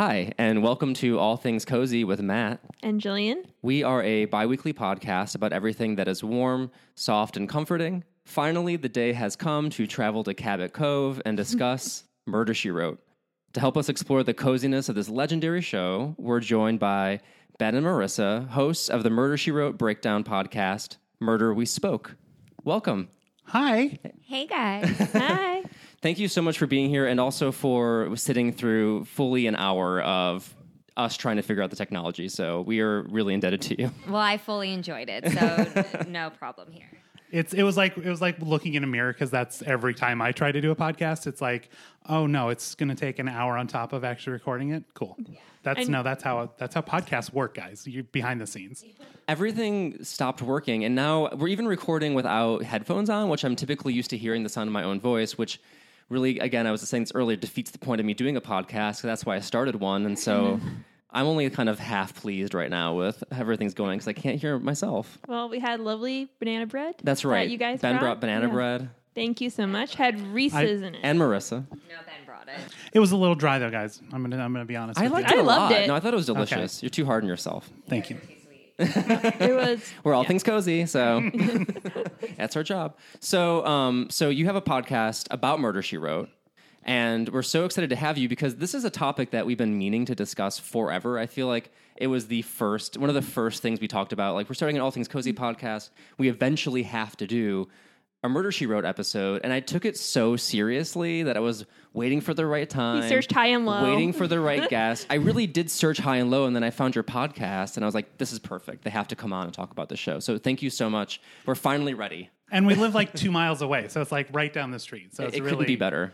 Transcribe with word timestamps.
Hi, 0.00 0.32
and 0.38 0.62
welcome 0.62 0.94
to 0.94 1.18
All 1.18 1.36
Things 1.36 1.64
Cozy 1.64 2.04
with 2.04 2.22
Matt. 2.22 2.60
And 2.84 3.00
Jillian? 3.00 3.42
We 3.62 3.82
are 3.82 4.00
a 4.00 4.26
bi 4.26 4.46
weekly 4.46 4.72
podcast 4.72 5.34
about 5.34 5.52
everything 5.52 5.96
that 5.96 6.06
is 6.06 6.22
warm, 6.22 6.70
soft, 6.94 7.36
and 7.36 7.48
comforting. 7.48 8.04
Finally, 8.24 8.76
the 8.76 8.88
day 8.88 9.12
has 9.12 9.34
come 9.34 9.70
to 9.70 9.88
travel 9.88 10.22
to 10.22 10.34
Cabot 10.34 10.72
Cove 10.72 11.20
and 11.26 11.36
discuss 11.36 12.04
Murder 12.26 12.54
She 12.54 12.70
Wrote. 12.70 13.00
To 13.54 13.58
help 13.58 13.76
us 13.76 13.88
explore 13.88 14.22
the 14.22 14.34
coziness 14.34 14.88
of 14.88 14.94
this 14.94 15.08
legendary 15.08 15.62
show, 15.62 16.14
we're 16.16 16.38
joined 16.38 16.78
by 16.78 17.18
Ben 17.58 17.74
and 17.74 17.84
Marissa, 17.84 18.46
hosts 18.50 18.88
of 18.88 19.02
the 19.02 19.10
Murder 19.10 19.36
She 19.36 19.50
Wrote 19.50 19.78
breakdown 19.78 20.22
podcast, 20.22 20.98
Murder 21.18 21.52
We 21.52 21.66
Spoke. 21.66 22.14
Welcome. 22.62 23.08
Hi. 23.46 23.98
Hey 24.20 24.46
guys. 24.46 24.96
Hi. 25.12 25.64
Thank 26.00 26.18
you 26.18 26.28
so 26.28 26.40
much 26.42 26.58
for 26.58 26.66
being 26.66 26.88
here 26.90 27.06
and 27.06 27.18
also 27.18 27.50
for 27.50 28.14
sitting 28.16 28.52
through 28.52 29.04
fully 29.06 29.46
an 29.46 29.56
hour 29.56 30.00
of 30.02 30.54
us 30.96 31.16
trying 31.16 31.36
to 31.36 31.42
figure 31.42 31.62
out 31.62 31.70
the 31.70 31.76
technology. 31.76 32.28
So 32.28 32.60
we 32.62 32.80
are 32.80 33.02
really 33.02 33.34
indebted 33.34 33.62
to 33.62 33.80
you. 33.82 33.90
well, 34.06 34.16
I 34.16 34.36
fully 34.36 34.72
enjoyed 34.72 35.08
it, 35.08 35.30
so 35.32 36.04
no 36.08 36.30
problem 36.30 36.70
here. 36.70 36.86
It's 37.30 37.52
it 37.52 37.62
was 37.62 37.76
like 37.76 37.96
it 37.98 38.08
was 38.08 38.22
like 38.22 38.38
looking 38.40 38.74
in 38.74 38.84
a 38.84 38.86
mirror 38.86 39.12
because 39.12 39.30
that's 39.30 39.60
every 39.62 39.92
time 39.92 40.22
I 40.22 40.32
try 40.32 40.50
to 40.50 40.60
do 40.60 40.70
a 40.70 40.76
podcast. 40.76 41.26
It's 41.26 41.42
like, 41.42 41.68
oh 42.08 42.26
no, 42.26 42.48
it's 42.48 42.74
going 42.74 42.88
to 42.88 42.94
take 42.94 43.18
an 43.18 43.28
hour 43.28 43.58
on 43.58 43.66
top 43.66 43.92
of 43.92 44.02
actually 44.02 44.32
recording 44.32 44.70
it. 44.70 44.84
Cool. 44.94 45.16
That's 45.62 45.80
And- 45.80 45.88
no, 45.90 46.02
that's 46.02 46.22
how 46.22 46.52
that's 46.56 46.74
how 46.74 46.80
podcasts 46.80 47.30
work, 47.32 47.54
guys. 47.54 47.86
You 47.86 48.04
behind 48.04 48.40
the 48.40 48.46
scenes. 48.46 48.82
Everything 49.26 50.02
stopped 50.02 50.40
working, 50.40 50.84
and 50.84 50.94
now 50.94 51.28
we're 51.34 51.48
even 51.48 51.68
recording 51.68 52.14
without 52.14 52.62
headphones 52.62 53.10
on, 53.10 53.28
which 53.28 53.44
I'm 53.44 53.56
typically 53.56 53.92
used 53.92 54.08
to 54.10 54.16
hearing 54.16 54.42
the 54.42 54.48
sound 54.48 54.68
of 54.68 54.72
my 54.72 54.84
own 54.84 54.98
voice, 54.98 55.36
which 55.36 55.60
really, 56.08 56.38
again, 56.38 56.66
I 56.66 56.70
was 56.70 56.80
saying 56.82 57.04
this 57.04 57.12
earlier, 57.14 57.36
defeats 57.36 57.70
the 57.70 57.78
point 57.78 58.00
of 58.00 58.06
me 58.06 58.14
doing 58.14 58.36
a 58.36 58.40
podcast. 58.40 59.02
that's 59.02 59.24
why 59.26 59.36
I 59.36 59.40
started 59.40 59.76
one, 59.76 60.06
and 60.06 60.18
so 60.18 60.60
I'm 61.10 61.26
only 61.26 61.48
kind 61.50 61.68
of 61.68 61.78
half 61.78 62.14
pleased 62.14 62.54
right 62.54 62.70
now 62.70 62.94
with 62.94 63.22
how 63.32 63.40
everything's 63.40 63.74
going 63.74 63.98
because 63.98 64.08
I 64.08 64.12
can't 64.12 64.40
hear 64.40 64.58
myself. 64.58 65.18
Well, 65.26 65.48
we 65.48 65.58
had 65.58 65.80
lovely 65.80 66.28
banana 66.38 66.66
bread. 66.66 66.96
That's 67.02 67.22
that 67.22 67.28
right. 67.28 67.48
you 67.48 67.56
guys 67.58 67.80
Ben 67.80 67.94
brought, 67.94 68.00
brought 68.00 68.20
banana 68.20 68.46
Yeah. 68.46 68.52
bread 68.52 68.90
Thank 69.14 69.40
you 69.40 69.50
so 69.50 69.66
much. 69.66 69.96
Had 69.96 70.20
Reese's 70.20 70.80
in 70.82 70.94
it. 70.94 71.00
and 71.02 71.18
Marissa. 71.18 71.66
No, 71.70 71.76
Ben 72.06 72.14
brought 72.24 72.46
it. 72.46 72.60
It 72.92 73.00
was 73.00 73.10
a 73.10 73.16
little 73.16 73.34
dry 73.34 73.58
though, 73.58 73.70
guys. 73.70 74.00
I'm 74.12 74.22
gonna 74.22 74.38
I'm 74.40 74.52
gonna 74.52 74.64
be 74.64 74.76
honest. 74.76 75.00
I 75.00 75.04
with 75.04 75.12
liked 75.12 75.30
you. 75.32 75.38
it 75.38 75.40
I 75.40 75.42
a 75.42 75.44
loved 75.44 75.72
lot. 75.72 75.80
it. 75.82 75.88
No, 75.88 75.94
I 75.96 75.98
thought 76.00 76.12
it 76.12 76.16
was 76.16 76.26
delicious. 76.26 76.82
You're 76.84 76.90
too 76.90 77.04
hard 77.04 77.24
on 77.24 77.28
yourself. 77.28 77.68
Thank 77.88 78.10
you. 78.10 78.20
it 78.80 79.56
was 79.56 79.92
We're 80.04 80.14
all 80.14 80.22
things 80.22 80.44
cozy, 80.44 80.86
so 80.86 81.28
that's 82.36 82.54
our 82.54 82.62
job. 82.62 82.96
So, 83.18 83.66
um, 83.66 84.06
so 84.08 84.28
you 84.28 84.46
have 84.46 84.54
a 84.54 84.62
podcast 84.62 85.26
about 85.32 85.58
Murder 85.58 85.82
She 85.82 85.96
Wrote, 85.96 86.28
and 86.84 87.28
we're 87.30 87.42
so 87.42 87.64
excited 87.64 87.90
to 87.90 87.96
have 87.96 88.16
you 88.16 88.28
because 88.28 88.56
this 88.56 88.74
is 88.74 88.84
a 88.84 88.90
topic 88.90 89.32
that 89.32 89.46
we've 89.46 89.58
been 89.58 89.76
meaning 89.76 90.04
to 90.04 90.14
discuss 90.14 90.60
forever. 90.60 91.18
I 91.18 91.26
feel 91.26 91.48
like 91.48 91.72
it 91.96 92.06
was 92.06 92.28
the 92.28 92.42
first, 92.42 92.96
one 92.96 93.08
of 93.08 93.16
the 93.16 93.22
first 93.22 93.62
things 93.62 93.80
we 93.80 93.88
talked 93.88 94.12
about. 94.12 94.36
Like 94.36 94.48
we're 94.48 94.54
starting 94.54 94.76
an 94.76 94.82
All 94.82 94.92
Things 94.92 95.08
Cozy 95.08 95.32
podcast. 95.32 95.90
We 96.16 96.28
eventually 96.28 96.84
have 96.84 97.16
to 97.16 97.26
do 97.26 97.68
a 98.24 98.28
Murder 98.28 98.50
She 98.50 98.66
Wrote 98.66 98.84
episode, 98.84 99.42
and 99.44 99.52
I 99.52 99.60
took 99.60 99.84
it 99.84 99.96
so 99.96 100.36
seriously 100.36 101.22
that 101.22 101.36
I 101.36 101.40
was 101.40 101.64
waiting 101.92 102.20
for 102.20 102.34
the 102.34 102.46
right 102.46 102.68
time. 102.68 103.08
searched 103.08 103.32
high 103.32 103.48
and 103.48 103.64
low. 103.64 103.84
waiting 103.84 104.12
for 104.12 104.26
the 104.26 104.40
right 104.40 104.68
guest. 104.70 105.06
I 105.08 105.14
really 105.14 105.46
did 105.46 105.70
search 105.70 105.98
high 105.98 106.16
and 106.16 106.30
low, 106.30 106.44
and 106.46 106.54
then 106.56 106.64
I 106.64 106.70
found 106.70 106.94
your 106.94 107.04
podcast, 107.04 107.76
and 107.76 107.84
I 107.84 107.86
was 107.86 107.94
like, 107.94 108.18
"This 108.18 108.32
is 108.32 108.38
perfect. 108.38 108.82
They 108.84 108.90
have 108.90 109.08
to 109.08 109.16
come 109.16 109.32
on 109.32 109.44
and 109.44 109.54
talk 109.54 109.70
about 109.70 109.88
the 109.88 109.96
show." 109.96 110.18
So 110.18 110.36
thank 110.38 110.62
you 110.62 110.70
so 110.70 110.90
much. 110.90 111.20
We're 111.46 111.54
finally 111.54 111.94
ready. 111.94 112.30
And 112.50 112.66
we 112.66 112.74
live 112.74 112.94
like 112.94 113.12
two 113.14 113.30
miles 113.30 113.62
away, 113.62 113.88
so 113.88 114.00
it's 114.00 114.12
like 114.12 114.28
right 114.32 114.52
down 114.52 114.72
the 114.72 114.78
street. 114.80 115.14
So 115.14 115.24
It, 115.24 115.28
it's 115.28 115.36
it 115.36 115.40
really 115.42 115.50
couldn't 115.56 115.66
be 115.66 115.76
better. 115.76 116.12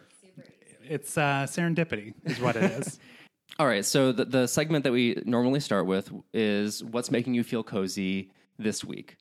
It's 0.86 1.16
uh, 1.16 1.46
serendipity, 1.48 2.12
is 2.24 2.38
what 2.38 2.56
it 2.56 2.64
is. 2.72 2.98
All 3.58 3.66
right. 3.66 3.84
So 3.84 4.12
the, 4.12 4.24
the 4.24 4.46
segment 4.46 4.84
that 4.84 4.92
we 4.92 5.22
normally 5.24 5.60
start 5.60 5.86
with 5.86 6.12
is 6.34 6.82
what's 6.84 7.10
making 7.10 7.34
you 7.34 7.44
feel 7.44 7.62
cozy 7.62 8.30
this 8.58 8.84
week. 8.84 9.16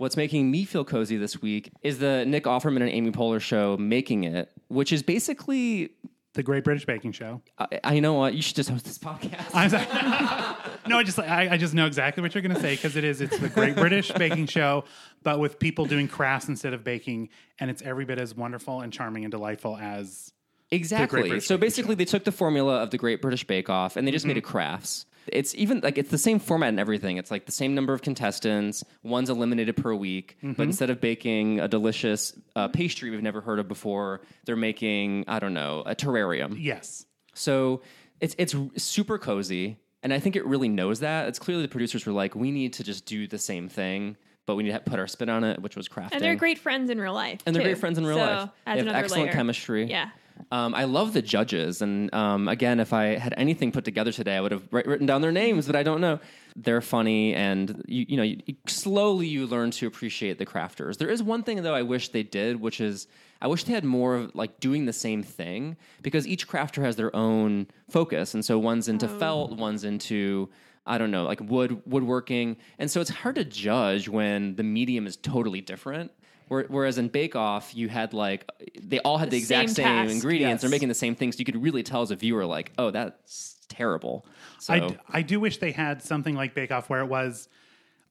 What's 0.00 0.16
making 0.16 0.50
me 0.50 0.64
feel 0.64 0.82
cozy 0.82 1.18
this 1.18 1.42
week 1.42 1.70
is 1.82 1.98
the 1.98 2.24
Nick 2.24 2.44
Offerman 2.44 2.80
and 2.80 2.88
Amy 2.88 3.10
Poehler 3.10 3.38
show, 3.38 3.76
Making 3.76 4.24
It, 4.24 4.50
which 4.68 4.94
is 4.94 5.02
basically. 5.02 5.90
the 6.32 6.42
Great 6.42 6.64
British 6.64 6.86
Baking 6.86 7.12
Show. 7.12 7.42
I, 7.58 7.80
I 7.84 8.00
know 8.00 8.14
what 8.14 8.32
you 8.32 8.40
should 8.40 8.56
just 8.56 8.70
host 8.70 8.86
this 8.86 8.96
podcast. 8.96 9.50
I'm 9.52 9.68
sorry. 9.68 9.84
no, 10.88 10.96
I 10.96 11.02
just 11.02 11.18
I, 11.18 11.50
I 11.50 11.58
just 11.58 11.74
know 11.74 11.84
exactly 11.84 12.22
what 12.22 12.34
you're 12.34 12.40
going 12.40 12.54
to 12.54 12.62
say 12.62 12.76
because 12.76 12.96
it 12.96 13.04
is 13.04 13.20
it's 13.20 13.38
the 13.40 13.50
Great 13.50 13.76
British 13.76 14.10
Baking 14.12 14.46
Show, 14.46 14.84
but 15.22 15.38
with 15.38 15.58
people 15.58 15.84
doing 15.84 16.08
crafts 16.08 16.48
instead 16.48 16.72
of 16.72 16.82
baking, 16.82 17.28
and 17.58 17.70
it's 17.70 17.82
every 17.82 18.06
bit 18.06 18.18
as 18.18 18.34
wonderful 18.34 18.80
and 18.80 18.94
charming 18.94 19.26
and 19.26 19.30
delightful 19.30 19.76
as 19.76 20.32
Exactly. 20.70 21.22
British 21.28 21.46
So 21.46 21.58
basically, 21.58 21.94
they 21.94 22.06
took 22.06 22.24
the 22.24 22.32
formula 22.32 22.82
of 22.82 22.88
the 22.90 22.96
Great 22.96 23.20
British 23.20 23.44
Bake 23.44 23.68
Off 23.68 23.96
and 23.96 24.08
they 24.08 24.12
just 24.12 24.24
made 24.24 24.32
mm-hmm. 24.32 24.38
it 24.38 24.44
crafts. 24.44 25.04
It's 25.32 25.54
even 25.54 25.80
like 25.80 25.98
it's 25.98 26.10
the 26.10 26.18
same 26.18 26.38
format 26.38 26.68
and 26.70 26.80
everything. 26.80 27.16
It's 27.16 27.30
like 27.30 27.46
the 27.46 27.52
same 27.52 27.74
number 27.74 27.92
of 27.92 28.02
contestants. 28.02 28.84
One's 29.02 29.30
eliminated 29.30 29.76
per 29.76 29.94
week, 29.94 30.36
but 30.42 30.60
instead 30.64 30.90
of 30.90 31.00
baking 31.00 31.60
a 31.60 31.68
delicious 31.68 32.32
uh, 32.56 32.68
pastry 32.68 33.10
we've 33.10 33.22
never 33.22 33.40
heard 33.40 33.58
of 33.58 33.68
before, 33.68 34.20
they're 34.44 34.56
making 34.56 35.24
I 35.28 35.38
don't 35.38 35.54
know 35.54 35.82
a 35.86 35.94
terrarium. 35.94 36.56
yes. 36.58 37.04
So 37.34 37.82
it's 38.20 38.34
it's 38.38 38.54
super 38.76 39.18
cozy, 39.18 39.78
and 40.02 40.12
I 40.12 40.18
think 40.18 40.36
it 40.36 40.44
really 40.46 40.68
knows 40.68 41.00
that. 41.00 41.28
It's 41.28 41.38
clearly 41.38 41.62
the 41.62 41.68
producers 41.68 42.04
were 42.06 42.12
like, 42.12 42.34
we 42.34 42.50
need 42.50 42.74
to 42.74 42.84
just 42.84 43.06
do 43.06 43.26
the 43.26 43.38
same 43.38 43.68
thing, 43.68 44.16
but 44.46 44.56
we 44.56 44.62
need 44.64 44.72
to 44.72 44.80
put 44.80 44.98
our 44.98 45.06
spin 45.06 45.28
on 45.30 45.44
it, 45.44 45.62
which 45.62 45.76
was 45.76 45.88
crafting. 45.88 46.12
and 46.12 46.22
they're 46.22 46.34
great 46.36 46.58
friends 46.58 46.90
in 46.90 47.00
real 47.00 47.14
life. 47.14 47.40
And 47.46 47.54
they're 47.54 47.62
too. 47.62 47.68
great 47.70 47.78
friends 47.78 47.98
in 47.98 48.04
real 48.06 48.16
So, 48.18 48.22
life. 48.24 48.50
Adds 48.66 48.80
They 48.82 48.86
have 48.88 48.96
excellent 48.96 49.24
layer. 49.26 49.32
chemistry. 49.32 49.84
Yeah. 49.84 50.10
Um, 50.50 50.74
I 50.74 50.84
love 50.84 51.12
the 51.12 51.22
judges, 51.22 51.82
and 51.82 52.12
um, 52.14 52.48
again, 52.48 52.80
if 52.80 52.92
I 52.92 53.18
had 53.18 53.34
anything 53.36 53.72
put 53.72 53.84
together 53.84 54.12
today, 54.12 54.36
I 54.36 54.40
would 54.40 54.52
have 54.52 54.66
written 54.72 55.06
down 55.06 55.22
their 55.22 55.32
names, 55.32 55.66
but 55.66 55.76
I 55.76 55.82
don't 55.82 56.00
know. 56.00 56.18
They're 56.56 56.80
funny, 56.80 57.34
and 57.34 57.82
you, 57.86 58.06
you 58.08 58.16
know, 58.16 58.22
you, 58.22 58.38
slowly 58.66 59.26
you 59.26 59.46
learn 59.46 59.70
to 59.72 59.86
appreciate 59.86 60.38
the 60.38 60.46
crafters. 60.46 60.98
There 60.98 61.08
is 61.08 61.22
one 61.22 61.42
thing 61.42 61.62
though 61.62 61.74
I 61.74 61.82
wish 61.82 62.08
they 62.08 62.22
did, 62.22 62.60
which 62.60 62.80
is 62.80 63.06
I 63.40 63.46
wish 63.46 63.64
they 63.64 63.72
had 63.72 63.84
more 63.84 64.16
of 64.16 64.34
like 64.34 64.60
doing 64.60 64.86
the 64.86 64.92
same 64.92 65.22
thing 65.22 65.76
because 66.02 66.26
each 66.26 66.46
crafter 66.46 66.82
has 66.82 66.96
their 66.96 67.14
own 67.14 67.68
focus, 67.88 68.34
and 68.34 68.44
so 68.44 68.58
one's 68.58 68.88
into 68.88 69.08
felt, 69.08 69.52
one's 69.56 69.84
into 69.84 70.50
I 70.86 70.98
don't 70.98 71.10
know, 71.10 71.24
like 71.24 71.40
wood 71.40 71.82
woodworking, 71.86 72.56
and 72.78 72.90
so 72.90 73.00
it's 73.00 73.10
hard 73.10 73.36
to 73.36 73.44
judge 73.44 74.08
when 74.08 74.56
the 74.56 74.62
medium 74.62 75.06
is 75.06 75.16
totally 75.16 75.60
different. 75.60 76.10
Where- 76.50 76.66
Whereas 76.68 76.98
in 76.98 77.08
Bake 77.08 77.36
Off, 77.36 77.76
you 77.76 77.88
had 77.88 78.12
like 78.12 78.50
they 78.82 78.98
all 79.00 79.18
had 79.18 79.28
the, 79.28 79.36
The 79.36 79.38
exact 79.38 79.68
same 79.68 79.74
same 79.76 79.84
task. 79.86 80.10
ingredients. 80.12 80.50
Yes. 80.54 80.60
They're 80.62 80.70
making 80.70 80.88
the 80.88 80.94
same 80.94 81.14
things. 81.14 81.38
You 81.38 81.44
could 81.44 81.62
really 81.62 81.84
tell 81.84 82.02
as 82.02 82.10
a 82.10 82.16
viewer, 82.16 82.44
like, 82.44 82.72
oh, 82.76 82.90
that's 82.90 83.56
terrible. 83.68 84.26
So 84.58 84.74
I, 84.74 84.80
d- 84.80 84.96
I 85.08 85.22
do 85.22 85.38
wish 85.38 85.58
they 85.58 85.70
had 85.70 86.02
something 86.02 86.34
like 86.34 86.54
Bake 86.54 86.72
Off 86.72 86.90
where 86.90 87.00
it 87.00 87.06
was, 87.06 87.48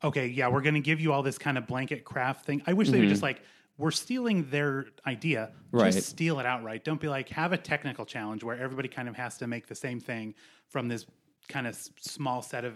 okay, 0.05 0.27
yeah, 0.27 0.47
we're 0.47 0.61
going 0.61 0.75
to 0.75 0.79
give 0.79 1.01
you 1.01 1.11
all 1.11 1.21
this 1.21 1.37
kind 1.37 1.57
of 1.57 1.67
blanket 1.67 2.05
craft 2.05 2.45
thing. 2.45 2.61
I 2.65 2.71
wish 2.71 2.87
they 2.87 2.99
would 2.99 3.03
mm-hmm. 3.03 3.09
just 3.09 3.21
like, 3.23 3.41
we're 3.77 3.91
stealing 3.91 4.49
their 4.49 4.85
idea. 5.05 5.51
Right. 5.73 5.91
Just 5.91 6.07
steal 6.07 6.39
it 6.39 6.45
outright. 6.45 6.85
Don't 6.85 7.01
be 7.01 7.09
like, 7.09 7.27
have 7.29 7.51
a 7.51 7.57
technical 7.57 8.05
challenge 8.05 8.41
where 8.43 8.57
everybody 8.57 8.87
kind 8.87 9.09
of 9.09 9.15
has 9.15 9.37
to 9.39 9.47
make 9.47 9.67
the 9.67 9.75
same 9.75 9.99
thing 9.99 10.33
from 10.69 10.87
this 10.87 11.05
kind 11.49 11.67
of 11.67 11.73
s- 11.73 11.89
small 11.99 12.41
set 12.41 12.63
of 12.63 12.73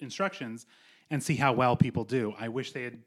instructions 0.00 0.66
and 1.10 1.22
see 1.22 1.36
how 1.36 1.52
well 1.52 1.76
people 1.76 2.02
do. 2.04 2.34
I 2.38 2.48
wish 2.48 2.72
they 2.72 2.82
had 2.82 2.98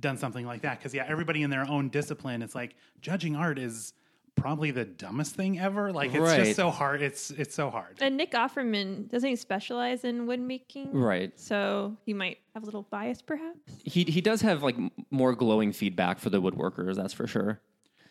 done 0.00 0.16
something 0.16 0.46
like 0.46 0.62
that 0.62 0.78
because, 0.78 0.94
yeah, 0.94 1.04
everybody 1.08 1.42
in 1.42 1.50
their 1.50 1.68
own 1.68 1.88
discipline, 1.88 2.42
it's 2.42 2.54
like 2.54 2.74
judging 3.00 3.36
art 3.36 3.58
is 3.58 3.92
probably 4.34 4.70
the 4.70 4.84
dumbest 4.84 5.34
thing 5.34 5.60
ever. 5.60 5.92
Like, 5.92 6.10
it's 6.14 6.18
Right. 6.18 6.44
just 6.44 6.56
so 6.56 6.70
hard. 6.70 7.02
It's, 7.02 7.30
it's 7.30 7.54
so 7.54 7.68
hard. 7.70 7.98
And 8.00 8.16
Nick 8.16 8.32
Offerman 8.32 9.08
doesn't 9.10 9.28
he 9.28 9.36
specialize 9.36 10.04
in 10.04 10.26
wood 10.26 10.40
making? 10.40 10.92
Right. 10.92 11.38
So 11.38 11.96
he 12.06 12.14
might 12.14 12.38
have 12.54 12.62
a 12.62 12.66
little 12.66 12.82
bias, 12.90 13.20
perhaps. 13.22 13.58
he 13.84 14.04
he 14.04 14.20
does 14.20 14.40
have 14.42 14.62
like 14.62 14.76
more 15.10 15.34
glowing 15.34 15.72
feedback 15.72 16.18
for 16.18 16.30
the 16.30 16.40
woodworkers. 16.40 16.96
That's 16.96 17.12
for 17.12 17.26
sure. 17.26 17.60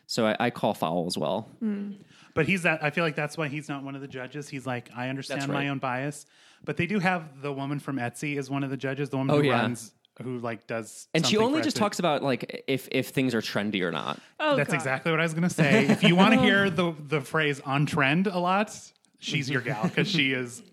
So 0.05 0.27
I, 0.27 0.35
I 0.39 0.49
call 0.49 0.73
foul 0.73 1.05
as 1.07 1.17
well. 1.17 1.49
Hmm. 1.59 1.93
But 2.35 2.45
he's 2.45 2.63
that. 2.63 2.83
I 2.83 2.89
feel 2.91 3.03
like 3.03 3.15
that's 3.15 3.37
why 3.37 3.47
he's 3.47 3.67
not 3.69 3.83
one 3.83 3.95
of 3.95 4.01
the 4.01 4.07
judges. 4.07 4.47
He's 4.49 4.65
like, 4.67 4.89
I 4.95 5.09
understand 5.09 5.41
right. 5.43 5.49
my 5.63 5.67
own 5.69 5.79
bias. 5.79 6.25
But 6.63 6.77
they 6.77 6.85
do 6.85 6.99
have 6.99 7.41
the 7.41 7.51
woman 7.51 7.79
from 7.79 7.95
Etsy 7.97 8.37
is 8.37 8.49
one 8.49 8.63
of 8.63 8.69
the 8.69 8.77
judges. 8.77 9.09
The 9.09 9.17
woman 9.17 9.35
Oh, 9.35 9.39
who 9.41 9.47
yeah. 9.47 9.53
runs, 9.61 9.93
who 10.21 10.37
like 10.39 10.67
does, 10.67 11.07
And 11.13 11.25
she 11.25 11.37
only 11.37 11.61
just 11.61 11.75
Etsy. 11.75 11.79
talks 11.79 11.99
about 11.99 12.21
like 12.23 12.63
if 12.67 12.87
if 12.91 13.09
things 13.09 13.33
are 13.33 13.41
trendy 13.41 13.81
or 13.81 13.91
not. 13.91 14.19
Oh, 14.39 14.55
That's 14.55 14.69
God. 14.69 14.75
exactly 14.75 15.11
what 15.11 15.19
I 15.19 15.23
was 15.23 15.33
going 15.33 15.43
to 15.47 15.49
say. 15.53 15.87
If 15.87 16.03
you 16.03 16.15
want 16.15 16.33
to 16.33 16.39
hear 16.47 16.69
the 16.69 16.93
the 17.07 17.21
phrase 17.21 17.59
on 17.61 17.85
trend 17.85 18.27
a 18.27 18.37
lot, 18.39 18.75
she's 19.19 19.49
your 19.49 19.61
gal 19.61 19.83
because 19.83 20.07
she 20.07 20.33
is 20.33 20.63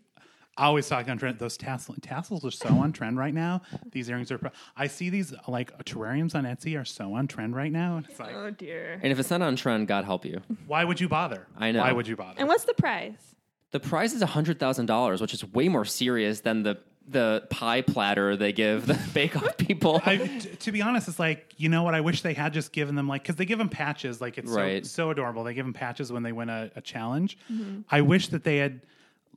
always 0.57 0.89
talking 0.89 1.11
on 1.11 1.19
trend. 1.19 1.39
Those 1.39 1.57
tassel, 1.57 1.95
tassels 2.03 2.45
are 2.45 2.51
so 2.51 2.69
on 2.69 2.93
trend 2.93 3.17
right 3.17 3.33
now. 3.33 3.63
These 3.93 4.11
earrings 4.11 4.33
are. 4.33 4.39
pro- 4.39 4.51
I 4.77 4.89
see 4.89 5.09
these 5.09 5.33
like 5.47 5.73
terrariums 5.85 6.35
on 6.35 6.45
Etsy 6.45 6.79
are 6.79 6.85
so 6.85 7.15
on 7.15 7.29
trend 7.29 7.55
right 7.55 7.71
now. 7.73 7.99
And 7.99 8.07
it's 8.09 8.19
like, 8.19 8.35
Oh 8.35 8.51
dear. 8.51 8.99
And 9.03 9.13
if 9.13 9.19
it's 9.21 9.31
not 9.31 9.41
on 9.41 9.55
trend, 9.57 9.87
God 9.89 10.05
help 10.05 10.25
you. 10.25 10.41
why 10.67 10.83
would 10.85 11.01
you 11.01 11.09
bother? 11.09 11.47
I 11.57 11.71
know. 11.73 11.81
Why 11.81 11.93
would 11.93 12.09
you 12.09 12.17
bother? 12.17 12.35
And 12.39 12.49
what's 12.49 12.65
the 12.65 12.75
price? 12.75 13.35
The 13.71 13.81
prize 13.81 14.13
is 14.15 14.23
hundred 14.23 14.59
thousand 14.59 14.87
dollars, 14.87 15.21
which 15.21 15.33
is 15.33 15.45
way 15.45 15.69
more 15.69 15.85
serious 15.85 16.41
than 16.41 16.65
the 16.65 16.79
the 17.11 17.47
pie 17.51 17.81
platter 17.83 18.37
they 18.37 18.53
give 18.53 18.87
the 18.87 18.99
Bake 19.15 19.35
Off 19.37 19.57
people. 19.57 20.01
I, 20.05 20.17
t- 20.19 20.41
to 20.57 20.73
be 20.73 20.83
honest, 20.83 21.09
it's 21.09 21.19
like 21.19 21.55
you 21.57 21.69
know 21.69 21.83
what? 21.83 21.95
I 21.95 22.01
wish 22.01 22.23
they 22.23 22.35
had 22.35 22.53
just 22.53 22.73
given 22.73 22.95
them 22.95 23.09
like 23.09 23.23
because 23.23 23.37
they 23.37 23.45
give 23.47 23.59
them 23.59 23.69
patches. 23.71 24.21
Like 24.21 24.37
it's 24.39 24.51
Right. 24.51 24.85
so, 24.85 25.05
so 25.05 25.11
adorable. 25.11 25.45
They 25.45 25.55
give 25.55 25.65
them 25.65 25.73
patches 25.75 26.13
when 26.13 26.23
they 26.23 26.33
win 26.33 26.49
a, 26.51 26.71
a 26.77 26.81
challenge. 26.81 27.39
Mm-hmm. 27.51 27.81
I 27.91 28.03
wish 28.03 28.29
that 28.29 28.45
they 28.45 28.59
had 28.59 28.81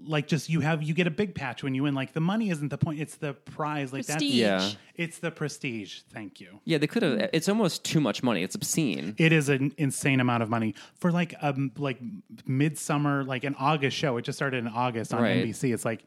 like 0.03 0.25
just 0.27 0.49
you 0.49 0.61
have 0.61 0.81
you 0.81 0.93
get 0.95 1.05
a 1.05 1.11
big 1.11 1.35
patch 1.35 1.63
when 1.63 1.75
you 1.75 1.83
win. 1.83 1.93
Like 1.93 2.13
the 2.13 2.19
money 2.21 2.49
isn't 2.49 2.69
the 2.69 2.77
point; 2.77 2.99
it's 2.99 3.15
the 3.17 3.33
prize. 3.33 3.93
Like 3.93 4.05
Prestige. 4.07 4.33
Yeah. 4.33 4.69
it's 4.95 5.19
the 5.19 5.29
prestige. 5.31 5.99
Thank 6.11 6.41
you. 6.41 6.59
yeah, 6.65 6.77
they 6.79 6.87
could 6.87 7.03
have. 7.03 7.29
It's 7.33 7.47
almost 7.47 7.85
too 7.85 8.01
much 8.01 8.23
money. 8.23 8.41
It's 8.43 8.55
obscene. 8.55 9.13
It 9.17 9.31
is 9.31 9.47
an 9.47 9.73
insane 9.77 10.19
amount 10.19 10.41
of 10.43 10.49
money 10.49 10.73
for 10.95 11.11
like 11.11 11.35
um 11.41 11.71
like 11.77 11.99
midsummer 12.45 13.23
like 13.23 13.43
an 13.43 13.55
August 13.59 13.95
show. 13.97 14.17
It 14.17 14.23
just 14.23 14.37
started 14.37 14.57
in 14.57 14.67
August 14.67 15.13
on 15.13 15.21
Right. 15.21 15.45
NBC. 15.45 15.73
It's 15.73 15.85
like 15.85 16.03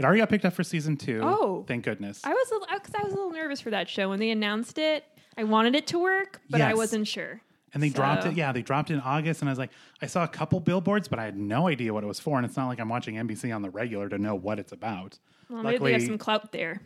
it 0.00 0.04
already 0.04 0.20
got 0.20 0.30
picked 0.30 0.46
up 0.46 0.54
for 0.54 0.64
season 0.64 0.96
two. 0.96 1.20
Oh. 1.22 1.64
thank 1.68 1.84
goodness. 1.84 2.22
I 2.24 2.30
was 2.32 2.50
because 2.72 2.94
I 2.94 3.02
was 3.04 3.12
a 3.12 3.16
little 3.16 3.32
nervous 3.32 3.60
for 3.60 3.68
that 3.70 3.86
show 3.86 4.08
when 4.08 4.18
they 4.18 4.30
announced 4.30 4.78
it. 4.78 5.04
I 5.36 5.44
wanted 5.44 5.74
it 5.76 5.86
to 5.88 5.98
work, 5.98 6.40
but 6.48 6.62
I 6.62 6.72
wasn't 6.74 7.06
sure. 7.06 7.42
And 7.74 7.82
they 7.82 7.90
dropped 7.90 8.24
it. 8.24 8.34
Yeah, 8.34 8.50
they 8.50 8.62
dropped 8.62 8.90
it 8.90 8.94
in 8.94 9.00
August, 9.00 9.42
and 9.42 9.48
I 9.48 9.52
was 9.52 9.58
like, 9.58 9.70
I 10.00 10.06
saw 10.06 10.24
a 10.24 10.28
couple 10.28 10.58
billboards, 10.58 11.06
but 11.06 11.18
I 11.18 11.24
had 11.24 11.36
no 11.36 11.68
idea 11.68 11.92
what 11.92 12.02
it 12.02 12.06
was 12.06 12.18
for. 12.18 12.38
And 12.38 12.46
it's 12.46 12.56
not 12.56 12.66
like 12.66 12.80
I'm 12.80 12.88
watching 12.88 13.14
NBC 13.16 13.54
on 13.54 13.60
the 13.62 13.70
regular 13.70 14.08
to 14.08 14.16
know 14.18 14.34
what 14.34 14.58
it's 14.58 14.72
about. 14.72 15.18
Well, 15.50 15.62
maybe 15.62 15.74
Luckily, 15.74 15.92
they 15.92 15.98
have 15.98 16.06
some 16.08 16.18
clout 16.18 16.50
there. 16.50 16.80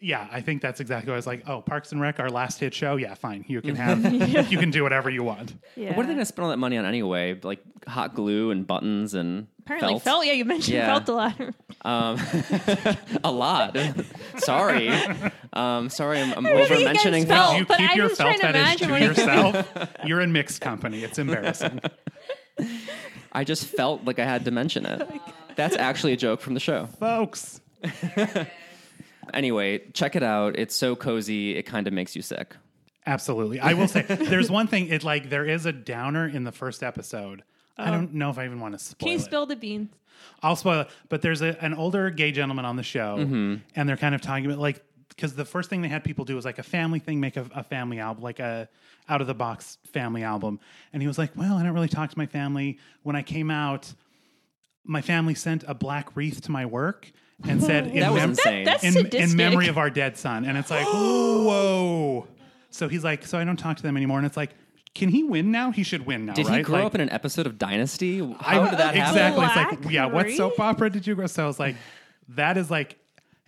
yeah, 0.00 0.28
I 0.32 0.40
think 0.40 0.62
that's 0.62 0.80
exactly 0.80 1.10
what 1.10 1.14
I 1.14 1.16
was 1.16 1.26
like. 1.26 1.48
Oh, 1.48 1.60
Parks 1.60 1.90
and 1.92 2.00
Rec, 2.00 2.18
our 2.20 2.30
last 2.30 2.60
hit 2.60 2.72
show. 2.74 2.96
Yeah, 2.96 3.12
fine. 3.14 3.44
You 3.48 3.60
can 3.60 3.74
have, 3.84 4.50
you 4.50 4.56
can 4.58 4.70
do 4.70 4.82
whatever 4.84 5.10
you 5.10 5.22
want. 5.24 5.54
Yeah. 5.76 5.96
What 5.96 6.04
are 6.04 6.06
they 6.06 6.14
going 6.14 6.18
to 6.18 6.24
spend 6.24 6.44
all 6.44 6.50
that 6.50 6.56
money 6.58 6.78
on 6.78 6.84
anyway? 6.86 7.38
Like 7.42 7.60
hot 7.86 8.14
glue 8.14 8.50
and 8.52 8.66
buttons 8.66 9.14
and 9.14 9.48
Apparently, 9.64 9.92
felt? 9.94 10.02
felt. 10.02 10.26
Yeah, 10.26 10.32
you 10.32 10.44
mentioned 10.44 10.74
Yeah. 10.74 10.86
felt 10.98 11.08
a 11.08 11.12
lot. 11.12 11.40
Um, 11.84 12.18
a 13.24 13.30
lot. 13.30 13.76
sorry. 14.38 14.90
Um, 15.52 15.88
sorry, 15.88 16.20
I'm, 16.20 16.32
I'm 16.34 16.46
over 16.46 16.78
mentioning 16.80 17.26
felt- 17.26 17.50
felt. 17.50 17.58
you 17.58 17.66
but 17.66 17.78
keep 17.78 17.90
I'm 17.90 17.96
your 17.96 18.08
felt 18.08 18.36
trying 18.40 18.52
to 18.52 18.58
fetish 18.58 18.86
to 18.88 19.00
yourself. 19.00 19.72
You're 20.04 20.20
in 20.20 20.32
mixed 20.32 20.60
company. 20.60 21.02
It's 21.04 21.18
embarrassing. 21.18 21.80
I 23.32 23.44
just 23.44 23.66
felt 23.66 24.04
like 24.04 24.18
I 24.18 24.24
had 24.24 24.44
to 24.46 24.50
mention 24.50 24.84
it. 24.84 25.08
That's 25.56 25.76
actually 25.76 26.12
a 26.12 26.16
joke 26.16 26.40
from 26.40 26.54
the 26.54 26.60
show. 26.60 26.86
Folks, 26.98 27.60
Anyway, 29.32 29.78
check 29.94 30.16
it 30.16 30.22
out. 30.22 30.58
It's 30.58 30.74
so 30.74 30.96
cozy. 30.96 31.56
It 31.56 31.62
kind 31.62 31.86
of 31.86 31.92
makes 31.92 32.14
you 32.16 32.22
sick. 32.22 32.56
absolutely. 33.06 33.60
I 33.60 33.74
will 33.74 33.88
say 33.88 34.02
there's 34.02 34.50
one 34.50 34.66
thing. 34.66 34.88
It 34.88 35.04
like 35.04 35.30
there 35.30 35.44
is 35.44 35.64
a 35.66 35.72
downer 35.72 36.26
in 36.28 36.44
the 36.44 36.52
first 36.52 36.82
episode. 36.82 37.42
I 37.78 37.90
don't 37.90 38.14
know 38.14 38.30
if 38.30 38.38
I 38.38 38.44
even 38.44 38.60
want 38.60 38.74
to 38.74 38.78
spoil 38.84 38.98
Can 38.98 39.08
you 39.08 39.16
it. 39.16 39.20
spill 39.22 39.46
the 39.46 39.56
beans? 39.56 39.90
I'll 40.42 40.56
spoil 40.56 40.82
it. 40.82 40.88
But 41.08 41.22
there's 41.22 41.42
a, 41.42 41.56
an 41.64 41.74
older 41.74 42.10
gay 42.10 42.30
gentleman 42.32 42.64
on 42.64 42.76
the 42.76 42.82
show, 42.82 43.16
Mm-hmm. 43.18 43.56
and 43.74 43.88
they're 43.88 43.96
kind 43.96 44.14
of 44.14 44.20
talking 44.20 44.46
about 44.46 44.58
like 44.58 44.82
because 45.08 45.34
the 45.34 45.44
first 45.44 45.68
thing 45.68 45.82
they 45.82 45.88
had 45.88 46.04
people 46.04 46.24
do 46.24 46.34
was 46.36 46.44
like 46.44 46.58
a 46.58 46.62
family 46.62 46.98
thing, 46.98 47.20
make 47.20 47.36
a, 47.36 47.46
a 47.54 47.62
family 47.62 47.98
album, 47.98 48.22
like 48.22 48.38
a 48.40 48.68
out 49.08 49.20
of 49.20 49.26
the 49.26 49.34
box 49.34 49.78
family 49.92 50.22
album. 50.22 50.58
And 50.92 51.02
he 51.02 51.08
was 51.08 51.18
like, 51.18 51.32
"Well, 51.36 51.56
I 51.56 51.62
don't 51.62 51.72
really 51.74 51.88
talk 51.88 52.10
to 52.10 52.18
my 52.18 52.26
family. 52.26 52.78
When 53.02 53.16
I 53.16 53.22
came 53.22 53.50
out, 53.50 53.92
my 54.84 55.02
family 55.02 55.34
sent 55.34 55.64
a 55.66 55.74
black 55.74 56.14
wreath 56.16 56.40
to 56.42 56.50
my 56.50 56.66
work 56.66 57.10
and 57.48 57.62
said, 57.68 57.88
in, 57.88 58.00
That 58.00 58.12
was 58.12 58.20
mem- 58.22 58.30
insane. 58.30 58.64
That's 58.64 58.84
in, 58.84 59.06
in 59.08 59.36
memory 59.36 59.68
of 59.68 59.76
our 59.78 59.90
dead 59.90 60.16
son." 60.16 60.44
And 60.44 60.56
it's 60.56 60.70
like, 60.70 60.86
whoa. 60.92 62.26
So 62.70 62.88
he's 62.88 63.04
like, 63.04 63.26
"So 63.26 63.38
I 63.38 63.44
don't 63.44 63.58
talk 63.58 63.76
to 63.78 63.82
them 63.82 63.96
anymore." 63.96 64.18
And 64.18 64.26
it's 64.26 64.36
like. 64.36 64.50
Can 64.94 65.08
he 65.08 65.22
win 65.24 65.50
now? 65.50 65.70
He 65.70 65.82
should 65.82 66.04
win 66.06 66.26
now, 66.26 66.34
Did 66.34 66.46
right? 66.48 66.58
he 66.58 66.62
grow 66.62 66.78
Like- 66.78 66.86
up 66.86 66.94
in 66.94 67.00
an 67.00 67.10
episode 67.10 67.46
of 67.46 67.58
Dynasty? 67.58 68.18
How 68.18 68.60
I- 68.62 68.70
did 68.70 68.78
that 68.78 68.94
happen? 68.94 69.16
exactly. 69.36 69.44
It's 69.46 69.84
like, 69.84 69.92
yeah, 69.92 70.06
what 70.06 70.30
soap 70.32 70.60
opera 70.60 70.90
did 70.90 71.06
you 71.06 71.14
grow? 71.14 71.26
So 71.26 71.44
I 71.44 71.46
was 71.46 71.58
like, 71.58 71.76
that 72.30 72.56
is 72.58 72.70
like, 72.70 72.98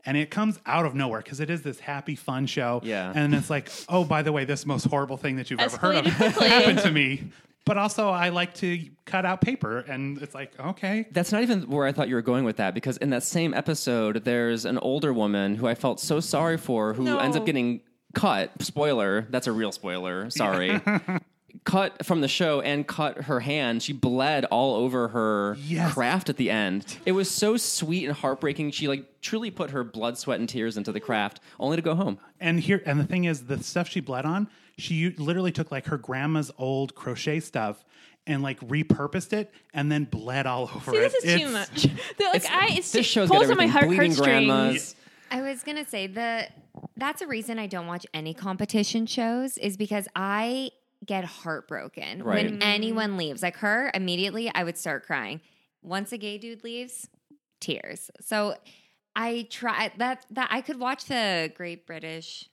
and 0.06 0.16
it 0.16 0.30
comes 0.30 0.58
out 0.66 0.84
of 0.86 0.94
nowhere 0.94 1.20
because 1.20 1.40
it 1.40 1.50
is 1.50 1.62
this 1.62 1.78
happy, 1.80 2.14
fun 2.16 2.46
show. 2.46 2.80
Yeah. 2.84 3.12
And 3.14 3.34
it's 3.34 3.48
like, 3.50 3.70
oh, 3.88 4.04
by 4.04 4.22
the 4.22 4.32
way, 4.32 4.44
this 4.44 4.64
most 4.66 4.84
horrible 4.84 5.16
thing 5.16 5.36
that 5.36 5.50
you've 5.50 5.60
ever 5.60 5.76
heard 5.76 5.96
of 5.96 6.04
Escalated 6.04 6.16
quickly. 6.32 6.48
happened 6.48 6.78
to 6.80 6.90
me. 6.90 7.24
But 7.66 7.78
also, 7.78 8.10
I 8.10 8.28
like 8.28 8.52
to 8.56 8.78
cut 9.06 9.24
out 9.24 9.40
paper, 9.40 9.78
and 9.78 10.20
it's 10.20 10.34
like, 10.34 10.52
okay, 10.60 11.06
That's 11.12 11.32
not 11.32 11.42
even 11.42 11.62
where 11.70 11.86
I 11.86 11.92
thought 11.92 12.08
you 12.10 12.14
were 12.14 12.20
going 12.22 12.44
with 12.44 12.56
that 12.58 12.74
because 12.74 12.98
in 12.98 13.08
that 13.10 13.22
same 13.22 13.54
episode, 13.54 14.24
there's 14.26 14.66
an 14.66 14.76
older 14.78 15.14
woman 15.14 15.54
who 15.54 15.66
I 15.66 15.74
felt 15.74 15.98
so 16.00 16.20
sorry 16.20 16.58
for 16.58 16.92
who 16.92 17.04
No. 17.04 17.16
ends 17.18 17.38
up 17.38 17.46
getting 17.46 17.80
cut. 18.14 18.50
Spoiler, 18.60 19.26
that's 19.30 19.46
a 19.46 19.52
real 19.52 19.72
spoiler. 19.72 20.28
Sorry. 20.28 20.78
cut 21.64 22.04
from 22.04 22.20
the 22.20 22.28
show 22.28 22.60
and 22.60 22.86
cut 22.86 23.22
her 23.22 23.40
hand. 23.40 23.82
She 23.82 23.92
bled 23.92 24.44
all 24.46 24.74
over 24.76 25.08
her 25.08 25.56
Yes. 25.60 25.94
craft 25.94 26.28
at 26.28 26.36
the 26.36 26.50
end. 26.50 26.98
It 27.06 27.12
was 27.12 27.30
so 27.30 27.56
sweet 27.56 28.04
and 28.06 28.14
heartbreaking. 28.14 28.70
She 28.72 28.86
like 28.88 29.20
truly 29.22 29.50
put 29.50 29.70
her 29.70 29.82
blood, 29.84 30.18
sweat, 30.18 30.38
and 30.40 30.48
tears 30.48 30.76
into 30.76 30.92
the 30.92 31.00
craft, 31.00 31.40
only 31.58 31.76
to 31.76 31.82
go 31.82 31.94
home. 31.94 32.18
and 32.40 32.60
here, 32.60 32.82
and 32.84 33.00
the 33.00 33.04
thing 33.06 33.24
is, 33.24 33.46
the 33.46 33.62
stuff 33.62 33.88
she 33.88 34.00
bled 34.00 34.26
on, 34.26 34.48
she 34.76 34.94
u- 34.94 35.14
literally 35.16 35.52
took 35.52 35.70
like 35.72 35.86
her 35.86 35.96
grandma's 35.96 36.50
old 36.58 36.94
crochet 36.94 37.40
stuff. 37.40 37.84
And 38.26 38.42
like 38.42 38.58
repurposed 38.60 39.34
it, 39.34 39.52
and 39.74 39.92
then 39.92 40.04
bled 40.04 40.46
all 40.46 40.62
over 40.74 40.92
See, 40.92 40.96
it. 40.96 41.12
this 41.12 41.24
is 41.24 41.40
too 41.42 41.48
much. 41.50 41.82
They're 42.18 42.32
like, 42.32 42.46
I, 42.50 42.68
it's 42.70 42.90
this 42.90 43.00
it 43.00 43.04
show's 43.04 43.28
got 43.28 43.36
pulls 43.36 43.50
on 43.50 43.58
my 43.58 43.66
heart, 43.66 43.84
Bleeding 43.84 44.12
heartstrings. 44.12 44.46
grandmas. 44.46 44.96
I 45.30 45.42
was 45.42 45.62
gonna 45.62 45.86
say 45.86 46.06
the 46.06 46.46
that's 46.96 47.20
a 47.20 47.26
reason 47.26 47.58
I 47.58 47.66
don't 47.66 47.86
watch 47.86 48.06
any 48.14 48.32
competition 48.32 49.04
shows 49.04 49.58
is 49.58 49.76
because 49.76 50.08
I 50.16 50.70
get 51.04 51.24
heartbroken 51.24 52.22
Right. 52.22 52.44
when 52.44 52.62
anyone 52.62 53.12
mm. 53.12 53.18
leaves. 53.18 53.42
Like 53.42 53.56
her, 53.58 53.90
immediately 53.94 54.50
I 54.54 54.64
would 54.64 54.78
start 54.78 55.06
crying. 55.06 55.40
Once 55.82 56.12
a 56.12 56.18
gay 56.18 56.38
dude 56.38 56.64
leaves, 56.64 57.08
tears. 57.60 58.10
So 58.20 58.54
I 59.16 59.46
try 59.50 59.92
that 59.98 60.26
that 60.30 60.48
I 60.50 60.60
could 60.60 60.78
watch 60.78 61.04
the 61.06 61.52
Great 61.54 61.86
British 61.86 62.48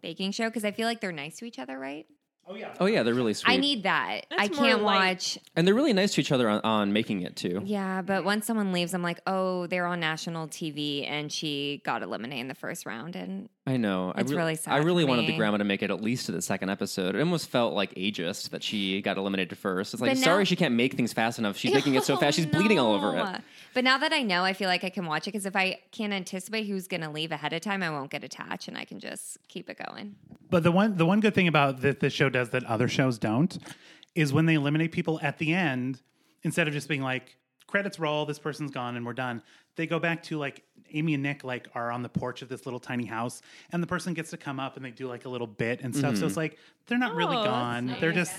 Baking 0.00 0.32
Show 0.32 0.48
because 0.48 0.64
I 0.64 0.70
feel 0.70 0.86
like 0.86 1.00
they're 1.00 1.12
nice 1.12 1.38
to 1.38 1.44
each 1.44 1.58
other, 1.58 1.78
right? 1.78 2.06
Oh 2.50 2.54
yeah. 2.54 2.74
Oh 2.80 2.86
yeah, 2.86 3.02
they're 3.02 3.14
really 3.14 3.34
sweet. 3.34 3.52
I 3.52 3.56
need 3.58 3.82
that. 3.82 4.24
That's 4.30 4.42
I 4.42 4.48
can't 4.48 4.82
watch. 4.82 5.38
and 5.54 5.66
they're 5.66 5.74
really 5.74 5.92
nice 5.92 6.14
to 6.14 6.22
each 6.22 6.32
other 6.32 6.48
on, 6.48 6.60
on 6.62 6.92
making 6.94 7.20
it 7.20 7.36
too. 7.36 7.60
Yeah, 7.62 8.00
but 8.00 8.24
once 8.24 8.46
someone 8.46 8.72
leaves, 8.72 8.94
I'm 8.94 9.02
like, 9.02 9.20
oh, 9.26 9.66
they're 9.66 9.84
on 9.84 10.00
national 10.00 10.48
TV, 10.48 11.06
and 11.06 11.30
she 11.30 11.82
got 11.84 12.02
eliminated 12.02 12.40
in 12.40 12.48
the 12.48 12.54
first 12.54 12.86
round, 12.86 13.16
and 13.16 13.50
I 13.68 13.76
know. 13.76 14.12
It's 14.16 14.32
I 14.32 14.34
really 14.34 14.54
sad 14.54 14.72
I 14.72 14.78
really 14.78 15.04
for 15.04 15.10
wanted 15.10 15.26
the 15.28 15.36
grandma 15.36 15.58
to 15.58 15.64
make 15.64 15.82
it 15.82 15.90
at 15.90 16.00
least 16.00 16.26
to 16.26 16.32
the 16.32 16.40
second 16.40 16.70
episode. 16.70 17.14
It 17.14 17.18
almost 17.20 17.48
felt 17.50 17.74
like 17.74 17.94
ageist 17.96 18.48
that 18.50 18.62
she 18.62 19.02
got 19.02 19.18
eliminated 19.18 19.58
first. 19.58 19.92
It's 19.92 20.00
like, 20.00 20.16
now- 20.16 20.22
sorry, 20.22 20.44
she 20.46 20.56
can't 20.56 20.74
make 20.74 20.94
things 20.94 21.12
fast 21.12 21.38
enough. 21.38 21.56
She's 21.58 21.74
making 21.78 21.94
it 21.94 22.04
so 22.04 22.16
fast, 22.16 22.36
she's 22.36 22.46
Oh, 22.46 22.50
bleeding 22.50 22.78
all 22.78 22.94
over 22.94 23.16
it. 23.16 23.42
But 23.74 23.84
now 23.84 23.98
that 23.98 24.12
I 24.12 24.22
know, 24.22 24.42
I 24.42 24.54
feel 24.54 24.68
like 24.68 24.84
I 24.84 24.90
can 24.90 25.04
watch 25.06 25.28
it 25.28 25.32
because 25.32 25.44
if 25.46 25.54
I 25.54 25.80
can't 25.92 26.12
anticipate 26.12 26.66
who's 26.66 26.88
going 26.88 27.02
to 27.02 27.10
leave 27.10 27.30
ahead 27.30 27.52
of 27.52 27.60
time, 27.60 27.82
I 27.82 27.90
won't 27.90 28.10
get 28.10 28.24
attached, 28.24 28.68
and 28.68 28.78
I 28.78 28.84
can 28.84 28.98
just 29.00 29.38
keep 29.48 29.68
it 29.68 29.78
going. 29.86 30.16
But 30.50 30.62
the 30.62 30.72
one 30.72 30.96
the 30.96 31.04
one 31.06 31.20
good 31.20 31.34
thing 31.34 31.48
about 31.48 31.82
that 31.82 32.00
this 32.00 32.12
show 32.12 32.30
does 32.30 32.50
that 32.50 32.64
other 32.64 32.88
shows 32.88 33.18
don't 33.18 33.58
is 34.14 34.32
when 34.32 34.46
they 34.46 34.54
eliminate 34.54 34.92
people 34.92 35.20
at 35.22 35.38
the 35.38 35.52
end, 35.54 36.00
instead 36.42 36.66
of 36.68 36.74
just 36.74 36.88
being 36.88 37.02
like 37.02 37.36
credits 37.68 38.00
roll, 38.00 38.26
this 38.26 38.40
person's 38.40 38.72
gone 38.72 38.96
and 38.96 39.06
we're 39.06 39.12
done. 39.12 39.40
They 39.76 39.86
go 39.86 40.00
back 40.00 40.24
to 40.24 40.38
like 40.38 40.64
Amy 40.90 41.14
and 41.14 41.22
Nick 41.22 41.44
like 41.44 41.68
are 41.74 41.92
on 41.92 42.02
the 42.02 42.08
porch 42.08 42.42
of 42.42 42.48
this 42.48 42.66
little 42.66 42.80
tiny 42.80 43.06
house, 43.06 43.42
and 43.70 43.80
the 43.80 43.86
person 43.86 44.14
gets 44.14 44.30
to 44.30 44.36
come 44.36 44.58
up 44.58 44.76
and 44.76 44.84
they 44.84 44.90
do 44.90 45.06
like 45.06 45.24
a 45.24 45.28
little 45.28 45.46
bit 45.46 45.82
and 45.82 45.94
stuff. 45.94 46.16
So 46.16 46.24
it's 46.24 46.32
mm-hmm. 46.32 46.40
like 46.40 46.58
they're 46.86 46.98
not 46.98 47.14
really 47.14 47.36
Oh, 47.36 47.42
that's 47.42 47.50
gone. 47.50 47.86
nice. 47.86 48.00
They're 48.00 48.12
just 48.12 48.34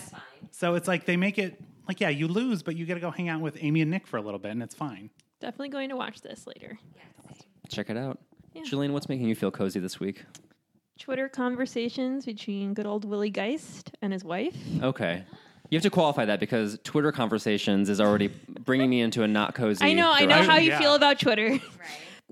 so 0.51 0.75
it's 0.75 0.87
like 0.87 1.05
they 1.05 1.15
make 1.15 1.37
it 1.37 1.61
like 1.87 2.01
yeah, 2.01 2.09
you 2.09 2.27
lose, 2.27 2.61
but 2.61 2.75
you 2.75 2.85
got 2.85 2.95
to 2.95 2.99
go 2.99 3.11
hang 3.11 3.29
out 3.29 3.39
with 3.39 3.57
Amy 3.61 3.81
and 3.81 3.89
Nick 3.89 4.05
for 4.05 4.17
a 4.17 4.21
little 4.21 4.39
bit, 4.39 4.51
and 4.51 4.61
it's 4.61 4.75
fine. 4.75 5.09
Definitely 5.39 5.69
going 5.69 5.89
to 5.89 5.95
watch 5.95 6.21
this 6.21 6.45
later. 6.45 6.77
Check 7.69 7.89
it 7.89 7.97
out. 7.97 8.19
Yeah. 8.53 8.63
Julian, 8.65 8.93
what's 8.93 9.07
making 9.07 9.27
you 9.27 9.35
feel 9.35 9.51
cozy 9.51 9.79
this 9.79 9.99
week? 9.99 10.25
Twitter 10.99 11.29
conversations 11.29 12.25
between 12.25 12.73
good 12.73 12.85
old 12.85 13.05
Willie 13.05 13.29
Geist 13.29 13.91
and 14.01 14.11
his 14.11 14.23
wife. 14.23 14.57
Okay. 14.81 15.23
You 15.69 15.75
have 15.77 15.83
to 15.83 15.89
qualify 15.89 16.25
that 16.25 16.39
because 16.39 16.79
Twitter 16.83 17.11
conversations 17.11 17.89
is 17.89 18.01
already 18.01 18.27
bringing 18.47 18.89
me 18.89 19.01
into 19.01 19.21
a 19.23 19.27
not 19.27 19.53
cozy. 19.53 19.85
I 19.85 19.93
know, 19.93 20.11
I 20.11 20.21
know 20.21 20.27
direction. 20.29 20.49
how 20.49 20.57
you 20.57 20.69
Yeah. 20.71 20.79
feel 20.79 20.95
about 20.95 21.19
Twitter. 21.19 21.49
Right. 21.49 21.61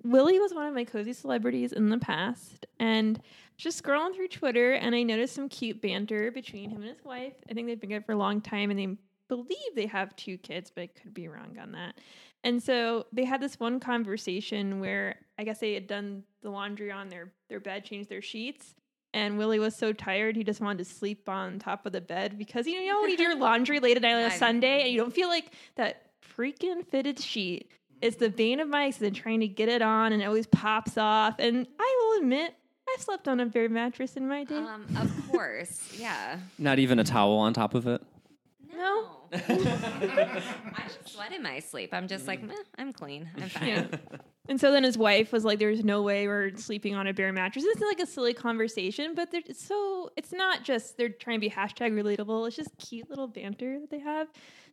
Willie 0.04 0.40
was 0.40 0.54
one 0.54 0.66
of 0.68 0.74
my 0.74 0.84
cozy 0.84 1.14
celebrities 1.14 1.72
in 1.74 1.90
the 1.90 1.98
past, 1.98 2.66
and 2.80 3.20
just 3.58 3.82
scrolling 3.84 4.16
through 4.16 4.28
Twitter, 4.30 4.74
and 4.74 4.96
I 4.96 5.04
noticed 5.04 5.36
some 5.36 5.50
cute 5.50 5.82
banter 5.82 6.32
between 6.32 6.70
him 6.70 6.82
and 6.82 6.90
his 6.96 7.04
wife. 7.04 7.34
I 7.50 7.54
think 7.54 7.68
they've 7.68 7.80
been 7.80 7.90
together 7.90 8.06
for 8.06 8.12
a 8.14 8.18
long 8.18 8.40
time, 8.42 8.70
and 8.70 8.80
they 8.80 8.96
believe 9.28 9.58
they 9.76 9.88
have 9.88 10.16
two 10.16 10.38
kids, 10.38 10.72
but 10.74 10.82
I 10.84 10.88
could 10.88 11.14
be 11.14 11.28
wrong 11.28 11.58
on 11.62 11.72
that. 11.74 11.96
And 12.44 12.62
so 12.62 13.08
they 13.12 13.26
had 13.26 13.42
this 13.42 13.60
one 13.60 13.80
conversation 13.80 14.80
where 14.80 15.16
I 15.38 15.44
guess 15.44 15.60
they 15.60 15.74
had 15.74 15.88
done 15.88 16.24
the 16.42 16.50
laundry 16.52 16.92
on 16.92 17.10
their 17.10 17.32
their 17.50 17.60
bed, 17.60 17.84
changed 17.84 18.10
their 18.10 18.22
sheets. 18.22 18.76
And 19.14 19.38
Willie 19.38 19.60
was 19.60 19.76
so 19.76 19.94
tired 19.94 20.36
he 20.36 20.44
just 20.44 20.62
wanted 20.62 20.80
to 20.80 20.86
sleep 20.86 21.28
on 21.30 21.60
top 21.60 21.86
of 21.86 21.92
the 21.94 22.02
bed 22.02 22.38
because 22.38 22.68
you 22.68 22.86
know 22.88 23.02
when 23.02 23.10
you 23.10 23.18
do 23.18 23.24
your 23.24 23.36
laundry 23.38 23.80
late 23.80 23.96
at 23.98 24.04
night 24.04 24.14
on 24.14 24.24
a 24.24 24.26
I- 24.34 24.38
Sunday 24.38 24.82
and 24.84 24.92
you 24.92 25.00
don't 25.00 25.14
feel 25.14 25.30
like 25.30 25.52
that 25.76 26.04
freaking 26.38 26.86
fitted 26.86 27.20
sheet 27.20 27.72
is 28.02 28.18
the 28.18 28.30
bane 28.30 28.60
of 28.60 28.68
my 28.68 28.86
existence 28.86 29.18
trying 29.18 29.40
to 29.40 29.48
get 29.48 29.70
it 29.70 29.82
on 29.82 30.14
and 30.14 30.22
it 30.22 30.26
always 30.26 30.46
pops 30.46 30.98
off. 30.98 31.36
And 31.40 31.66
I 31.80 31.98
will 32.14 32.22
admit, 32.22 32.54
I've 32.94 33.02
slept 33.02 33.28
on 33.28 33.40
a 33.40 33.46
bare 33.48 33.70
mattress 33.70 34.16
in 34.18 34.28
my 34.28 34.44
day. 34.44 34.56
Um, 34.58 34.86
of 35.00 35.32
course, 35.32 35.82
yeah. 35.98 36.38
Not 36.60 36.78
even 36.80 37.00
a 37.00 37.04
towel 37.04 37.38
on 37.38 37.54
top 37.54 37.74
of 37.74 37.88
it. 37.88 38.02
No. 38.76 39.17
I 39.34 40.84
just 40.88 41.10
sweat 41.16 41.32
in 41.34 41.44
my 41.44 41.60
sleep. 41.60 41.94
I'm 41.94 42.08
just 42.08 42.28
like, 42.28 42.42
mm. 42.42 42.48
"Meh, 42.50 42.56
I'm 42.78 42.94
clean. 42.94 43.30
I'm 43.42 43.50
fine. 43.50 43.68
Yeah. 43.68 43.88
And 44.50 44.60
so 44.62 44.72
then 44.72 44.84
his 44.84 44.98
wife 44.98 45.32
was 45.34 45.44
like, 45.44 45.60
"There's 45.60 45.84
no 45.84 46.02
way 46.04 46.28
we're 46.28 46.56
sleeping 46.56 46.96
on 46.96 47.08
a 47.08 47.14
bare 47.14 47.34
mattress." 47.34 47.66
It's 47.68 47.82
like 47.82 48.00
a 48.00 48.06
silly 48.06 48.34
conversation, 48.34 49.14
but 49.16 49.32
they're 49.32 49.42
it's 49.46 49.66
so 49.66 50.12
it's 50.16 50.32
not 50.32 50.64
just 50.64 50.98
they're 50.98 51.10
trying 51.10 51.38
to 51.38 51.42
be 51.42 51.50
hashtag 51.50 51.92
relatable. 51.94 52.48
It's 52.48 52.56
just 52.56 52.70
cute 52.78 53.10
little 53.10 53.28
banter 53.28 53.80
that 53.80 53.90
they 53.90 54.00
have. 54.00 54.28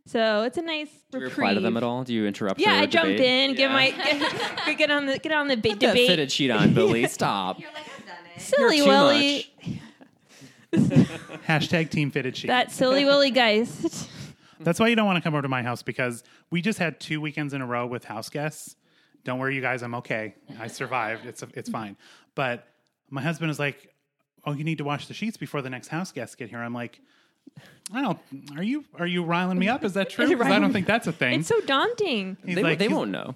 So 0.07 0.43
it's 0.43 0.59
a 0.59 0.63
nice 0.63 0.89
Do 1.11 1.19
you 1.19 1.25
reprieve. 1.25 1.39
reply 1.39 1.55
to 1.55 1.61
them 1.61 1.77
at 1.79 1.83
all? 1.83 2.05
Do 2.05 2.13
you 2.13 2.27
interrupt? 2.27 2.61
Yeah, 2.61 2.75
their 2.75 2.83
I 2.83 2.87
jump 2.87 3.07
debate? 3.09 3.51
in, 3.51 3.55
give 3.57 3.71
my 3.71 3.91
get, 3.91 4.79
get 4.79 4.91
on 4.91 5.07
the 5.07 5.19
get 5.19 5.33
on 5.33 5.49
the 5.49 5.57
ba- 5.57 5.71
Put 5.71 5.81
that 5.81 5.87
debate. 5.89 6.09
fitted 6.09 6.31
sheet 6.31 6.51
on, 6.51 6.75
Billy. 6.75 7.07
Stop. 7.09 7.59
You're 7.59 7.73
like, 7.73 7.85
I've 7.99 8.07
done 8.07 8.17
it. 8.37 8.41
Silly 8.41 8.77
You're 8.77 8.85
too 8.87 8.91
Willy, 8.91 9.51
Hashtag 11.49 11.91
Team 11.91 12.11
Fitted 12.11 12.37
Sheet. 12.37 12.49
that 12.49 12.71
silly 12.73 13.05
Willy 13.05 13.31
Geist. 13.31 14.09
That's 14.61 14.79
why 14.81 14.89
you 14.89 14.97
don't 14.97 15.07
want 15.07 15.17
to 15.17 15.23
come 15.23 15.35
over 15.35 15.43
to 15.43 15.49
my 15.49 15.63
house 15.63 15.83
because 15.83 16.23
we 16.51 16.63
just 16.63 16.79
had 16.79 17.01
two 17.01 17.21
weekends 17.21 17.53
in 17.55 17.61
a 17.61 17.67
row 17.67 17.87
with 17.87 18.05
house 18.05 18.29
guests. 18.29 18.77
Don't 19.25 19.39
worry, 19.39 19.55
you 19.55 19.61
guys. 19.61 19.83
I'm 19.83 19.95
okay. 19.97 20.35
I 20.61 20.67
survived. 20.67 21.25
It's 21.27 21.43
it's 21.55 21.71
fine. 21.71 21.97
But 22.35 22.67
my 23.11 23.23
husband 23.23 23.51
is 23.51 23.59
like, 23.59 23.95
"Oh, 24.45 24.53
you 24.53 24.65
need 24.65 24.79
to 24.79 24.85
wash 24.85 25.07
the 25.07 25.15
sheets 25.15 25.37
before 25.37 25.63
the 25.63 25.71
next 25.71 25.89
house 25.89 26.13
guests 26.13 26.35
get 26.37 26.51
here." 26.51 26.59
I'm 26.59 26.75
like, 26.75 27.01
"I 27.93 28.03
don't. 28.03 28.19
Are 28.57 28.63
you 28.63 28.85
are 28.99 29.07
you 29.07 29.23
riling 29.25 29.59
me 29.59 29.69
up? 29.69 29.83
Is 29.85 29.95
that 29.95 30.11
true? 30.11 30.29
Because 30.29 30.47
I 30.53 30.59
don't 30.59 30.73
think 30.73 30.87
that's 30.87 31.07
a 31.07 31.13
thing." 31.23 31.41
It's 31.41 31.49
so 31.49 31.61
daunting. 31.63 32.37
He's 32.45 32.55
They, 32.57 32.63
like, 32.63 32.79
they 32.79 32.87
he's- 32.87 32.97
won't 32.97 33.11
know. 33.11 33.35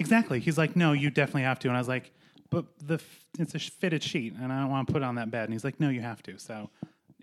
Exactly. 0.00 0.40
He's 0.40 0.58
like, 0.58 0.74
"No, 0.76 0.92
you 0.92 1.10
definitely 1.10 1.42
have 1.42 1.58
to." 1.60 1.68
And 1.68 1.76
I 1.76 1.80
was 1.80 1.88
like, 1.88 2.12
"But 2.50 2.66
the 2.84 2.94
f- 2.94 3.24
it's 3.38 3.54
a 3.54 3.58
fitted 3.60 4.02
sheet, 4.02 4.34
and 4.40 4.52
I 4.52 4.60
don't 4.60 4.70
want 4.70 4.86
to 4.88 4.92
put 4.92 5.02
it 5.02 5.04
on 5.04 5.14
that 5.16 5.30
bed." 5.30 5.44
And 5.44 5.52
he's 5.52 5.64
like, 5.64 5.78
"No, 5.80 5.88
you 5.88 6.00
have 6.00 6.22
to." 6.24 6.38
So. 6.38 6.70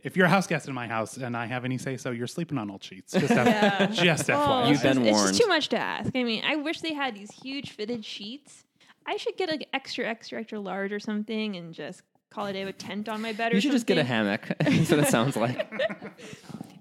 If 0.05 0.15
you're 0.15 0.27
a 0.27 0.29
house 0.29 0.47
guest 0.47 0.67
in 0.67 0.73
my 0.73 0.87
house 0.87 1.17
and 1.17 1.35
I 1.35 1.47
have 1.47 1.65
any 1.65 1.77
say 1.77 1.97
so, 1.97 2.11
you're 2.11 2.27
sleeping 2.27 2.57
on 2.59 2.69
old 2.69 2.83
sheets. 2.83 3.11
Just, 3.11 3.31
F- 3.31 3.91
just 3.93 4.29
Oh, 4.29 4.33
FYI. 4.33 4.69
You've 4.69 4.81
been 4.83 4.99
it's, 4.99 5.07
It's 5.07 5.11
warned. 5.17 5.27
just 5.29 5.41
too 5.41 5.47
much 5.47 5.69
to 5.69 5.77
ask. 5.77 6.11
I 6.15 6.23
mean, 6.23 6.43
I 6.45 6.55
wish 6.57 6.81
they 6.81 6.93
had 6.93 7.15
these 7.15 7.31
huge 7.31 7.71
fitted 7.71 8.05
sheets. 8.05 8.63
I 9.07 9.17
should 9.17 9.35
get 9.35 9.49
like 9.49 9.67
extra, 9.73 10.05
extra, 10.05 10.39
extra 10.39 10.59
large 10.59 10.91
or 10.93 10.99
something, 10.99 11.55
and 11.55 11.73
just 11.73 12.03
call 12.29 12.45
it 12.45 12.51
a 12.51 12.53
day 12.53 12.65
with 12.65 12.77
tent 12.77 13.09
on 13.09 13.21
my 13.21 13.33
bed. 13.33 13.51
or 13.51 13.55
You 13.55 13.61
should 13.61 13.71
just 13.71 13.87
get 13.87 13.97
a 13.97 14.03
hammock. 14.03 14.47
That's 14.59 14.89
what 14.91 14.99
it 14.99 15.07
sounds 15.07 15.35
like. 15.35 15.71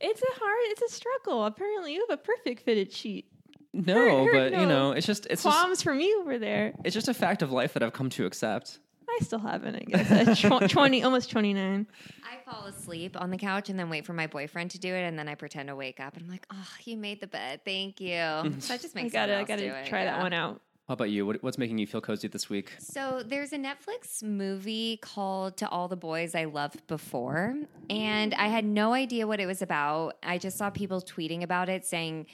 It's 0.07 0.21
a 0.23 0.39
hard. 0.39 0.59
It's 0.65 0.83
a 0.83 0.95
struggle. 0.95 1.47
Apparently, 1.47 1.95
you 1.95 2.05
have 2.07 2.19
a 2.19 2.21
perfect 2.23 2.63
fitted 2.65 2.93
sheet. 2.93 3.25
No, 3.73 3.95
Hurt- 3.95 4.35
hurt, 4.35 4.53
but 4.53 4.61
you 4.61 4.67
know, 4.67 4.93
it's 4.93 5.07
just 5.07 5.27
it's 5.31 5.43
just 5.43 5.57
Qualms 5.57 5.83
from 5.83 5.99
you 5.99 6.21
over 6.21 6.39
there. 6.39 6.75
it's 6.85 6.93
just 6.93 7.09
a 7.09 7.15
fact 7.15 7.41
of 7.41 7.51
life 7.53 7.73
that 7.73 7.83
I've 7.83 7.95
come 7.95 8.11
to 8.11 8.27
accept. 8.27 8.81
I 9.21 9.25
still 9.25 9.39
haven't. 9.39 9.77
I 9.77 9.81
guess 9.81 10.11
at 10.11 10.37
tw- 10.37 10.71
twenty, 10.71 11.03
almost 11.03 11.31
twenty 11.31 11.55
nine. 11.55 11.87
I 12.25 12.51
fall 12.51 12.67
asleep 12.67 13.21
on 13.21 13.31
the 13.31 13.37
couch 13.37 13.69
and 13.71 13.79
then 13.79 13.89
wait 13.91 14.05
for 14.07 14.13
my 14.13 14.27
boyfriend 14.27 14.71
to 14.73 14.79
do 14.79 14.93
it, 14.93 15.03
and 15.03 15.19
then 15.19 15.29
I 15.29 15.35
pretend 15.35 15.69
to 15.69 15.77
wake 15.77 16.01
up 16.01 16.17
and 16.17 16.25
I'm 16.25 16.31
like, 16.31 16.47
ah, 16.51 16.57
"Oh, 16.61 16.77
you 16.85 16.97
made 16.97 17.21
the 17.21 17.27
bed. 17.27 17.61
Thank 17.65 18.01
you." 18.01 18.15
That 18.75 18.81
just 18.81 18.97
I 18.97 19.03
makes 19.03 19.13
gotta, 19.13 19.39
I 19.39 19.45
gotta 19.45 19.63
do 19.63 19.75
it, 19.75 19.87
try 19.87 20.05
that 20.05 20.17
yeah. 20.17 20.23
one 20.23 20.33
out. 20.33 20.61
How 20.89 20.93
about 20.95 21.09
you? 21.11 21.25
What, 21.25 21.43
what's 21.43 21.57
making 21.57 21.79
you 21.79 21.87
feel 21.87 22.03
cozy 22.03 22.29
this 22.29 22.51
week? 22.51 22.73
So 22.79 23.23
there's 23.25 23.55
a 23.55 23.57
Netflix 23.57 24.23
movie 24.23 24.99
called 24.99 25.57
To 25.59 25.69
All 25.71 25.89
the 25.89 25.97
Boys 25.97 26.35
I 26.35 26.45
Loved 26.45 26.87
Before, 26.87 27.55
and 27.89 28.35
I 28.35 28.49
had 28.49 28.67
no 28.67 28.93
idea 28.93 29.27
what 29.27 29.41
it 29.41 29.47
was 29.47 29.63
about. 29.63 30.17
I 30.23 30.37
just 30.37 30.59
saw 30.59 30.69
people 30.69 31.01
tweeting 31.01 31.43
about 31.43 31.71
it 31.71 31.87
saying 31.87 32.27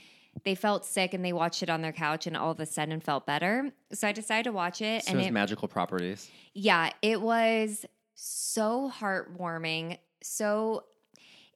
they 0.44 0.54
felt 0.54 0.84
sick 0.84 1.12
and 1.14 1.24
they 1.24 1.32
watched 1.32 1.62
it 1.62 1.70
on 1.70 1.82
their 1.82 1.92
couch 1.92 2.26
and 2.26 2.36
all 2.36 2.50
of 2.52 2.60
a 2.60 2.66
sudden 2.66 3.00
felt 3.00 3.26
better. 3.26 3.70
So 3.92 4.08
I 4.08 4.12
decided 4.12 4.44
to 4.44 4.52
watch 4.52 4.80
it 4.80 5.04
So 5.04 5.10
and 5.10 5.18
has 5.20 5.28
it 5.28 5.32
magical 5.32 5.68
properties. 5.68 6.30
yeah, 6.54 6.90
it 7.02 7.20
was 7.20 7.84
so 8.14 8.90
heartwarming. 8.94 9.98
So 10.22 10.84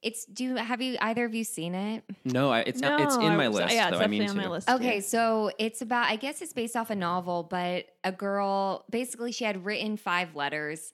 it's 0.01 0.25
do 0.25 0.55
have 0.55 0.81
you 0.81 0.97
either 1.01 1.25
of 1.25 1.33
you 1.33 1.43
seen 1.43 1.73
it? 1.73 2.03
No, 2.25 2.51
I, 2.51 2.59
it's 2.59 2.79
not, 2.79 3.01
it's 3.01 3.15
in 3.15 3.23
I 3.23 3.35
my 3.35 3.47
list. 3.47 3.73
Yeah, 3.73 3.87
it's 3.87 3.97
though. 3.97 4.03
I 4.03 4.07
definitely 4.07 4.19
mean 4.19 4.29
on 4.29 4.37
my 4.37 4.43
to. 4.43 4.49
list. 4.51 4.69
Okay, 4.69 4.95
too. 4.97 5.01
so 5.01 5.51
it's 5.57 5.81
about, 5.81 6.09
I 6.09 6.15
guess 6.15 6.41
it's 6.41 6.53
based 6.53 6.75
off 6.75 6.89
a 6.91 6.95
novel, 6.95 7.43
but 7.43 7.85
a 8.03 8.11
girl, 8.11 8.85
basically, 8.91 9.31
she 9.31 9.45
had 9.45 9.65
written 9.65 9.97
five 9.97 10.35
letters 10.35 10.91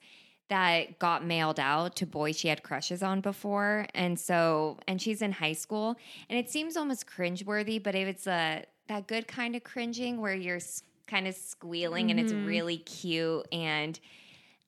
that 0.52 0.98
got 0.98 1.24
mailed 1.24 1.58
out 1.58 1.96
to 1.96 2.04
boys 2.04 2.38
she 2.38 2.46
had 2.46 2.62
crushes 2.62 3.02
on 3.02 3.22
before. 3.22 3.86
And 3.94 4.20
so, 4.20 4.76
and 4.86 5.00
she's 5.00 5.22
in 5.22 5.32
high 5.32 5.54
school. 5.54 5.96
And 6.28 6.38
it 6.38 6.50
seems 6.50 6.76
almost 6.76 7.06
cringeworthy, 7.06 7.82
but 7.82 7.94
if 7.94 8.06
it's 8.06 8.26
a, 8.26 8.62
that 8.86 9.06
good 9.06 9.26
kind 9.26 9.56
of 9.56 9.64
cringing 9.64 10.20
where 10.20 10.34
you're 10.34 10.60
kind 11.06 11.26
of 11.26 11.34
squealing 11.34 12.10
and 12.10 12.20
it's 12.20 12.34
mm-hmm. 12.34 12.44
really 12.44 12.76
cute. 12.76 13.48
And 13.50 13.98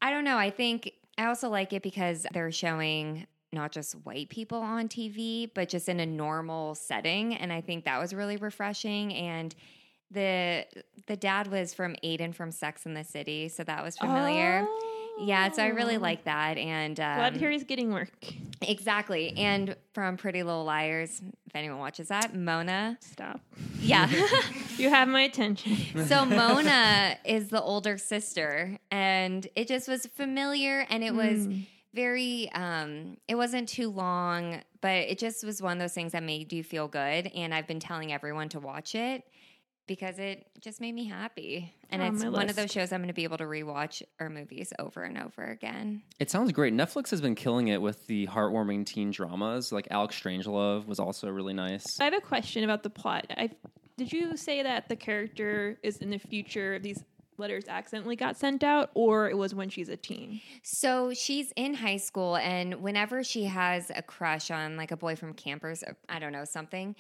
I 0.00 0.10
don't 0.10 0.24
know, 0.24 0.38
I 0.38 0.48
think 0.48 0.90
I 1.18 1.26
also 1.26 1.50
like 1.50 1.74
it 1.74 1.82
because 1.82 2.26
they're 2.32 2.50
showing 2.50 3.26
not 3.52 3.70
just 3.70 3.92
white 4.04 4.30
people 4.30 4.60
on 4.60 4.88
TV, 4.88 5.50
but 5.52 5.68
just 5.68 5.90
in 5.90 6.00
a 6.00 6.06
normal 6.06 6.74
setting. 6.76 7.34
And 7.34 7.52
I 7.52 7.60
think 7.60 7.84
that 7.84 8.00
was 8.00 8.14
really 8.14 8.38
refreshing. 8.38 9.12
And 9.12 9.54
the 10.10 10.64
the 11.08 11.16
dad 11.16 11.48
was 11.48 11.74
from 11.74 11.94
Aidan 12.02 12.32
from 12.32 12.52
Sex 12.52 12.86
in 12.86 12.94
the 12.94 13.04
City, 13.04 13.48
so 13.48 13.64
that 13.64 13.84
was 13.84 13.98
familiar. 13.98 14.66
Oh. 14.66 14.93
Yeah, 15.18 15.50
so 15.52 15.62
I 15.62 15.68
really 15.68 15.99
like 15.99 16.25
that. 16.25 16.59
And 16.59 16.97
Glad 16.97 17.28
um, 17.28 17.33
to 17.35 17.38
hear 17.38 17.50
he's 17.50 17.64
getting 17.64 17.92
work. 17.92 18.11
exactly. 18.62 19.33
And 19.37 19.76
from 19.92 20.16
Pretty 20.16 20.42
Little 20.42 20.64
Liars, 20.64 21.21
if 21.47 21.54
anyone 21.54 21.78
watches 21.78 22.09
that, 22.09 22.35
Mona. 22.35 22.99
Stop. 23.00 23.40
Yeah. 23.80 24.11
You 24.76 24.90
have 24.90 25.06
my 25.06 25.21
attention. 25.21 26.04
so 26.06 26.25
Mona 26.26 27.16
is 27.25 27.49
the 27.49 27.62
older 27.62 27.97
sister, 27.97 28.76
and 28.90 29.47
it 29.54 29.68
just 29.68 29.87
was 29.87 30.04
familiar, 30.16 30.85
and 30.90 31.04
it 31.04 31.14
was 31.14 31.47
very. 31.94 32.50
um 32.54 33.16
It 33.28 33.37
wasn't 33.37 33.68
too 33.68 33.88
long, 33.88 34.62
but 34.80 34.90
it 35.09 35.18
just 35.18 35.44
was 35.44 35.62
one 35.62 35.75
of 35.76 35.78
those 35.78 35.92
things 35.94 36.11
that 36.11 36.25
made 36.25 36.52
you 36.52 36.64
feel 36.64 36.88
good. 36.88 37.28
And 37.37 37.54
I've 37.54 37.68
been 37.68 37.78
telling 37.78 38.12
everyone 38.12 38.49
to 38.49 38.59
watch 38.59 38.97
it 38.97 39.23
because 39.86 40.18
it 40.18 40.46
just 40.60 40.80
made 40.80 40.94
me 40.94 41.06
happy, 41.06 41.74
and 41.90 42.02
On 42.02 42.14
it's 42.14 42.24
my 42.24 42.30
one 42.30 42.48
of 42.48 42.56
those 42.56 42.70
shows 42.70 42.92
I'm 42.92 43.00
going 43.00 43.08
to 43.08 43.14
be 43.14 43.24
able 43.24 43.38
to 43.38 43.44
rewatch 43.44 44.02
our 44.20 44.30
movies 44.30 44.72
over 44.78 45.02
and 45.02 45.18
over 45.18 45.44
again. 45.44 46.02
It 46.18 46.30
sounds 46.30 46.52
great. 46.52 46.72
Netflix 46.72 47.10
has 47.10 47.20
been 47.20 47.34
killing 47.34 47.68
it 47.68 47.80
with 47.80 48.06
the 48.06 48.26
heartwarming 48.26 48.86
teen 48.86 49.10
dramas. 49.10 49.72
Like 49.72 49.88
Alex 49.90 50.20
Strangelove 50.20 50.86
was 50.86 50.98
also 50.98 51.28
really 51.28 51.54
nice. 51.54 52.00
I 52.00 52.04
have 52.04 52.14
a 52.14 52.20
question 52.20 52.64
about 52.64 52.82
the 52.82 52.90
plot. 52.90 53.26
I 53.30 53.50
did 53.96 54.12
you 54.12 54.36
say 54.36 54.62
that 54.62 54.88
the 54.88 54.96
character 54.96 55.78
is 55.82 55.98
in 55.98 56.10
the 56.10 56.18
future? 56.18 56.78
These 56.78 57.04
letters 57.36 57.64
accidentally 57.68 58.16
got 58.16 58.36
sent 58.36 58.62
out, 58.62 58.90
or 58.94 59.28
it 59.28 59.36
was 59.36 59.54
when 59.54 59.68
she's 59.68 59.88
a 59.88 59.96
teen? 59.96 60.40
So 60.62 61.12
she's 61.14 61.52
in 61.56 61.74
high 61.74 61.96
school, 61.96 62.36
and 62.36 62.76
whenever 62.76 63.24
she 63.24 63.44
has 63.44 63.90
a 63.94 64.02
crush 64.02 64.50
on 64.50 64.76
like 64.76 64.90
a 64.90 64.96
boy 64.96 65.16
from 65.16 65.34
campers, 65.34 65.84
I 66.08 66.18
don't 66.18 66.32
know, 66.32 66.44
something, 66.44 66.96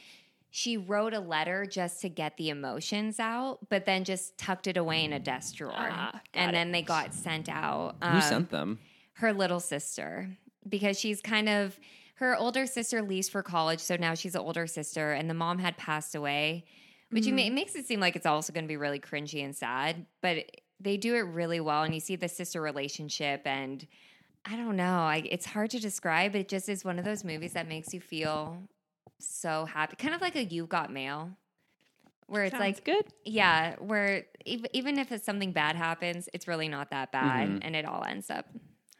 she 0.56 0.76
wrote 0.76 1.12
a 1.12 1.18
letter 1.18 1.66
just 1.66 2.00
to 2.00 2.08
get 2.08 2.36
the 2.36 2.48
emotions 2.48 3.18
out, 3.18 3.58
but 3.68 3.86
then 3.86 4.04
just 4.04 4.38
tucked 4.38 4.68
it 4.68 4.76
away 4.76 5.02
in 5.04 5.12
a 5.12 5.18
desk 5.18 5.56
drawer. 5.56 5.72
Ah, 5.76 6.20
and 6.32 6.50
it. 6.50 6.52
then 6.54 6.70
they 6.70 6.80
got 6.80 7.12
sent 7.12 7.48
out. 7.48 7.96
Who 8.00 8.08
Um, 8.08 8.20
sent 8.20 8.50
them? 8.50 8.78
her 9.14 9.32
little 9.32 9.58
sister 9.58 10.28
because 10.68 10.96
she's 10.98 11.20
kind 11.20 11.48
of 11.48 11.76
her 12.16 12.36
older 12.36 12.66
sister 12.66 13.02
leaves 13.02 13.28
for 13.28 13.42
college, 13.42 13.80
so 13.80 13.96
now 13.96 14.14
she's 14.14 14.36
an 14.36 14.42
older 14.42 14.68
sister, 14.68 15.10
and 15.12 15.28
the 15.28 15.34
mom 15.34 15.58
had 15.58 15.76
passed 15.76 16.14
away, 16.14 16.64
which 17.10 17.26
you 17.26 17.34
ma- 17.34 17.42
it 17.42 17.52
makes 17.52 17.74
it 17.74 17.84
seem 17.84 17.98
like 17.98 18.14
it's 18.14 18.24
also 18.26 18.52
going 18.52 18.62
to 18.64 18.68
be 18.68 18.76
really 18.76 19.00
cringy 19.00 19.44
and 19.44 19.56
sad, 19.56 20.06
but 20.22 20.44
they 20.78 20.96
do 20.96 21.16
it 21.16 21.22
really 21.22 21.58
well, 21.58 21.82
and 21.82 21.92
you 21.92 21.98
see 22.00 22.14
the 22.14 22.28
sister 22.28 22.62
relationship, 22.62 23.42
and 23.44 23.84
I 24.44 24.54
don't 24.54 24.76
know, 24.76 24.98
I, 25.00 25.24
it's 25.28 25.46
hard 25.46 25.70
to 25.70 25.80
describe. 25.80 26.36
It 26.36 26.48
just 26.48 26.68
is 26.68 26.84
one 26.84 27.00
of 27.00 27.04
those 27.04 27.24
movies 27.24 27.54
that 27.54 27.66
makes 27.66 27.92
you 27.92 28.00
feel 28.00 28.62
so 29.18 29.64
happy, 29.64 29.96
kind 29.96 30.14
of 30.14 30.20
like 30.20 30.36
a 30.36 30.44
You 30.44 30.66
Got 30.66 30.92
Mail. 30.92 31.30
Where 32.26 32.44
it's 32.44 32.52
Sounds 32.52 32.60
like 32.60 32.84
good. 32.84 33.04
yeah, 33.26 33.76
where 33.80 34.24
ev- 34.46 34.64
even 34.72 34.98
if 34.98 35.12
it's 35.12 35.26
something 35.26 35.52
bad 35.52 35.76
happens, 35.76 36.26
it's 36.32 36.48
really 36.48 36.68
not 36.68 36.90
that 36.90 37.12
bad, 37.12 37.48
Mhm. 37.50 37.58
and 37.60 37.76
it 37.76 37.84
all 37.84 38.02
ends 38.02 38.30
up, 38.30 38.46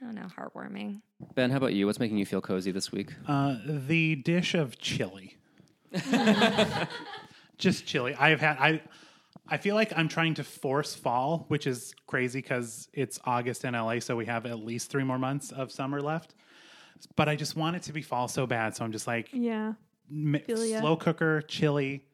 I 0.00 0.04
don't 0.04 0.14
know, 0.14 0.26
heartwarming. 0.37 1.00
Ben, 1.35 1.50
how 1.50 1.56
about 1.56 1.73
you? 1.73 1.87
What's 1.87 1.99
making 1.99 2.18
you 2.18 2.26
feel 2.26 2.42
cozy 2.42 2.71
this 2.71 2.92
week? 2.92 3.14
Uh, 3.26 3.56
the 3.64 4.16
dish 4.16 4.52
of 4.54 4.76
chili. 4.78 5.38
Just 7.59 7.87
chili. 7.87 8.14
I've 8.18 8.40
had 8.40 8.56
I 8.59 8.83
I 9.49 9.59
feel 9.59 9.75
like 9.75 9.92
I'm 9.97 10.09
trying 10.09 10.35
to 10.35 10.44
force 10.44 10.94
fall, 10.94 11.44
which 11.49 11.66
is 11.66 11.94
crazy 12.06 12.40
because 12.40 12.88
it's 12.92 13.18
August 13.25 13.64
in 13.64 13.75
LA, 13.75 14.00
so 14.00 14.16
we 14.16 14.26
have 14.26 14.47
at 14.47 14.59
least 14.59 14.90
three 14.90 15.04
more 15.04 15.18
months 15.18 15.52
of 15.52 15.71
summer 15.71 16.00
left. 16.00 16.35
But 17.16 17.28
I 17.28 17.37
just 17.37 17.54
want 17.56 17.76
it 17.76 17.83
to 17.85 17.92
be 17.92 18.02
fall 18.02 18.28
so 18.28 18.47
bad, 18.47 18.75
so 18.76 18.85
I'm 18.85 18.92
just 18.92 19.06
like 19.06 19.30
Yeah. 19.33 19.75
M- 20.11 20.40
Feel 20.46 20.56
slow 20.56 20.96
cooker 20.96 21.42
chili. 21.42 22.04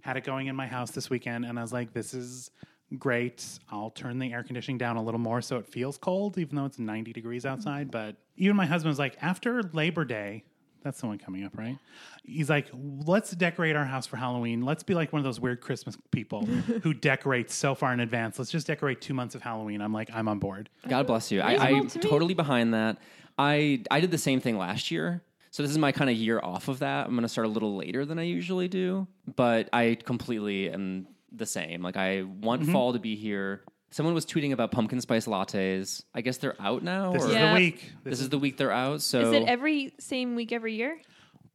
Had 0.00 0.16
it 0.16 0.24
going 0.24 0.46
in 0.46 0.56
my 0.56 0.66
house 0.66 0.90
this 0.90 1.10
weekend, 1.10 1.44
and 1.44 1.58
I 1.58 1.62
was 1.62 1.72
like, 1.72 1.92
"This 1.92 2.14
is 2.14 2.50
great." 2.98 3.44
I'll 3.70 3.90
turn 3.90 4.18
the 4.18 4.32
air 4.32 4.42
conditioning 4.42 4.78
down 4.78 4.96
a 4.96 5.02
little 5.02 5.20
more 5.20 5.42
so 5.42 5.58
it 5.58 5.66
feels 5.66 5.98
cold, 5.98 6.38
even 6.38 6.56
though 6.56 6.64
it's 6.64 6.78
90 6.78 7.12
degrees 7.12 7.44
mm. 7.44 7.50
outside. 7.50 7.90
But 7.90 8.16
even 8.36 8.56
my 8.56 8.66
husband 8.66 8.90
was 8.90 8.98
like, 8.98 9.16
"After 9.20 9.62
Labor 9.72 10.04
Day, 10.04 10.44
that's 10.82 11.00
the 11.00 11.08
one 11.08 11.18
coming 11.18 11.44
up, 11.44 11.58
right?" 11.58 11.76
He's 12.24 12.48
like, 12.48 12.70
"Let's 12.72 13.32
decorate 13.32 13.76
our 13.76 13.84
house 13.84 14.06
for 14.06 14.16
Halloween. 14.16 14.62
Let's 14.62 14.82
be 14.82 14.94
like 14.94 15.12
one 15.12 15.20
of 15.20 15.24
those 15.24 15.40
weird 15.40 15.60
Christmas 15.60 15.98
people 16.10 16.46
who 16.82 16.94
decorate 16.94 17.50
so 17.50 17.74
far 17.74 17.92
in 17.92 18.00
advance. 18.00 18.38
Let's 18.38 18.50
just 18.50 18.66
decorate 18.68 19.00
two 19.00 19.14
months 19.14 19.34
of 19.34 19.42
Halloween." 19.42 19.82
I'm 19.82 19.92
like, 19.92 20.10
"I'm 20.14 20.28
on 20.28 20.38
board." 20.38 20.70
God 20.86 21.06
bless 21.06 21.30
you. 21.30 21.40
I, 21.40 21.70
I'm 21.70 21.88
to 21.88 21.98
me. 21.98 22.08
totally 22.08 22.34
behind 22.34 22.72
that. 22.72 22.98
I 23.36 23.82
I 23.90 24.00
did 24.00 24.10
the 24.10 24.18
same 24.18 24.40
thing 24.40 24.56
last 24.58 24.90
year. 24.90 25.22
So 25.50 25.62
this 25.62 25.70
is 25.72 25.78
my 25.78 25.92
kind 25.92 26.10
of 26.10 26.16
year 26.16 26.40
off 26.42 26.68
of 26.68 26.80
that. 26.80 27.06
I'm 27.06 27.12
going 27.12 27.22
to 27.22 27.28
start 27.28 27.46
a 27.46 27.50
little 27.50 27.76
later 27.76 28.04
than 28.04 28.18
I 28.18 28.22
usually 28.24 28.68
do, 28.68 29.06
but 29.36 29.68
I 29.72 29.96
completely 30.04 30.70
am 30.70 31.06
the 31.32 31.46
same. 31.46 31.82
Like 31.82 31.96
I 31.96 32.22
want 32.22 32.62
Mm-hmm. 32.62 32.72
fall 32.72 32.92
to 32.92 32.98
be 32.98 33.16
here. 33.16 33.62
Someone 33.90 34.14
was 34.14 34.26
tweeting 34.26 34.52
about 34.52 34.70
pumpkin 34.70 35.00
spice 35.00 35.26
lattes. 35.26 36.02
I 36.14 36.20
guess 36.20 36.36
they're 36.38 36.60
out 36.60 36.82
now. 36.82 37.12
This 37.12 37.24
or- 37.24 37.28
is 37.28 37.34
Yeah. 37.34 37.54
the 37.54 37.60
week. 37.60 37.92
This 38.04 38.20
is 38.20 38.28
the 38.28 38.38
week 38.38 38.56
they're 38.58 38.70
out. 38.72 39.00
So 39.00 39.20
Is 39.20 39.32
it 39.32 39.44
every 39.48 39.94
same 39.98 40.34
week 40.34 40.52
every 40.52 40.74
year? 40.74 40.98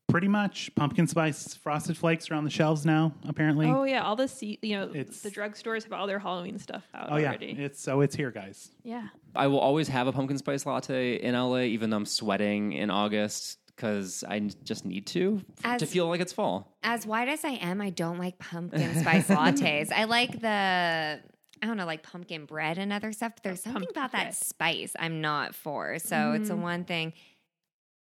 pretty 0.10 0.28
much 0.28 0.70
pumpkin 0.76 1.08
spice 1.08 1.56
frosted 1.56 1.98
flakes 1.98 2.30
are 2.30 2.36
on 2.36 2.44
the 2.44 2.50
shelves 2.50 2.86
now. 2.86 3.14
Apparently. 3.28 3.66
Oh 3.68 3.84
yeah, 3.84 4.04
all 4.04 4.16
the 4.16 4.28
se- 4.28 4.60
you 4.62 4.76
know 4.76 4.90
It's- 4.94 5.22
the 5.22 5.32
drugstores 5.32 5.84
have 5.84 5.94
all 5.94 6.06
their 6.06 6.20
Halloween 6.20 6.60
stuff 6.60 6.88
out 6.94 7.08
Oh, 7.12 7.16
yeah, 7.18 7.30
already. 7.30 7.52
it's 7.58 7.82
so 7.82 8.02
it's 8.02 8.16
here, 8.16 8.30
guys. 8.30 8.70
yeah. 8.84 9.08
I 9.34 9.48
will 9.48 9.60
always 9.60 9.88
have 9.88 10.06
a 10.08 10.12
pumpkin 10.12 10.38
spice 10.38 10.66
latte 10.68 11.16
in 11.16 11.34
LA, 11.36 11.62
even 11.62 11.90
though 11.90 11.98
I'm 11.98 12.06
sweating 12.06 12.74
in 12.74 12.92
August 12.92 13.58
because 13.84 14.24
I 14.24 14.40
just 14.40 14.86
need 14.86 15.06
to 15.08 15.42
As- 15.66 15.80
to 15.82 15.86
feel 15.86 16.08
like 16.08 16.22
it's 16.22 16.32
fall. 16.32 16.74
As 16.84 17.06
white 17.06 17.28
as 17.28 17.44
I 17.44 17.52
am, 17.52 17.82
I 17.82 17.90
don't 17.90 18.18
like 18.18 18.40
pumpkin 18.40 18.96
spice 19.02 19.28
lattes. 19.28 19.92
I 19.92 20.06
like 20.06 20.40
the 20.40 21.20
I 21.62 21.66
don't 21.66 21.76
know, 21.78 21.86
like 21.86 22.02
pumpkin 22.04 22.46
bread 22.46 22.78
and 22.78 22.92
other 22.94 23.12
stuff. 23.12 23.34
But 23.36 23.44
there's 23.44 23.62
something 23.62 23.84
pumpkin 23.84 23.98
about 23.98 24.12
that 24.14 24.36
spice 24.36 24.94
I'm 24.98 25.20
not 25.22 25.54
for. 25.54 26.00
So 26.00 26.32
it's 26.34 26.48
the 26.50 26.56
one 26.56 26.86
thing. 26.86 27.12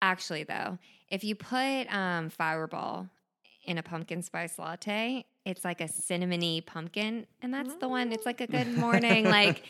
Actually, 0.02 0.44
though, 0.44 0.78
if 1.10 1.24
you 1.24 1.36
put 1.36 1.94
um, 1.94 2.30
Fireball 2.30 3.08
in 3.66 3.78
a 3.78 3.84
pumpkin 3.84 4.22
spice 4.22 4.58
latte, 4.60 5.26
it's 5.46 5.66
like 5.66 5.82
a 5.82 5.86
cinnamony 5.86 6.66
pumpkin, 6.66 7.26
and 7.42 7.54
that's 7.54 7.76
the 7.76 7.88
one. 7.90 8.12
It's 8.14 8.26
like 8.26 8.40
a 8.42 8.48
good 8.48 8.78
morning. 8.78 9.26
like 9.26 9.64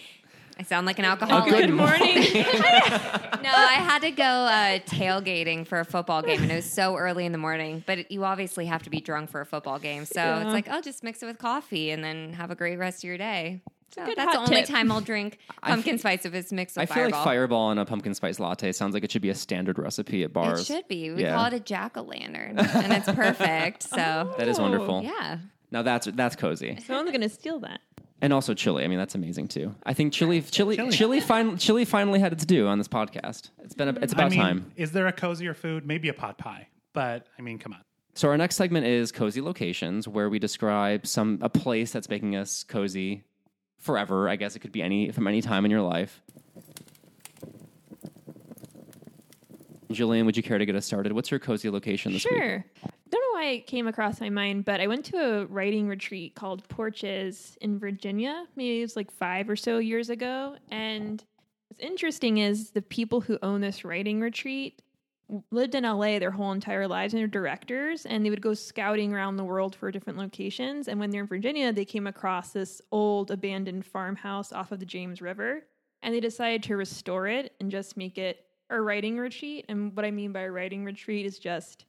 I 0.57 0.63
sound 0.63 0.85
like 0.87 0.99
an 0.99 1.05
alcoholic. 1.05 1.49
Good 1.53 1.69
morning. 1.71 2.17
No, 3.45 3.51
I 3.51 3.73
had 3.73 3.99
to 4.01 4.09
go 4.09 4.23
uh, 4.23 4.79
tailgating 4.79 5.67
for 5.67 5.79
a 5.79 5.85
football 5.85 6.23
game, 6.23 6.41
and 6.41 6.51
it 6.51 6.55
was 6.55 6.65
so 6.71 6.95
early 6.97 7.27
in 7.27 7.31
the 7.31 7.37
morning. 7.37 7.83
But 7.85 8.11
you 8.11 8.23
obviously 8.25 8.65
have 8.65 8.81
to 8.83 8.89
be 8.89 8.99
drunk 8.99 9.29
for 9.29 9.39
a 9.39 9.45
football 9.45 9.77
game, 9.77 10.05
so 10.05 10.19
Yeah. 10.19 10.41
it's 10.41 10.51
like, 10.51 10.67
oh, 10.71 10.81
just 10.81 11.03
mix 11.03 11.21
it 11.21 11.27
with 11.27 11.37
coffee, 11.37 11.91
and 11.91 12.03
then 12.03 12.33
have 12.33 12.49
a 12.49 12.55
great 12.55 12.77
rest 12.79 13.03
of 13.03 13.07
your 13.07 13.19
day. 13.19 13.61
So 13.93 14.03
that's 14.15 14.33
the 14.33 14.39
only 14.39 14.55
tip. 14.61 14.65
time 14.65 14.91
I'll 14.91 14.99
drink 14.99 15.37
pumpkin 15.61 15.93
feel- 15.93 15.99
spice 15.99 16.25
if 16.25 16.33
it's 16.33 16.51
mixed 16.51 16.75
I 16.75 16.87
feel 16.87 16.95
Fireball. 16.95 17.19
like 17.19 17.23
Fireball 17.23 17.71
and 17.71 17.79
a 17.79 17.85
pumpkin 17.85 18.15
spice 18.15 18.39
latte 18.39 18.71
sounds 18.71 18.95
like 18.95 19.03
it 19.03 19.11
should 19.11 19.21
be 19.21 19.29
a 19.29 19.35
standard 19.35 19.77
recipe 19.77 20.23
at 20.23 20.33
bars. 20.33 20.61
It 20.61 20.65
should 20.65 20.87
be. 20.87 21.11
We 21.11 21.21
Yeah. 21.21 21.35
call 21.35 21.45
it 21.45 21.53
a 21.53 21.59
jack 21.59 21.95
o' 21.97 22.01
lantern, 22.01 22.57
and 22.57 22.91
it's 22.93 23.11
perfect. 23.11 23.83
So 23.83 24.33
That 24.39 24.47
is 24.47 24.59
wonderful. 24.59 25.03
yeah, 25.03 25.37
Now 25.69 25.83
that's 25.83 26.07
that's 26.07 26.35
cozy. 26.35 26.79
Someone's 26.83 27.11
gonna 27.11 27.29
steal 27.29 27.59
that. 27.59 27.79
And 28.21 28.31
also 28.31 28.53
chili. 28.53 28.83
I 28.83 28.87
mean, 28.87 28.97
that's 28.97 29.13
amazing 29.13 29.49
too. 29.49 29.75
I 29.83 29.93
think 29.93 30.13
chili, 30.13 30.41
chili, 30.41 30.77
Chili. 30.77 30.91
chili, 30.91 31.19
fin- 31.19 31.57
chili 31.57 31.85
finally 31.85 32.19
had 32.19 32.31
its 32.31 32.45
due 32.45 32.67
on 32.67 32.77
this 32.77 32.87
podcast. 32.87 33.49
It's 33.63 33.73
been, 33.75 33.89
a, 33.89 33.91
it's 34.01 34.13
about 34.13 34.27
I 34.27 34.29
mean, 34.29 34.39
time. 34.39 34.71
Is 34.77 34.91
there 34.93 35.07
a 35.07 35.11
cozier 35.11 35.53
food? 35.53 35.85
Maybe 35.85 36.07
a 36.09 36.13
pot 36.13 36.37
pie, 36.37 36.69
but 36.93 37.27
I 37.37 37.41
mean, 37.41 37.59
come 37.59 37.73
on. 37.73 37.81
So 38.13 38.29
our 38.29 38.37
next 38.37 38.55
segment 38.55 38.85
is 38.87 39.11
cozy 39.11 39.41
locations, 39.41 40.07
where 40.07 40.29
we 40.29 40.39
describe 40.39 41.05
some 41.05 41.39
a 41.41 41.49
place 41.49 41.91
that's 41.91 42.07
making 42.07 42.37
us 42.37 42.63
cozy 42.63 43.25
forever. 43.77 44.29
I 44.29 44.37
guess 44.37 44.55
it 44.55 44.59
could 44.59 44.71
be 44.71 44.81
any 44.81 45.11
from 45.11 45.27
any 45.27 45.41
time 45.41 45.65
in 45.65 45.71
your 45.71 45.81
life. 45.81 46.21
Julian, 49.91 50.25
would 50.25 50.37
you 50.37 50.43
care 50.43 50.57
to 50.57 50.65
get 50.65 50.75
us 50.75 50.85
started? 50.85 51.11
What's 51.11 51.29
your 51.29 51.39
cozy 51.39 51.69
location 51.69 52.13
this 52.13 52.25
week? 52.25 52.33
Sure. 52.41 52.65
I 53.15 53.17
don't 53.17 53.33
know 53.33 53.39
why 53.39 53.51
it 53.51 53.67
came 53.67 53.87
across 53.87 54.19
my 54.19 54.29
mind, 54.29 54.65
but 54.65 54.81
I 54.81 54.87
went 54.87 55.05
to 55.05 55.17
a 55.17 55.45
writing 55.45 55.87
retreat 55.87 56.35
called 56.35 56.67
Porches 56.67 57.57
in 57.61 57.79
Virginia. 57.79 58.45
Maybe 58.57 58.79
it 58.79 58.81
was 58.81 58.97
like 58.97 59.09
five 59.09 59.49
or 59.49 59.55
so 59.55 59.77
years 59.77 60.09
ago. 60.09 60.57
And 60.69 61.23
what's 61.69 61.79
interesting 61.79 62.39
is 62.39 62.71
the 62.71 62.81
people 62.81 63.21
who 63.21 63.39
own 63.41 63.61
this 63.61 63.85
writing 63.85 64.19
retreat 64.19 64.81
lived 65.49 65.75
in 65.75 65.85
LA 65.85 66.19
their 66.19 66.31
whole 66.31 66.51
entire 66.51 66.89
lives 66.89 67.13
and 67.13 67.21
they're 67.21 67.27
directors 67.27 68.05
and 68.05 68.25
they 68.25 68.29
would 68.29 68.41
go 68.41 68.53
scouting 68.53 69.13
around 69.13 69.37
the 69.37 69.45
world 69.45 69.77
for 69.77 69.91
different 69.91 70.19
locations. 70.19 70.89
And 70.89 70.99
when 70.99 71.09
they're 71.09 71.21
in 71.21 71.27
Virginia, 71.27 71.71
they 71.71 71.85
came 71.85 72.07
across 72.07 72.51
this 72.51 72.81
old 72.91 73.31
abandoned 73.31 73.85
farmhouse 73.85 74.51
off 74.51 74.73
of 74.73 74.81
the 74.81 74.85
James 74.85 75.21
River 75.21 75.63
and 76.03 76.13
they 76.13 76.19
decided 76.19 76.63
to 76.63 76.75
restore 76.75 77.27
it 77.27 77.53
and 77.61 77.71
just 77.71 77.95
make 77.95 78.17
it 78.17 78.41
a 78.69 78.81
writing 78.81 79.17
retreat. 79.17 79.63
And 79.69 79.95
what 79.95 80.03
I 80.03 80.11
mean 80.11 80.33
by 80.33 80.41
a 80.41 80.51
writing 80.51 80.83
retreat 80.83 81.25
is 81.25 81.39
just 81.39 81.85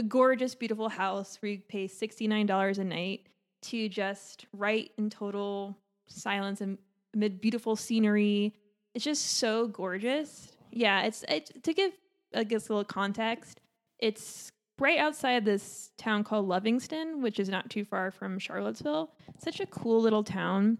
a 0.00 0.02
gorgeous, 0.02 0.54
beautiful 0.54 0.88
house 0.88 1.36
where 1.40 1.52
you 1.52 1.58
pay 1.68 1.86
$69 1.86 2.78
a 2.78 2.84
night 2.84 3.26
to 3.60 3.86
just 3.86 4.46
write 4.54 4.92
in 4.96 5.10
total 5.10 5.76
silence 6.06 6.62
and 6.62 6.78
amid 7.12 7.38
beautiful 7.38 7.76
scenery. 7.76 8.54
It's 8.94 9.04
just 9.04 9.36
so 9.36 9.68
gorgeous. 9.68 10.52
Yeah, 10.72 11.02
it's, 11.02 11.22
it's 11.28 11.52
to 11.62 11.74
give 11.74 11.92
I 12.34 12.44
guess 12.44 12.70
a 12.70 12.72
little 12.72 12.84
context. 12.84 13.60
It's 13.98 14.50
right 14.78 14.98
outside 14.98 15.44
this 15.44 15.90
town 15.98 16.24
called 16.24 16.48
Lovingston, 16.48 17.20
which 17.20 17.38
is 17.38 17.50
not 17.50 17.68
too 17.68 17.84
far 17.84 18.10
from 18.10 18.38
Charlottesville. 18.38 19.10
Such 19.38 19.60
a 19.60 19.66
cool 19.66 20.00
little 20.00 20.24
town. 20.24 20.78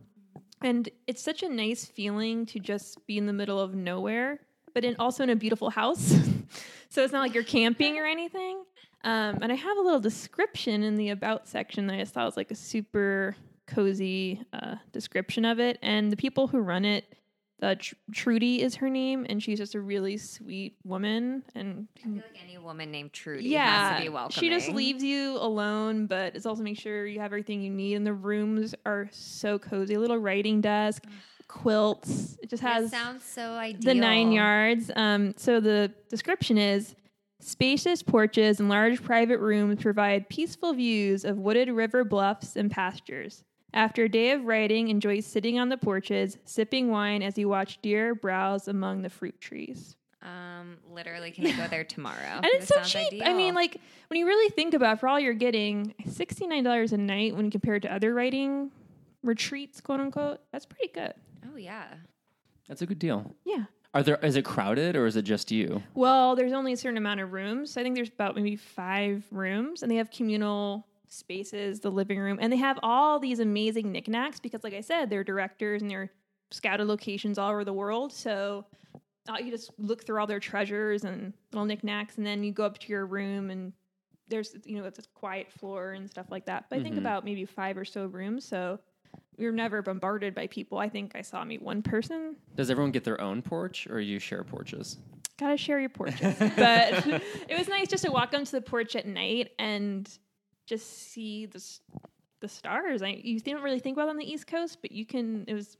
And 0.62 0.88
it's 1.06 1.20
such 1.20 1.42
a 1.42 1.48
nice 1.48 1.84
feeling 1.84 2.46
to 2.46 2.58
just 2.58 3.06
be 3.06 3.18
in 3.18 3.26
the 3.26 3.34
middle 3.34 3.60
of 3.60 3.74
nowhere, 3.74 4.40
but 4.72 4.82
in 4.82 4.96
also 4.98 5.24
in 5.24 5.28
a 5.28 5.36
beautiful 5.36 5.68
house. 5.68 6.16
so 6.88 7.04
it's 7.04 7.12
not 7.12 7.20
like 7.20 7.34
you're 7.34 7.44
camping 7.44 7.98
or 7.98 8.06
anything. 8.06 8.64
Um, 9.02 9.38
and 9.40 9.50
I 9.50 9.54
have 9.54 9.76
a 9.78 9.80
little 9.80 10.00
description 10.00 10.82
in 10.82 10.96
the 10.96 11.10
about 11.10 11.48
section 11.48 11.86
that 11.86 11.94
I 11.94 11.98
just 12.00 12.14
thought 12.14 12.26
was 12.26 12.36
like 12.36 12.50
a 12.50 12.56
super 12.56 13.34
cozy 13.66 14.42
uh, 14.52 14.76
description 14.92 15.44
of 15.44 15.58
it. 15.58 15.78
And 15.82 16.12
the 16.12 16.16
people 16.16 16.48
who 16.48 16.58
run 16.58 16.84
it, 16.84 17.14
uh, 17.62 17.76
Tr- 17.78 17.94
Trudy 18.12 18.62
is 18.62 18.74
her 18.76 18.90
name, 18.90 19.26
and 19.28 19.42
she's 19.42 19.58
just 19.58 19.74
a 19.74 19.80
really 19.80 20.16
sweet 20.16 20.76
woman. 20.84 21.42
And 21.54 21.88
I 21.98 22.02
feel 22.02 22.12
like 22.14 22.38
any 22.42 22.58
woman 22.58 22.90
named 22.90 23.12
Trudy 23.12 23.48
yeah, 23.48 23.90
has 23.90 23.98
to 23.98 24.02
be 24.02 24.08
welcoming. 24.08 24.50
she 24.50 24.54
just 24.54 24.74
leaves 24.74 25.02
you 25.02 25.36
alone, 25.36 26.06
but 26.06 26.36
it's 26.36 26.46
also 26.46 26.62
make 26.62 26.78
sure 26.78 27.06
you 27.06 27.20
have 27.20 27.26
everything 27.26 27.62
you 27.62 27.70
need. 27.70 27.94
And 27.94 28.06
the 28.06 28.14
rooms 28.14 28.74
are 28.84 29.08
so 29.12 29.58
cozy. 29.58 29.94
A 29.94 30.00
little 30.00 30.18
writing 30.18 30.60
desk, 30.60 31.04
quilts. 31.48 32.38
It 32.42 32.48
just 32.48 32.62
has 32.62 32.90
sounds 32.90 33.24
so 33.24 33.52
ideal. 33.52 33.94
the 33.94 33.94
nine 33.94 34.32
yards. 34.32 34.90
Um, 34.94 35.34
so 35.36 35.60
the 35.60 35.92
description 36.08 36.58
is 36.58 36.94
spacious 37.40 38.02
porches 38.02 38.60
and 38.60 38.68
large 38.68 39.02
private 39.02 39.38
rooms 39.38 39.82
provide 39.82 40.28
peaceful 40.28 40.72
views 40.74 41.24
of 41.24 41.38
wooded 41.38 41.68
river 41.70 42.04
bluffs 42.04 42.56
and 42.56 42.70
pastures. 42.70 43.44
After 43.72 44.04
a 44.04 44.08
day 44.08 44.32
of 44.32 44.44
writing, 44.44 44.88
enjoy 44.88 45.20
sitting 45.20 45.58
on 45.58 45.68
the 45.68 45.76
porches, 45.76 46.38
sipping 46.44 46.90
wine 46.90 47.22
as 47.22 47.38
you 47.38 47.48
watch 47.48 47.80
deer 47.82 48.14
browse 48.14 48.66
among 48.68 49.02
the 49.02 49.10
fruit 49.10 49.40
trees. 49.40 49.96
Um, 50.22 50.76
literally, 50.90 51.30
can 51.30 51.46
I 51.46 51.52
go 51.52 51.66
there 51.68 51.84
tomorrow? 51.96 52.16
And 52.36 52.46
it's 52.46 52.66
This 52.66 52.68
so 52.68 52.74
sounds 52.82 52.92
cheap. 53.10 53.22
I 53.24 53.32
mean, 53.32 53.54
like 53.54 53.80
when 54.08 54.18
you 54.18 54.26
really 54.26 54.50
think 54.50 54.74
about 54.74 54.94
it, 54.96 55.00
for 55.00 55.08
all 55.08 55.18
you're 55.20 55.32
getting, 55.34 55.94
sixty 56.06 56.46
nine 56.46 56.64
dollars 56.64 56.92
a 56.92 56.98
night 56.98 57.36
when 57.36 57.50
compared 57.50 57.82
to 57.82 57.92
other 57.94 58.12
writing 58.12 58.70
retreats, 59.22 59.80
quote 59.80 60.00
unquote, 60.00 60.40
that's 60.52 60.66
pretty 60.66 60.92
good. 60.92 61.14
oh 61.50 61.56
yeah. 61.56 61.86
That's 62.68 62.82
a 62.82 62.86
good 62.86 62.98
deal. 62.98 63.34
Yeah. 63.44 63.64
Are 63.92 64.02
there? 64.04 64.16
Is 64.22 64.36
it 64.36 64.44
crowded 64.44 64.94
or 64.94 65.06
is 65.06 65.16
it 65.16 65.22
just 65.22 65.50
you? 65.50 65.82
Well, 65.94 66.36
there's 66.36 66.52
only 66.52 66.72
a 66.72 66.76
certain 66.76 66.96
amount 66.98 67.20
of 67.20 67.32
rooms. 67.32 67.76
I 67.76 67.82
think 67.82 67.96
there's 67.96 68.08
about 68.10 68.36
maybe 68.36 68.54
five 68.54 69.24
rooms, 69.32 69.82
and 69.82 69.90
they 69.90 69.96
have 69.96 70.10
communal 70.12 70.86
spaces, 71.08 71.80
the 71.80 71.90
living 71.90 72.18
room, 72.20 72.38
and 72.40 72.52
they 72.52 72.56
have 72.58 72.78
all 72.84 73.18
these 73.18 73.40
amazing 73.40 73.90
knickknacks 73.90 74.38
because, 74.38 74.62
like 74.62 74.74
I 74.74 74.80
said, 74.80 75.10
they're 75.10 75.24
directors 75.24 75.82
and 75.82 75.90
they're 75.90 76.10
scouted 76.52 76.86
locations 76.86 77.36
all 77.36 77.50
over 77.50 77.64
the 77.64 77.72
world. 77.72 78.12
So 78.12 78.64
uh, 79.28 79.38
you 79.42 79.50
just 79.50 79.72
look 79.78 80.04
through 80.06 80.20
all 80.20 80.26
their 80.28 80.38
treasures 80.40 81.02
and 81.02 81.32
little 81.52 81.66
knickknacks, 81.66 82.16
and 82.16 82.24
then 82.24 82.44
you 82.44 82.52
go 82.52 82.64
up 82.64 82.78
to 82.78 82.88
your 82.88 83.06
room 83.06 83.50
and 83.50 83.72
there's 84.28 84.54
you 84.64 84.78
know 84.78 84.84
it's 84.84 85.00
a 85.00 85.02
quiet 85.14 85.50
floor 85.50 85.92
and 85.94 86.08
stuff 86.08 86.26
like 86.30 86.46
that. 86.46 86.66
But 86.70 86.78
I 86.78 86.82
think 86.84 86.94
Mhm. 86.94 86.98
about 86.98 87.24
maybe 87.24 87.44
five 87.44 87.76
or 87.76 87.84
so 87.84 88.06
rooms. 88.06 88.44
So 88.44 88.78
we 89.40 89.46
were 89.46 89.52
never 89.52 89.80
bombarded 89.80 90.34
by 90.34 90.46
people. 90.46 90.78
I 90.78 90.90
think 90.90 91.12
I 91.16 91.22
saw 91.22 91.42
maybe 91.44 91.64
one 91.64 91.82
person 91.82 92.36
Does 92.54 92.70
everyone 92.70 92.92
get 92.92 93.04
their 93.04 93.20
own 93.20 93.40
porch 93.40 93.88
or 93.88 93.98
you 93.98 94.18
share 94.18 94.44
porches? 94.44 94.98
gotta 95.38 95.56
share 95.56 95.80
your 95.80 95.88
porches. 95.88 96.36
but 96.38 97.06
it 97.48 97.58
was 97.58 97.66
nice 97.66 97.88
just 97.88 98.04
to 98.04 98.10
walk 98.10 98.34
onto 98.34 98.50
the 98.50 98.60
porch 98.60 98.94
at 98.94 99.06
night 99.06 99.52
and 99.58 100.08
just 100.66 101.10
see 101.10 101.46
the 101.46 101.64
the 102.40 102.48
stars. 102.48 103.02
I 103.02 103.18
you 103.22 103.40
don't 103.40 103.62
really 103.62 103.80
think 103.80 103.96
about 103.96 104.08
it 104.08 104.10
on 104.10 104.18
the 104.18 104.30
East 104.30 104.46
Coast, 104.46 104.78
but 104.82 104.92
you 104.92 105.06
can. 105.06 105.44
It 105.48 105.54
was 105.54 105.78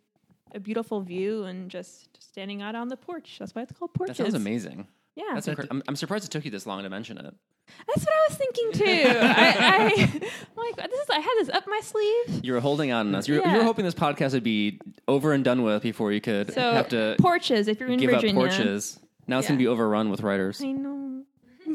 a 0.53 0.59
beautiful 0.59 1.03
view 1.03 1.45
and 1.45 1.71
just 1.71 2.09
standing 2.21 2.61
out 2.61 2.75
on 2.75 2.89
the 2.89 2.97
porch. 2.97 3.37
That's 3.39 3.55
why 3.55 3.63
it's 3.63 3.73
called 3.73 3.95
porches. 3.95 4.17
That 4.17 4.25
sounds 4.25 4.35
amazing. 4.35 4.89
Yeah, 5.15 5.25
That's 5.35 5.47
incre- 5.47 5.69
I'm, 5.71 5.83
I'm 5.87 5.97
surprised 5.97 6.25
it 6.25 6.31
took 6.31 6.45
you 6.45 6.51
this 6.51 6.67
long 6.67 6.83
to 6.83 6.89
mention 6.89 7.19
it. 7.19 7.35
That's 7.87 8.05
what 8.05 8.15
I 8.15 8.27
was 8.29 8.39
thinking 8.39 8.73
too. 8.75 9.19
I, 9.21 9.57
I 9.59 9.85
like 10.57 10.77
this 10.91 11.01
is 11.01 11.11
I 11.11 11.19
had 11.21 11.35
this 11.39 11.49
up 11.51 11.65
my 11.67 11.81
sleeve. 11.83 12.45
You 12.45 12.53
were 12.55 12.61
holding 12.61 12.93
on 12.93 13.13
to 13.13 13.19
us. 13.19 13.29
You 13.29 13.35
were, 13.41 13.47
you 13.47 13.57
Yeah. 13.57 13.63
hoping 13.65 13.85
this 13.85 13.95
podcast 13.95 14.33
would 14.33 14.43
be 14.45 14.81
over 15.09 15.33
and 15.33 15.45
done 15.45 15.63
with 15.63 15.83
before 15.83 16.13
you 16.13 16.21
could 16.21 16.53
So 16.53 16.73
have 16.73 16.89
to 16.91 17.17
porches. 17.19 17.69
If 17.69 17.81
you're 17.81 17.89
in 17.91 17.99
give 17.99 18.11
Virginia, 18.11 18.41
up 18.43 18.49
porches. 18.51 18.99
Now 19.27 19.39
it's 19.39 19.49
going 19.49 19.59
to 19.59 19.63
be 19.63 19.69
overrun 19.69 20.11
with 20.11 20.21
writers. 20.23 20.61
I 20.63 20.73
know. 20.73 21.23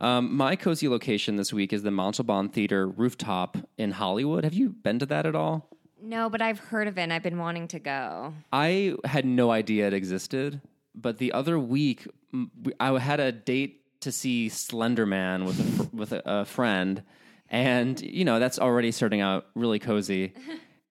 Um, 0.00 0.36
my 0.36 0.56
cozy 0.56 0.88
location 0.88 1.36
this 1.36 1.52
week 1.52 1.72
is 1.72 1.84
the 1.84 1.92
Montalban 1.92 2.48
Theater 2.48 2.88
rooftop 2.88 3.56
in 3.78 3.92
Hollywood. 3.92 4.42
Have 4.42 4.52
you 4.52 4.70
been 4.70 4.98
to 4.98 5.06
that 5.06 5.26
at 5.26 5.36
all? 5.36 5.68
No, 6.02 6.28
but 6.28 6.42
I've 6.42 6.58
heard 6.58 6.88
of 6.88 6.98
it. 6.98 7.02
and 7.02 7.12
I've 7.12 7.22
been 7.22 7.38
wanting 7.38 7.68
to 7.68 7.78
go. 7.78 8.34
I 8.52 8.96
had 9.04 9.24
no 9.24 9.52
idea 9.52 9.86
it 9.86 9.94
existed, 9.94 10.60
but 10.92 11.18
the 11.18 11.32
other 11.32 11.56
week 11.56 12.08
m- 12.34 12.50
we- 12.64 12.72
I 12.80 12.98
had 12.98 13.20
a 13.20 13.30
date 13.30 13.81
to 14.02 14.12
see 14.12 14.48
Slender 14.48 15.06
Man 15.06 15.44
with 15.44 15.58
a, 15.60 15.62
fr- 15.64 15.96
with 15.96 16.12
a, 16.12 16.22
a 16.24 16.44
friend, 16.44 17.02
and 17.48 18.00
you 18.00 18.24
know 18.24 18.38
that's 18.38 18.58
already 18.58 18.92
starting 18.92 19.20
out 19.20 19.46
really 19.54 19.78
cozy. 19.78 20.34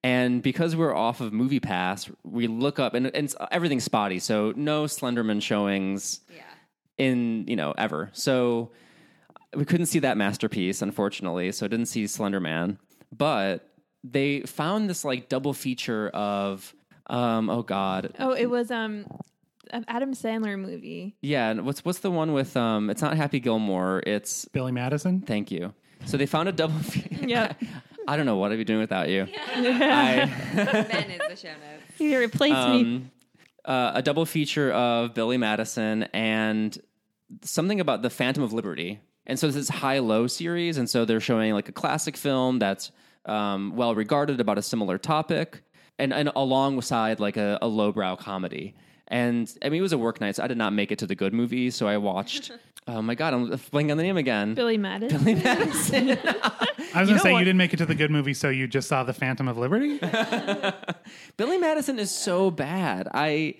And 0.04 0.42
because 0.42 0.74
we're 0.74 0.92
off 0.96 1.20
of 1.20 1.32
Movie 1.32 1.60
Pass, 1.60 2.10
we 2.24 2.48
look 2.48 2.80
up 2.80 2.94
and, 2.94 3.06
and 3.06 3.14
it's- 3.30 3.36
everything's 3.52 3.84
spotty. 3.84 4.18
So 4.18 4.52
no 4.56 4.86
Slenderman 4.86 5.40
showings 5.40 6.18
Yeah. 6.28 6.42
in 6.98 7.44
you 7.46 7.54
know 7.54 7.72
ever. 7.78 8.10
So 8.12 8.72
we 9.54 9.64
couldn't 9.64 9.86
see 9.86 10.00
that 10.00 10.16
masterpiece, 10.16 10.82
unfortunately. 10.82 11.52
So 11.52 11.68
didn't 11.68 11.86
see 11.86 12.06
Slenderman, 12.06 12.78
but 13.16 13.68
they 14.02 14.40
found 14.40 14.90
this 14.90 15.04
like 15.04 15.28
double 15.28 15.52
feature 15.52 16.08
of 16.08 16.74
um 17.06 17.48
oh 17.48 17.62
god 17.62 18.12
Oh, 18.18 18.32
it 18.32 18.46
was 18.50 18.72
um 18.72 19.06
Adam 19.88 20.12
Sandler 20.14 20.58
movie. 20.58 21.16
yeah 21.22 21.50
and 21.50 21.64
what's 21.66 21.84
what's 21.84 22.00
the 22.00 22.10
one 22.10 22.32
with 22.32 22.56
um 22.56 22.90
it's 22.90 23.02
not 23.02 23.16
Happy 23.16 23.40
Gilmore 23.40 24.02
it's 24.06 24.44
Billy 24.46 24.72
Madison. 24.72 25.20
thank 25.20 25.50
you 25.50 25.72
so 26.04 26.16
they 26.16 26.26
found 26.26 26.48
a 26.48 26.52
double 26.52 26.78
fe- 26.80 27.26
Yep. 27.26 27.62
I 28.08 28.16
don't 28.16 28.26
know 28.26 28.36
what 28.36 28.50
I'd 28.52 28.58
be 28.58 28.64
doing 28.64 28.80
without 28.80 29.08
you 29.08 29.26
I 29.54 30.26
Ben 30.90 31.10
is 31.10 31.20
the 31.28 31.36
show 31.36 31.48
notes. 31.52 32.00
You 32.00 32.18
replaced 32.18 32.54
me. 32.54 32.80
um, 32.80 33.10
uh, 33.64 33.92
a 33.94 34.02
double 34.02 34.26
feature 34.26 34.72
of 34.72 35.14
Billy 35.14 35.36
Madison 35.36 36.04
and 36.12 36.76
something 37.42 37.78
about 37.80 38.02
the 38.02 38.10
Phantom 38.10 38.42
of 38.42 38.52
Liberty. 38.52 39.00
And 39.24 39.38
so 39.38 39.46
this 39.46 39.54
is 39.54 39.68
high 39.68 40.00
low 40.00 40.26
series, 40.26 40.78
and 40.78 40.90
so 40.90 41.04
they're 41.04 41.20
showing 41.20 41.52
like 41.54 41.68
a 41.68 41.72
classic 41.72 42.16
film 42.16 42.58
that's 42.58 42.90
um, 43.24 43.76
well 43.76 43.94
regarded 43.94 44.40
about 44.40 44.58
a 44.58 44.62
similar 44.62 44.98
topic, 44.98 45.62
and 45.96 46.12
and 46.12 46.32
alongside 46.34 47.20
like 47.20 47.36
a, 47.36 47.56
a 47.62 47.68
lowbrow 47.68 48.16
comedy. 48.16 48.74
And 49.12 49.52
I 49.62 49.68
mean, 49.68 49.78
it 49.78 49.82
was 49.82 49.92
a 49.92 49.98
work 49.98 50.20
night, 50.20 50.36
so 50.36 50.42
I 50.42 50.46
did 50.46 50.56
not 50.56 50.72
make 50.72 50.90
it 50.90 50.98
to 51.00 51.06
the 51.06 51.14
good 51.14 51.32
movie. 51.34 51.70
So 51.70 51.86
I 51.86 51.98
watched. 51.98 52.50
oh 52.88 53.02
my 53.02 53.14
god, 53.14 53.34
I'm 53.34 53.50
blanking 53.50 53.90
on 53.90 53.98
the 53.98 54.02
name 54.02 54.16
again. 54.16 54.54
Billy 54.54 54.78
Madison. 54.78 55.22
Billy 55.22 55.34
Madison. 55.44 56.08
I 56.10 56.14
was 56.16 56.18
You 56.18 56.92
going 56.92 57.06
know 57.08 57.12
to 57.12 57.18
say 57.20 57.32
what? 57.32 57.38
you 57.40 57.44
didn't 57.44 57.58
make 57.58 57.74
it 57.74 57.76
to 57.76 57.86
the 57.86 57.94
good 57.94 58.10
movie, 58.10 58.32
so 58.32 58.48
you 58.48 58.66
just 58.66 58.88
saw 58.88 59.04
the 59.04 59.12
Phantom 59.12 59.48
of 59.48 59.58
Liberty. 59.58 59.98
Billy 61.36 61.58
Madison 61.58 61.98
is 61.98 62.10
so 62.10 62.50
bad. 62.50 63.06
I, 63.12 63.56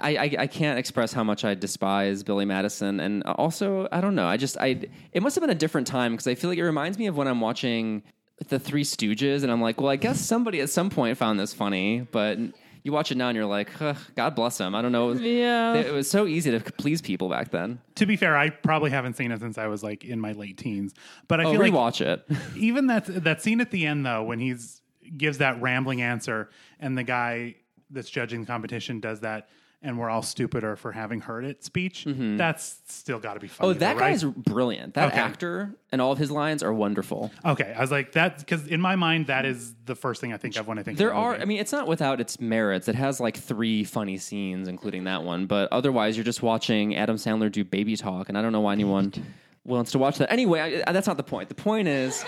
I, 0.00 0.16
I, 0.16 0.36
I 0.40 0.46
can't 0.46 0.78
express 0.78 1.12
how 1.12 1.24
much 1.24 1.44
I 1.44 1.54
despise 1.54 2.22
Billy 2.22 2.44
Madison, 2.44 3.00
and 3.00 3.22
also 3.24 3.88
I 3.92 4.00
don't 4.02 4.14
know. 4.14 4.26
I 4.26 4.36
just 4.36 4.58
I 4.58 4.80
it 5.12 5.22
must 5.22 5.36
have 5.36 5.42
been 5.42 5.50
a 5.50 5.54
different 5.54 5.86
time 5.86 6.12
because 6.12 6.26
I 6.26 6.34
feel 6.34 6.50
like 6.50 6.58
it 6.58 6.64
reminds 6.64 6.98
me 6.98 7.06
of 7.06 7.16
when 7.16 7.28
I'm 7.28 7.40
watching 7.40 8.02
the 8.48 8.58
Three 8.58 8.84
Stooges, 8.84 9.42
and 9.42 9.50
I'm 9.50 9.62
like, 9.62 9.80
well, 9.80 9.90
I 9.90 9.96
guess 9.96 10.20
somebody 10.20 10.60
at 10.60 10.68
some 10.68 10.90
point 10.90 11.16
found 11.16 11.38
this 11.40 11.54
funny, 11.54 12.06
but 12.10 12.38
you 12.82 12.92
watch 12.92 13.10
it 13.12 13.16
now 13.16 13.28
and 13.28 13.36
you're 13.36 13.46
like, 13.46 13.68
"Ugh, 13.80 13.96
God 14.16 14.34
bless 14.34 14.58
him. 14.58 14.74
I 14.74 14.82
don't 14.82 14.92
know. 14.92 15.12
Yeah. 15.12 15.74
It 15.74 15.92
was 15.92 16.10
so 16.10 16.26
easy 16.26 16.50
to 16.50 16.60
please 16.72 17.00
people 17.00 17.28
back 17.28 17.50
then. 17.50 17.80
to 17.96 18.06
be 18.06 18.16
fair, 18.16 18.36
I 18.36 18.50
probably 18.50 18.90
haven't 18.90 19.16
seen 19.16 19.30
it 19.32 19.40
since 19.40 19.56
I 19.58 19.66
was 19.68 19.82
like 19.82 20.04
in 20.04 20.18
my 20.20 20.32
late 20.32 20.58
teens. 20.58 20.94
But 21.28 21.40
I 21.40 21.44
Oh, 21.44 21.52
feel 21.52 21.60
like 21.60 21.72
watch 21.72 22.00
it. 22.00 22.26
even 22.56 22.88
that 22.88 23.04
that 23.24 23.42
scene 23.42 23.60
at 23.60 23.70
the 23.70 23.86
end 23.86 24.04
though, 24.06 24.22
when 24.24 24.38
he's 24.40 24.80
gives 25.16 25.38
that 25.38 25.60
rambling 25.60 26.00
answer, 26.02 26.50
and 26.80 26.96
the 26.96 27.02
guy 27.04 27.56
that's 27.90 28.08
judging 28.08 28.40
the 28.40 28.46
competition 28.46 29.00
does 29.00 29.20
that, 29.20 29.48
and 29.82 29.98
we're 29.98 30.08
all 30.08 30.22
stupider 30.22 30.76
for 30.76 30.92
having 30.92 31.20
heard 31.20 31.44
it 31.44 31.64
speech. 31.64 32.06
That's 32.06 32.80
still 32.86 33.18
got 33.18 33.34
to 33.34 33.40
be 33.40 33.48
funny. 33.48 33.70
Oh, 33.70 33.72
that 33.74 33.96
right? 33.96 34.10
guy's 34.12 34.22
brilliant. 34.24 34.94
That 34.94 35.08
Okay. 35.12 35.20
actor 35.20 35.74
and 35.90 36.00
all 36.00 36.12
of 36.12 36.18
his 36.18 36.30
lines 36.30 36.62
are 36.62 36.72
wonderful. 36.72 37.30
okay. 37.44 37.74
I 37.76 37.80
was 37.80 37.90
like 37.90 38.12
that 38.12 38.38
because 38.38 38.66
in 38.68 38.80
my 38.80 38.96
mind 38.96 39.26
that 39.26 39.44
is 39.44 39.74
the 39.84 39.94
first 39.96 40.20
thing 40.20 40.32
I 40.32 40.36
think 40.36 40.56
of 40.56 40.66
when 40.68 40.78
I 40.78 40.82
think 40.82 40.98
There 40.98 41.12
are. 41.14 41.34
I 41.34 41.44
mean, 41.44 41.58
it's 41.58 41.72
not 41.72 41.86
without 41.88 42.20
its 42.20 42.40
merits. 42.40 42.86
It 42.88 42.94
has 42.94 43.18
like 43.20 43.36
three 43.36 43.82
funny 43.84 44.16
scenes, 44.18 44.68
including 44.68 45.04
that 45.04 45.24
one. 45.24 45.46
But 45.46 45.72
otherwise, 45.72 46.16
you're 46.16 46.24
just 46.24 46.42
watching 46.42 46.94
Adam 46.96 47.16
Sandler 47.16 47.50
do 47.50 47.64
baby 47.64 47.96
talk, 47.96 48.28
and 48.28 48.38
I 48.38 48.42
don't 48.42 48.52
know 48.52 48.60
why 48.60 48.72
anyone 48.72 49.12
wants 49.64 49.90
to 49.92 49.98
watch 49.98 50.18
that. 50.18 50.30
Anyway, 50.32 50.82
I, 50.86 50.92
that's 50.92 51.06
not 51.06 51.16
the 51.16 51.22
point. 51.24 51.48
The 51.48 51.54
point 51.56 51.88
is. 51.88 52.24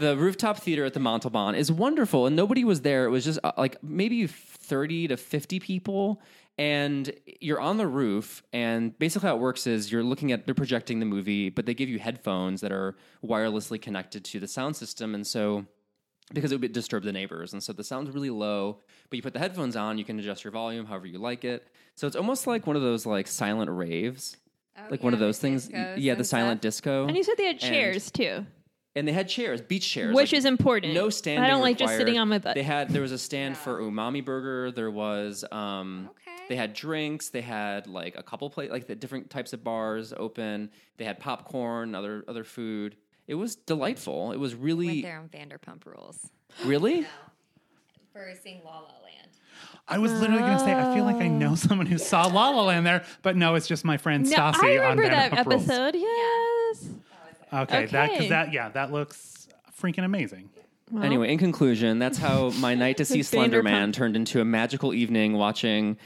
The 0.00 0.16
rooftop 0.16 0.58
theater 0.58 0.84
at 0.84 0.92
the 0.92 0.98
Montalban 0.98 1.54
is 1.54 1.70
wonderful, 1.70 2.26
and 2.26 2.34
nobody 2.34 2.64
was 2.64 2.80
there. 2.80 3.04
It 3.04 3.10
was 3.10 3.24
just 3.24 3.38
uh, 3.44 3.52
like 3.56 3.80
maybe 3.80 4.26
30 4.26 5.06
to 5.06 5.16
50 5.16 5.60
people, 5.60 6.20
and 6.58 7.12
you're 7.40 7.60
on 7.60 7.76
the 7.78 7.86
roof. 7.86 8.42
And 8.52 8.96
basically, 8.98 9.28
how 9.28 9.36
it 9.36 9.40
works 9.40 9.66
is 9.66 9.90
you're 9.90 10.04
looking 10.04 10.32
at, 10.32 10.46
they're 10.46 10.54
projecting 10.54 11.00
the 11.00 11.06
movie, 11.06 11.50
but 11.50 11.66
they 11.66 11.74
give 11.74 11.88
you 11.88 11.98
headphones 11.98 12.60
that 12.60 12.72
are 12.72 12.96
wirelessly 13.24 13.80
connected 13.80 14.24
to 14.26 14.40
the 14.40 14.46
sound 14.48 14.76
system. 14.76 15.14
And 15.14 15.26
so 15.26 15.66
because 16.32 16.52
it 16.52 16.60
would 16.60 16.72
disturb 16.72 17.02
the 17.04 17.12
neighbors. 17.12 17.52
And 17.52 17.62
so 17.62 17.72
the 17.72 17.84
sound's 17.84 18.10
really 18.10 18.30
low, 18.30 18.78
but 19.10 19.16
you 19.16 19.22
put 19.22 19.34
the 19.34 19.38
headphones 19.38 19.76
on, 19.76 19.98
you 19.98 20.04
can 20.04 20.18
adjust 20.18 20.42
your 20.42 20.52
volume 20.52 20.86
however 20.86 21.06
you 21.06 21.18
like 21.18 21.44
it. 21.44 21.68
So 21.96 22.06
it's 22.06 22.16
almost 22.16 22.46
like 22.46 22.66
one 22.66 22.76
of 22.76 22.82
those 22.82 23.04
like 23.04 23.26
silent 23.26 23.70
raves. 23.70 24.36
like 24.90 25.02
one 25.02 25.12
of 25.12 25.20
those 25.20 25.38
things. 25.38 25.68
Yeah, 25.70 26.14
the 26.14 26.24
silent 26.24 26.60
stuff. 26.60 26.62
disco. 26.62 27.06
and 27.06 27.16
you 27.16 27.22
said 27.22 27.34
they 27.36 27.44
had 27.46 27.62
And- 27.62 27.74
chairs 27.74 28.10
too, 28.10 28.46
And 28.96 29.06
they 29.06 29.12
had 29.12 29.28
chairs, 29.28 29.60
beach 29.60 29.86
chairs. 29.88 30.14
which 30.14 30.32
like, 30.32 30.38
is 30.38 30.44
important. 30.46 30.94
no 30.94 31.10
standing. 31.10 31.44
I 31.44 31.48
don't 31.48 31.60
like 31.60 31.76
just 31.78 31.94
sitting 31.96 32.18
on 32.18 32.28
my 32.30 32.38
butt. 32.38 32.54
They 32.54 32.62
had 32.62 32.88
there 32.88 33.02
was 33.02 33.12
a 33.12 33.18
stand 33.18 33.56
for 33.58 33.80
umami 33.80 34.24
burger. 34.24 34.72
There 34.72 34.90
was 34.90 35.44
um 35.52 36.08
Okay. 36.12 36.33
They 36.48 36.56
had 36.56 36.72
drinks. 36.74 37.28
They 37.30 37.40
had 37.42 37.86
like 37.86 38.16
a 38.16 38.22
couple 38.22 38.48
plate 38.50 38.70
like 38.70 38.86
the 38.86 38.94
different 38.94 39.30
types 39.30 39.52
of 39.52 39.62
bars 39.64 40.12
open. 40.16 40.70
They 40.98 41.04
had 41.04 41.18
popcorn, 41.18 41.94
other 41.94 42.24
other 42.28 42.44
food. 42.44 42.96
It 43.26 43.34
was 43.36 43.56
delightful. 43.56 44.32
It 44.32 44.38
was 44.38 44.54
Went 44.54 44.64
really 44.64 45.02
there 45.02 45.18
on 45.18 45.28
Vanderpump 45.28 45.86
Rules 45.86 46.30
really 46.64 47.06
for 48.12 48.32
seeing 48.42 48.60
La 48.64 48.72
La 48.80 48.80
Land. 49.02 49.30
I 49.88 49.98
was 49.98 50.12
literally 50.12 50.42
going 50.42 50.58
to 50.58 50.64
say 50.64 50.72
I 50.74 50.94
feel 50.94 51.04
like 51.04 51.16
I 51.16 51.26
Oh. 51.26 51.32
know 51.38 51.54
someone 51.54 51.86
who 51.86 51.98
saw 51.98 52.26
La 52.26 52.50
La 52.50 52.62
Land 52.64 52.86
there, 52.86 53.04
but 53.22 53.36
no, 53.36 53.54
it's 53.54 53.66
just 53.66 53.84
my 53.84 53.96
friend 53.96 54.28
no, 54.28 54.36
Stassi 54.36 54.62
I 54.62 54.84
on 54.84 54.96
remember 54.98 55.08
that 55.08 55.32
Vanderpump 55.32 55.46
Rules. 55.46 55.68
episode. 55.68 55.94
Yes. 55.96 56.88
Okay, 57.52 57.86
that 57.86 58.10
because 58.12 58.28
that 58.30 58.52
yeah, 58.52 58.68
that 58.70 58.92
looks 58.92 59.48
freaking 59.80 60.04
amazing. 60.04 60.50
Anyway, 61.02 61.32
in 61.32 61.38
conclusion, 61.38 61.98
that's 61.98 62.18
how 62.18 62.50
my 62.60 62.74
night 62.74 62.98
to 62.98 63.04
see 63.04 63.22
Slender 63.22 63.62
Man 63.64 63.88
Vanderpump. 63.90 63.94
turned 63.94 64.16
into 64.16 64.40
a 64.40 64.44
magical 64.44 64.92
evening 64.94 65.32
watching 65.34 65.96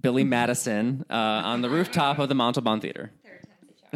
Billy 0.00 0.24
Madison 0.24 1.04
uh, 1.10 1.14
on 1.14 1.62
the 1.62 1.70
rooftop 1.70 2.18
of 2.18 2.28
the 2.28 2.34
Montalban 2.34 2.80
Theater. 2.80 3.12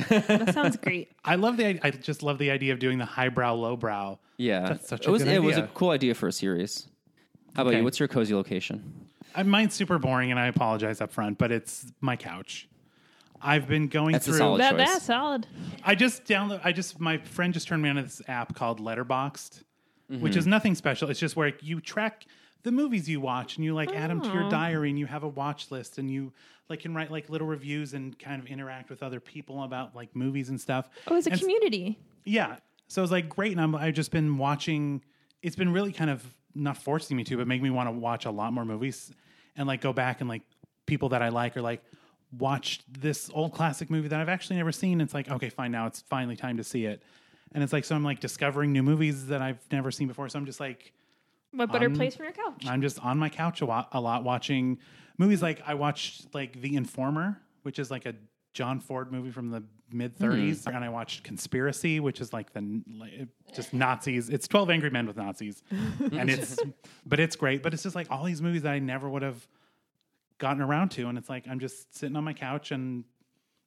That 0.09 0.55
sounds 0.55 0.77
great. 0.77 1.11
I 1.25 1.35
love 1.35 1.57
the 1.57 1.79
I 1.85 1.91
just 1.91 2.23
love 2.23 2.39
the 2.39 2.51
idea 2.51 2.73
of 2.73 2.79
doing 2.79 2.99
the 2.99 3.05
highbrow 3.05 3.55
lowbrow. 3.55 4.19
Yeah, 4.37 4.69
That's 4.69 4.89
such 4.89 5.03
it 5.03 5.09
a 5.09 5.11
was 5.11 5.23
good 5.25 5.33
it 5.35 5.43
was 5.43 5.57
a 5.59 5.69
cool 5.75 5.91
idea 5.91 6.15
for 6.15 6.29
a 6.29 6.33
series. 6.33 6.89
How 7.55 7.63
about 7.63 7.71
Okay. 7.71 7.79
you? 7.79 7.85
What's 7.85 7.99
your 7.99 8.09
cozy 8.09 8.35
location? 8.35 9.09
I, 9.35 9.43
mine's 9.43 9.75
super 9.75 9.99
boring, 9.99 10.31
and 10.31 10.41
I 10.41 10.47
apologize 10.47 11.01
up 11.01 11.13
front, 11.13 11.39
but 11.39 11.53
it's 11.53 11.93
my 12.01 12.17
couch. 12.17 12.69
I've 13.43 13.67
been 13.69 13.89
going 13.89 14.13
That's 14.13 14.27
a 14.27 14.31
through. 14.31 14.39
solid 14.39 14.61
That, 14.61 14.77
choice. 14.77 14.89
that's 14.89 15.05
solid. 15.05 15.47
I 15.85 15.95
just 15.95 16.25
download. 16.25 16.61
I 16.65 16.73
just 16.73 17.01
my 17.01 17.19
friend 17.19 17.53
just 17.53 17.69
turned 17.69 17.83
me 17.83 17.89
on 17.91 17.97
to 17.97 18.03
this 18.03 18.23
app 18.29 18.55
called 18.55 18.81
Letterboxd, 18.81 19.63
which 20.09 20.19
Mm-hmm. 20.33 20.39
is 20.39 20.47
nothing 20.47 20.75
special. 20.75 21.11
It's 21.11 21.21
just 21.21 21.37
where 21.37 21.53
you 21.61 21.81
track 21.81 22.25
the 22.63 22.73
movies 22.73 23.09
you 23.09 23.21
watch 23.21 23.57
and 23.57 23.65
you 23.65 23.75
like 23.75 23.93
add 23.95 24.11
them 24.11 24.21
to 24.21 24.33
your 24.33 24.45
oh. 24.45 24.51
diary 24.51 24.91
and 24.91 24.99
you 24.99 25.07
have 25.07 25.23
a 25.23 25.29
watch 25.29 25.71
list 25.71 25.99
and 25.99 26.11
you 26.11 26.33
like 26.69 26.81
can 26.81 26.95
write 26.95 27.11
like 27.11 27.29
little 27.29 27.47
reviews 27.47 27.95
and 27.95 28.19
kind 28.19 28.41
of 28.41 28.49
interact 28.49 28.91
with 28.91 29.03
other 29.03 29.21
people 29.21 29.63
about 29.63 29.95
like 29.95 30.15
movies 30.15 30.49
and 30.49 30.61
stuff. 30.61 30.89
Oh, 31.09 31.17
it's 31.17 31.27
a 31.27 31.31
And 31.31 31.41
community. 31.41 31.99
Yeah. 32.25 32.57
So 32.89 33.03
it's 33.03 33.13
like 33.13 33.29
great, 33.29 33.53
and 33.53 33.61
I'm, 33.61 33.75
I've 33.75 33.95
just 33.95 34.11
been 34.11 34.39
watching. 34.39 35.03
It's 35.43 35.57
been 35.57 35.73
really 35.73 35.93
kind 35.93 36.11
of 36.11 36.25
not 36.55 36.77
forcing 36.77 37.17
me 37.17 37.25
to, 37.25 37.37
but 37.37 37.47
make 37.47 37.63
me 37.63 37.71
want 37.71 37.89
to 37.89 37.93
watch 37.93 38.25
a 38.25 38.31
lot 38.31 38.53
more 38.53 38.65
movies 38.65 39.13
and 39.57 39.67
like 39.67 39.81
go 39.81 39.93
back 39.93 40.21
and 40.21 40.29
like 40.29 40.43
people 40.87 41.11
that 41.11 41.23
I 41.23 41.29
like 41.29 41.57
are 41.57 41.63
like 41.63 41.83
watch 42.37 42.81
this 42.89 43.31
old 43.33 43.53
classic 43.53 43.91
movie 43.91 44.09
that 44.09 44.21
I've 44.21 44.29
actually 44.29 44.57
never 44.57 44.73
seen. 44.73 45.01
It's 45.01 45.15
like 45.15 45.31
okay, 45.31 45.49
fine, 45.51 45.73
now 45.73 45.87
it's 45.87 46.03
finally 46.03 46.37
time 46.37 46.57
to 46.57 46.65
see 46.65 46.85
it, 46.85 47.03
and 47.53 47.63
it's 47.63 47.73
like 47.73 47.85
so 47.85 47.95
I'm 47.95 48.05
like 48.05 48.21
discovering 48.21 48.73
new 48.73 48.83
movies 48.83 49.27
that 49.27 49.43
I've 49.43 49.61
never 49.71 49.91
seen 49.91 50.09
before. 50.09 50.29
So 50.29 50.39
I'm 50.39 50.47
just 50.47 50.61
like 50.61 50.93
What 51.53 51.73
better 51.73 51.91
place 51.91 52.15
for 52.15 52.23
your 52.23 52.33
couch? 52.33 52.65
I'm 52.67 52.83
just 52.83 53.05
on 53.05 53.19
my 53.19 53.29
couch 53.29 53.61
a 53.61 53.67
lot, 53.67 53.89
a 53.93 54.01
lot 54.01 54.25
watching 54.25 54.79
movies. 55.19 55.43
Like 55.43 55.61
I 55.67 55.75
watched 55.75 56.33
like 56.35 56.61
The 56.61 56.77
Informer, 56.77 57.41
which 57.63 57.79
is 57.79 57.91
like 57.91 58.07
a 58.07 58.15
John 58.53 58.81
Ford 58.81 59.13
movie 59.13 59.31
from 59.31 59.51
the 59.51 59.63
mid 59.93 60.17
30s, 60.17 60.65
hmm. 60.65 60.75
and 60.75 60.85
I 60.85 60.89
watched 60.89 61.25
Conspiracy, 61.25 62.01
which 62.01 62.21
is 62.21 62.33
like 62.33 62.53
the 62.53 62.83
like, 62.99 63.29
just 63.53 63.73
Nazis. 63.73 64.29
It's 64.29 64.47
12 64.49 64.71
Angry 64.71 64.91
Men 64.91 65.07
with 65.07 65.17
Nazis, 65.17 65.63
and 66.13 66.31
it's 66.31 66.59
but 67.07 67.21
it's 67.21 67.37
great. 67.37 67.63
But 67.63 67.75
it's 67.75 67.83
just 67.83 67.97
like 67.97 68.11
all 68.11 68.25
these 68.25 68.43
movies 68.43 68.63
that 68.63 68.73
I 68.73 68.79
never 68.79 69.09
would 69.09 69.23
have 69.23 69.47
gotten 70.39 70.63
around 70.63 70.91
to, 70.93 71.09
and 71.09 71.19
it's 71.19 71.29
like 71.29 71.47
I'm 71.49 71.61
just 71.61 71.97
sitting 71.97 72.17
on 72.17 72.25
my 72.25 72.33
couch 72.35 72.71
and. 72.71 73.05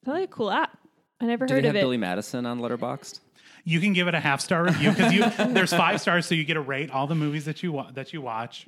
That's 0.02 0.16
like 0.16 0.24
a 0.24 0.32
cool 0.32 0.50
app. 0.50 0.76
I 1.20 1.24
never 1.26 1.46
Do 1.46 1.54
heard 1.54 1.64
they 1.64 1.68
of 1.68 1.74
have 1.74 1.82
it. 1.82 1.86
Billy 1.86 1.96
Madison 1.96 2.44
on 2.44 2.60
Letterboxd? 2.60 3.20
You 3.64 3.80
can 3.80 3.92
give 3.94 4.08
it 4.08 4.14
a 4.14 4.20
half 4.20 4.40
star 4.40 4.64
review 4.64 4.90
because 4.90 5.12
you 5.12 5.28
there's 5.54 5.72
five 5.72 6.00
stars, 6.00 6.26
so 6.26 6.34
you 6.34 6.44
get 6.44 6.54
to 6.54 6.60
rate 6.60 6.90
all 6.90 7.06
the 7.06 7.14
movies 7.14 7.46
that 7.46 7.62
you 7.62 7.72
wa- 7.72 7.90
that 7.92 8.12
you 8.12 8.20
watch, 8.20 8.66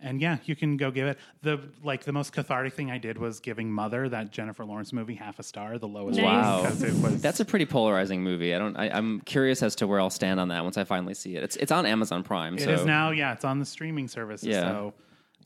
and 0.00 0.20
yeah, 0.22 0.38
you 0.46 0.56
can 0.56 0.76
go 0.78 0.90
give 0.90 1.06
it 1.06 1.18
the 1.42 1.60
like 1.84 2.04
the 2.04 2.12
most 2.12 2.32
cathartic 2.32 2.72
thing 2.72 2.90
I 2.90 2.96
did 2.98 3.18
was 3.18 3.40
giving 3.40 3.70
Mother 3.70 4.08
that 4.08 4.30
Jennifer 4.30 4.64
Lawrence 4.64 4.92
movie 4.92 5.16
half 5.16 5.38
a 5.38 5.42
star, 5.42 5.76
the 5.78 5.86
lowest. 5.88 6.18
Nice. 6.18 6.24
one, 6.24 6.34
Wow. 6.34 6.64
it 6.88 6.94
was 7.12 7.20
That's 7.20 7.40
a 7.40 7.44
pretty 7.44 7.66
polarizing 7.66 8.22
movie. 8.22 8.54
I 8.54 8.58
don't. 8.58 8.76
I, 8.76 8.88
I'm 8.88 9.20
curious 9.20 9.62
as 9.62 9.74
to 9.76 9.86
where 9.86 10.00
I'll 10.00 10.08
stand 10.08 10.40
on 10.40 10.48
that 10.48 10.64
once 10.64 10.78
I 10.78 10.84
finally 10.84 11.14
see 11.14 11.36
it. 11.36 11.42
It's 11.42 11.56
it's 11.56 11.70
on 11.72 11.84
Amazon 11.84 12.22
Prime. 12.22 12.54
it 12.56 12.62
so 12.62 12.70
is 12.70 12.84
now 12.86 13.10
yeah, 13.10 13.32
it's 13.34 13.44
on 13.44 13.58
the 13.58 13.66
streaming 13.66 14.08
service. 14.08 14.42
Yeah. 14.42 14.60
So 14.62 14.94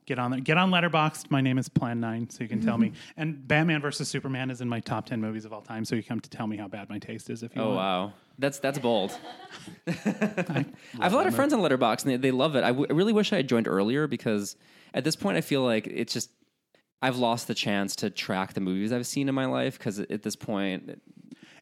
get 0.06 0.20
on 0.20 0.30
there. 0.30 0.40
Get 0.40 0.58
on 0.58 0.70
Letterboxd. 0.70 1.28
My 1.30 1.40
name 1.40 1.58
is 1.58 1.68
Plan 1.68 1.98
Nine, 1.98 2.30
so 2.30 2.44
you 2.44 2.48
can 2.48 2.60
tell 2.60 2.74
Mm-hmm. 2.74 2.82
me. 2.82 2.92
And 3.16 3.48
Batman 3.48 3.80
versus 3.80 4.08
Superman 4.08 4.48
is 4.50 4.60
in 4.60 4.68
my 4.68 4.78
top 4.78 5.06
ten 5.06 5.20
movies 5.20 5.44
of 5.44 5.52
all 5.52 5.62
time, 5.62 5.84
so 5.84 5.96
you 5.96 6.04
come 6.04 6.20
to 6.20 6.30
tell 6.30 6.46
me 6.46 6.56
how 6.56 6.68
bad 6.68 6.88
my 6.88 6.98
taste 7.00 7.30
is 7.30 7.42
if 7.42 7.56
you 7.56 7.62
Oh 7.62 7.66
want. 7.68 7.76
wow, 7.76 8.12
that's 8.38 8.58
that's 8.58 8.78
bold. 8.78 9.16
I 9.86 10.64
have 11.00 11.12
a 11.12 11.16
lot 11.16 11.26
of 11.26 11.34
friends 11.34 11.52
on 11.52 11.60
Letterboxd, 11.60 12.02
and 12.04 12.12
they, 12.12 12.16
they 12.16 12.30
love 12.30 12.56
it. 12.56 12.64
I, 12.64 12.68
w- 12.68 12.86
I 12.88 12.92
really 12.92 13.12
wish 13.12 13.32
I 13.32 13.36
had 13.36 13.48
joined 13.48 13.68
earlier 13.68 14.06
because 14.06 14.56
at 14.94 15.04
this 15.04 15.16
point, 15.16 15.36
I 15.36 15.40
feel 15.40 15.62
like 15.62 15.86
it's 15.86 16.12
just 16.12 16.30
I've 17.00 17.16
lost 17.16 17.48
the 17.48 17.54
chance 17.54 17.96
to 17.96 18.10
track 18.10 18.54
the 18.54 18.60
movies 18.60 18.92
I've 18.92 19.06
seen 19.06 19.28
in 19.28 19.34
my 19.34 19.46
life 19.46 19.78
because 19.78 19.98
at 19.98 20.22
this 20.22 20.36
point, 20.36 20.88
It 20.88 21.00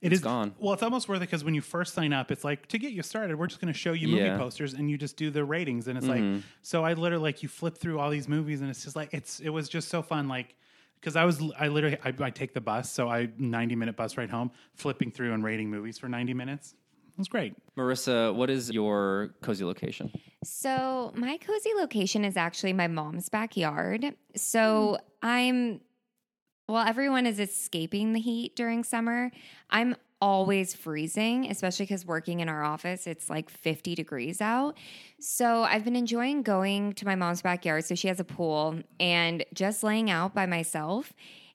It's 0.02 0.14
is 0.16 0.20
gone. 0.20 0.54
Well, 0.58 0.72
it's 0.74 0.82
almost 0.82 1.08
worth 1.08 1.18
it 1.18 1.20
because 1.20 1.44
when 1.44 1.54
you 1.54 1.60
first 1.60 1.94
sign 1.94 2.12
up, 2.12 2.30
it's 2.30 2.44
like 2.44 2.66
to 2.68 2.78
get 2.78 2.92
you 2.92 3.02
started, 3.02 3.38
we're 3.38 3.46
just 3.46 3.60
going 3.60 3.72
to 3.72 3.78
show 3.78 3.92
you 3.92 4.08
movie 4.08 4.22
Yeah. 4.24 4.36
posters 4.38 4.74
and 4.74 4.90
you 4.90 4.96
just 4.98 5.16
do 5.16 5.30
the 5.30 5.44
ratings, 5.44 5.88
and 5.88 5.96
it's 5.98 6.06
Mm-hmm. 6.06 6.34
like 6.36 6.42
so. 6.62 6.84
I 6.84 6.92
literally 6.94 7.22
like 7.22 7.42
you 7.42 7.48
flip 7.48 7.76
through 7.78 7.98
all 7.98 8.10
these 8.10 8.28
movies, 8.28 8.60
and 8.60 8.70
it's 8.70 8.82
just 8.84 8.96
like 8.96 9.12
it's 9.14 9.40
it 9.40 9.50
was 9.50 9.68
just 9.68 9.88
so 9.88 10.02
fun, 10.02 10.28
like. 10.28 10.56
Because 11.00 11.16
I 11.16 11.24
was, 11.24 11.42
I 11.58 11.68
literally, 11.68 11.96
I, 12.04 12.12
I 12.20 12.30
take 12.30 12.52
the 12.52 12.60
bus, 12.60 12.90
so 12.90 13.08
I 13.08 13.30
ninety 13.38 13.74
minute 13.74 13.96
bus 13.96 14.18
ride 14.18 14.30
home, 14.30 14.50
flipping 14.74 15.10
through 15.10 15.32
and 15.32 15.42
rating 15.42 15.70
movies 15.70 15.98
for 15.98 16.08
ninety 16.08 16.34
minutes. 16.34 16.74
It 17.08 17.18
was 17.18 17.28
great. 17.28 17.54
Marissa, 17.76 18.34
what 18.34 18.50
is 18.50 18.70
your 18.70 19.34
cozy 19.42 19.64
location? 19.64 20.12
So, 20.44 21.12
my 21.14 21.36
cozy 21.38 21.70
location 21.76 22.24
is 22.24 22.36
actually 22.36 22.72
my 22.72 22.86
mom's 22.86 23.28
backyard. 23.28 24.14
So, 24.36 24.98
hmm. 25.22 25.28
I'm, 25.28 25.80
well, 26.68 26.86
everyone 26.86 27.26
is 27.26 27.40
escaping 27.40 28.12
the 28.12 28.20
heat 28.20 28.56
during 28.56 28.84
summer. 28.84 29.30
I'm 29.68 29.96
always 30.20 30.74
freezing, 30.74 31.50
especially 31.50 31.86
because 31.86 32.04
working 32.04 32.40
in 32.40 32.48
our 32.48 32.62
office, 32.62 33.06
it's 33.06 33.30
like 33.30 33.48
50 33.48 33.94
degrees 33.94 34.40
out. 34.40 34.76
So, 35.18 35.62
I've 35.62 35.84
been 35.84 35.96
enjoying 35.96 36.42
going 36.42 36.92
to 36.94 37.06
my 37.06 37.14
mom's 37.14 37.42
backyard. 37.42 37.84
So, 37.84 37.94
she 37.94 38.08
has 38.08 38.20
a 38.20 38.24
pool 38.24 38.80
and 38.98 39.44
just 39.54 39.82
laying 39.82 40.10
out 40.10 40.34
by 40.34 40.46
myself 40.46 41.12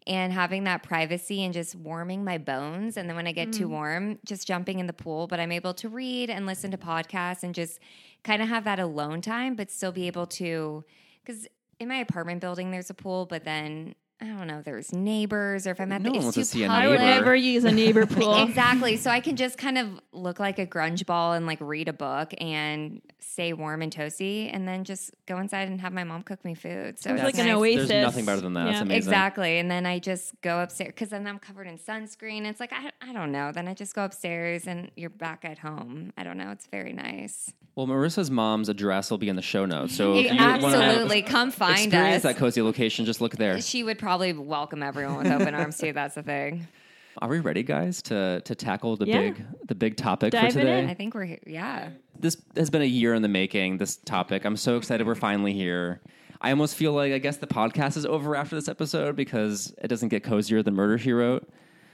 and 0.08 0.32
having 0.32 0.65
that 0.65 0.84
privacy 0.84 1.43
and 1.43 1.54
just 1.54 1.75
warming 1.75 2.23
my 2.23 2.38
bones. 2.38 2.97
And 2.97 3.10
then 3.10 3.15
when 3.15 3.25
I 3.25 3.32
get 3.32 3.51
too 3.51 3.67
mm. 3.67 3.71
warm, 3.71 4.19
just 4.23 4.47
jumping 4.47 4.80
in 4.80 4.86
the 4.86 4.93
pool. 4.93 5.28
But 5.28 5.39
I'm 5.39 5.51
able 5.51 5.73
to 5.75 5.89
read 5.89 6.30
and 6.30 6.45
listen 6.45 6.71
to 6.71 6.78
podcasts 6.78 7.43
and 7.43 7.56
just 7.56 7.80
kind 8.23 8.41
of 8.41 8.47
have 8.47 8.65
that 8.65 8.80
alone 8.80 9.21
time, 9.21 9.56
but 9.56 9.71
still 9.71 9.91
be 9.91 10.08
able 10.08 10.28
to. 10.28 10.84
Because 11.23 11.47
in 11.80 11.88
my 11.88 11.97
apartment 11.97 12.39
building, 12.39 12.69
there's 12.71 12.91
a 12.91 12.93
pool, 12.93 13.25
but 13.25 13.43
then 13.45 13.95
I 14.21 14.25
don't 14.28 14.47
know, 14.47 14.62
there's 14.63 14.93
neighbors, 14.93 15.67
or 15.67 15.71
if 15.71 15.82
I'm 15.82 15.91
at 15.91 16.01
No 16.01 16.06
the 16.06 16.10
one 16.12 16.17
it's 16.17 16.23
wants 16.23 16.36
to 16.36 16.41
too 16.41 16.60
see 16.60 16.63
a 16.63 16.69
I 16.69 16.88
would 16.88 16.99
neighbor. 16.99 17.06
never 17.19 17.36
use 17.36 17.65
a 17.65 17.71
neighbor 17.71 18.06
pool. 18.08 18.43
Exactly. 18.43 18.95
So 18.95 19.10
I 19.12 19.19
can 19.19 19.36
just 19.36 19.58
kind 19.58 19.78
of 19.78 19.89
look 20.13 20.39
like 20.39 20.58
a 20.58 20.65
grunge 20.65 21.06
ball 21.06 21.34
and 21.34 21.45
like 21.45 21.60
read 21.60 21.89
a 21.89 21.93
book 21.93 22.34
and 22.39 23.01
stay 23.19 23.51
warm 23.51 23.82
and 23.82 23.93
toasty 23.93 24.49
and 24.54 24.65
then 24.65 24.86
just 24.86 25.12
go 25.25 25.38
inside 25.39 25.67
and 25.67 25.82
have 25.82 25.91
my 25.91 26.06
mom 26.06 26.23
cook 26.23 26.45
me 26.45 26.54
food. 26.54 26.97
So 26.97 27.12
It's 27.13 27.23
it's 27.23 27.38
like 27.38 27.45
an 27.45 27.51
oasis. 27.54 27.89
There's 27.89 28.06
nothing 28.06 28.23
better 28.25 28.39
than 28.39 28.54
that. 28.54 28.67
It's 28.67 28.75
Yeah. 28.78 28.82
amazing. 28.84 28.97
Exactly. 28.97 29.58
And 29.60 29.69
then 29.69 29.86
I 29.86 29.99
just 29.99 30.39
go 30.41 30.62
upstairs 30.62 30.88
because 30.95 31.10
then 31.10 31.28
I'm 31.28 31.38
covered 31.39 31.67
in 31.67 31.78
sunscreen. 31.78 32.45
It's 32.45 32.62
like, 32.62 32.71
I, 32.71 32.91
I 33.01 33.12
don't 33.12 33.34
know. 33.34 33.51
Then 33.51 33.67
I 33.67 33.73
just 33.73 33.95
go 33.95 34.06
upstairs 34.06 34.65
and 34.65 34.91
you're 34.95 35.10
back 35.10 35.43
at 35.43 35.58
home. 35.60 36.13
I 36.17 36.23
don't 36.23 36.38
know. 36.38 36.51
It's 36.51 36.67
very 36.67 36.93
nice. 36.93 37.51
Well, 37.75 37.88
Marissa's 37.88 38.32
mom's 38.32 38.69
address 38.69 39.12
will 39.12 39.17
be 39.17 39.28
in 39.28 39.36
the 39.36 39.41
show 39.41 39.65
notes. 39.65 39.93
So 39.97 40.13
if 40.15 40.32
you 40.32 40.39
Absolutely. 40.39 41.21
Come 41.23 41.51
to 41.51 41.58
find 41.58 41.78
experience 41.88 42.23
us. 42.23 42.34
that 42.34 42.38
cozy 42.38 42.62
location, 42.62 43.04
just 43.04 43.19
look 43.19 43.36
there. 43.36 43.60
she 43.60 43.84
would 43.84 43.97
probably 44.06 44.34
welcome 44.34 44.84
everyone 44.84 45.18
with 45.18 45.32
open 45.32 45.56
arms 45.56 45.80
too. 45.80 45.91
That's 45.91 46.13
the 46.13 46.22
thing. 46.22 46.68
Are 47.24 47.28
we 47.28 47.39
ready, 47.39 47.63
guys, 47.63 48.04
to 48.04 48.39
to 48.41 48.54
tackle 48.54 48.98
the 48.98 49.08
Yeah. 49.08 49.18
big 49.20 49.46
the 49.68 49.74
big 49.74 49.98
topic 49.98 50.32
Diving 50.32 50.52
for 50.52 50.60
today? 50.60 50.80
in. 50.84 50.89
I 50.91 50.94
think 50.94 51.15
we're 51.15 51.26
here. 51.26 51.39
Yeah. 51.48 51.89
this 52.20 52.38
has 52.56 52.70
been 52.70 52.84
a 52.84 52.86
year 52.86 53.15
in 53.15 53.24
the 53.24 53.28
making. 53.28 53.78
This 53.80 53.96
topic, 53.98 54.46
I'm 54.46 54.58
so 54.58 54.78
excited 54.78 55.08
we're 55.08 55.15
finally 55.15 55.54
here. 55.54 56.02
I 56.39 56.52
almost 56.52 56.76
feel 56.76 56.94
like 56.94 57.13
I 57.13 57.18
guess 57.18 57.38
the 57.38 57.48
podcast 57.48 57.98
is 57.98 58.06
over 58.06 58.36
after 58.36 58.56
this 58.56 58.68
episode 58.68 59.15
because 59.15 59.74
it 59.82 59.88
doesn't 59.88 60.10
get 60.10 60.24
cozier 60.24 60.62
than 60.62 60.76
Murder 60.76 61.00
She 61.00 61.12
Wrote. 61.13 61.50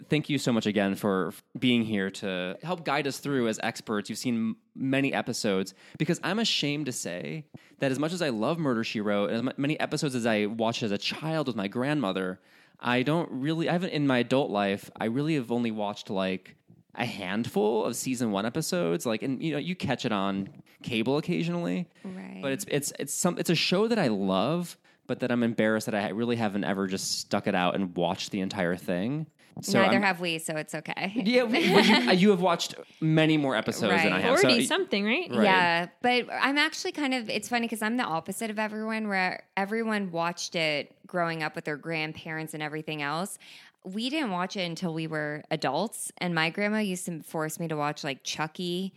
Thank 0.10 0.30
you 0.30 0.38
so 0.38 0.52
much 0.52 0.66
again 0.66 0.96
for 0.96 1.34
being 1.58 1.84
here 1.84 2.10
to 2.12 2.58
help 2.64 2.84
guide 2.86 3.08
us 3.08 3.20
through 3.20 3.48
as 3.48 3.60
experts. 3.64 4.10
You've 4.10 4.20
seen 4.20 4.56
many 4.76 5.14
episodes 5.14 5.74
because 5.98 6.20
I'm 6.24 6.40
ashamed 6.40 6.86
to 6.88 6.92
say 6.92 7.46
that 7.80 7.92
as 7.92 8.00
much 8.00 8.14
as 8.14 8.22
I 8.22 8.30
love 8.30 8.58
Murder 8.60 8.84
She 8.84 9.02
Wrote, 9.02 9.30
as 9.32 9.44
many 9.58 9.80
episodes 9.80 10.16
as 10.16 10.26
I 10.26 10.46
watched 10.46 10.84
as 10.84 10.92
a 10.92 10.98
child 10.98 11.48
with 11.48 11.56
my 11.56 11.68
grandmother, 11.68 12.40
I 12.80 13.04
don't 13.04 13.30
really. 13.32 13.70
I 13.70 13.74
haven't 13.74 13.92
in 13.92 14.08
my 14.08 14.20
adult 14.20 14.50
life. 14.50 14.90
I 15.00 15.06
really 15.06 15.36
have 15.36 15.52
only 15.52 15.72
watched 15.72 16.10
like 16.10 16.56
a 16.96 17.06
handful 17.06 17.86
of 17.86 17.96
season 17.96 18.32
one 18.32 18.46
episodes. 18.46 19.06
Like, 19.06 19.22
and 19.24 19.42
you 19.42 19.54
know, 19.54 19.60
you 19.60 19.76
catch 19.76 20.04
it 20.06 20.12
on 20.12 20.50
cable 20.84 21.18
occasionally, 21.18 21.88
Right. 22.04 22.40
but 22.42 22.52
it's 22.52 22.66
it's 22.68 22.92
it's 23.00 23.14
some 23.14 23.38
it's 23.38 23.50
a 23.50 23.56
show 23.56 23.88
that 23.88 24.00
I 24.00 24.08
love, 24.08 24.78
but 25.08 25.20
that 25.20 25.32
I'm 25.32 25.44
embarrassed 25.44 25.86
that 25.86 25.96
I 25.96 26.10
really 26.10 26.36
haven't 26.38 26.64
ever 26.64 26.88
just 26.88 27.20
stuck 27.20 27.46
it 27.48 27.56
out 27.56 27.76
and 27.76 27.96
watched 27.96 28.32
the 28.32 28.40
entire 28.42 28.76
thing. 28.76 29.28
So 29.62 29.80
Neither 29.80 29.94
I'm- 29.94 30.02
have 30.04 30.20
we, 30.20 30.40
so 30.40 30.56
it's 30.56 30.74
okay. 30.76 31.12
yeah, 31.26 31.46
but 31.46 31.62
you, 31.64 31.78
uh, 31.78 32.12
you 32.14 32.30
have 32.32 32.42
watched 32.42 32.76
many 33.00 33.38
more 33.38 33.56
episodes 33.56 34.02
than 34.04 34.12
I 34.12 34.16
Right. 34.18 34.24
have. 34.24 34.40
So 34.40 34.48
Already 34.48 34.66
something, 34.66 35.06
right? 35.06 35.30
Right. 35.30 35.44
Yeah, 35.44 35.88
but 36.02 36.26
I'm 36.32 36.58
actually 36.58 36.92
kind 36.94 37.14
of 37.14 37.30
it's 37.30 37.48
funny 37.50 37.68
because 37.68 37.82
I'm 37.82 37.98
the 37.98 38.04
opposite 38.04 38.50
of 38.50 38.60
everyone 38.60 39.08
where 39.08 39.44
everyone 39.56 40.12
watched 40.12 40.56
it 40.56 40.96
growing 41.08 41.44
up 41.44 41.56
with 41.56 41.66
their 41.66 41.78
grandparents 41.78 42.54
and 42.54 42.64
everything 42.64 43.02
else. 43.02 43.38
We 43.84 44.10
didn't 44.10 44.32
watch 44.32 44.56
it 44.58 44.62
until 44.62 44.94
we 44.94 45.08
were 45.08 45.44
adults 45.52 46.12
and 46.20 46.36
my 46.36 46.50
grandma 46.50 46.80
used 46.80 47.06
to 47.08 47.22
force 47.24 47.60
me 47.60 47.68
to 47.70 47.76
watch 47.76 48.04
like 48.04 48.24
Chucky, 48.24 48.94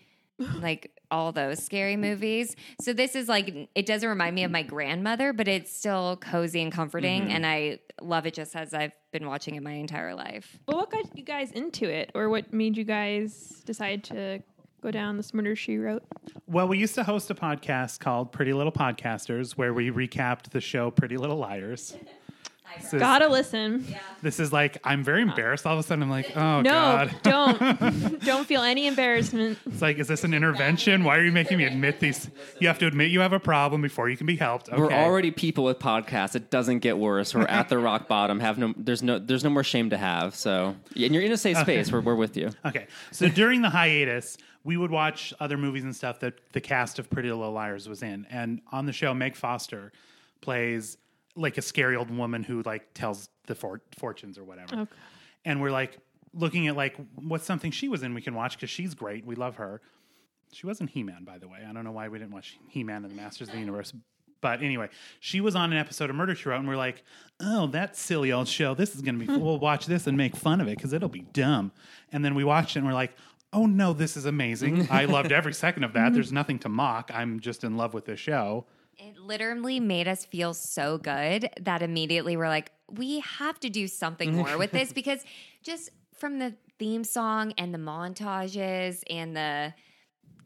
like 0.60 0.90
all 1.14 1.30
those 1.30 1.62
scary 1.62 1.96
movies. 1.96 2.56
So 2.80 2.92
this 2.92 3.14
is 3.14 3.28
like 3.28 3.70
it 3.74 3.86
doesn't 3.86 4.08
remind 4.08 4.34
me 4.34 4.42
of 4.42 4.50
my 4.50 4.62
grandmother, 4.62 5.32
but 5.32 5.46
it's 5.46 5.74
still 5.74 6.16
cozy 6.16 6.60
and 6.60 6.72
comforting 6.72 7.22
mm-hmm. 7.22 7.30
and 7.30 7.46
I 7.46 7.78
love 8.02 8.26
it 8.26 8.34
just 8.34 8.56
as 8.56 8.74
I've 8.74 8.92
been 9.12 9.26
watching 9.26 9.54
it 9.54 9.62
my 9.62 9.72
entire 9.72 10.14
life. 10.14 10.58
Well, 10.66 10.78
what 10.78 10.90
got 10.90 11.16
you 11.16 11.24
guys 11.24 11.52
into 11.52 11.88
it, 11.88 12.10
or 12.14 12.28
what 12.28 12.52
made 12.52 12.76
you 12.76 12.82
guys 12.84 13.62
decide 13.64 14.02
to 14.04 14.42
go 14.82 14.90
down 14.90 15.16
this 15.16 15.32
murder 15.32 15.54
she 15.54 15.78
wrote? 15.78 16.02
Well, 16.46 16.66
we 16.66 16.78
used 16.78 16.96
to 16.96 17.04
host 17.04 17.30
a 17.30 17.34
podcast 17.34 18.00
called 18.00 18.32
Pretty 18.32 18.52
Little 18.52 18.72
Podcasters 18.72 19.52
where 19.52 19.72
we 19.72 19.90
recapped 19.90 20.50
the 20.50 20.60
show 20.60 20.90
Pretty 20.90 21.16
Little 21.16 21.38
Liars. 21.38 21.96
This 22.80 22.94
is, 22.94 23.00
Gotta 23.00 23.28
listen. 23.28 23.84
this 24.22 24.40
is 24.40 24.52
like 24.52 24.78
I'm 24.84 25.02
very 25.04 25.22
embarrassed. 25.22 25.66
All 25.66 25.74
of 25.74 25.78
a 25.78 25.82
sudden, 25.82 26.02
I'm 26.02 26.10
like, 26.10 26.36
oh 26.36 26.60
No, 26.60 26.70
god. 26.70 27.14
don't 27.22 28.20
don't 28.24 28.46
feel 28.46 28.62
any 28.62 28.86
embarrassment. 28.86 29.58
It's 29.66 29.82
like, 29.82 29.98
is 29.98 30.08
this 30.08 30.24
an 30.24 30.34
intervention? 30.34 31.04
Why 31.04 31.16
are 31.18 31.24
you 31.24 31.32
making 31.32 31.58
me 31.58 31.64
admit 31.64 32.00
these? 32.00 32.28
You 32.60 32.68
have 32.68 32.78
to 32.80 32.86
admit 32.86 33.10
you 33.10 33.20
have 33.20 33.32
a 33.32 33.40
problem 33.40 33.82
before 33.82 34.08
you 34.08 34.16
can 34.16 34.26
be 34.26 34.36
helped. 34.36 34.68
Okay. 34.68 34.80
We're 34.80 34.92
already 34.92 35.30
people 35.30 35.64
with 35.64 35.78
podcasts. 35.78 36.34
It 36.34 36.50
doesn't 36.50 36.80
get 36.80 36.98
worse. 36.98 37.34
We're 37.34 37.42
at 37.46 37.68
the 37.68 37.78
rock 37.78 38.08
bottom. 38.08 38.40
Have 38.40 38.58
no 38.58 38.74
there's 38.76 39.02
no 39.02 39.18
there's 39.18 39.44
no 39.44 39.50
more 39.50 39.64
shame 39.64 39.90
to 39.90 39.96
have. 39.96 40.34
So 40.34 40.76
and 40.94 41.14
you're 41.14 41.22
in 41.22 41.32
a 41.32 41.36
safe 41.36 41.58
space. 41.58 41.90
We're 41.92 42.00
we're 42.00 42.14
with 42.16 42.36
you. 42.36 42.50
Okay. 42.64 42.86
So 43.12 43.28
during 43.28 43.62
the 43.62 43.70
hiatus, 43.70 44.36
we 44.64 44.76
would 44.76 44.90
watch 44.90 45.32
other 45.40 45.58
movies 45.58 45.84
and 45.84 45.94
stuff 45.94 46.20
that 46.20 46.34
the 46.52 46.60
cast 46.60 46.98
of 46.98 47.10
Pretty 47.10 47.30
Little 47.30 47.52
Liars 47.52 47.88
was 47.88 48.02
in. 48.02 48.26
And 48.30 48.62
on 48.72 48.86
the 48.86 48.92
show, 48.92 49.12
Meg 49.12 49.36
Foster 49.36 49.92
plays 50.40 50.96
like 51.36 51.58
a 51.58 51.62
scary 51.62 51.96
old 51.96 52.10
woman 52.10 52.42
who 52.42 52.62
like 52.62 52.94
tells 52.94 53.28
the 53.46 53.54
for- 53.54 53.82
fortunes 53.98 54.38
or 54.38 54.44
whatever. 54.44 54.74
Okay. 54.74 54.96
And 55.44 55.60
we're 55.60 55.70
like 55.70 55.98
looking 56.32 56.68
at 56.68 56.76
like 56.76 56.96
what's 57.16 57.44
something 57.44 57.70
she 57.70 57.88
was 57.88 58.02
in 58.02 58.14
we 58.14 58.22
can 58.22 58.34
watch 58.34 58.56
because 58.56 58.70
she's 58.70 58.94
great. 58.94 59.24
We 59.24 59.34
love 59.34 59.56
her. 59.56 59.80
She 60.52 60.66
wasn't 60.66 60.90
He 60.90 61.02
Man, 61.02 61.24
by 61.24 61.38
the 61.38 61.48
way. 61.48 61.58
I 61.68 61.72
don't 61.72 61.84
know 61.84 61.92
why 61.92 62.08
we 62.08 62.18
didn't 62.18 62.32
watch 62.32 62.58
He 62.68 62.84
Man 62.84 63.04
and 63.04 63.10
the 63.10 63.16
Masters 63.16 63.48
of 63.48 63.54
the 63.54 63.60
Universe. 63.60 63.92
But 64.40 64.62
anyway, 64.62 64.90
she 65.20 65.40
was 65.40 65.56
on 65.56 65.72
an 65.72 65.78
episode 65.78 66.10
of 66.10 66.16
Murder 66.16 66.34
She 66.34 66.46
Wrote, 66.50 66.58
and 66.58 66.68
we're 66.68 66.76
like, 66.76 67.02
oh, 67.40 67.66
that 67.68 67.96
silly 67.96 68.30
old 68.30 68.46
show. 68.46 68.74
This 68.74 68.94
is 68.94 69.00
going 69.00 69.18
to 69.18 69.26
be, 69.26 69.36
we'll 69.42 69.58
watch 69.58 69.86
this 69.86 70.06
and 70.06 70.18
make 70.18 70.36
fun 70.36 70.60
of 70.60 70.68
it 70.68 70.76
because 70.76 70.92
it'll 70.92 71.08
be 71.08 71.22
dumb. 71.32 71.72
And 72.12 72.22
then 72.22 72.34
we 72.34 72.44
watched 72.44 72.76
it 72.76 72.80
and 72.80 72.86
we're 72.86 72.94
like, 72.94 73.14
oh 73.54 73.66
no, 73.66 73.92
this 73.92 74.16
is 74.16 74.26
amazing. 74.26 74.88
I 74.90 75.06
loved 75.06 75.32
every 75.32 75.54
second 75.54 75.84
of 75.84 75.94
that. 75.94 76.12
There's 76.14 76.32
nothing 76.32 76.58
to 76.60 76.68
mock. 76.68 77.10
I'm 77.14 77.40
just 77.40 77.64
in 77.64 77.76
love 77.76 77.94
with 77.94 78.04
this 78.04 78.20
show. 78.20 78.66
It 78.98 79.18
literally 79.18 79.80
made 79.80 80.08
us 80.08 80.24
feel 80.24 80.54
so 80.54 80.98
good 80.98 81.50
that 81.60 81.82
immediately 81.82 82.36
we're 82.36 82.48
like, 82.48 82.72
we 82.90 83.20
have 83.20 83.58
to 83.60 83.70
do 83.70 83.88
something 83.88 84.34
more 84.36 84.58
with 84.58 84.72
this 84.72 84.92
because 84.92 85.24
just 85.62 85.90
from 86.14 86.38
the 86.38 86.54
theme 86.78 87.04
song 87.04 87.52
and 87.58 87.72
the 87.72 87.78
montages 87.78 89.02
and 89.08 89.36
the 89.36 89.74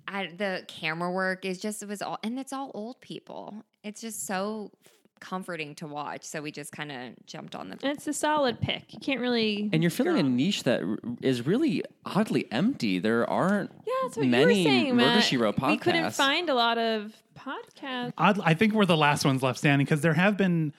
I, 0.06 0.30
the 0.34 0.64
camera 0.68 1.10
work 1.10 1.44
is 1.44 1.58
just 1.58 1.82
it 1.82 1.88
was 1.88 2.00
all 2.00 2.18
and 2.22 2.38
it's 2.38 2.52
all 2.52 2.70
old 2.74 3.00
people. 3.00 3.62
It's 3.84 4.00
just 4.00 4.26
so 4.26 4.72
comforting 5.20 5.74
to 5.76 5.86
watch. 5.86 6.24
So 6.24 6.42
we 6.42 6.50
just 6.50 6.72
kind 6.72 6.90
of 6.92 7.26
jumped 7.26 7.54
on 7.54 7.68
the. 7.68 7.78
And 7.82 7.96
it's 7.96 8.06
a 8.06 8.12
solid 8.12 8.60
pick. 8.60 8.92
You 8.92 9.00
can't 9.00 9.20
really. 9.20 9.68
And 9.72 9.82
you're 9.82 9.90
filling 9.90 10.18
a 10.18 10.22
niche 10.22 10.64
that 10.64 10.82
r- 10.82 10.98
is 11.22 11.46
really 11.46 11.82
oddly 12.04 12.46
empty. 12.50 12.98
There 12.98 13.28
aren't 13.28 13.70
yeah, 13.86 13.92
that's 14.02 14.16
what 14.16 14.26
many 14.26 14.62
you 14.62 14.64
were 14.64 14.70
saying, 14.70 14.96
Murder 14.96 15.06
Matt. 15.14 15.24
She 15.24 15.36
Wrote 15.36 15.56
podcasts. 15.56 15.70
We 15.70 15.78
couldn't 15.78 16.10
find 16.12 16.48
a 16.48 16.54
lot 16.54 16.78
of 16.78 17.12
podcasts. 17.38 18.12
Odd, 18.18 18.40
I 18.44 18.54
think 18.54 18.74
we're 18.74 18.86
the 18.86 18.96
last 18.96 19.24
ones 19.24 19.42
left 19.42 19.58
standing 19.58 19.84
because 19.84 20.00
there 20.00 20.14
have 20.14 20.36
been 20.36 20.72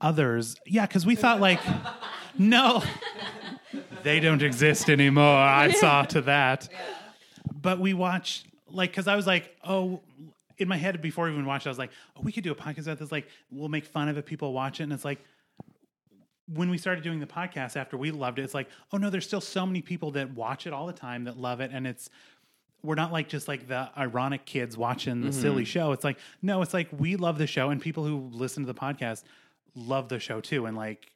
others. 0.00 0.56
Yeah, 0.66 0.86
because 0.86 1.04
we 1.04 1.16
thought 1.16 1.40
like, 1.40 1.60
no, 2.38 2.82
they 4.02 4.20
don't 4.20 4.42
exist 4.42 4.88
anymore. 4.88 5.36
I 5.36 5.70
saw 5.72 6.04
to 6.04 6.22
that. 6.22 6.68
But 7.60 7.80
we 7.80 7.94
watched 7.94 8.46
like 8.70 8.90
because 8.90 9.08
I 9.08 9.16
was 9.16 9.26
like, 9.26 9.56
oh, 9.64 10.00
in 10.58 10.68
my 10.68 10.76
head 10.76 11.00
before 11.02 11.28
I 11.28 11.30
even 11.30 11.46
watched, 11.46 11.66
it, 11.66 11.68
I 11.68 11.72
was 11.72 11.78
like, 11.78 11.90
oh, 12.16 12.20
we 12.22 12.32
could 12.32 12.44
do 12.44 12.52
a 12.52 12.54
podcast 12.54 12.82
about 12.82 12.98
this. 12.98 13.12
Like, 13.12 13.28
we'll 13.50 13.68
make 13.68 13.84
fun 13.84 14.08
of 14.08 14.16
it, 14.16 14.26
people 14.26 14.52
watch 14.52 14.80
it, 14.80 14.84
and 14.84 14.92
it's 14.92 15.04
like 15.04 15.20
when 16.52 16.70
we 16.70 16.78
started 16.78 17.02
doing 17.02 17.18
the 17.18 17.26
podcast 17.26 17.76
after 17.76 17.96
we 17.96 18.10
loved 18.10 18.38
it, 18.38 18.42
it's 18.42 18.54
like, 18.54 18.68
oh 18.92 18.96
no, 18.96 19.10
there's 19.10 19.26
still 19.26 19.40
so 19.40 19.66
many 19.66 19.82
people 19.82 20.12
that 20.12 20.32
watch 20.32 20.66
it 20.66 20.72
all 20.72 20.86
the 20.86 20.92
time 20.92 21.24
that 21.24 21.36
love 21.36 21.60
it, 21.60 21.70
and 21.72 21.86
it's 21.86 22.08
we're 22.82 22.94
not 22.94 23.12
like 23.12 23.28
just 23.28 23.48
like 23.48 23.66
the 23.66 23.90
ironic 23.98 24.44
kids 24.44 24.76
watching 24.76 25.20
the 25.22 25.32
silly 25.32 25.62
mm-hmm. 25.62 25.64
show. 25.64 25.92
It's 25.92 26.04
like 26.04 26.18
no, 26.42 26.62
it's 26.62 26.72
like 26.72 26.88
we 26.96 27.16
love 27.16 27.38
the 27.38 27.46
show, 27.46 27.70
and 27.70 27.80
people 27.80 28.04
who 28.04 28.30
listen 28.32 28.64
to 28.64 28.72
the 28.72 28.78
podcast 28.78 29.24
love 29.74 30.08
the 30.08 30.20
show 30.20 30.40
too, 30.40 30.66
and 30.66 30.76
like 30.76 31.10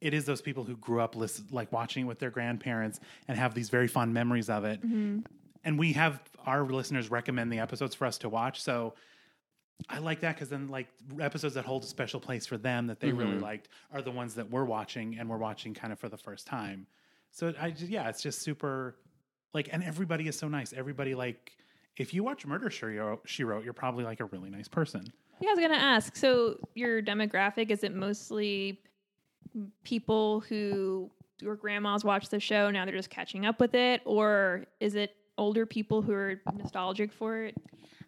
it 0.00 0.12
is 0.12 0.24
those 0.24 0.42
people 0.42 0.64
who 0.64 0.76
grew 0.76 1.00
up 1.00 1.16
listen, 1.16 1.46
like 1.50 1.72
watching 1.72 2.04
it 2.04 2.08
with 2.08 2.18
their 2.18 2.30
grandparents 2.30 3.00
and 3.28 3.38
have 3.38 3.54
these 3.54 3.70
very 3.70 3.86
fond 3.86 4.12
memories 4.12 4.50
of 4.50 4.64
it. 4.64 4.82
Mm-hmm. 4.82 5.20
And 5.64 5.78
we 5.78 5.92
have 5.92 6.20
our 6.46 6.64
listeners 6.64 7.10
recommend 7.10 7.52
the 7.52 7.58
episodes 7.58 7.94
for 7.94 8.06
us 8.06 8.18
to 8.18 8.28
watch, 8.28 8.62
so. 8.62 8.94
I 9.88 9.98
like 9.98 10.20
that 10.20 10.36
because 10.36 10.48
then, 10.48 10.68
like 10.68 10.86
episodes 11.18 11.54
that 11.54 11.64
hold 11.64 11.82
a 11.82 11.86
special 11.86 12.20
place 12.20 12.46
for 12.46 12.56
them 12.56 12.86
that 12.86 13.00
they 13.00 13.10
really 13.10 13.32
mm-hmm. 13.32 13.42
liked 13.42 13.68
are 13.92 14.00
the 14.00 14.12
ones 14.12 14.34
that 14.34 14.48
we're 14.48 14.64
watching 14.64 15.18
and 15.18 15.28
we're 15.28 15.38
watching 15.38 15.74
kind 15.74 15.92
of 15.92 15.98
for 15.98 16.08
the 16.08 16.16
first 16.16 16.46
time. 16.46 16.86
So 17.32 17.52
I 17.60 17.70
just, 17.70 17.90
yeah, 17.90 18.08
it's 18.08 18.22
just 18.22 18.42
super 18.42 18.96
like, 19.54 19.70
and 19.72 19.82
everybody 19.82 20.28
is 20.28 20.38
so 20.38 20.46
nice. 20.46 20.72
Everybody 20.72 21.16
like, 21.16 21.56
if 21.96 22.14
you 22.14 22.22
watch 22.22 22.46
Murder 22.46 22.70
She 22.70 22.84
Wrote, 22.86 23.22
she 23.24 23.42
wrote, 23.42 23.64
you're 23.64 23.72
probably 23.72 24.04
like 24.04 24.20
a 24.20 24.26
really 24.26 24.50
nice 24.50 24.68
person. 24.68 25.04
Yeah, 25.40 25.48
I 25.48 25.52
was 25.54 25.60
gonna 25.60 25.74
ask. 25.74 26.14
So 26.14 26.58
your 26.74 27.02
demographic 27.02 27.70
is 27.70 27.82
it 27.82 27.94
mostly 27.94 28.80
people 29.82 30.40
who 30.40 31.10
your 31.40 31.56
grandmas 31.56 32.04
watch 32.04 32.28
the 32.28 32.38
show 32.38 32.70
now 32.70 32.84
they're 32.84 32.94
just 32.94 33.10
catching 33.10 33.46
up 33.46 33.58
with 33.58 33.74
it, 33.74 34.00
or 34.04 34.66
is 34.78 34.94
it 34.94 35.16
older 35.38 35.66
people 35.66 36.02
who 36.02 36.12
are 36.12 36.40
nostalgic 36.54 37.12
for 37.12 37.44
it? 37.44 37.56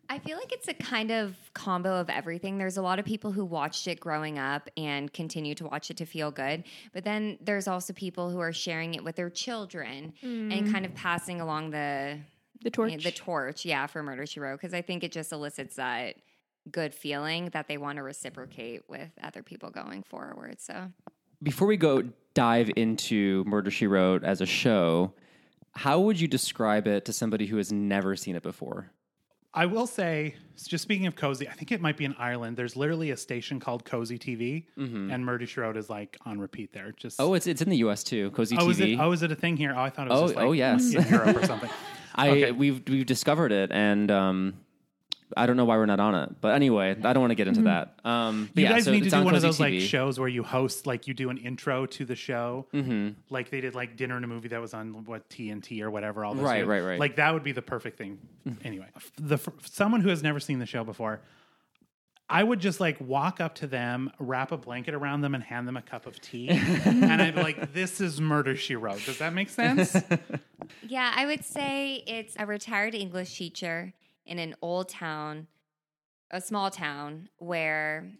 I 0.08 0.18
feel 0.18 0.36
like 0.36 0.52
it's 0.52 0.68
a 0.68 0.74
kind 0.74 1.10
of 1.10 1.34
combo 1.54 1.98
of 1.98 2.10
everything. 2.10 2.58
There's 2.58 2.76
a 2.76 2.82
lot 2.82 2.98
of 2.98 3.04
people 3.04 3.32
who 3.32 3.44
watched 3.44 3.88
it 3.88 4.00
growing 4.00 4.38
up 4.38 4.68
and 4.76 5.10
continue 5.12 5.54
to 5.54 5.64
watch 5.64 5.90
it 5.90 5.96
to 5.98 6.04
feel 6.04 6.30
good. 6.30 6.64
But 6.92 7.04
then 7.04 7.38
there's 7.40 7.66
also 7.66 7.92
people 7.94 8.30
who 8.30 8.38
are 8.38 8.52
sharing 8.52 8.94
it 8.94 9.02
with 9.02 9.16
their 9.16 9.30
children 9.30 10.12
and 10.22 10.52
mm. 10.52 10.72
kind 10.72 10.84
of 10.84 10.94
passing 10.94 11.40
along 11.40 11.70
the 11.70 12.18
The 12.62 12.70
torch. 12.70 13.02
the 13.02 13.12
torch, 13.12 13.64
yeah, 13.64 13.86
for 13.86 14.02
Murder 14.02 14.26
She 14.26 14.40
Wrote, 14.40 14.60
because 14.60 14.74
I 14.74 14.82
think 14.82 15.04
it 15.04 15.12
just 15.12 15.32
elicits 15.32 15.76
that 15.76 16.16
good 16.70 16.94
feeling 16.94 17.50
that 17.50 17.68
they 17.68 17.78
want 17.78 17.96
to 17.96 18.02
reciprocate 18.02 18.82
with 18.88 19.10
other 19.22 19.42
people 19.42 19.70
going 19.70 20.02
forward. 20.02 20.60
So 20.60 20.90
Before 21.42 21.66
we 21.66 21.76
go 21.76 22.04
dive 22.34 22.70
into 22.76 23.44
Murder 23.46 23.70
She 23.70 23.86
Wrote 23.86 24.22
as 24.22 24.40
a 24.40 24.46
show, 24.46 25.14
how 25.76 26.00
would 26.00 26.20
you 26.20 26.28
describe 26.28 26.86
it 26.86 27.04
to 27.06 27.12
somebody 27.12 27.46
who 27.46 27.56
has 27.56 27.72
never 27.72 28.16
seen 28.16 28.36
it 28.36 28.42
before? 28.42 28.90
I 29.56 29.66
will 29.66 29.86
say, 29.86 30.34
just 30.66 30.82
speaking 30.82 31.06
of 31.06 31.14
cozy, 31.14 31.48
I 31.48 31.52
think 31.52 31.70
it 31.70 31.80
might 31.80 31.96
be 31.96 32.04
in 32.04 32.14
Ireland. 32.18 32.56
There's 32.56 32.74
literally 32.74 33.12
a 33.12 33.16
station 33.16 33.60
called 33.60 33.84
Cozy 33.84 34.18
TV, 34.18 34.64
and 34.76 35.24
Murder 35.24 35.46
She 35.46 35.60
Wrote 35.60 35.76
is 35.76 35.88
like 35.88 36.16
on 36.26 36.40
repeat 36.40 36.72
there. 36.72 36.90
Just 36.96 37.20
Oh, 37.20 37.34
it's 37.34 37.46
it's 37.46 37.62
in 37.62 37.70
the 37.70 37.76
U.S. 37.78 38.02
too. 38.02 38.30
Cozy 38.32 38.56
oh, 38.58 38.66
TV. 38.66 38.70
is 38.70 38.80
it? 38.80 38.98
Oh, 38.98 39.12
is 39.12 39.22
it 39.22 39.30
a 39.30 39.36
thing 39.36 39.56
here? 39.56 39.72
Oh, 39.76 39.80
I 39.80 39.90
thought 39.90 40.08
it 40.08 40.10
was 40.10 40.32
Oh, 40.32 40.34
like 40.34 40.44
oh, 40.44 40.52
yes. 40.52 40.92
in 40.92 41.06
Europe 41.08 41.36
or 41.36 41.46
something. 41.46 41.70
I 42.16 42.28
Okay. 42.30 42.50
we've 42.52 42.82
we've 42.88 43.06
discovered 43.06 43.52
it, 43.52 43.70
and 43.70 44.10
um, 44.10 44.54
I 45.36 45.46
don't 45.46 45.56
know 45.56 45.64
why 45.64 45.76
we're 45.76 45.86
not 45.86 46.00
on 46.00 46.14
it. 46.14 46.40
But 46.40 46.54
anyway, 46.54 46.90
I 46.90 47.12
don't 47.12 47.20
want 47.20 47.30
to 47.32 47.34
get 47.34 47.48
into 47.48 47.62
that. 47.62 47.98
Um, 48.04 48.50
but 48.54 48.60
You 48.60 48.66
yeah, 48.68 48.72
guys 48.74 48.84
so 48.84 48.92
need 48.92 49.00
to 49.00 49.06
it's 49.06 49.14
do 49.14 49.18
on 49.18 49.24
one 49.24 49.34
of 49.34 49.42
Cozy 49.42 49.48
those 49.48 49.60
like 49.60 49.80
shows 49.80 50.18
where 50.18 50.28
you 50.28 50.42
host, 50.42 50.86
like 50.86 51.06
you 51.06 51.14
do 51.14 51.30
an 51.30 51.38
intro 51.38 51.86
to 51.86 52.04
the 52.04 52.14
show, 52.14 52.66
mm-hmm. 52.72 53.10
like 53.30 53.50
they 53.50 53.60
did 53.60 53.74
like 53.74 53.96
dinner 53.96 54.16
and 54.16 54.24
a 54.24 54.28
movie 54.28 54.48
that 54.48 54.60
was 54.60 54.74
on 54.74 55.04
what 55.04 55.28
TNT 55.30 55.80
or 55.82 55.90
whatever. 55.90 56.24
All 56.24 56.34
those 56.34 56.44
Right, 56.44 56.56
years. 56.58 56.68
right, 56.68 56.80
right. 56.82 57.00
Like 57.00 57.16
that 57.16 57.32
would 57.34 57.42
be 57.44 57.52
the 57.52 57.62
perfect 57.62 57.98
thing. 57.98 58.18
anyway, 58.64 58.86
the 59.16 59.38
for 59.38 59.52
someone 59.64 60.00
who 60.00 60.08
has 60.10 60.22
never 60.22 60.40
seen 60.40 60.58
the 60.58 60.66
show 60.66 60.84
before, 60.84 61.20
I 62.28 62.42
would 62.42 62.58
just 62.60 62.80
like 62.80 62.98
walk 63.00 63.40
up 63.40 63.54
to 63.56 63.66
them, 63.66 64.10
wrap 64.18 64.50
a 64.50 64.56
blanket 64.56 64.94
around 64.94 65.20
them, 65.20 65.34
and 65.34 65.44
hand 65.44 65.68
them 65.68 65.76
a 65.76 65.82
cup 65.82 66.06
of 66.06 66.20
tea, 66.20 66.48
and 66.84 67.04
I'd 67.20 67.34
be 67.34 67.42
like, 67.42 67.72
"This 67.74 68.00
is 68.00 68.20
Murder 68.20 68.56
She 68.56 68.76
Wrote." 68.76 69.04
Does 69.04 69.18
that 69.18 69.32
make 69.32 69.48
sense? 69.50 69.96
Yeah, 70.86 71.12
I 71.14 71.26
would 71.26 71.44
say 71.44 72.02
it's 72.06 72.34
a 72.38 72.46
retired 72.46 72.94
English 72.94 73.36
teacher 73.36 73.92
in 74.26 74.38
an 74.38 74.54
old 74.62 74.88
town, 74.88 75.46
a 76.30 76.40
small 76.40 76.70
town 76.70 77.28
where, 77.38 78.10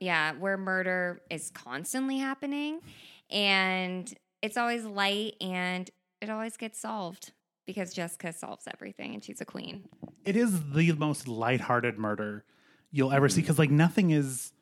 yeah, 0.00 0.32
where 0.32 0.56
murder 0.56 1.22
is 1.30 1.50
constantly 1.50 2.18
happening. 2.18 2.80
And 3.30 4.12
it's 4.42 4.56
always 4.56 4.84
light 4.84 5.34
and 5.40 5.90
it 6.20 6.30
always 6.30 6.56
gets 6.56 6.78
solved 6.78 7.32
because 7.66 7.92
Jessica 7.94 8.32
solves 8.32 8.66
everything 8.72 9.14
and 9.14 9.24
she's 9.24 9.40
a 9.40 9.44
queen. 9.44 9.84
it 10.24 10.36
is 10.36 10.72
the 10.72 10.92
most 10.92 11.28
lighthearted 11.28 11.98
murder 11.98 12.44
you'll 12.90 13.12
ever 13.12 13.28
see 13.28 13.40
mm. 13.40 13.44
because 13.44 13.58
like 13.58 13.70
nothing 13.70 14.10
is 14.10 14.52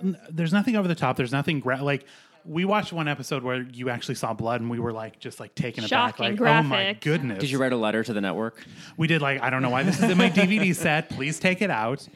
n- 0.00 0.18
there's 0.30 0.52
nothing 0.52 0.76
over 0.76 0.86
the 0.88 0.94
top 0.94 1.16
there's 1.16 1.32
nothing 1.32 1.60
gra- 1.60 1.82
like 1.82 2.04
we 2.46 2.64
watched 2.64 2.92
one 2.92 3.08
episode 3.08 3.42
where 3.42 3.62
you 3.62 3.90
actually 3.90 4.14
saw 4.14 4.32
blood 4.32 4.60
and 4.60 4.70
we 4.70 4.78
were 4.78 4.92
like 4.92 5.18
just 5.18 5.40
like 5.40 5.54
taken 5.54 5.82
aback 5.84 6.16
Shocking, 6.16 6.36
like 6.36 6.40
oh 6.40 6.62
my 6.62 6.68
graphic. 6.84 7.00
goodness 7.02 7.38
Did 7.40 7.50
you 7.50 7.58
write 7.58 7.72
a 7.72 7.76
letter 7.76 8.04
to 8.04 8.12
the 8.12 8.20
network? 8.20 8.64
we 8.96 9.06
did 9.06 9.20
like 9.22 9.42
i 9.42 9.50
don't 9.50 9.62
know 9.62 9.70
why 9.70 9.82
this 9.82 9.98
is 10.02 10.10
in 10.10 10.16
my 10.18 10.30
dvd 10.30 10.74
set 10.76 11.10
please 11.10 11.38
take 11.40 11.60
it 11.62 11.70
out 11.70 12.06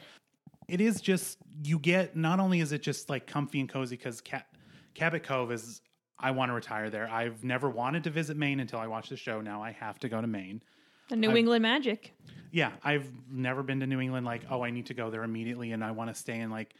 it 0.67 0.79
is 0.81 1.01
just 1.01 1.37
you 1.63 1.77
get 1.79 2.15
not 2.15 2.39
only 2.39 2.59
is 2.61 2.71
it 2.71 2.81
just 2.81 3.09
like 3.09 3.27
comfy 3.27 3.59
and 3.59 3.67
cozy 3.69 3.97
because 3.97 4.21
Cat, 4.21 4.47
cabot 4.93 5.23
cove 5.23 5.51
is 5.51 5.81
i 6.17 6.31
want 6.31 6.49
to 6.49 6.53
retire 6.53 6.89
there 6.89 7.09
i've 7.11 7.43
never 7.43 7.69
wanted 7.69 8.03
to 8.05 8.09
visit 8.09 8.37
maine 8.37 8.59
until 8.59 8.79
i 8.79 8.87
watched 8.87 9.09
the 9.09 9.17
show 9.17 9.41
now 9.41 9.61
i 9.61 9.71
have 9.71 9.99
to 9.99 10.07
go 10.09 10.21
to 10.21 10.27
maine 10.27 10.61
The 11.09 11.17
New 11.17 11.35
England 11.35 11.61
Magic. 11.63 12.13
yeah, 12.51 12.71
I've 12.83 13.05
never 13.29 13.63
been 13.63 13.81
to 13.81 13.87
New 13.87 13.99
England. 13.99 14.25
Like, 14.25 14.43
oh, 14.49 14.61
I 14.63 14.71
need 14.71 14.85
to 14.87 14.93
go 14.93 15.09
there 15.09 15.23
immediately, 15.23 15.73
and 15.73 15.83
I 15.83 15.91
want 15.91 16.09
to 16.09 16.13
stay 16.15 16.39
in 16.39 16.49
like, 16.51 16.73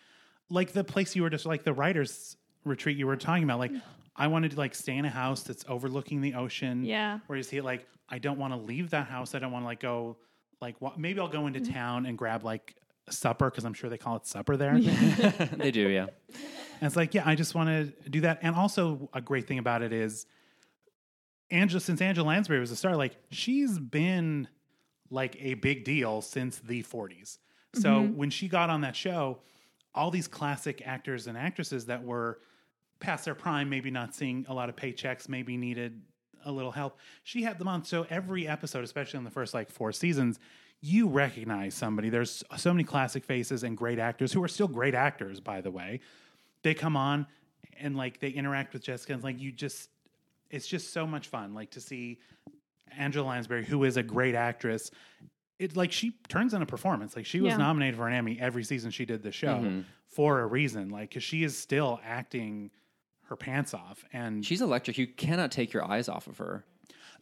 like 0.50 0.72
the 0.72 0.84
place 0.86 1.16
you 1.18 1.24
were 1.24 1.30
just 1.30 1.46
like 1.46 1.64
the 1.66 1.74
writers 1.74 2.38
retreat 2.64 2.98
you 2.98 3.08
were 3.08 3.16
talking 3.16 3.44
about. 3.44 3.60
Like, 3.60 3.72
I 4.16 4.28
wanted 4.28 4.52
to 4.52 4.58
like 4.58 4.76
stay 4.76 4.98
in 4.98 5.06
a 5.06 5.10
house 5.10 5.44
that's 5.44 5.66
overlooking 5.68 6.22
the 6.22 6.36
ocean. 6.36 6.84
Yeah. 6.84 7.20
where 7.28 7.38
you 7.38 7.44
see 7.44 7.58
it. 7.58 7.64
Like, 7.64 7.88
I 8.10 8.20
don't 8.20 8.38
want 8.38 8.54
to 8.54 8.58
leave 8.58 8.90
that 8.92 9.08
house. 9.08 9.36
I 9.36 9.40
don't 9.40 9.52
want 9.52 9.64
to 9.64 9.68
like 9.68 9.80
go 9.80 10.18
like 10.62 10.80
wa- 10.80 10.94
maybe 10.98 11.20
I'll 11.20 11.28
go 11.28 11.48
into 11.48 11.60
mm-hmm. 11.60 11.74
town 11.74 12.06
and 12.06 12.18
grab 12.18 12.44
like 12.44 12.76
supper 13.10 13.50
because 13.50 13.66
I'm 13.66 13.74
sure 13.74 13.90
they 13.90 13.98
call 13.98 14.16
it 14.18 14.28
supper 14.28 14.56
there. 14.58 14.80
they 15.54 15.72
do, 15.72 15.88
yeah. 15.90 16.08
And 16.30 16.88
it's 16.88 16.96
like, 16.96 17.14
yeah, 17.14 17.24
I 17.26 17.36
just 17.36 17.56
want 17.56 17.70
to 17.70 18.10
do 18.10 18.22
that. 18.22 18.40
And 18.42 18.56
also, 18.56 19.10
a 19.14 19.22
great 19.22 19.48
thing 19.48 19.60
about 19.60 19.82
it 19.82 19.94
is, 19.94 20.26
Angela, 21.50 21.82
since 21.82 22.02
Angela 22.02 22.28
Lansbury 22.28 22.60
was 22.60 22.72
a 22.72 22.76
star, 22.76 22.96
like 22.96 23.16
she's 23.30 23.78
been 23.78 24.48
like 25.10 25.36
a 25.42 25.56
big 25.56 25.84
deal 25.84 26.22
since 26.22 26.60
the 26.60 26.84
40s. 26.84 27.40
So 27.76 27.90
mm-hmm. 27.90 28.16
when 28.16 28.30
she 28.30 28.48
got 28.48 28.70
on 28.70 28.82
that 28.82 28.96
show, 28.96 29.40
all 29.94 30.12
these 30.12 30.28
classic 30.28 30.82
actors 30.86 31.28
and 31.28 31.38
actresses 31.38 31.88
that 31.88 32.04
were 32.04 32.40
past 33.02 33.26
their 33.26 33.36
prime, 33.36 33.70
maybe 33.70 33.92
not 33.92 34.16
seeing 34.16 34.46
a 34.48 34.54
lot 34.54 34.70
of 34.70 34.76
paychecks, 34.76 35.28
maybe 35.28 35.58
needed 35.58 36.02
a 36.46 36.52
little 36.52 36.72
help, 36.72 36.98
she 37.24 37.44
had 37.44 37.60
them 37.60 37.68
on. 37.68 37.84
So 37.84 38.08
every 38.10 38.48
episode, 38.48 38.84
especially 38.84 39.18
in 39.18 39.24
the 39.24 39.30
first 39.32 39.54
like 39.54 39.70
four 39.70 39.92
seasons, 39.92 40.40
you 40.80 41.08
recognize 41.08 41.76
somebody. 41.76 42.10
There's 42.10 42.44
so 42.58 42.74
many 42.74 42.84
classic 42.84 43.24
faces 43.26 43.64
and 43.64 43.78
great 43.78 44.00
actors 44.00 44.34
who 44.34 44.42
are 44.44 44.48
still 44.48 44.68
great 44.68 44.96
actors, 44.96 45.40
by 45.40 45.62
the 45.62 45.70
way 45.70 46.00
they 46.64 46.74
come 46.74 46.96
on 46.96 47.28
and 47.80 47.96
like 47.96 48.20
they 48.20 48.30
interact 48.30 48.74
with 48.74 48.84
Jessica 48.84 49.14
and 49.14 49.24
like 49.24 49.40
you 49.40 49.52
just 49.52 49.90
it's 50.50 50.68
just 50.68 50.94
so 50.94 51.08
much 51.08 51.28
fun 51.28 51.54
like 51.54 51.72
to 51.72 51.82
see 51.82 52.20
Angela 52.98 53.28
Lansbury 53.28 53.66
who 53.66 53.84
is 53.84 53.98
a 53.98 54.04
great 54.04 54.36
actress 54.36 54.92
it 55.60 55.76
like 55.76 55.92
she 55.92 56.14
turns 56.28 56.54
in 56.54 56.62
a 56.62 56.66
performance 56.66 57.16
like 57.16 57.26
she 57.26 57.42
was 57.42 57.52
Yeah. 57.52 57.58
nominated 57.58 57.96
for 57.96 58.08
an 58.08 58.14
Emmy 58.14 58.38
every 58.40 58.64
season 58.64 58.92
she 58.92 59.06
did 59.06 59.24
the 59.24 59.32
show 59.32 59.56
mm-hmm. 59.56 59.82
for 60.08 60.42
a 60.42 60.46
reason 60.46 60.90
like 60.90 61.12
cuz 61.12 61.24
she 61.24 61.44
is 61.44 61.58
still 61.58 62.00
acting 62.04 62.72
her 63.32 63.36
pants 63.36 63.74
off 63.74 64.06
and 64.14 64.46
She's 64.46 64.62
electric. 64.62 64.98
You 65.00 65.08
cannot 65.08 65.52
take 65.52 65.74
your 65.74 65.84
eyes 65.84 66.08
off 66.08 66.28
of 66.28 66.38
her. 66.38 66.64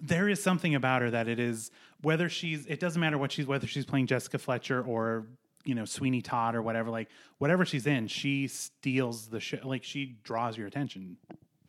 there 0.01 0.27
is 0.27 0.43
something 0.43 0.75
about 0.75 1.01
her 1.01 1.11
that 1.11 1.27
it 1.27 1.39
is 1.39 1.71
whether 2.01 2.27
she's 2.29 2.65
it 2.65 2.79
doesn't 2.79 2.99
matter 2.99 3.17
what 3.17 3.31
she's 3.31 3.45
whether 3.47 3.67
she's 3.67 3.85
playing 3.85 4.07
Jessica 4.07 4.37
Fletcher 4.37 4.81
or 4.81 5.27
you 5.65 5.75
know 5.75 5.85
Sweeney 5.85 6.21
Todd 6.21 6.55
or 6.55 6.61
whatever 6.61 6.89
like 6.89 7.09
whatever 7.37 7.63
she's 7.65 7.85
in 7.85 8.07
she 8.07 8.47
steals 8.47 9.27
the 9.27 9.39
show 9.39 9.59
like 9.63 9.83
she 9.83 10.17
draws 10.23 10.57
your 10.57 10.67
attention 10.67 11.17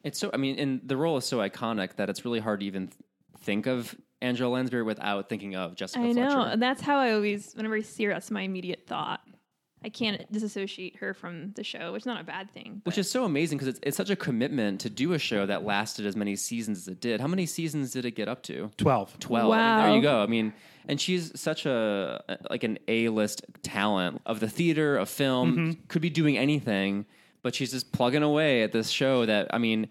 It's 0.04 0.18
so. 0.18 0.30
I 0.32 0.38
mean, 0.38 0.58
and 0.58 0.80
the 0.82 0.96
role 0.96 1.16
is 1.18 1.24
so 1.26 1.38
iconic 1.38 1.96
that 1.96 2.08
it's 2.08 2.24
really 2.24 2.40
hard 2.40 2.60
to 2.60 2.66
even 2.66 2.90
think 3.40 3.66
of 3.66 3.94
Angela 4.22 4.50
Lansbury 4.54 4.82
without 4.84 5.28
thinking 5.28 5.54
of 5.56 5.74
Jessica 5.74 6.00
I 6.04 6.12
know. 6.12 6.30
Fletcher. 6.30 6.50
And 6.52 6.62
that's 6.62 6.80
how 6.80 6.96
I 6.98 7.12
always, 7.12 7.52
whenever 7.54 7.74
I 7.76 7.80
see 7.82 8.04
her, 8.04 8.12
that's 8.14 8.30
my 8.30 8.42
immediate 8.42 8.86
thought. 8.86 9.20
I 9.82 9.88
can't 9.88 10.30
disassociate 10.30 10.96
her 10.96 11.14
from 11.14 11.52
the 11.52 11.64
show, 11.64 11.92
which 11.92 12.02
is 12.02 12.06
not 12.06 12.20
a 12.20 12.24
bad 12.24 12.50
thing. 12.52 12.82
Which 12.84 12.98
is 12.98 13.10
so 13.10 13.24
amazing 13.24 13.58
because 13.58 13.68
it's, 13.68 13.80
it's 13.82 13.96
such 13.96 14.10
a 14.10 14.16
commitment 14.16 14.80
to 14.82 14.90
do 14.90 15.14
a 15.14 15.18
show 15.18 15.46
that 15.46 15.64
lasted 15.64 16.04
as 16.06 16.16
many 16.16 16.36
seasons 16.36 16.78
as 16.80 16.88
it 16.88 17.00
did. 17.00 17.20
How 17.20 17.26
many 17.28 17.46
seasons 17.46 17.90
did 17.92 18.04
it 18.04 18.10
get 18.12 18.28
up 18.28 18.42
to? 18.44 18.70
12 18.76 19.18
12. 19.18 19.52
I 19.52 19.56
mean, 19.56 19.86
there 19.86 19.96
you 19.96 20.02
go. 20.02 20.22
I 20.22 20.26
mean, 20.26 20.52
and 20.86 21.00
she's 21.00 21.38
such 21.40 21.64
a 21.66 22.22
like 22.50 22.62
an 22.64 22.78
A-list 22.88 23.44
talent 23.62 24.20
of 24.26 24.40
the 24.40 24.48
theater, 24.48 24.96
of 24.98 25.08
film, 25.08 25.56
Mm-hmm. 25.56 25.80
could 25.88 26.02
be 26.02 26.10
doing 26.10 26.36
anything, 26.36 27.06
but 27.42 27.54
she's 27.54 27.70
just 27.70 27.90
plugging 27.92 28.22
away 28.22 28.62
at 28.62 28.72
this 28.72 28.90
show 28.90 29.24
that 29.26 29.48
I 29.54 29.58
mean, 29.58 29.88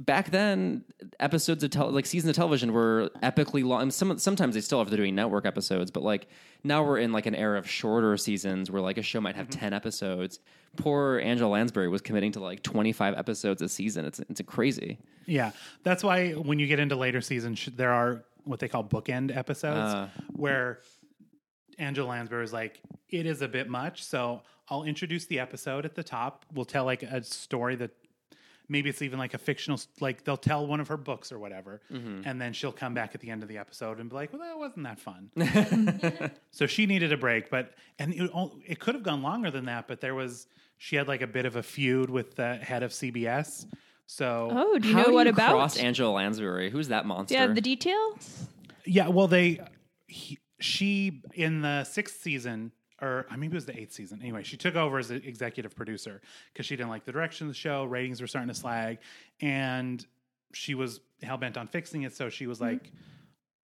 back 0.00 0.30
then 0.30 0.84
episodes 1.20 1.62
of 1.64 1.70
tel- 1.70 1.90
like 1.90 2.06
seasons 2.06 2.30
of 2.30 2.36
television 2.36 2.72
were 2.72 3.10
epically 3.22 3.64
long. 3.64 3.82
and 3.82 3.94
Some 3.94 4.18
sometimes 4.18 4.54
they 4.54 4.60
still 4.60 4.78
have 4.78 4.88
they're 4.90 4.96
doing 4.96 5.14
network 5.14 5.46
episodes, 5.46 5.90
but 5.90 6.02
like 6.02 6.26
now 6.62 6.82
we're 6.84 6.98
in 6.98 7.12
like 7.12 7.26
an 7.26 7.34
era 7.34 7.58
of 7.58 7.68
shorter 7.68 8.16
seasons 8.16 8.70
where 8.70 8.82
like 8.82 8.98
a 8.98 9.02
show 9.02 9.20
might 9.20 9.36
have 9.36 9.48
ten 9.50 9.72
episodes. 9.72 10.40
Poor 10.76 11.20
Angela 11.20 11.50
Lansbury 11.50 11.88
was 11.88 12.00
committing 12.00 12.32
to 12.32 12.40
like 12.40 12.62
twenty 12.62 12.92
five 12.92 13.14
episodes 13.16 13.62
a 13.62 13.68
season. 13.68 14.04
It's 14.04 14.18
it's 14.20 14.40
crazy. 14.46 14.98
Yeah, 15.26 15.52
that's 15.84 16.02
why 16.02 16.32
when 16.32 16.58
you 16.58 16.66
get 16.66 16.80
into 16.80 16.96
later 16.96 17.20
seasons, 17.20 17.68
there 17.76 17.92
are 17.92 18.24
what 18.44 18.58
they 18.60 18.68
call 18.68 18.84
bookend 18.84 19.34
episodes 19.34 19.94
Uh. 19.94 20.08
where 20.32 20.80
Angela 21.78 22.08
Lansbury 22.08 22.44
is 22.44 22.52
like, 22.52 22.80
it 23.08 23.26
is 23.26 23.40
a 23.42 23.48
bit 23.48 23.68
much. 23.68 24.04
So 24.04 24.42
I'll 24.68 24.84
introduce 24.84 25.26
the 25.26 25.40
episode 25.40 25.84
at 25.84 25.94
the 25.94 26.02
top. 26.04 26.44
We'll 26.52 26.64
tell 26.64 26.84
like 26.84 27.02
a 27.02 27.22
story 27.24 27.76
that 27.76 27.90
maybe 28.68 28.88
it's 28.88 29.02
even 29.02 29.18
like 29.18 29.34
a 29.34 29.38
fictional, 29.38 29.80
like 30.00 30.24
they'll 30.24 30.36
tell 30.36 30.66
one 30.66 30.80
of 30.80 30.88
her 30.88 30.96
books 30.96 31.30
or 31.32 31.38
whatever. 31.38 31.80
Mm-hmm. 31.92 32.22
And 32.24 32.40
then 32.40 32.52
she'll 32.52 32.72
come 32.72 32.94
back 32.94 33.14
at 33.14 33.20
the 33.20 33.30
end 33.30 33.42
of 33.42 33.48
the 33.48 33.58
episode 33.58 34.00
and 34.00 34.08
be 34.08 34.16
like, 34.16 34.32
well, 34.32 34.42
that 34.42 34.58
wasn't 34.58 34.84
that 34.84 34.98
fun. 34.98 35.30
so 36.50 36.66
she 36.66 36.86
needed 36.86 37.12
a 37.12 37.16
break. 37.16 37.50
But, 37.50 37.74
and 37.98 38.14
it, 38.14 38.30
it 38.66 38.78
could 38.80 38.94
have 38.94 39.04
gone 39.04 39.22
longer 39.22 39.50
than 39.50 39.66
that, 39.66 39.86
but 39.88 40.00
there 40.00 40.14
was, 40.14 40.46
she 40.78 40.96
had 40.96 41.08
like 41.08 41.22
a 41.22 41.26
bit 41.26 41.46
of 41.46 41.56
a 41.56 41.62
feud 41.62 42.10
with 42.10 42.36
the 42.36 42.56
head 42.56 42.82
of 42.82 42.90
CBS. 42.92 43.66
So 44.06 44.48
Oh, 44.52 44.78
do 44.78 44.88
you 44.88 44.94
How 44.94 45.00
know 45.00 45.06
do 45.08 45.14
what 45.14 45.26
you 45.26 45.32
about? 45.32 45.52
cross 45.52 45.76
Angela 45.78 46.10
Lansbury? 46.10 46.70
Who's 46.70 46.88
that 46.88 47.06
monster? 47.06 47.34
Do 47.34 47.40
you 47.40 47.40
have 47.46 47.54
the 47.54 47.60
details? 47.60 48.46
Yeah, 48.84 49.08
well, 49.08 49.28
they 49.28 49.60
he, 50.06 50.38
she 50.60 51.22
in 51.34 51.62
the 51.62 51.84
sixth 51.84 52.20
season, 52.20 52.72
or 53.00 53.26
I 53.30 53.36
mean, 53.36 53.50
it 53.50 53.54
was 53.54 53.66
the 53.66 53.78
eighth 53.78 53.92
season. 53.92 54.20
Anyway, 54.22 54.42
she 54.42 54.56
took 54.56 54.76
over 54.76 54.98
as 54.98 55.08
the 55.08 55.16
executive 55.16 55.74
producer 55.74 56.20
because 56.52 56.66
she 56.66 56.76
didn't 56.76 56.90
like 56.90 57.04
the 57.04 57.12
direction 57.12 57.46
of 57.46 57.52
the 57.52 57.58
show. 57.58 57.84
Ratings 57.84 58.20
were 58.20 58.26
starting 58.26 58.48
to 58.48 58.54
slag, 58.54 58.98
and 59.40 60.06
she 60.52 60.74
was 60.74 61.00
hell 61.22 61.36
bent 61.36 61.56
on 61.56 61.66
fixing 61.66 62.02
it. 62.02 62.14
So 62.14 62.28
she 62.28 62.46
was 62.46 62.58
mm-hmm. 62.58 62.74
like, 62.74 62.92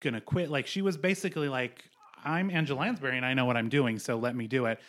gonna 0.00 0.20
quit. 0.20 0.50
Like 0.50 0.66
she 0.66 0.82
was 0.82 0.96
basically 0.96 1.48
like, 1.48 1.84
I'm 2.24 2.50
Angela 2.50 2.80
Lansbury 2.80 3.16
and 3.16 3.26
I 3.26 3.34
know 3.34 3.44
what 3.44 3.56
I'm 3.56 3.68
doing, 3.68 3.98
so 3.98 4.16
let 4.16 4.34
me 4.34 4.46
do 4.46 4.66
it. 4.66 4.80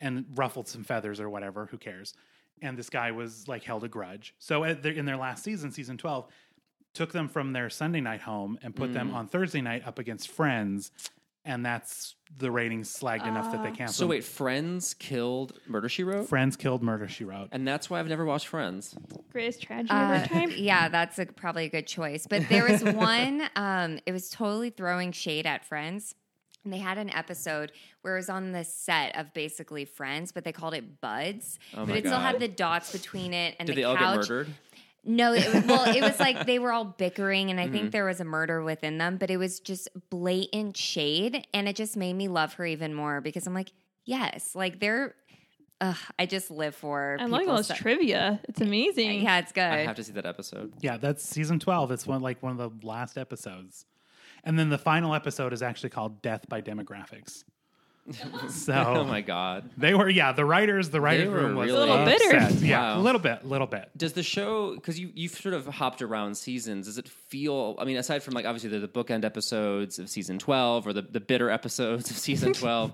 And 0.00 0.24
ruffled 0.34 0.68
some 0.68 0.84
feathers 0.84 1.20
or 1.20 1.28
whatever. 1.28 1.66
Who 1.66 1.78
cares? 1.78 2.14
And 2.62 2.76
this 2.76 2.88
guy 2.90 3.10
was 3.10 3.46
like 3.46 3.62
held 3.62 3.84
a 3.84 3.88
grudge. 3.88 4.34
So 4.38 4.64
at 4.64 4.82
their, 4.82 4.92
in 4.92 5.04
their 5.04 5.16
last 5.16 5.44
season, 5.44 5.70
season 5.70 5.98
twelve, 5.98 6.28
took 6.94 7.12
them 7.12 7.28
from 7.28 7.52
their 7.52 7.68
Sunday 7.68 8.00
night 8.00 8.20
home 8.20 8.58
and 8.62 8.74
put 8.74 8.92
them 8.92 9.10
mm. 9.10 9.14
on 9.14 9.26
Thursday 9.28 9.60
night 9.60 9.86
up 9.86 9.98
against 9.98 10.28
Friends, 10.28 10.92
and 11.44 11.64
that's 11.64 12.14
the 12.36 12.50
ratings 12.50 12.92
slagged 12.92 13.26
enough 13.26 13.52
that 13.52 13.62
they 13.62 13.70
canceled. 13.70 13.94
so 13.96 14.06
wait, 14.06 14.24
Friends 14.24 14.94
killed 14.94 15.52
Murder 15.66 15.88
She 15.88 16.02
Wrote, 16.04 16.28
Friends 16.28 16.56
killed 16.56 16.82
Murder 16.82 17.06
She 17.08 17.24
Wrote. 17.24 17.48
and 17.52 17.66
that's 17.68 17.88
why 17.90 18.00
I've 18.00 18.08
never 18.08 18.24
watched 18.24 18.46
Friends. 18.48 18.96
Greatest 19.30 19.62
tragedy 19.62 19.90
Uh, 19.90 20.04
of 20.04 20.10
our 20.22 20.26
time. 20.26 20.52
yeah, 20.56 20.88
that's 20.88 21.18
a, 21.18 21.26
probably 21.26 21.66
a 21.66 21.68
good 21.68 21.86
choice. 21.86 22.26
But 22.28 22.48
there 22.48 22.68
was 22.68 22.82
one, 22.94 23.42
um, 23.56 23.98
it 24.06 24.12
was 24.12 24.30
totally 24.30 24.70
throwing 24.70 25.12
shade 25.12 25.46
at 25.46 25.64
Friends. 25.64 26.14
And 26.64 26.72
they 26.72 26.78
had 26.78 26.96
an 26.96 27.10
episode 27.10 27.72
where 28.00 28.14
it 28.14 28.20
was 28.20 28.30
on 28.30 28.52
the 28.52 28.64
set 28.64 29.14
of 29.18 29.34
basically 29.34 29.84
Friends, 29.84 30.32
but 30.32 30.44
they 30.44 30.52
called 30.52 30.72
it 30.72 30.98
Buds. 31.02 31.58
Oh 31.74 31.80
but 31.80 31.88
my 31.90 31.96
it 31.96 32.06
still 32.06 32.18
had 32.18 32.40
the 32.40 32.48
dots 32.48 32.90
between 32.90 33.34
it 33.34 33.54
and 33.58 33.66
Did 33.66 33.76
the 33.76 33.80
they 33.82 33.84
all 33.84 33.94
get 33.96 34.16
murdered? 34.16 34.48
No, 35.06 35.32
it 35.34 35.52
was, 35.52 35.64
well, 35.64 35.94
it 35.94 36.00
was 36.02 36.18
like 36.18 36.46
they 36.46 36.58
were 36.58 36.72
all 36.72 36.84
bickering, 36.84 37.50
and 37.50 37.60
I 37.60 37.64
Mm-hmm. 37.64 37.72
think 37.72 37.92
there 37.92 38.04
was 38.06 38.20
a 38.20 38.24
murder 38.24 38.62
within 38.62 38.98
them, 38.98 39.16
but 39.18 39.30
it 39.30 39.36
was 39.36 39.60
just 39.60 39.88
blatant 40.10 40.76
shade, 40.76 41.46
and 41.52 41.68
it 41.68 41.76
just 41.76 41.96
made 41.96 42.14
me 42.14 42.28
love 42.28 42.54
her 42.54 42.64
even 42.66 42.94
more 42.94 43.20
because 43.20 43.46
I'm 43.46 43.54
like, 43.54 43.72
yes, 44.04 44.54
like 44.54 44.80
they're. 44.80 45.14
Ugh, 45.80 45.96
I 46.18 46.24
just 46.26 46.50
live 46.52 46.74
for. 46.74 47.16
I 47.20 47.24
like 47.26 47.48
all 47.48 47.56
this 47.56 47.66
stuff. 47.66 47.78
trivia. 47.78 48.40
It's 48.48 48.60
amazing. 48.60 49.22
Yeah, 49.22 49.38
it's 49.40 49.50
good. 49.52 49.62
I 49.64 49.78
have 49.84 49.96
to 49.96 50.04
see 50.04 50.12
that 50.12 50.24
episode. 50.24 50.72
Yeah, 50.80 50.96
that's 50.96 51.22
season 51.28 51.58
twelve. 51.58 51.90
It's 51.90 52.06
one 52.06 52.22
like 52.22 52.42
one 52.42 52.52
of 52.52 52.58
the 52.80 52.86
last 52.86 53.18
episodes, 53.18 53.84
and 54.44 54.56
then 54.58 54.70
the 54.70 54.78
final 54.78 55.14
episode 55.14 55.52
is 55.52 55.62
actually 55.62 55.90
called 55.90 56.22
"Death 56.22 56.48
by 56.48 56.62
Demographics." 56.62 57.42
so 58.50 58.74
Oh 58.74 59.04
my 59.04 59.22
god. 59.22 59.70
they 59.78 59.94
were 59.94 60.08
yeah 60.10 60.32
the 60.32 60.44
writers 60.44 60.90
the 60.90 61.00
writers 61.00 61.28
were 61.28 61.36
room 61.40 61.54
was 61.56 61.66
really- 61.70 61.88
A 61.88 61.92
little 61.92 62.04
bitter. 62.04 62.36
upset. 62.36 62.60
Yeah, 62.62 62.80
Wow. 62.94 62.98
a 62.98 63.02
little 63.02 63.20
bit, 63.20 63.40
a 63.42 63.46
little 63.46 63.66
bit. 63.66 63.88
Does 63.96 64.12
the 64.12 64.22
show 64.22 64.74
because 64.74 65.00
you 65.00 65.10
you've 65.14 65.32
sort 65.32 65.54
of 65.54 65.66
hopped 65.66 66.02
around 66.02 66.36
seasons? 66.36 66.86
Does 66.86 66.98
it 66.98 67.08
feel? 67.08 67.76
I 67.78 67.84
mean, 67.84 67.96
aside 67.96 68.22
from 68.22 68.34
like 68.34 68.44
obviously 68.44 68.68
the, 68.70 68.80
the 68.80 68.88
bookend 68.88 69.24
episodes 69.24 69.98
of 69.98 70.10
season 70.10 70.38
twelve 70.38 70.86
or 70.86 70.92
the 70.92 71.02
the 71.02 71.20
bitter 71.20 71.48
episodes 71.48 72.10
of 72.10 72.18
season 72.18 72.52
twelve, 72.62 72.92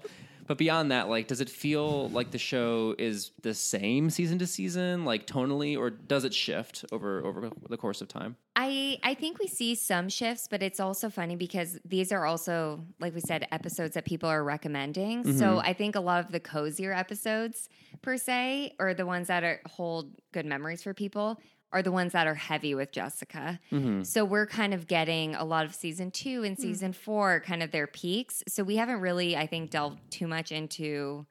but 0.50 0.58
beyond 0.58 0.90
that, 0.90 1.08
like, 1.08 1.28
does 1.28 1.40
it 1.40 1.48
feel 1.48 2.08
like 2.08 2.32
the 2.32 2.38
show 2.38 2.96
is 2.98 3.30
the 3.40 3.54
same 3.54 4.10
season 4.10 4.36
to 4.40 4.48
season, 4.48 5.04
like 5.04 5.24
tonally, 5.24 5.78
or 5.78 5.90
does 5.90 6.24
it 6.24 6.34
shift 6.34 6.84
over 6.90 7.24
over 7.24 7.52
the 7.68 7.76
course 7.76 8.00
of 8.00 8.08
time? 8.08 8.34
I 8.56 8.98
I 9.04 9.14
think 9.14 9.38
we 9.38 9.46
see 9.46 9.76
some 9.76 10.08
shifts, 10.08 10.48
but 10.50 10.60
it's 10.60 10.80
also 10.80 11.08
funny 11.08 11.36
because 11.36 11.78
these 11.84 12.10
are 12.10 12.26
also, 12.26 12.84
like 12.98 13.14
we 13.14 13.20
said, 13.20 13.46
episodes 13.52 13.94
that 13.94 14.04
people 14.04 14.28
are 14.28 14.42
recommending. 14.42 15.22
Mm-hmm. 15.22 15.38
So 15.38 15.58
I 15.58 15.72
think 15.72 15.94
a 15.94 16.00
lot 16.00 16.24
of 16.24 16.32
the 16.32 16.40
cozier 16.40 16.92
episodes, 16.92 17.68
per 18.02 18.16
se, 18.16 18.74
or 18.80 18.92
the 18.92 19.06
ones 19.06 19.28
that 19.28 19.44
are 19.44 19.60
hold 19.66 20.16
good 20.32 20.46
memories 20.46 20.82
for 20.82 20.92
people, 20.92 21.38
are 21.72 21.82
the 21.82 21.92
ones 21.92 22.12
that 22.12 22.26
are 22.26 22.34
heavy 22.34 22.74
with 22.74 22.90
Jessica. 22.90 23.60
Mm-hmm. 23.70 24.02
So 24.02 24.24
we're 24.24 24.46
kind 24.46 24.74
of 24.74 24.86
getting 24.86 25.34
a 25.36 25.44
lot 25.44 25.64
of 25.64 25.74
season 25.74 26.10
two 26.10 26.42
and 26.42 26.58
season 26.58 26.92
four, 26.92 27.40
kind 27.40 27.62
of 27.62 27.70
their 27.70 27.86
peaks. 27.86 28.42
So 28.48 28.64
we 28.64 28.76
haven't 28.76 29.00
really, 29.00 29.36
I 29.36 29.46
think, 29.46 29.70
delved 29.70 29.98
too 30.10 30.26
much 30.26 30.50
into 30.50 31.26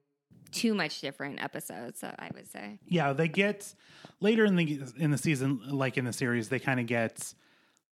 too 0.52 0.74
much 0.74 1.02
different 1.02 1.44
episodes. 1.44 2.00
So 2.00 2.14
I 2.18 2.30
would 2.34 2.50
say. 2.50 2.80
Yeah, 2.88 3.14
they 3.14 3.28
get 3.28 3.74
later 4.22 4.46
in 4.46 4.56
the 4.56 4.82
in 4.98 5.12
the 5.12 5.18
season, 5.18 5.62
like 5.70 5.98
in 5.98 6.06
the 6.06 6.14
series, 6.14 6.48
they 6.50 6.60
kind 6.60 6.80
of 6.80 6.86
get 6.86 7.34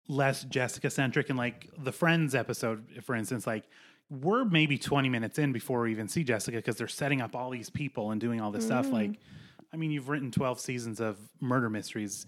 less 0.09 0.43
Jessica 0.43 0.89
centric. 0.89 1.29
And 1.29 1.37
like 1.37 1.69
the 1.77 1.93
Friends 1.93 2.35
episode, 2.35 2.85
for 3.03 3.15
instance, 3.15 3.47
like 3.47 3.63
we're 4.09 4.43
maybe 4.43 4.77
twenty 4.77 5.07
minutes 5.07 5.39
in 5.39 5.53
before 5.53 5.81
we 5.81 5.91
even 5.91 6.09
see 6.09 6.25
Jessica 6.25 6.57
because 6.57 6.75
they're 6.75 6.87
setting 6.89 7.21
up 7.21 7.35
all 7.35 7.49
these 7.49 7.69
people 7.69 8.11
and 8.11 8.19
doing 8.19 8.41
all 8.41 8.51
this 8.51 8.65
stuff. 8.65 8.89
Like, 8.89 9.17
I 9.73 9.77
mean, 9.77 9.91
you've 9.91 10.09
written 10.09 10.31
twelve 10.31 10.59
seasons 10.59 10.99
of 10.99 11.17
murder 11.41 11.69
mysteries. 11.69 12.27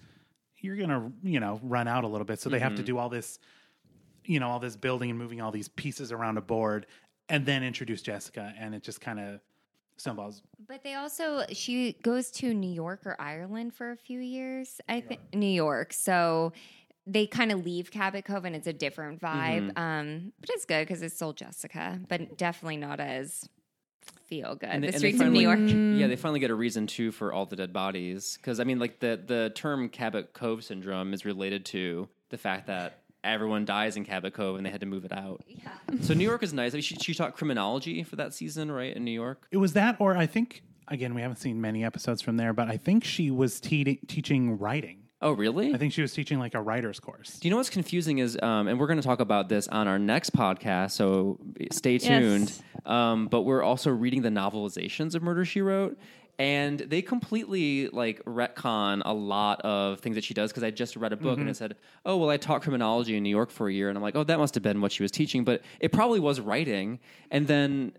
You're 0.57 0.75
gonna, 0.77 1.11
you 1.23 1.39
know, 1.39 1.59
run 1.61 1.87
out 1.87 2.03
a 2.03 2.07
little 2.07 2.25
bit, 2.25 2.39
so 2.39 2.49
they 2.49 2.59
have 2.59 2.75
to 2.75 2.83
do 2.83 2.97
all 2.97 3.09
this, 3.09 3.39
you 4.23 4.39
know, 4.39 4.49
all 4.49 4.59
this 4.59 4.75
building 4.75 5.11
and 5.11 5.19
moving 5.19 5.41
all 5.41 5.51
these 5.51 5.67
pieces 5.67 6.11
around 6.11 6.37
a 6.37 6.41
board, 6.41 6.87
and 7.29 7.45
then 7.45 7.63
introduce 7.63 8.01
Jessica, 8.01 8.53
and 8.57 8.73
it 8.73 8.81
just 8.81 8.99
kind 8.99 9.19
of 9.19 9.39
snowballs. 9.97 10.41
But 10.67 10.83
they 10.83 10.95
also 10.95 11.43
she 11.51 11.93
goes 12.01 12.31
to 12.31 12.53
New 12.53 12.71
York 12.71 13.01
or 13.05 13.15
Ireland 13.19 13.73
for 13.73 13.91
a 13.91 13.97
few 13.97 14.19
years. 14.19 14.81
I 14.89 15.01
think 15.01 15.21
New 15.33 15.45
York. 15.45 15.93
So 15.93 16.53
they 17.07 17.27
kind 17.27 17.51
of 17.51 17.63
leave 17.63 17.91
Cabot 17.91 18.25
Cove 18.25 18.45
and 18.45 18.55
it's 18.55 18.67
a 18.67 18.73
different 18.73 19.21
vibe. 19.21 19.71
Mm-hmm. 19.71 19.77
Um, 19.77 20.33
but 20.39 20.49
it's 20.51 20.65
good 20.65 20.87
because 20.87 21.01
it's 21.01 21.15
still 21.15 21.33
Jessica, 21.33 21.99
but 22.09 22.37
definitely 22.37 22.77
not 22.77 22.99
as 22.99 23.47
feel 24.25 24.55
good. 24.55 24.69
And 24.69 24.83
the 24.83 24.87
they- 24.87 24.93
and 24.93 25.03
they 25.03 25.09
streets 25.11 25.21
of 25.21 25.31
New 25.31 25.43
finally- 25.43 25.43
York. 25.43 25.59
Mm. 25.59 25.99
Yeah, 25.99 26.07
they 26.07 26.15
mm. 26.15 26.19
finally 26.19 26.39
get 26.39 26.51
a 26.51 26.55
reason 26.55 26.87
too 26.87 27.11
for 27.11 27.31
all 27.31 27.45
the 27.45 27.55
dead 27.55 27.71
bodies. 27.73 28.37
Because 28.37 28.59
I 28.59 28.63
mean, 28.63 28.79
like 28.79 28.99
the 28.99 29.19
the 29.25 29.51
term 29.55 29.89
Cabot 29.89 30.33
Cove 30.33 30.63
syndrome 30.63 31.13
is 31.13 31.25
related 31.25 31.65
to 31.65 32.07
the 32.29 32.37
fact 32.37 32.67
that 32.67 33.01
everyone 33.23 33.65
dies 33.65 33.97
in 33.97 34.05
Cabot 34.05 34.33
Cove 34.33 34.57
and 34.57 34.65
they 34.65 34.69
had 34.69 34.81
to 34.81 34.85
move 34.85 35.03
it 35.05 35.11
out. 35.11 35.43
Yeah. 35.47 35.69
So 36.01 36.13
New 36.13 36.23
York 36.23 36.43
is 36.43 36.53
nice. 36.53 36.73
I 36.73 36.75
mean, 36.75 36.83
she, 36.83 36.95
she 36.95 37.13
taught 37.15 37.35
criminology 37.35 38.03
for 38.03 38.17
that 38.17 38.33
season, 38.35 38.71
right, 38.71 38.95
in 38.95 39.03
New 39.03 39.11
York. 39.11 39.47
It 39.51 39.57
was 39.57 39.73
that, 39.73 39.95
or 39.99 40.15
I 40.15 40.27
think 40.27 40.61
again 40.87 41.15
we 41.15 41.21
haven't 41.21 41.37
seen 41.37 41.59
many 41.59 41.83
episodes 41.83 42.21
from 42.21 42.37
there, 42.37 42.53
but 42.53 42.67
I 42.69 42.77
think 42.77 43.03
she 43.03 43.31
was 43.31 43.59
te- 43.59 43.95
teaching 44.07 44.57
writing. 44.59 45.04
Oh, 45.21 45.31
really? 45.31 45.73
I 45.73 45.77
think 45.77 45.93
she 45.93 46.01
was 46.01 46.13
teaching 46.13 46.39
like 46.39 46.55
a 46.55 46.61
writer's 46.61 46.99
course. 46.99 47.39
Do 47.39 47.47
you 47.47 47.51
know 47.51 47.57
what's 47.57 47.69
confusing 47.69 48.19
is, 48.19 48.37
um, 48.43 48.67
and 48.67 48.79
we're 48.79 48.87
going 48.87 48.99
to 48.99 49.07
talk 49.07 49.21
about 49.21 49.49
this 49.49 49.67
on 49.69 49.87
our 49.87 49.97
next 49.97 50.33
podcast, 50.33 50.91
so 50.91 51.39
stay 51.71 51.97
tuned. 51.97 52.49
Yes. 52.49 52.63
Um, 52.85 53.27
but 53.27 53.41
we're 53.43 53.63
also 53.63 53.89
reading 53.89 54.21
the 54.21 54.29
novelizations 54.29 55.15
of 55.15 55.23
Murder 55.23 55.45
She 55.45 55.61
Wrote, 55.61 55.97
and 56.37 56.79
they 56.79 57.01
completely 57.01 57.87
like 57.87 58.23
retcon 58.25 59.01
a 59.05 59.13
lot 59.13 59.61
of 59.61 60.01
things 60.01 60.15
that 60.15 60.23
she 60.25 60.33
does. 60.33 60.51
Because 60.51 60.63
I 60.63 60.69
just 60.69 60.97
read 60.97 61.13
a 61.13 61.17
book 61.17 61.39
and 61.39 61.49
it 61.49 61.55
said, 61.55 61.77
"Oh, 62.05 62.17
well, 62.17 62.29
I 62.29 62.37
taught 62.37 62.61
criminology 62.61 63.15
in 63.15 63.23
New 63.23 63.29
York 63.29 63.51
for 63.51 63.69
a 63.69 63.73
year," 63.73 63.87
and 63.87 63.97
I'm 63.97 64.03
like, 64.03 64.17
"Oh, 64.17 64.25
that 64.25 64.37
must 64.37 64.53
have 64.55 64.63
been 64.63 64.81
what 64.81 64.91
she 64.91 65.01
was 65.01 65.11
teaching," 65.11 65.45
but 65.45 65.61
it 65.79 65.93
probably 65.93 66.19
was 66.19 66.41
writing. 66.41 66.99
And 67.31 67.47
then 67.47 67.93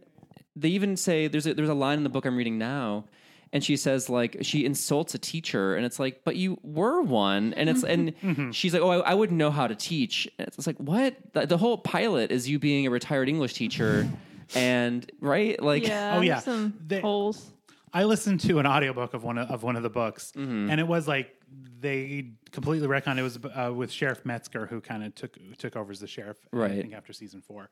they 0.54 0.68
even 0.68 0.96
say 0.96 1.28
there's 1.28 1.46
a, 1.46 1.54
there's 1.54 1.70
a 1.70 1.74
line 1.74 1.96
in 1.98 2.04
the 2.04 2.10
book 2.10 2.26
I'm 2.26 2.36
reading 2.36 2.58
now. 2.58 3.06
And 3.52 3.62
she 3.64 3.76
says 3.76 4.10
like 4.10 4.38
she 4.42 4.64
insults 4.64 5.14
a 5.14 5.18
teacher, 5.18 5.76
and 5.76 5.86
it's 5.86 5.98
like, 5.98 6.22
but 6.24 6.36
you 6.36 6.58
were 6.62 7.00
one, 7.00 7.54
and 7.54 7.68
it's 7.70 7.84
and 7.84 8.12
she's 8.54 8.74
like, 8.74 8.82
oh, 8.82 8.90
I, 8.90 9.12
I 9.12 9.14
wouldn't 9.14 9.38
know 9.38 9.50
how 9.50 9.66
to 9.66 9.74
teach. 9.74 10.28
And 10.38 10.48
it's 10.48 10.66
like, 10.66 10.76
what? 10.78 11.16
The, 11.32 11.46
the 11.46 11.56
whole 11.56 11.78
pilot 11.78 12.32
is 12.32 12.48
you 12.48 12.58
being 12.58 12.86
a 12.86 12.90
retired 12.90 13.28
English 13.28 13.54
teacher, 13.54 14.08
and 14.54 15.10
right, 15.20 15.60
like, 15.62 15.86
Yeah. 15.86 16.16
Oh, 16.16 16.20
yeah. 16.22 16.40
Some 16.40 16.74
They- 16.86 17.00
holes. 17.00 17.52
I 17.92 18.04
listened 18.04 18.40
to 18.40 18.58
an 18.58 18.66
audiobook 18.66 19.14
of 19.14 19.24
one 19.24 19.38
of, 19.38 19.48
of 19.50 19.62
one 19.62 19.74
of 19.76 19.82
the 19.82 19.88
books, 19.88 20.32
Mm-hmm. 20.36 20.68
and 20.70 20.78
it 20.80 20.86
was 20.86 21.08
like 21.08 21.34
they 21.80 22.32
completely 22.50 22.86
retconned. 22.88 23.16
It 23.18 23.22
was 23.22 23.38
uh, 23.54 23.72
with 23.72 23.90
Sheriff 23.90 24.24
Metzger, 24.26 24.66
who 24.66 24.80
kind 24.82 25.02
of 25.04 25.14
took 25.14 25.38
took 25.56 25.76
over 25.76 25.92
as 25.92 26.00
the 26.00 26.06
sheriff, 26.08 26.36
I 26.52 26.56
Right. 26.56 26.72
think 26.82 26.92
after 26.94 27.12
season 27.14 27.40
four. 27.40 27.70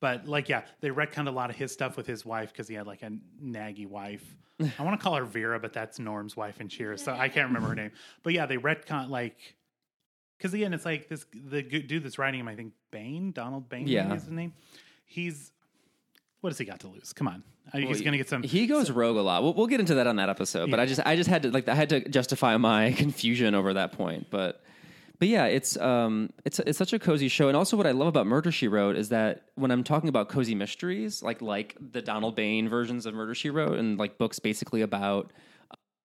But 0.00 0.26
like, 0.28 0.48
yeah, 0.48 0.62
they 0.80 0.90
retconned 0.90 1.26
a 1.28 1.32
lot 1.32 1.50
of 1.50 1.56
his 1.56 1.72
stuff 1.72 1.96
with 1.96 2.06
his 2.06 2.24
wife 2.24 2.52
because 2.52 2.68
he 2.68 2.74
had 2.74 2.86
like 2.86 3.02
a 3.02 3.10
naggy 3.42 3.86
wife. 3.86 4.24
I 4.78 4.82
want 4.82 4.98
to 4.98 5.02
call 5.02 5.14
her 5.16 5.24
Vera, 5.24 5.58
but 5.60 5.72
that's 5.72 5.98
Norm's 5.98 6.36
wife 6.36 6.60
in 6.60 6.68
Cheers, 6.68 7.02
so 7.02 7.12
I 7.12 7.28
can't 7.28 7.46
remember 7.48 7.68
her 7.68 7.74
name. 7.76 7.92
But 8.22 8.32
yeah, 8.32 8.46
they 8.46 8.56
retcon 8.56 9.08
like 9.08 9.36
because 10.36 10.52
again, 10.54 10.72
it's 10.74 10.84
like 10.84 11.08
this 11.08 11.26
the 11.32 11.62
dude 11.62 12.02
that's 12.04 12.18
writing 12.18 12.40
him. 12.40 12.48
I 12.48 12.54
think 12.56 12.72
Bain, 12.90 13.32
Donald 13.32 13.68
Bain, 13.68 13.86
Yeah. 13.88 14.12
is 14.14 14.22
his 14.24 14.32
name. 14.32 14.52
He's 15.04 15.52
what 16.40 16.50
has 16.50 16.58
he 16.58 16.64
got 16.64 16.80
to 16.80 16.88
lose? 16.88 17.12
Come 17.12 17.26
on, 17.28 17.42
Uh, 17.72 17.78
he's 17.78 18.00
going 18.00 18.12
to 18.12 18.18
get 18.18 18.28
some. 18.28 18.42
He 18.44 18.66
goes 18.66 18.90
rogue 18.90 19.16
a 19.16 19.20
lot. 19.22 19.42
We'll, 19.42 19.54
we'll 19.54 19.66
get 19.66 19.80
into 19.80 19.94
that 19.96 20.06
on 20.06 20.16
that 20.16 20.28
episode. 20.28 20.70
But 20.70 20.78
I 20.80 20.86
just 20.86 21.00
I 21.04 21.16
just 21.16 21.28
had 21.28 21.42
to 21.42 21.50
like 21.50 21.68
I 21.68 21.74
had 21.74 21.88
to 21.90 22.08
justify 22.08 22.56
my 22.56 22.92
confusion 22.96 23.54
over 23.54 23.74
that 23.74 23.92
point. 23.92 24.26
But 24.30 24.60
but 25.18 25.28
yeah, 25.28 25.46
it's 25.46 25.76
um 25.76 26.30
it's 26.44 26.58
it's 26.60 26.78
such 26.78 26.92
a 26.92 26.98
cozy 26.98 27.28
show. 27.28 27.48
And 27.48 27.56
also 27.56 27.76
what 27.76 27.86
I 27.86 27.90
love 27.90 28.08
about 28.08 28.26
Murder 28.26 28.52
She 28.52 28.68
Wrote 28.68 28.96
is 28.96 29.08
that 29.08 29.42
when 29.56 29.70
I'm 29.70 29.82
talking 29.82 30.08
about 30.08 30.28
cozy 30.28 30.54
mysteries, 30.54 31.22
like 31.22 31.42
like 31.42 31.76
the 31.80 32.00
Donald 32.00 32.36
Bain 32.36 32.68
versions 32.68 33.04
of 33.04 33.14
Murder 33.14 33.34
She 33.34 33.50
Wrote 33.50 33.78
and 33.78 33.98
like 33.98 34.18
books 34.18 34.38
basically 34.38 34.82
about 34.82 35.32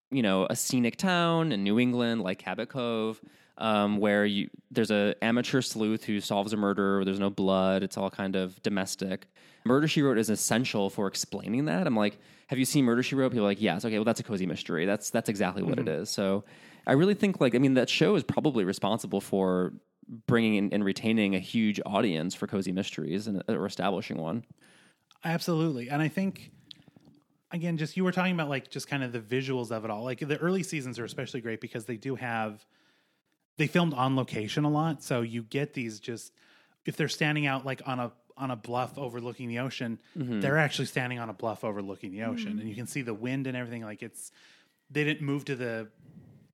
you 0.10 0.24
know 0.24 0.48
a 0.50 0.56
scenic 0.56 0.98
town 0.98 1.52
in 1.52 1.64
New 1.64 1.80
England 1.80 2.22
like 2.22 2.40
Cabot 2.40 2.70
Cove. 2.70 3.22
Um, 3.56 4.00
where 4.00 4.26
you 4.26 4.50
there's 4.72 4.90
a 4.90 5.14
amateur 5.22 5.62
sleuth 5.62 6.04
who 6.06 6.20
solves 6.20 6.54
a 6.54 6.58
murder. 6.58 7.06
There's 7.06 7.20
no 7.20 7.30
blood. 7.30 7.84
It's 7.84 7.98
all 7.98 8.10
kind 8.10 8.36
of 8.36 8.60
domestic. 8.64 9.28
Murder 9.64 9.88
She 9.88 10.02
Wrote 10.02 10.18
is 10.18 10.32
essential 10.32 10.90
for 10.90 11.06
explaining 11.06 11.66
that. 11.66 11.86
I'm 11.86 11.96
like, 11.96 12.18
have 12.48 12.58
you 12.58 12.66
seen 12.66 12.84
Murder 12.84 13.04
She 13.04 13.14
Wrote? 13.14 13.30
People 13.30 13.46
are 13.46 13.50
like, 13.50 13.62
yes. 13.62 13.86
Okay, 13.86 14.00
well 14.00 14.06
that's 14.06 14.20
a 14.20 14.24
cozy 14.24 14.48
mystery. 14.48 14.88
That's 14.88 15.12
that's 15.12 15.30
exactly 15.30 15.62
what 15.62 15.78
it 15.78 15.88
is. 15.88 16.10
So 16.10 16.44
I 16.86 16.94
really 16.94 17.14
think 17.14 17.40
like 17.40 17.56
I 17.56 17.60
mean 17.60 17.76
that 17.76 17.90
show 17.90 18.16
is 18.16 18.24
probably 18.24 18.64
responsible 18.64 19.22
for 19.22 19.74
bringing 20.28 20.56
in 20.56 20.74
and 20.74 20.84
retaining 20.84 21.36
a 21.36 21.40
huge 21.40 21.80
audience 21.86 22.36
for 22.36 22.48
cozy 22.48 22.72
mysteries 22.72 23.28
and 23.28 23.44
uh, 23.48 23.54
or 23.54 23.66
establishing 23.66 24.18
one. 24.18 24.44
Absolutely. 25.24 25.90
And 25.90 26.02
I 26.02 26.08
think 26.08 26.52
again, 27.52 27.78
just 27.78 27.96
you 27.96 28.04
were 28.04 28.12
talking 28.12 28.34
about 28.34 28.50
like 28.50 28.70
just 28.70 28.88
kind 28.88 29.04
of 29.04 29.12
the 29.12 29.20
visuals 29.20 29.72
of 29.72 29.86
it 29.86 29.92
all. 29.92 30.04
Like 30.04 30.20
the 30.20 30.38
early 30.38 30.64
seasons 30.64 31.00
are 31.00 31.06
especially 31.06 31.42
great 31.42 31.62
because 31.62 31.86
they 31.86 31.98
do 31.98 32.16
have 32.16 32.66
they 33.58 33.68
filmed 33.68 33.94
on 33.94 34.16
location 34.16 34.66
a 34.66 34.70
lot. 34.70 35.04
So 35.04 35.22
you 35.22 35.44
get 35.44 35.74
these 35.74 36.00
just 36.00 36.34
if 36.86 36.98
they're 36.98 37.08
standing 37.08 37.46
out 37.46 37.66
like 37.66 37.82
on 37.86 38.00
a 38.00 38.12
on 38.36 38.50
a 38.50 38.56
bluff 38.56 38.98
overlooking 38.98 39.48
the 39.48 39.60
ocean, 39.60 40.00
mm-hmm. 40.18 40.42
they're 40.42 40.58
actually 40.58 40.86
standing 40.86 41.20
on 41.20 41.30
a 41.30 41.34
bluff 41.34 41.64
overlooking 41.64 42.12
the 42.12 42.24
ocean. 42.24 42.54
Mm-hmm. 42.54 42.60
And 42.60 42.70
you 42.70 42.76
can 42.76 42.88
see 42.88 43.04
the 43.04 43.14
wind 43.14 43.48
and 43.48 43.56
everything. 43.56 43.84
Like 43.84 44.02
it's 44.02 44.32
they 44.90 45.04
didn't 45.04 45.26
move 45.26 45.46
to 45.46 45.56
the 45.56 45.88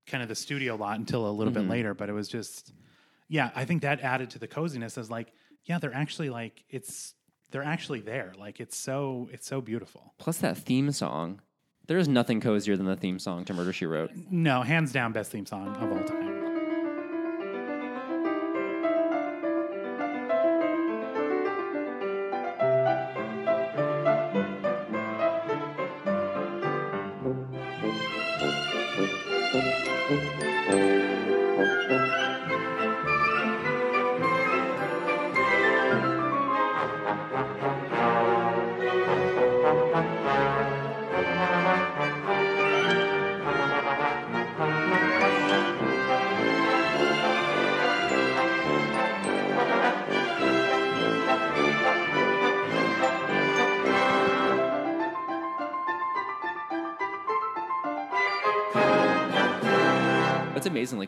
kind 0.09 0.23
of 0.23 0.29
the 0.29 0.35
studio 0.35 0.75
lot 0.75 0.97
until 0.97 1.29
a 1.29 1.31
little 1.31 1.53
bit 1.53 1.61
mm-hmm. 1.61 1.71
later, 1.71 1.93
but 1.93 2.09
it 2.09 2.13
was 2.13 2.27
just 2.27 2.73
yeah, 3.29 3.51
I 3.55 3.63
think 3.63 3.83
that 3.83 4.01
added 4.01 4.31
to 4.31 4.39
the 4.39 4.47
coziness 4.47 4.97
as 4.97 5.09
like, 5.09 5.31
yeah, 5.63 5.77
they're 5.77 5.93
actually 5.93 6.29
like 6.29 6.63
it's 6.69 7.13
they're 7.51 7.63
actually 7.63 8.01
there. 8.01 8.33
Like 8.37 8.59
it's 8.59 8.75
so 8.75 9.29
it's 9.31 9.47
so 9.47 9.61
beautiful. 9.61 10.13
Plus 10.17 10.39
that 10.39 10.57
theme 10.57 10.91
song. 10.91 11.41
There 11.87 11.97
is 11.97 12.07
nothing 12.07 12.39
cozier 12.39 12.77
than 12.77 12.85
the 12.85 12.95
theme 12.95 13.17
song 13.17 13.45
to 13.45 13.53
Murder 13.53 13.73
She 13.73 13.87
Wrote. 13.87 14.11
No, 14.29 14.61
hands 14.61 14.91
down 14.91 15.11
best 15.11 15.31
theme 15.31 15.47
song 15.47 15.75
of 15.75 15.91
all 15.91 16.03
time. 16.03 16.28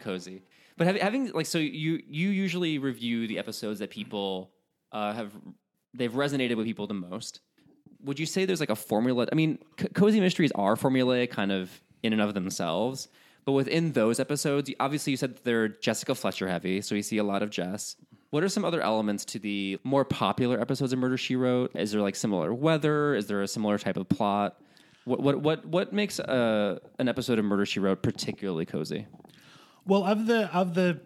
Amazingly 0.02 0.36
cozy. 0.36 0.41
But 0.78 0.88
having, 0.88 1.02
having 1.02 1.32
like 1.32 1.45
so 1.45 1.58
you 1.58 2.02
you 2.08 2.30
usually 2.30 2.78
review 2.78 3.28
the 3.28 3.38
episodes 3.39 3.80
that 3.80 3.89
people 3.89 4.52
uh, 4.91 5.14
have 5.14 5.32
they've 5.93 6.12
resonated 6.12 6.56
with 6.56 6.66
people 6.66 6.88
the 6.88 6.93
most. 6.93 7.41
Would 8.04 8.20
you 8.20 8.26
say 8.26 8.45
there's 8.45 8.60
like 8.60 8.70
a 8.70 8.76
formula? 8.76 9.28
I 9.32 9.36
mean, 9.36 9.60
c- 9.80 9.89
cozy 9.89 10.20
mysteries 10.20 10.52
are 10.56 10.76
formulaic, 10.76 11.30
kind 11.30 11.52
of 11.52 11.70
in 12.02 12.14
and 12.14 12.22
of 12.22 12.34
themselves. 12.34 13.10
But 13.45 13.54
within 13.54 13.91
those 13.93 14.20
episodes, 14.20 14.72
obviously 14.80 15.12
you 15.12 15.18
said 15.18 15.36
that 15.36 15.43
they're 15.43 15.68
Jessica 15.68 16.14
Fletcher 16.14 16.47
heavy, 16.47 16.82
so 16.82 16.95
you 16.95 17.02
see 17.02 17.18
a 17.18 17.24
lot 17.24 17.41
of 17.41 17.49
Jess. 17.49 17.95
What 18.30 18.43
are 18.43 18.49
some 18.49 18.64
other 18.64 18.82
elements 18.82 19.26
to 19.26 19.39
the 19.39 19.80
more 19.84 20.06
popular 20.06 20.60
episodes 20.60 20.93
of 20.93 20.99
Murder 20.99 21.18
She 21.18 21.36
Wrote? 21.36 21.76
Is 21.76 21.91
there 21.91 22.02
like 22.02 22.16
similar 22.16 22.54
weather? 22.54 23.16
Is 23.16 23.28
there 23.28 23.41
a 23.41 23.47
similar 23.47 23.78
type 23.78 23.97
of 23.97 24.08
plot? 24.08 24.58
What 25.06 25.22
what 25.22 25.41
what 25.41 25.66
what 25.66 25.93
makes 25.93 26.20
uh, 26.20 26.80
an 26.99 27.10
episode 27.10 27.39
of 27.39 27.45
Murder 27.45 27.66
She 27.66 27.80
Wrote 27.80 28.02
particularly 28.04 28.66
cozy? 28.66 29.08
Well, 29.86 30.03
of 30.03 30.25
the 30.27 30.53
of 30.55 30.73
the 30.73 31.01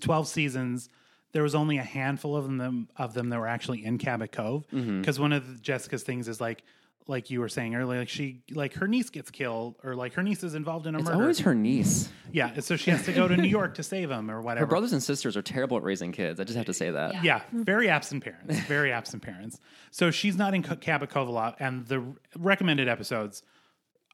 twelve 0.00 0.28
seasons, 0.28 0.88
there 1.32 1.42
was 1.42 1.54
only 1.54 1.78
a 1.78 1.82
handful 1.82 2.36
of 2.36 2.44
them 2.44 2.88
of 2.96 3.14
them 3.14 3.28
that 3.30 3.38
were 3.38 3.48
actually 3.48 3.84
in 3.84 3.98
Cabot 3.98 4.32
Cove. 4.32 4.66
Mm-hmm. 4.72 5.00
Because 5.00 5.18
one 5.18 5.32
of 5.32 5.46
the, 5.46 5.60
Jessica's 5.60 6.02
things 6.02 6.28
is 6.28 6.40
like 6.40 6.62
like 7.06 7.30
you 7.30 7.40
were 7.40 7.48
saying 7.48 7.74
earlier, 7.74 8.00
like 8.00 8.08
she 8.10 8.42
like 8.50 8.74
her 8.74 8.86
niece 8.86 9.08
gets 9.08 9.30
killed 9.30 9.76
or 9.82 9.94
like 9.94 10.12
her 10.12 10.22
niece 10.22 10.42
is 10.44 10.54
involved 10.54 10.86
in 10.86 10.94
a 10.94 10.98
It's 10.98 11.06
murder. 11.08 11.20
always 11.22 11.38
her 11.40 11.54
niece. 11.54 12.10
yeah, 12.32 12.60
so 12.60 12.76
she 12.76 12.90
has 12.90 13.02
to 13.06 13.12
go 13.14 13.26
to 13.26 13.34
New 13.34 13.48
York 13.48 13.76
to 13.76 13.82
save 13.82 14.10
him 14.10 14.30
or 14.30 14.42
whatever. 14.42 14.66
Her 14.66 14.70
brothers 14.70 14.92
and 14.92 15.02
sisters 15.02 15.34
are 15.34 15.40
terrible 15.40 15.78
at 15.78 15.82
raising 15.82 16.12
kids. 16.12 16.38
I 16.38 16.44
just 16.44 16.56
have 16.58 16.66
to 16.66 16.74
say 16.74 16.90
that. 16.90 17.24
Yeah, 17.24 17.40
very 17.52 17.88
absent 17.88 18.22
parents. 18.24 18.58
Very 18.60 18.92
absent 18.92 19.22
parents. 19.22 19.58
So 19.90 20.10
she's 20.10 20.36
not 20.36 20.52
in 20.54 20.62
Cabot 20.62 21.08
Cove 21.08 21.28
a 21.28 21.32
lot, 21.32 21.56
and 21.60 21.86
the 21.86 22.04
recommended 22.36 22.88
episodes 22.88 23.42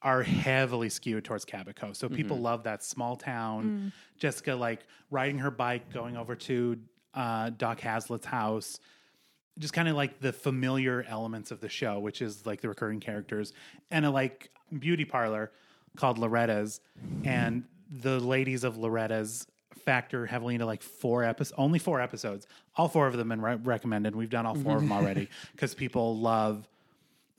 are 0.04 0.22
heavily 0.22 0.90
skewed 0.90 1.24
towards 1.24 1.44
Cabot 1.46 1.74
Cove. 1.74 1.96
So 1.96 2.08
people 2.10 2.38
love 2.38 2.64
that 2.64 2.84
small 2.84 3.16
town. 3.16 3.92
Jessica 4.18 4.54
like 4.54 4.80
riding 5.10 5.38
her 5.38 5.50
bike, 5.50 5.92
going 5.92 6.16
over 6.16 6.36
to 6.36 6.78
uh, 7.14 7.50
Doc 7.50 7.80
Hazlitt's 7.80 8.26
house. 8.26 8.78
Just 9.58 9.72
kind 9.72 9.88
of 9.88 9.96
like 9.96 10.20
the 10.20 10.32
familiar 10.32 11.04
elements 11.08 11.50
of 11.50 11.60
the 11.60 11.68
show, 11.70 11.98
which 12.00 12.20
is 12.20 12.44
like 12.44 12.60
the 12.60 12.68
recurring 12.68 13.00
characters, 13.00 13.52
and 13.90 14.04
a 14.04 14.10
like 14.10 14.50
beauty 14.78 15.04
parlor 15.04 15.50
called 15.96 16.18
Loretta's, 16.18 16.80
and 17.24 17.64
the 17.88 18.18
ladies 18.20 18.64
of 18.64 18.76
Loretta's 18.76 19.46
factor 19.84 20.26
heavily 20.26 20.54
into 20.54 20.66
like 20.66 20.82
four 20.82 21.22
episodes, 21.24 21.54
only 21.58 21.78
four 21.78 22.00
episodes. 22.00 22.46
All 22.76 22.88
four 22.88 23.06
of 23.06 23.16
them 23.16 23.28
been 23.28 23.40
re- 23.40 23.56
recommended. 23.56 24.14
We've 24.16 24.30
done 24.30 24.44
all 24.44 24.54
4 24.54 24.76
of 24.76 24.82
them 24.82 24.92
already 24.98 25.28
because 25.52 25.74
people 25.74 26.18
love 26.18 26.68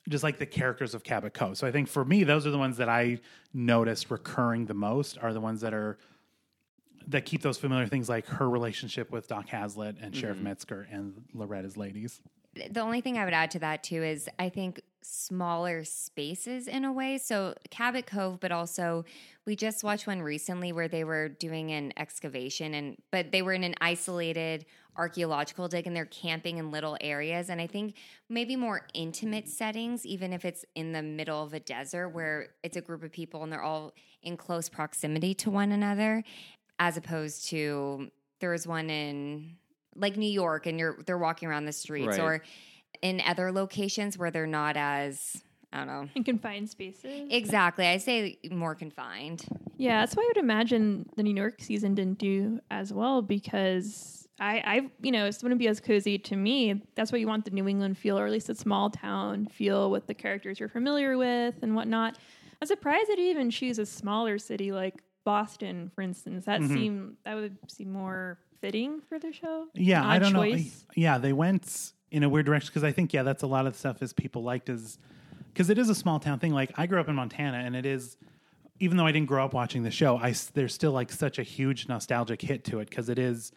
just 0.10 0.24
like 0.24 0.38
the 0.38 0.46
characters 0.46 0.94
of 0.94 1.04
Cabot 1.04 1.34
Cove. 1.34 1.58
So 1.58 1.66
I 1.68 1.72
think 1.72 1.88
for 1.88 2.06
me, 2.06 2.24
those 2.24 2.46
are 2.46 2.52
the 2.52 2.58
ones 2.58 2.78
that 2.78 2.90
I 2.90 3.20
noticed 3.54 4.12
recurring 4.12 4.66
the 4.66 4.74
most 4.74 5.18
are 5.22 5.34
the 5.34 5.42
ones 5.42 5.62
that 5.62 5.74
are 5.74 5.98
that 7.08 7.26
keep 7.26 7.42
those 7.42 7.58
familiar 7.58 7.86
things 7.86 8.10
like 8.10 8.26
her 8.26 8.50
relationship 8.50 9.12
with 9.12 9.28
Doc 9.28 9.48
Hazlitt 9.50 9.98
and 10.02 10.16
Sheriff 10.16 10.38
mm-hmm. 10.38 10.46
Metzger 10.46 10.88
and 10.92 11.24
Loretta's 11.36 11.78
ladies. 11.78 12.20
The 12.56 12.80
only 12.80 13.02
thing 13.02 13.18
I 13.18 13.26
would 13.26 13.34
add 13.34 13.52
to 13.52 13.60
that 13.60 13.84
too 13.84 14.04
is 14.04 14.30
I 14.40 14.50
think 14.50 14.82
smaller 15.02 15.84
spaces 15.84 16.68
in 16.68 16.84
a 16.84 16.92
way. 16.92 17.18
So 17.18 17.54
Cabot 17.70 18.08
Cove, 18.08 18.40
but 18.40 18.52
also 18.52 19.06
we 19.46 19.56
just 19.56 19.84
watched 19.84 20.08
one 20.08 20.22
recently 20.22 20.72
where 20.72 20.88
they 20.88 21.04
were 21.04 21.30
doing 21.30 21.72
an 21.72 21.94
excavation 21.98 22.74
and 22.74 22.98
but 23.12 23.32
they 23.32 23.42
were 23.42 23.54
in 23.54 23.64
an 23.64 23.76
isolated 23.82 24.66
archaeological 24.98 25.68
dig 25.68 25.88
and 25.88 25.96
they're 25.96 26.06
camping 26.06 26.58
in 26.58 26.72
little 26.72 26.98
areas. 27.02 27.50
And 27.50 27.60
I 27.60 27.68
think 27.68 27.96
maybe 28.30 28.56
more 28.56 28.88
intimate 28.94 29.48
settings, 29.50 30.06
even 30.06 30.34
if 30.34 30.46
it's 30.46 30.66
in 30.76 30.94
the 30.94 31.04
middle 31.04 31.44
of 31.44 31.54
a 31.54 31.60
desert 31.60 32.10
where 32.10 32.48
it's 32.64 32.78
a 32.78 32.82
group 32.82 33.04
of 33.04 33.12
people 33.12 33.44
and 33.44 33.52
they're 33.52 33.62
all 33.62 33.94
in 34.24 34.38
close 34.38 34.70
proximity 34.70 35.34
to 35.36 35.52
one 35.52 35.72
another, 35.72 36.24
as 36.80 36.98
opposed 36.98 37.48
to 37.50 38.10
there 38.40 38.52
was 38.52 38.66
one 38.66 38.90
in 38.90 39.58
like 39.96 40.18
New 40.18 40.30
York 40.30 40.66
and 40.66 40.80
you're 40.80 40.98
they're 41.06 41.18
walking 41.18 41.48
around 41.48 41.66
the 41.66 41.72
streets 41.72 42.18
Right. 42.18 42.20
or 42.20 42.44
in 43.02 43.22
other 43.26 43.52
locations 43.52 44.18
where 44.18 44.32
they're 44.32 44.48
not 44.48 44.78
as 44.78 45.42
I 45.74 45.80
don't 45.80 45.88
know. 45.88 46.10
in 46.16 46.24
confined 46.24 46.70
spaces. 46.70 47.28
Exactly. 47.30 47.86
I 47.86 47.98
say 47.98 48.40
more 48.50 48.76
confined. 48.76 49.46
Yeah, 49.78 50.02
that's 50.02 50.16
why 50.16 50.24
I 50.24 50.28
would 50.28 50.38
imagine 50.38 51.10
the 51.18 51.24
New 51.24 51.36
York 51.36 51.56
season 51.60 51.96
didn't 51.96 52.20
do 52.20 52.60
as 52.72 52.94
well 52.94 53.22
because 53.22 54.26
I, 54.40 54.58
I, 54.66 54.90
you 55.02 55.12
know, 55.12 55.26
it 55.26 55.38
wouldn't 55.42 55.60
be 55.60 55.68
as 55.68 55.80
cozy 55.80 56.18
to 56.18 56.36
me. 56.36 56.82
That's 56.96 57.12
why 57.12 57.20
you 57.20 57.28
want 57.28 57.46
the 57.46 57.52
New 57.52 57.68
England 57.68 57.98
feel, 57.98 58.18
or 58.18 58.26
at 58.26 58.32
least 58.32 58.50
a 58.50 58.56
small 58.56 58.90
town 58.90 59.48
feel 59.48 59.92
with 59.92 60.08
the 60.08 60.14
characters 60.14 60.60
you're 60.60 60.70
familiar 60.70 61.18
with 61.18 61.56
and 61.62 61.76
whatnot. 61.76 62.18
I'm 62.62 62.68
surprised 62.68 63.10
that 63.10 63.18
you 63.18 63.26
even 63.26 63.50
choose 63.50 63.80
a 63.80 63.86
smaller 63.86 64.38
city 64.38 64.72
like 64.72 65.02
Boston, 65.26 65.92
for 65.94 66.02
instance. 66.02 66.46
That 66.46 66.62
mm-hmm. 66.62 66.74
seem 66.74 67.18
that 67.26 67.36
would 67.36 67.58
seem 67.68 67.92
more 67.92 68.40
fitting 68.66 69.02
for 69.08 69.20
the 69.20 69.32
show. 69.32 69.68
Yeah, 69.74 70.08
I 70.08 70.18
don't 70.20 70.34
know. 70.34 70.44
Yeah, 70.96 71.18
they 71.18 71.34
went 71.34 71.94
in 72.12 72.24
a 72.24 72.30
weird 72.30 72.46
direction 72.46 72.70
because 72.70 72.84
I 72.84 72.92
think 72.92 73.14
yeah, 73.14 73.24
that's 73.24 73.44
a 73.44 73.48
lot 73.48 73.68
of 73.68 73.74
the 73.74 73.80
stuff 73.80 74.02
is 74.02 74.12
people 74.14 74.44
liked 74.44 74.70
as 74.70 74.98
because 75.54 75.70
it 75.70 75.78
is 75.78 75.90
a 75.90 75.96
small 75.96 76.20
town 76.20 76.40
thing. 76.40 76.52
Like 76.54 76.72
I 76.76 76.88
grew 76.88 77.00
up 77.00 77.08
in 77.08 77.16
Montana, 77.16 77.58
and 77.60 77.76
it 77.76 77.86
is 77.86 78.18
even 78.80 78.98
though 78.98 79.06
I 79.06 79.12
didn't 79.12 79.28
grow 79.28 79.46
up 79.46 79.54
watching 79.54 79.84
the 79.84 79.92
show, 79.92 80.18
I 80.18 80.34
there's 80.54 80.74
still 80.74 80.92
like 80.92 81.12
such 81.12 81.38
a 81.40 81.44
huge 81.44 81.88
nostalgic 81.88 82.42
hit 82.42 82.64
to 82.66 82.80
it 82.80 82.90
because 82.90 83.08
it 83.10 83.20
is 83.20 83.52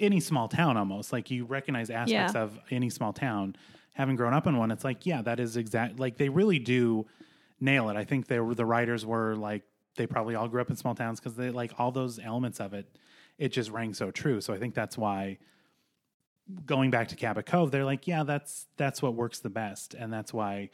any 0.00 0.18
small 0.20 0.48
town 0.48 0.76
almost. 0.76 1.12
Like 1.12 1.30
you 1.30 1.44
recognize 1.44 1.90
aspects 1.90 2.34
Yeah. 2.34 2.42
of 2.42 2.58
any 2.70 2.90
small 2.90 3.12
town. 3.12 3.54
Having 3.94 4.16
grown 4.16 4.34
up 4.34 4.46
in 4.46 4.56
one, 4.56 4.70
it's 4.70 4.84
like 4.84 5.06
yeah, 5.06 5.22
that 5.22 5.38
is 5.40 5.56
exact. 5.56 5.98
Like 6.00 6.16
they 6.18 6.28
really 6.28 6.58
do 6.58 7.06
nail 7.60 7.88
it. 7.88 7.96
I 7.96 8.04
think 8.04 8.26
they 8.26 8.38
were 8.40 8.54
the 8.54 8.66
writers 8.66 9.06
were 9.06 9.34
like 9.36 9.62
they 9.96 10.06
probably 10.06 10.34
all 10.36 10.46
grew 10.48 10.60
up 10.60 10.70
in 10.70 10.76
small 10.76 10.94
towns 10.94 11.18
because 11.20 11.34
they 11.34 11.50
like 11.50 11.72
all 11.78 11.90
those 11.92 12.18
elements 12.18 12.60
of 12.60 12.74
it. 12.74 12.86
It 13.38 13.48
just 13.52 13.70
rang 13.70 13.94
so 13.94 14.10
true. 14.10 14.40
So 14.40 14.52
I 14.52 14.58
think 14.58 14.74
that's 14.74 14.98
why 14.98 15.38
going 16.66 16.90
back 16.90 17.08
to 17.08 17.16
Cabot 17.16 17.46
Cove, 17.46 17.70
they're 17.70 17.84
like, 17.84 18.06
yeah, 18.06 18.24
that's 18.24 18.66
that's 18.76 19.00
what 19.02 19.14
works 19.14 19.40
the 19.40 19.50
best, 19.50 19.94
and 19.94 20.12
that's 20.12 20.32
why 20.32 20.70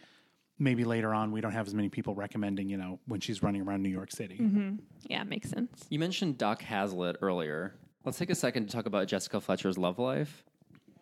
maybe 0.59 0.85
later 0.85 1.13
on 1.13 1.33
we 1.33 1.41
don't 1.41 1.53
have 1.53 1.67
as 1.67 1.75
many 1.75 1.89
people 1.89 2.15
recommending, 2.15 2.69
you 2.69 2.77
know, 2.77 3.01
when 3.07 3.21
she's 3.21 3.43
running 3.43 3.63
around 3.63 3.83
New 3.83 3.89
York 3.89 4.11
City. 4.13 4.39
Mm-hmm. 4.41 4.77
Yeah, 5.09 5.25
makes 5.25 5.51
sense. 5.51 5.85
You 5.91 5.99
mentioned 5.99 6.39
Doc 6.39 6.63
Hazlitt 6.63 7.17
earlier. 7.23 7.75
Let's 8.05 8.19
take 8.19 8.31
a 8.31 8.35
second 8.35 8.67
to 8.67 8.73
talk 8.73 8.87
about 8.87 9.09
Jessica 9.09 9.41
Fletcher's 9.41 9.77
love 9.77 9.99
life 9.99 10.45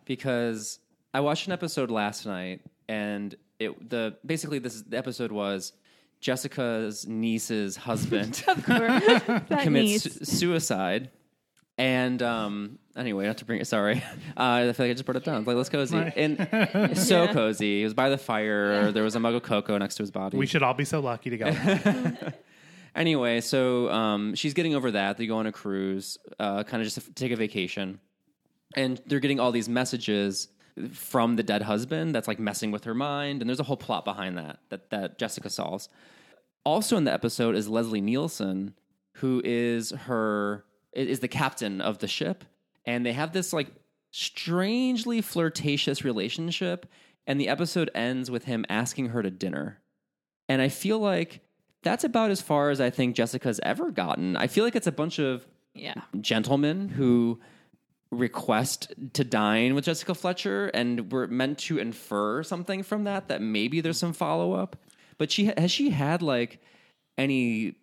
because 0.04 0.78
I 1.12 1.20
watched 1.20 1.46
an 1.46 1.52
episode 1.52 1.90
last 1.90 2.26
night, 2.26 2.60
and 2.88 3.34
it 3.58 3.90
the 3.90 4.16
basically 4.24 4.58
this 4.58 4.82
the 4.82 4.96
episode 4.96 5.32
was 5.32 5.72
Jessica's 6.20 7.06
niece's 7.06 7.76
husband 7.76 8.34
that 8.66 9.60
commits 9.62 10.06
niece. 10.06 10.28
suicide. 10.28 11.10
And 11.82 12.22
um, 12.22 12.78
anyway, 12.96 13.26
not 13.26 13.38
to 13.38 13.44
bring 13.44 13.60
it. 13.60 13.66
Sorry, 13.66 13.96
uh, 14.36 14.40
I 14.40 14.72
feel 14.72 14.86
like 14.86 14.90
I 14.90 14.92
just 14.92 15.04
brought 15.04 15.16
it 15.16 15.24
down. 15.24 15.44
Like, 15.44 15.56
let's 15.56 15.68
cozy 15.68 15.96
and 15.98 16.96
so 16.96 17.24
Yeah. 17.24 17.32
cozy. 17.32 17.78
He 17.78 17.84
was 17.84 17.92
by 17.94 18.08
the 18.08 18.18
fire. 18.18 18.92
There 18.92 19.02
was 19.02 19.16
a 19.16 19.20
mug 19.20 19.34
of 19.34 19.42
cocoa 19.42 19.76
next 19.78 19.96
to 19.96 20.04
his 20.04 20.10
body. 20.12 20.38
We 20.38 20.46
should 20.46 20.62
all 20.62 20.74
be 20.74 20.84
so 20.84 21.00
lucky 21.00 21.30
to 21.30 21.36
go. 21.38 21.52
Anyway, 22.94 23.40
so 23.40 23.90
um, 23.90 24.34
she's 24.34 24.52
getting 24.52 24.74
over 24.74 24.90
that. 24.90 25.16
They 25.16 25.26
go 25.26 25.38
on 25.38 25.46
a 25.46 25.52
cruise, 25.52 26.18
uh, 26.38 26.62
kind 26.64 26.82
of 26.82 26.84
just 26.86 27.00
to 27.00 27.12
take 27.14 27.32
a 27.32 27.36
vacation, 27.36 27.98
and 28.76 29.00
they're 29.06 29.18
getting 29.18 29.40
all 29.40 29.50
these 29.50 29.66
messages 29.66 30.48
from 30.92 31.36
the 31.36 31.42
dead 31.42 31.62
husband 31.62 32.14
that's 32.14 32.28
like 32.28 32.38
messing 32.38 32.70
with 32.70 32.84
her 32.84 32.92
mind, 32.94 33.40
and 33.40 33.48
there's 33.48 33.60
a 33.60 33.62
whole 33.62 33.78
plot 33.78 34.04
behind 34.04 34.36
that 34.36 34.58
that 34.68 34.90
that 34.90 35.18
Jessica 35.18 35.48
solves. 35.48 35.88
Also 36.66 36.98
in 36.98 37.04
the 37.04 37.12
episode 37.14 37.56
is 37.56 37.66
Leslie 37.66 38.02
Nielsen, 38.02 38.74
who 39.14 39.40
is 39.42 39.92
her 39.92 40.66
is 40.92 41.20
the 41.20 41.28
captain 41.28 41.80
of 41.80 41.98
the 41.98 42.08
ship, 42.08 42.44
and 42.84 43.04
they 43.06 43.12
have 43.12 43.32
this 43.32 43.52
like 43.52 43.68
strangely 44.10 45.20
flirtatious 45.20 46.04
relationship, 46.04 46.86
and 47.26 47.40
the 47.40 47.48
episode 47.48 47.90
ends 47.94 48.30
with 48.30 48.44
him 48.44 48.64
asking 48.68 49.08
her 49.08 49.22
to 49.22 49.30
dinner. 49.30 49.80
And 50.48 50.60
I 50.60 50.68
feel 50.68 50.98
like 50.98 51.40
that's 51.82 52.04
about 52.04 52.30
as 52.30 52.40
far 52.42 52.70
as 52.70 52.80
I 52.80 52.90
think 52.90 53.16
Jessica's 53.16 53.60
ever 53.62 53.90
gotten. 53.90 54.36
I 54.36 54.46
feel 54.46 54.64
like 54.64 54.76
it's 54.76 54.86
a 54.86 54.92
bunch 54.92 55.18
of 55.18 55.46
Yeah. 55.74 55.94
gentlemen 56.20 56.88
who 56.90 57.40
request 58.10 58.92
to 59.14 59.24
dine 59.24 59.74
with 59.74 59.86
Jessica 59.86 60.14
Fletcher, 60.14 60.66
and 60.68 61.10
we're 61.10 61.26
meant 61.28 61.58
to 61.60 61.78
infer 61.78 62.42
something 62.42 62.82
from 62.82 63.04
that 63.04 63.28
that 63.28 63.40
maybe 63.40 63.80
there's 63.80 63.98
some 63.98 64.12
follow 64.12 64.52
up. 64.52 64.76
But 65.18 65.30
she 65.30 65.46
has 65.56 65.70
she 65.70 65.90
had 65.90 66.20
like 66.22 66.60
any 67.16 67.76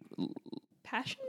Passion? 0.83 1.21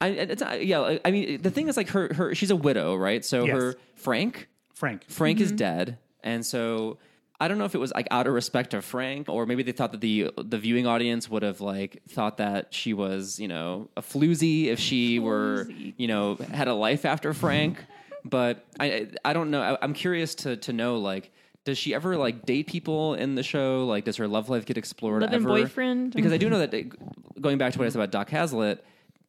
I 0.00 0.08
it's 0.08 0.42
not, 0.42 0.64
yeah 0.64 0.98
I 1.04 1.10
mean 1.10 1.40
the 1.40 1.50
thing 1.50 1.68
is 1.68 1.76
like 1.76 1.88
her 1.90 2.12
her 2.14 2.34
she's 2.34 2.50
a 2.50 2.56
widow 2.56 2.94
right 2.94 3.24
so 3.24 3.44
Yes. 3.44 3.56
her 3.56 3.74
Frank 3.94 4.48
Frank. 4.74 5.04
Frank 5.08 5.40
is 5.40 5.48
mm-hmm. 5.48 5.56
dead, 5.56 5.98
and 6.22 6.44
so 6.44 6.98
I 7.40 7.48
don't 7.48 7.58
know 7.58 7.64
if 7.64 7.74
it 7.74 7.78
was 7.78 7.92
like 7.94 8.08
out 8.10 8.26
of 8.26 8.34
respect 8.34 8.70
to 8.70 8.82
Frank, 8.82 9.28
or 9.28 9.46
maybe 9.46 9.62
they 9.62 9.72
thought 9.72 9.92
that 9.92 10.00
the 10.00 10.30
the 10.36 10.58
viewing 10.58 10.86
audience 10.86 11.30
would 11.30 11.42
have 11.42 11.60
like 11.60 12.02
thought 12.08 12.38
that 12.38 12.74
she 12.74 12.92
was 12.92 13.38
you 13.38 13.48
know 13.48 13.88
a 13.96 14.02
floozy 14.02 14.66
if 14.66 14.80
she 14.80 15.18
were 15.20 15.68
you 15.96 16.08
know 16.08 16.36
had 16.52 16.68
a 16.68 16.74
life 16.74 17.04
after 17.04 17.32
Frank. 17.32 17.82
But 18.24 18.66
I 18.80 19.08
I 19.24 19.32
don't 19.32 19.50
know. 19.50 19.62
I, 19.62 19.78
I'm 19.80 19.94
curious 19.94 20.34
to 20.36 20.56
to 20.58 20.72
know 20.72 20.98
like. 20.98 21.32
Does 21.64 21.78
she 21.78 21.94
ever 21.94 22.18
like 22.18 22.44
date 22.44 22.66
people 22.66 23.14
in 23.14 23.36
the 23.36 23.42
show? 23.42 23.86
Like, 23.86 24.04
does 24.04 24.18
her 24.18 24.28
love 24.28 24.50
life 24.50 24.66
get 24.66 24.76
explored 24.76 25.22
Live-in 25.22 25.36
ever? 25.36 25.48
boyfriend? 25.48 26.12
Because 26.12 26.30
I 26.30 26.36
do 26.36 26.50
mm-hmm. 26.50 26.52
know 26.52 26.66
that 26.66 27.40
going 27.40 27.56
back 27.56 27.72
to 27.72 27.78
what 27.78 27.86
I 27.86 27.88
said 27.88 28.00
about 28.00 28.10
Doc 28.10 28.28
Hazlitt, 28.28 28.84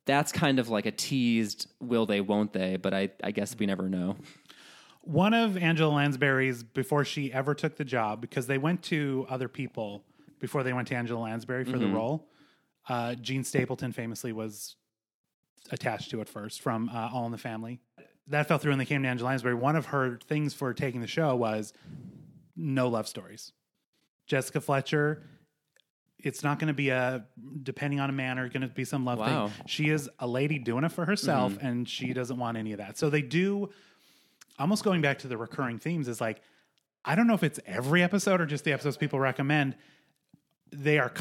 that's 0.06 0.32
kind 0.32 0.60
of 0.60 0.70
like 0.70 0.86
a 0.86 0.91
teased 0.91 1.68
will 1.80 2.06
they, 2.06 2.22
won't 2.22 2.53
they? 2.53 2.78
But 2.78 2.93
I, 2.93 3.10
I 3.24 3.32
guess 3.32 3.56
we 3.58 3.66
never 3.66 3.89
know. 3.89 4.18
One 5.01 5.34
of 5.34 5.58
Angela 5.58 5.93
Lansbury's 5.93 6.64
before 6.64 7.06
she 7.06 7.32
ever 7.32 7.53
took 7.53 7.76
the 7.76 7.86
job, 7.86 8.22
because 8.22 8.47
they 8.47 8.58
went 8.58 8.82
to 8.84 9.26
other 9.30 9.47
people 9.47 10.03
before 10.39 10.64
they 10.64 10.74
went 10.74 10.88
to 10.89 10.95
Angela 10.95 11.20
Lansbury 11.20 11.64
for 11.64 11.78
the 11.78 11.88
role. 11.88 12.28
Uh, 12.88 13.16
Jean 13.16 13.43
Stapleton 13.43 13.91
famously 13.91 14.32
was 14.32 14.76
attached 15.72 16.12
to 16.12 16.22
it 16.22 16.30
first 16.30 16.62
from 16.62 16.89
uh, 16.89 17.10
All 17.12 17.26
in 17.26 17.32
the 17.32 17.38
Family. 17.38 17.80
That 18.28 18.47
fell 18.47 18.58
through 18.58 18.72
and 18.72 18.82
they 18.82 18.86
came 18.86 19.03
to 19.03 19.10
Angela 19.10 19.30
Lansbury. 19.30 19.56
One 19.56 19.76
of 19.76 19.88
her 19.88 20.20
things 20.28 20.53
for 20.53 20.74
taking 20.74 21.01
the 21.01 21.08
show 21.08 21.36
was 21.36 21.74
no 22.56 22.88
love 22.88 23.08
stories. 23.08 23.51
Jessica 24.28 24.62
Fletcher, 24.62 25.24
it's 26.26 26.44
not 26.44 26.58
going 26.58 26.68
to 26.70 26.74
be 26.74 26.90
a 26.90 27.24
depending 27.62 28.00
on 28.00 28.10
a 28.10 28.14
man 28.14 28.40
or 28.40 28.50
going 28.50 28.62
to 28.64 28.68
be 28.68 28.84
some 28.84 29.06
love 29.06 29.20
Wow. 29.20 29.48
thing. 29.48 29.66
She 29.68 29.90
is 29.90 30.10
a 30.20 30.28
lady 30.28 30.58
doing 30.58 30.84
it 30.84 30.92
for 30.92 31.06
herself 31.06 31.54
mm-hmm. 31.54 31.66
and 31.66 31.88
she 31.88 32.14
doesn't 32.14 32.38
want 32.38 32.58
any 32.58 32.72
of 32.72 32.80
that. 32.80 32.98
So 32.98 33.12
they 33.12 33.22
do 33.22 33.70
almost 34.58 34.84
going 34.84 35.02
back 35.02 35.20
to 35.20 35.28
the 35.28 35.38
recurring 35.38 35.78
themes 35.78 36.08
is 36.08 36.20
like 36.20 36.42
I 37.06 37.14
don't 37.14 37.28
know 37.28 37.36
if 37.36 37.44
it's 37.44 37.60
every 37.68 38.02
episode 38.02 38.42
or 38.42 38.48
just 38.48 38.64
the 38.64 38.74
episodes 38.74 38.98
people 38.98 39.20
recommend. 39.20 39.76
They 40.72 40.98
are 40.98 41.14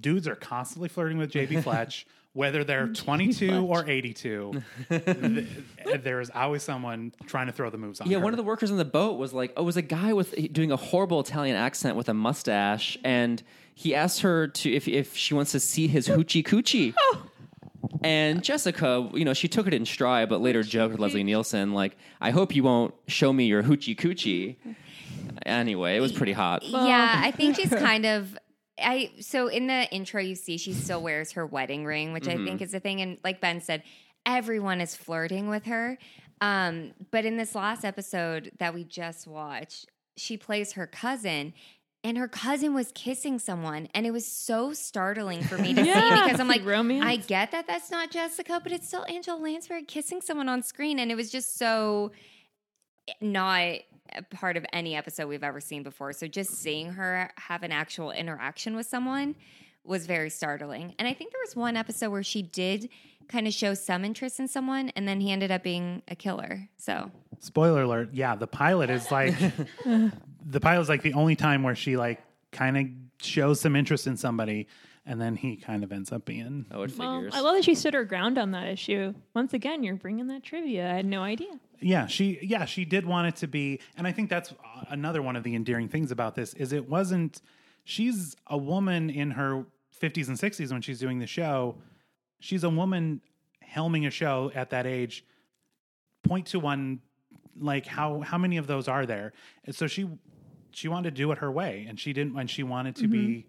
dudes 0.00 0.28
are 0.28 0.36
constantly 0.36 0.88
flirting 0.88 1.18
with 1.18 1.32
JB 1.32 1.64
Fletch, 1.64 2.06
whether 2.34 2.64
they're 2.64 2.88
22 2.92 3.66
or 3.66 3.88
82, 3.88 4.62
there 4.88 6.20
is 6.20 6.30
always 6.34 6.62
someone 6.62 7.12
trying 7.26 7.46
to 7.46 7.52
throw 7.52 7.70
the 7.70 7.78
moves 7.78 8.00
on. 8.00 8.10
Yeah, 8.10 8.18
her. 8.18 8.24
one 8.24 8.32
of 8.32 8.36
the 8.36 8.42
workers 8.42 8.70
on 8.70 8.78
the 8.78 8.84
boat 8.84 9.18
was 9.18 9.32
like, 9.32 9.52
oh, 9.56 9.62
it 9.62 9.66
was 9.66 9.76
a 9.76 9.82
guy 9.82 10.12
with 10.12 10.34
doing 10.52 10.72
a 10.72 10.76
horrible 10.76 11.20
Italian 11.20 11.56
accent 11.56 11.96
with 11.96 12.08
a 12.08 12.14
mustache, 12.14 12.96
and 13.04 13.42
he 13.74 13.94
asked 13.94 14.20
her 14.20 14.48
to 14.48 14.72
if 14.72 14.88
if 14.88 15.16
she 15.16 15.34
wants 15.34 15.52
to 15.52 15.60
see 15.60 15.88
his 15.88 16.08
hoochie 16.08 16.44
coochie. 16.44 16.94
oh. 16.98 17.26
And 18.04 18.42
Jessica, 18.42 19.08
you 19.12 19.24
know, 19.24 19.34
she 19.34 19.48
took 19.48 19.66
it 19.66 19.74
in 19.74 19.84
stride, 19.84 20.28
but 20.28 20.40
later 20.40 20.62
joked 20.62 20.92
with 20.92 21.00
Leslie 21.00 21.24
Nielsen, 21.24 21.72
like, 21.72 21.96
"I 22.20 22.30
hope 22.30 22.54
you 22.54 22.62
won't 22.62 22.94
show 23.06 23.32
me 23.32 23.44
your 23.46 23.62
hoochie 23.62 23.96
coochie." 23.96 24.56
Anyway, 25.46 25.96
it 25.96 26.00
was 26.00 26.12
pretty 26.12 26.32
hot. 26.32 26.64
yeah, 26.64 27.20
I 27.24 27.30
think 27.30 27.56
she's 27.56 27.70
kind 27.70 28.06
of. 28.06 28.38
I 28.78 29.10
so 29.20 29.48
in 29.48 29.66
the 29.66 29.88
intro 29.92 30.20
you 30.20 30.34
see 30.34 30.56
she 30.56 30.72
still 30.72 31.02
wears 31.02 31.32
her 31.32 31.46
wedding 31.46 31.84
ring, 31.84 32.12
which 32.12 32.28
I 32.28 32.36
think 32.36 32.62
is 32.62 32.74
a 32.74 32.80
thing. 32.80 33.00
And 33.00 33.18
like 33.22 33.40
Ben 33.40 33.60
said, 33.60 33.82
everyone 34.24 34.80
is 34.80 34.96
flirting 34.96 35.48
with 35.48 35.66
her. 35.66 35.98
Um, 36.40 36.92
but 37.10 37.24
in 37.24 37.36
this 37.36 37.54
last 37.54 37.84
episode 37.84 38.52
that 38.58 38.74
we 38.74 38.84
just 38.84 39.26
watched, 39.26 39.86
she 40.16 40.36
plays 40.36 40.72
her 40.72 40.86
cousin. 40.86 41.54
And 42.04 42.18
her 42.18 42.26
cousin 42.26 42.74
was 42.74 42.90
kissing 42.96 43.38
someone, 43.38 43.86
and 43.94 44.04
it 44.04 44.10
was 44.10 44.26
so 44.26 44.72
startling 44.72 45.40
for 45.40 45.56
me 45.56 45.72
to 45.72 45.84
Yeah, 45.86 46.16
see 46.16 46.24
because 46.24 46.40
I'm 46.40 46.48
like 46.48 46.62
like, 46.62 46.68
romance. 46.68 47.04
I 47.06 47.14
get 47.14 47.52
that 47.52 47.68
that's 47.68 47.92
not 47.92 48.10
Jessica, 48.10 48.58
but 48.60 48.72
it's 48.72 48.88
still 48.88 49.06
Angela 49.08 49.36
Lansbury 49.36 49.84
kissing 49.84 50.20
someone 50.20 50.48
on 50.48 50.64
screen, 50.64 50.98
and 50.98 51.12
it 51.12 51.14
was 51.14 51.30
just 51.30 51.56
so 51.56 52.10
not 53.20 53.60
a 53.60 53.86
part 54.30 54.56
of 54.56 54.64
any 54.72 54.94
episode 54.94 55.26
we've 55.26 55.44
ever 55.44 55.60
seen 55.60 55.82
before. 55.82 56.12
So 56.12 56.26
just 56.26 56.50
mm-hmm. 56.50 56.62
seeing 56.62 56.92
her 56.92 57.30
have 57.36 57.62
an 57.62 57.72
actual 57.72 58.10
interaction 58.10 58.76
with 58.76 58.86
someone 58.86 59.34
was 59.84 60.06
very 60.06 60.30
startling. 60.30 60.94
And 60.98 61.08
I 61.08 61.14
think 61.14 61.32
there 61.32 61.40
was 61.44 61.56
one 61.56 61.76
episode 61.76 62.10
where 62.10 62.22
she 62.22 62.42
did 62.42 62.88
kind 63.28 63.46
of 63.46 63.52
show 63.52 63.74
some 63.74 64.04
interest 64.04 64.38
in 64.38 64.46
someone 64.48 64.90
and 64.90 65.08
then 65.08 65.20
he 65.20 65.30
ended 65.30 65.50
up 65.50 65.62
being 65.62 66.02
a 66.08 66.14
killer. 66.14 66.68
So 66.76 67.10
Spoiler 67.40 67.82
alert. 67.82 68.10
Yeah, 68.12 68.36
the 68.36 68.46
pilot 68.46 68.88
is 68.88 69.10
like 69.10 69.36
the 69.84 70.60
pilot 70.60 70.82
is 70.82 70.88
like 70.88 71.02
the 71.02 71.14
only 71.14 71.34
time 71.34 71.64
where 71.64 71.74
she 71.74 71.96
like 71.96 72.22
kind 72.52 72.76
of 72.76 72.86
shows 73.20 73.60
some 73.60 73.74
interest 73.74 74.06
in 74.06 74.16
somebody, 74.16 74.68
and 75.06 75.20
then 75.20 75.34
he 75.34 75.56
kind 75.56 75.82
of 75.82 75.90
ends 75.90 76.12
up 76.12 76.24
being. 76.24 76.66
Oh, 76.70 76.82
it 76.82 76.96
Well, 76.96 77.18
figures. 77.18 77.34
I 77.34 77.40
love 77.40 77.56
that 77.56 77.64
she 77.64 77.74
stood 77.74 77.94
her 77.94 78.04
ground 78.04 78.38
on 78.38 78.52
that 78.52 78.68
issue. 78.68 79.14
Once 79.34 79.54
again, 79.54 79.82
you're 79.82 79.96
bringing 79.96 80.28
that 80.28 80.44
trivia. 80.44 80.88
I 80.90 80.94
had 80.94 81.06
no 81.06 81.22
idea. 81.22 81.58
Yeah, 81.82 82.06
she 82.06 82.38
yeah 82.42 82.64
she 82.64 82.84
did 82.84 83.04
want 83.06 83.28
it 83.28 83.36
to 83.36 83.46
be, 83.46 83.80
and 83.96 84.06
I 84.06 84.12
think 84.12 84.30
that's 84.30 84.52
uh, 84.52 84.84
another 84.88 85.20
one 85.22 85.36
of 85.36 85.42
the 85.42 85.54
endearing 85.54 85.88
things 85.88 86.10
about 86.10 86.34
this 86.34 86.54
is 86.54 86.72
it 86.72 86.88
wasn't. 86.88 87.42
She's 87.84 88.36
a 88.46 88.56
woman 88.56 89.10
in 89.10 89.32
her 89.32 89.64
fifties 89.90 90.28
and 90.28 90.38
sixties 90.38 90.72
when 90.72 90.82
she's 90.82 91.00
doing 91.00 91.18
the 91.18 91.26
show. 91.26 91.76
She's 92.38 92.64
a 92.64 92.70
woman 92.70 93.20
helming 93.74 94.06
a 94.06 94.10
show 94.10 94.50
at 94.54 94.70
that 94.70 94.86
age. 94.86 95.24
Point 96.22 96.46
to 96.48 96.60
one, 96.60 97.00
like 97.58 97.86
how 97.86 98.20
how 98.20 98.38
many 98.38 98.56
of 98.56 98.66
those 98.66 98.86
are 98.86 99.06
there? 99.06 99.32
And 99.64 99.74
so 99.74 99.86
she 99.86 100.08
she 100.70 100.88
wanted 100.88 101.10
to 101.10 101.16
do 101.16 101.32
it 101.32 101.38
her 101.38 101.50
way, 101.50 101.86
and 101.88 101.98
she 101.98 102.12
didn't. 102.12 102.38
And 102.38 102.48
she 102.48 102.62
wanted 102.62 102.96
to 102.96 103.08
be 103.08 103.46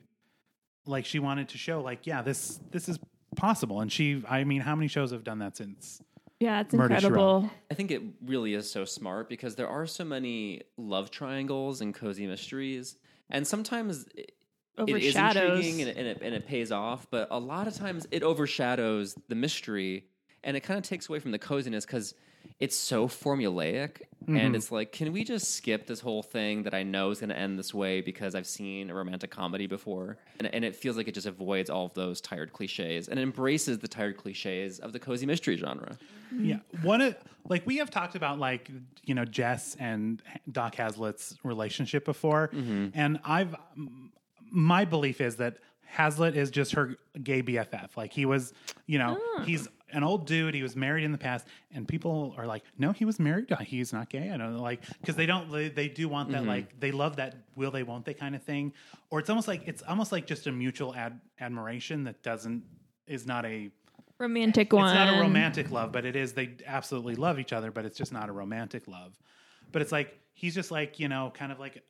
like 0.85 1.05
she 1.05 1.19
wanted 1.19 1.49
to 1.49 1.57
show 1.57 1.81
like 1.81 2.07
yeah 2.07 2.21
this 2.21 2.59
this 2.71 2.89
is 2.89 2.99
possible. 3.35 3.81
And 3.81 3.91
she 3.91 4.23
I 4.27 4.43
mean 4.43 4.61
how 4.61 4.75
many 4.75 4.87
shows 4.87 5.11
have 5.11 5.23
done 5.23 5.39
that 5.39 5.57
since? 5.57 6.01
Yeah, 6.43 6.59
it's 6.59 6.73
Murder, 6.73 6.99
She 6.99 7.05
Wrote. 7.07 7.13
incredible. 7.13 7.51
I 7.71 7.73
think 7.73 7.89
it 7.91 8.01
really 8.25 8.53
is 8.53 8.69
so 8.69 8.83
smart 8.83 9.29
because 9.29 9.55
there 9.55 9.69
are 9.69 9.87
so 9.87 10.03
many 10.03 10.63
love 10.77 11.09
triangles 11.09 11.79
and 11.79 11.93
cozy 11.93 12.27
mysteries, 12.27 12.97
and 13.29 13.47
sometimes 13.47 14.05
it 14.13 14.33
is 14.77 14.77
overshadows. 14.77 15.65
intriguing 15.65 15.81
and 15.81 15.89
it, 15.89 15.97
and, 15.97 16.07
it, 16.07 16.19
and 16.21 16.35
it 16.35 16.45
pays 16.45 16.69
off, 16.69 17.07
but 17.09 17.29
a 17.31 17.39
lot 17.39 17.67
of 17.67 17.75
times 17.75 18.07
it 18.11 18.23
overshadows 18.23 19.15
the 19.29 19.35
mystery 19.35 20.05
and 20.43 20.57
it 20.57 20.61
kind 20.61 20.77
of 20.77 20.83
takes 20.83 21.07
away 21.07 21.19
from 21.19 21.31
the 21.31 21.39
coziness 21.39 21.85
because 21.85 22.13
it's 22.59 22.75
so 22.75 23.07
formulaic. 23.07 24.01
And 24.25 24.37
mm-hmm. 24.37 24.55
it's 24.55 24.71
like, 24.71 24.93
can 24.93 25.11
we 25.11 25.25
just 25.25 25.53
skip 25.53 25.85
this 25.85 25.99
whole 25.99 26.23
thing 26.23 26.63
that 26.63 26.73
I 26.73 26.83
know 26.83 27.11
is 27.11 27.19
going 27.19 27.29
to 27.29 27.37
end 27.37 27.59
this 27.59 27.73
way 27.73 27.99
because 27.99 28.35
I've 28.35 28.47
seen 28.47 28.89
a 28.89 28.93
romantic 28.93 29.31
comedy 29.31 29.67
before? 29.67 30.17
And, 30.39 30.47
and 30.53 30.63
it 30.63 30.77
feels 30.77 30.95
like 30.95 31.09
it 31.09 31.13
just 31.13 31.27
avoids 31.27 31.69
all 31.69 31.87
of 31.87 31.93
those 31.93 32.21
tired 32.21 32.53
cliches 32.53 33.09
and 33.09 33.19
embraces 33.19 33.79
the 33.79 33.87
tired 33.89 34.15
cliches 34.15 34.79
of 34.79 34.93
the 34.93 34.99
cozy 34.99 35.25
mystery 35.25 35.57
genre. 35.57 35.97
Mm-hmm. 36.33 36.45
Yeah, 36.45 36.59
one 36.83 37.01
of 37.01 37.17
like 37.49 37.67
we 37.67 37.77
have 37.77 37.91
talked 37.91 38.15
about 38.15 38.39
like 38.39 38.71
you 39.03 39.13
know 39.13 39.25
Jess 39.25 39.75
and 39.77 40.21
Doc 40.49 40.75
Hazlitt's 40.75 41.37
relationship 41.43 42.05
before, 42.05 42.47
mm-hmm. 42.53 42.87
and 42.93 43.19
I've 43.25 43.55
my 44.49 44.85
belief 44.85 45.19
is 45.19 45.35
that 45.37 45.57
Hazlitt 45.85 46.35
is 46.35 46.49
just 46.49 46.73
her 46.73 46.95
gay 47.21 47.43
BFF. 47.43 47.95
Like 47.95 48.13
he 48.13 48.25
was, 48.25 48.53
you 48.87 48.97
know, 48.97 49.19
ah. 49.19 49.43
he's 49.43 49.67
an 49.93 50.03
old 50.03 50.25
dude. 50.25 50.53
He 50.53 50.63
was 50.63 50.75
married 50.75 51.03
in 51.03 51.11
the 51.11 51.17
past, 51.17 51.47
and 51.71 51.87
people 51.87 52.33
are 52.37 52.45
like, 52.45 52.63
"No, 52.77 52.91
he 52.91 53.05
was 53.05 53.19
married. 53.19 53.53
He's 53.61 53.93
not 53.93 54.09
gay." 54.09 54.31
I 54.31 54.37
don't 54.37 54.55
know, 54.55 54.61
like 54.61 54.81
because 54.99 55.15
they 55.15 55.25
don't. 55.25 55.51
They, 55.51 55.69
they 55.69 55.87
do 55.87 56.09
want 56.09 56.31
that. 56.31 56.39
Mm-hmm. 56.39 56.47
Like 56.47 56.79
they 56.79 56.91
love 56.91 57.17
that 57.17 57.35
will 57.55 57.71
they 57.71 57.83
won't 57.83 58.05
they 58.05 58.13
kind 58.13 58.35
of 58.35 58.43
thing, 58.43 58.73
or 59.09 59.19
it's 59.19 59.29
almost 59.29 59.47
like 59.47 59.67
it's 59.67 59.81
almost 59.83 60.11
like 60.11 60.27
just 60.27 60.47
a 60.47 60.51
mutual 60.51 60.93
ad- 60.95 61.21
admiration 61.39 62.03
that 62.05 62.23
doesn't 62.23 62.63
is 63.07 63.25
not 63.25 63.45
a 63.45 63.69
romantic 64.19 64.73
one. 64.73 64.85
it's 64.85 64.93
not 64.93 65.17
a 65.17 65.21
romantic 65.21 65.71
love, 65.71 65.91
but 65.91 66.05
it 66.05 66.15
is. 66.15 66.33
They 66.33 66.55
absolutely 66.65 67.15
love 67.15 67.39
each 67.39 67.53
other, 67.53 67.71
but 67.71 67.85
it's 67.85 67.97
just 67.97 68.11
not 68.11 68.29
a 68.29 68.31
romantic 68.31 68.87
love. 68.87 69.17
But 69.71 69.81
it's 69.81 69.91
like 69.91 70.19
he's 70.33 70.55
just 70.55 70.71
like 70.71 70.99
you 70.99 71.07
know, 71.07 71.31
kind 71.33 71.51
of 71.51 71.59
like 71.59 71.83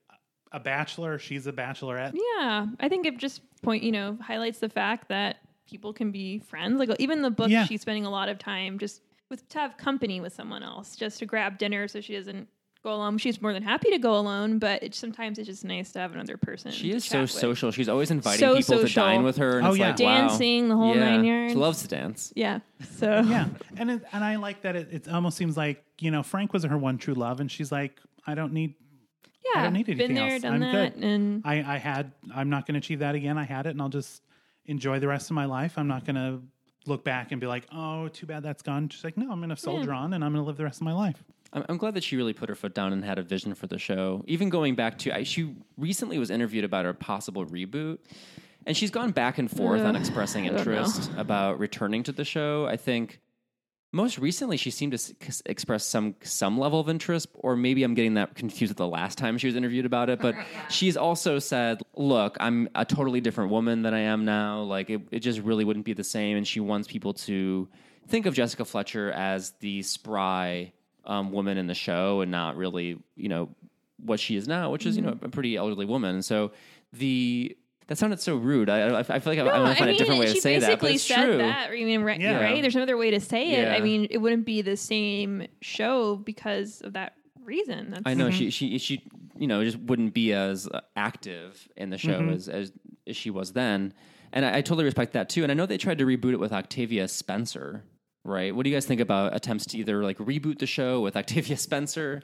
a 0.51 0.59
bachelor. 0.59 1.17
She's 1.19 1.47
a 1.47 1.53
bachelorette. 1.53 2.13
Yeah, 2.15 2.67
I 2.79 2.89
think 2.89 3.05
it 3.05 3.17
just 3.17 3.41
point 3.61 3.83
you 3.83 3.91
know 3.91 4.17
highlights 4.21 4.59
the 4.59 4.69
fact 4.69 5.09
that 5.09 5.37
people 5.67 5.93
can 5.93 6.11
be 6.11 6.39
friends. 6.39 6.79
Like 6.79 6.89
even 6.99 7.21
the 7.21 7.31
book, 7.31 7.49
Yeah. 7.49 7.65
she's 7.65 7.81
spending 7.81 8.05
a 8.05 8.09
lot 8.09 8.29
of 8.29 8.37
time 8.39 8.79
just 8.79 9.01
with 9.29 9.47
to 9.49 9.59
have 9.59 9.77
company 9.77 10.21
with 10.21 10.33
someone 10.33 10.63
else, 10.63 10.95
just 10.95 11.19
to 11.19 11.25
grab 11.25 11.57
dinner, 11.57 11.87
so 11.87 12.01
she 12.01 12.15
doesn't 12.15 12.47
go 12.83 12.93
alone. 12.93 13.17
She's 13.17 13.41
more 13.41 13.53
than 13.53 13.63
happy 13.63 13.89
to 13.91 13.97
go 13.97 14.17
alone, 14.17 14.59
but 14.59 14.83
it, 14.83 14.93
sometimes 14.93 15.39
it's 15.39 15.47
just 15.47 15.63
nice 15.63 15.93
to 15.93 15.99
have 15.99 16.11
another 16.13 16.35
person. 16.35 16.71
She 16.71 16.91
is 16.91 17.05
so 17.05 17.21
with. 17.21 17.31
social. 17.31 17.71
She's 17.71 17.87
always 17.87 18.11
inviting 18.11 18.39
So 18.39 18.57
people 18.57 18.85
to 18.85 18.93
dine 18.93 19.23
with 19.23 19.37
her. 19.37 19.59
And 19.59 19.67
Oh, 19.67 19.69
it's 19.69 19.79
yeah. 19.79 19.91
like, 19.91 19.99
wow. 19.99 20.27
Dancing, 20.27 20.67
the 20.67 20.75
whole 20.75 20.93
yeah. 20.93 20.99
nine 20.99 21.23
yards. 21.23 21.53
She 21.53 21.57
loves 21.57 21.81
to 21.83 21.87
dance. 21.87 22.33
Yeah, 22.35 22.59
so 22.97 23.21
Yeah, 23.21 23.47
and 23.77 23.89
it, 23.89 24.03
and 24.11 24.23
I 24.23 24.35
like 24.35 24.61
that. 24.63 24.75
It, 24.75 24.89
it 24.91 25.07
almost 25.07 25.37
seems 25.37 25.55
like 25.55 25.81
you 25.99 26.11
know 26.11 26.23
Frank 26.23 26.51
was 26.51 26.63
her 26.65 26.77
one 26.77 26.97
true 26.97 27.13
love, 27.13 27.39
and 27.39 27.49
she's 27.49 27.71
like, 27.71 27.93
I 28.27 28.35
don't 28.35 28.51
need. 28.51 28.75
yeah, 29.55 29.61
I 29.61 29.63
don't 29.63 29.73
need 29.73 29.85
been 29.85 29.99
anything 30.01 30.15
there, 30.15 30.33
else. 30.33 30.41
done 30.41 30.53
I'm 30.55 30.59
that, 30.59 30.93
good. 30.95 31.03
and 31.03 31.41
I 31.45 31.75
I 31.75 31.77
had. 31.77 32.11
I'm 32.35 32.49
not 32.49 32.67
going 32.67 32.73
to 32.73 32.79
achieve 32.79 32.99
that 32.99 33.15
again. 33.15 33.37
I 33.37 33.45
had 33.45 33.65
it, 33.65 33.69
and 33.69 33.81
I'll 33.81 33.87
just 33.89 34.21
enjoy 34.65 34.99
the 34.99 35.07
rest 35.07 35.29
of 35.29 35.35
my 35.35 35.45
life. 35.45 35.77
I'm 35.77 35.87
not 35.87 36.05
going 36.05 36.15
to 36.15 36.41
look 36.85 37.03
back 37.03 37.31
and 37.31 37.39
be 37.39 37.47
like, 37.47 37.65
oh, 37.73 38.07
too 38.09 38.25
bad 38.25 38.43
that's 38.43 38.61
gone. 38.61 38.89
She's 38.89 39.03
like, 39.03 39.17
no, 39.17 39.31
I'm 39.31 39.39
going 39.39 39.49
to 39.49 39.57
soldier 39.57 39.93
on, 39.93 40.13
and 40.13 40.23
I'm 40.23 40.33
going 40.33 40.43
to 40.43 40.47
live 40.47 40.57
the 40.57 40.63
rest 40.63 40.81
of 40.81 40.85
my 40.85 40.93
life. 40.93 41.23
I'm, 41.53 41.65
I'm 41.69 41.77
glad 41.77 41.93
that 41.93 42.03
she 42.03 42.17
really 42.17 42.33
put 42.33 42.49
her 42.49 42.55
foot 42.55 42.73
down 42.73 42.93
and 42.93 43.03
had 43.03 43.19
a 43.19 43.23
vision 43.23 43.53
for 43.55 43.67
the 43.67 43.79
show. 43.79 44.23
Even 44.27 44.49
going 44.49 44.75
back 44.75 44.97
to, 44.99 45.15
I, 45.15 45.23
she 45.23 45.55
recently 45.77 46.19
was 46.19 46.29
interviewed 46.29 46.65
about 46.65 46.85
her 46.85 46.93
possible 46.93 47.45
reboot, 47.45 47.99
and 48.65 48.75
she's 48.75 48.91
gone 48.91 49.11
back 49.11 49.37
and 49.37 49.49
forth 49.49 49.81
uh, 49.81 49.85
on 49.85 49.95
expressing 49.95 50.45
I 50.45 50.49
don't 50.49 50.55
know. 50.55 50.59
interest 50.59 51.11
about 51.17 51.59
returning 51.59 52.03
to 52.03 52.11
the 52.11 52.25
show. 52.25 52.65
I 52.65 52.77
think 52.77 53.19
most 53.93 54.17
recently 54.17 54.57
she 54.57 54.71
seemed 54.71 54.97
to 54.97 55.13
express 55.45 55.85
some 55.85 56.15
some 56.23 56.57
level 56.57 56.79
of 56.81 56.89
interest, 56.89 57.29
or 57.35 57.55
maybe 57.55 57.83
I'm 57.83 57.93
getting 57.93 58.15
that 58.15 58.35
confused 58.35 58.71
with 58.71 58.77
the 58.77 58.87
last 58.87 59.17
time 59.17 59.37
she 59.37 59.47
was 59.47 59.55
interviewed 59.55 59.85
about 59.85 60.09
it. 60.09 60.19
But 60.19 60.35
she's 60.69 60.97
also 60.97 61.39
said, 61.39 61.81
"Look, 61.95 62.35
I'm 62.41 62.67
a 62.75 62.83
totally 62.83 63.21
different 63.21 63.51
woman 63.51 63.83
than 63.83 63.93
I 63.93 63.99
am 63.99 64.25
now. 64.25 64.63
Like 64.63 64.89
it, 64.89 65.01
it 65.11 65.19
just 65.19 65.39
really 65.39 65.63
wouldn't 65.63 65.85
be 65.85 65.93
the 65.93 66.03
same." 66.03 66.35
And 66.35 66.45
she 66.45 66.59
wants 66.59 66.87
people 66.89 67.13
to 67.13 67.69
think 68.07 68.25
of 68.25 68.33
Jessica 68.33 68.65
Fletcher 68.65 69.11
as 69.11 69.51
the 69.61 69.81
spry 69.83 70.73
um, 71.05 71.31
woman 71.31 71.57
in 71.57 71.67
the 71.67 71.75
show, 71.75 72.21
and 72.21 72.31
not 72.31 72.57
really, 72.57 72.97
you 73.15 73.29
know, 73.29 73.49
what 74.03 74.19
she 74.19 74.35
is 74.35 74.47
now, 74.47 74.71
which 74.71 74.85
is 74.85 74.97
you 74.97 75.03
know 75.03 75.11
Mm-hmm. 75.11 75.25
a 75.25 75.29
pretty 75.29 75.55
elderly 75.55 75.85
woman. 75.85 76.15
And 76.15 76.25
so 76.25 76.51
the 76.91 77.55
that 77.87 77.97
sounded 77.97 78.19
so 78.19 78.35
rude. 78.35 78.69
I, 78.69 78.89
I, 78.89 78.99
I 78.99 79.03
feel 79.03 79.33
like 79.33 79.39
I, 79.39 79.43
No, 79.43 79.51
I 79.51 79.59
want 79.59 79.71
to 79.71 79.75
find 79.75 79.87
mean, 79.87 79.95
a 79.95 79.97
different 79.97 80.19
way 80.19 80.33
to 80.33 80.39
say 80.41 80.59
that, 80.59 80.79
but 80.79 80.87
basically 80.87 80.93
it's 80.95 81.03
said 81.03 81.25
true. 81.25 81.37
that. 81.37 81.69
I 81.69 81.73
mean, 81.73 82.01
right, 82.01 82.19
Yeah. 82.19 82.41
right? 82.41 82.61
There's 82.61 82.75
no 82.75 82.83
other 82.83 82.97
way 82.97 83.11
to 83.11 83.19
say 83.19 83.51
it. 83.51 83.63
Yeah. 83.67 83.73
I 83.73 83.81
mean, 83.81 84.07
it 84.09 84.17
wouldn't 84.19 84.45
be 84.45 84.61
the 84.61 84.77
same 84.77 85.47
show 85.61 86.15
because 86.15 86.81
of 86.81 86.93
that 86.93 87.15
reason. 87.43 87.91
That's, 87.91 88.03
I 88.05 88.13
know 88.13 88.31
she 88.31 88.49
she 88.49 88.77
she 88.77 89.03
you 89.37 89.47
know 89.47 89.63
just 89.63 89.77
wouldn't 89.79 90.13
be 90.13 90.33
as 90.33 90.67
uh, 90.67 90.81
active 90.95 91.67
in 91.75 91.89
the 91.89 91.97
show 91.97 92.29
as, 92.29 92.47
as 92.47 92.71
as 93.07 93.17
she 93.17 93.29
was 93.29 93.53
then, 93.53 93.93
and 94.31 94.45
I, 94.45 94.57
I 94.57 94.61
totally 94.61 94.85
respect 94.85 95.13
that 95.13 95.29
too. 95.29 95.43
And 95.43 95.51
I 95.51 95.55
know 95.55 95.65
they 95.65 95.77
tried 95.77 95.97
to 95.97 96.05
reboot 96.05 96.33
it 96.33 96.39
with 96.39 96.53
Octavia 96.53 97.07
Spencer. 97.07 97.83
Right. 98.25 98.55
What 98.55 98.63
do 98.63 98.69
you 98.69 98.75
guys 98.77 98.85
think 98.85 99.01
about 99.01 99.35
attempts 99.35 99.65
to 99.65 99.77
either 99.77 100.01
like 100.01 100.17
reboot 100.17 100.59
the 100.59 100.65
show 100.65 101.01
with 101.01 101.17
Octavia 101.17 101.57
Spencer, 101.67 102.21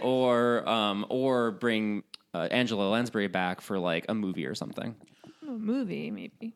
or 0.00 0.68
um, 0.68 1.04
or 1.08 1.50
bring 1.50 2.04
uh, 2.34 2.48
Angela 2.50 2.88
Lansbury 2.90 3.26
back 3.28 3.60
for 3.60 3.78
like 3.78 4.06
a 4.08 4.14
movie 4.14 4.46
or 4.46 4.54
something? 4.54 4.94
a 5.42 5.50
movie, 5.50 6.10
maybe. 6.10 6.54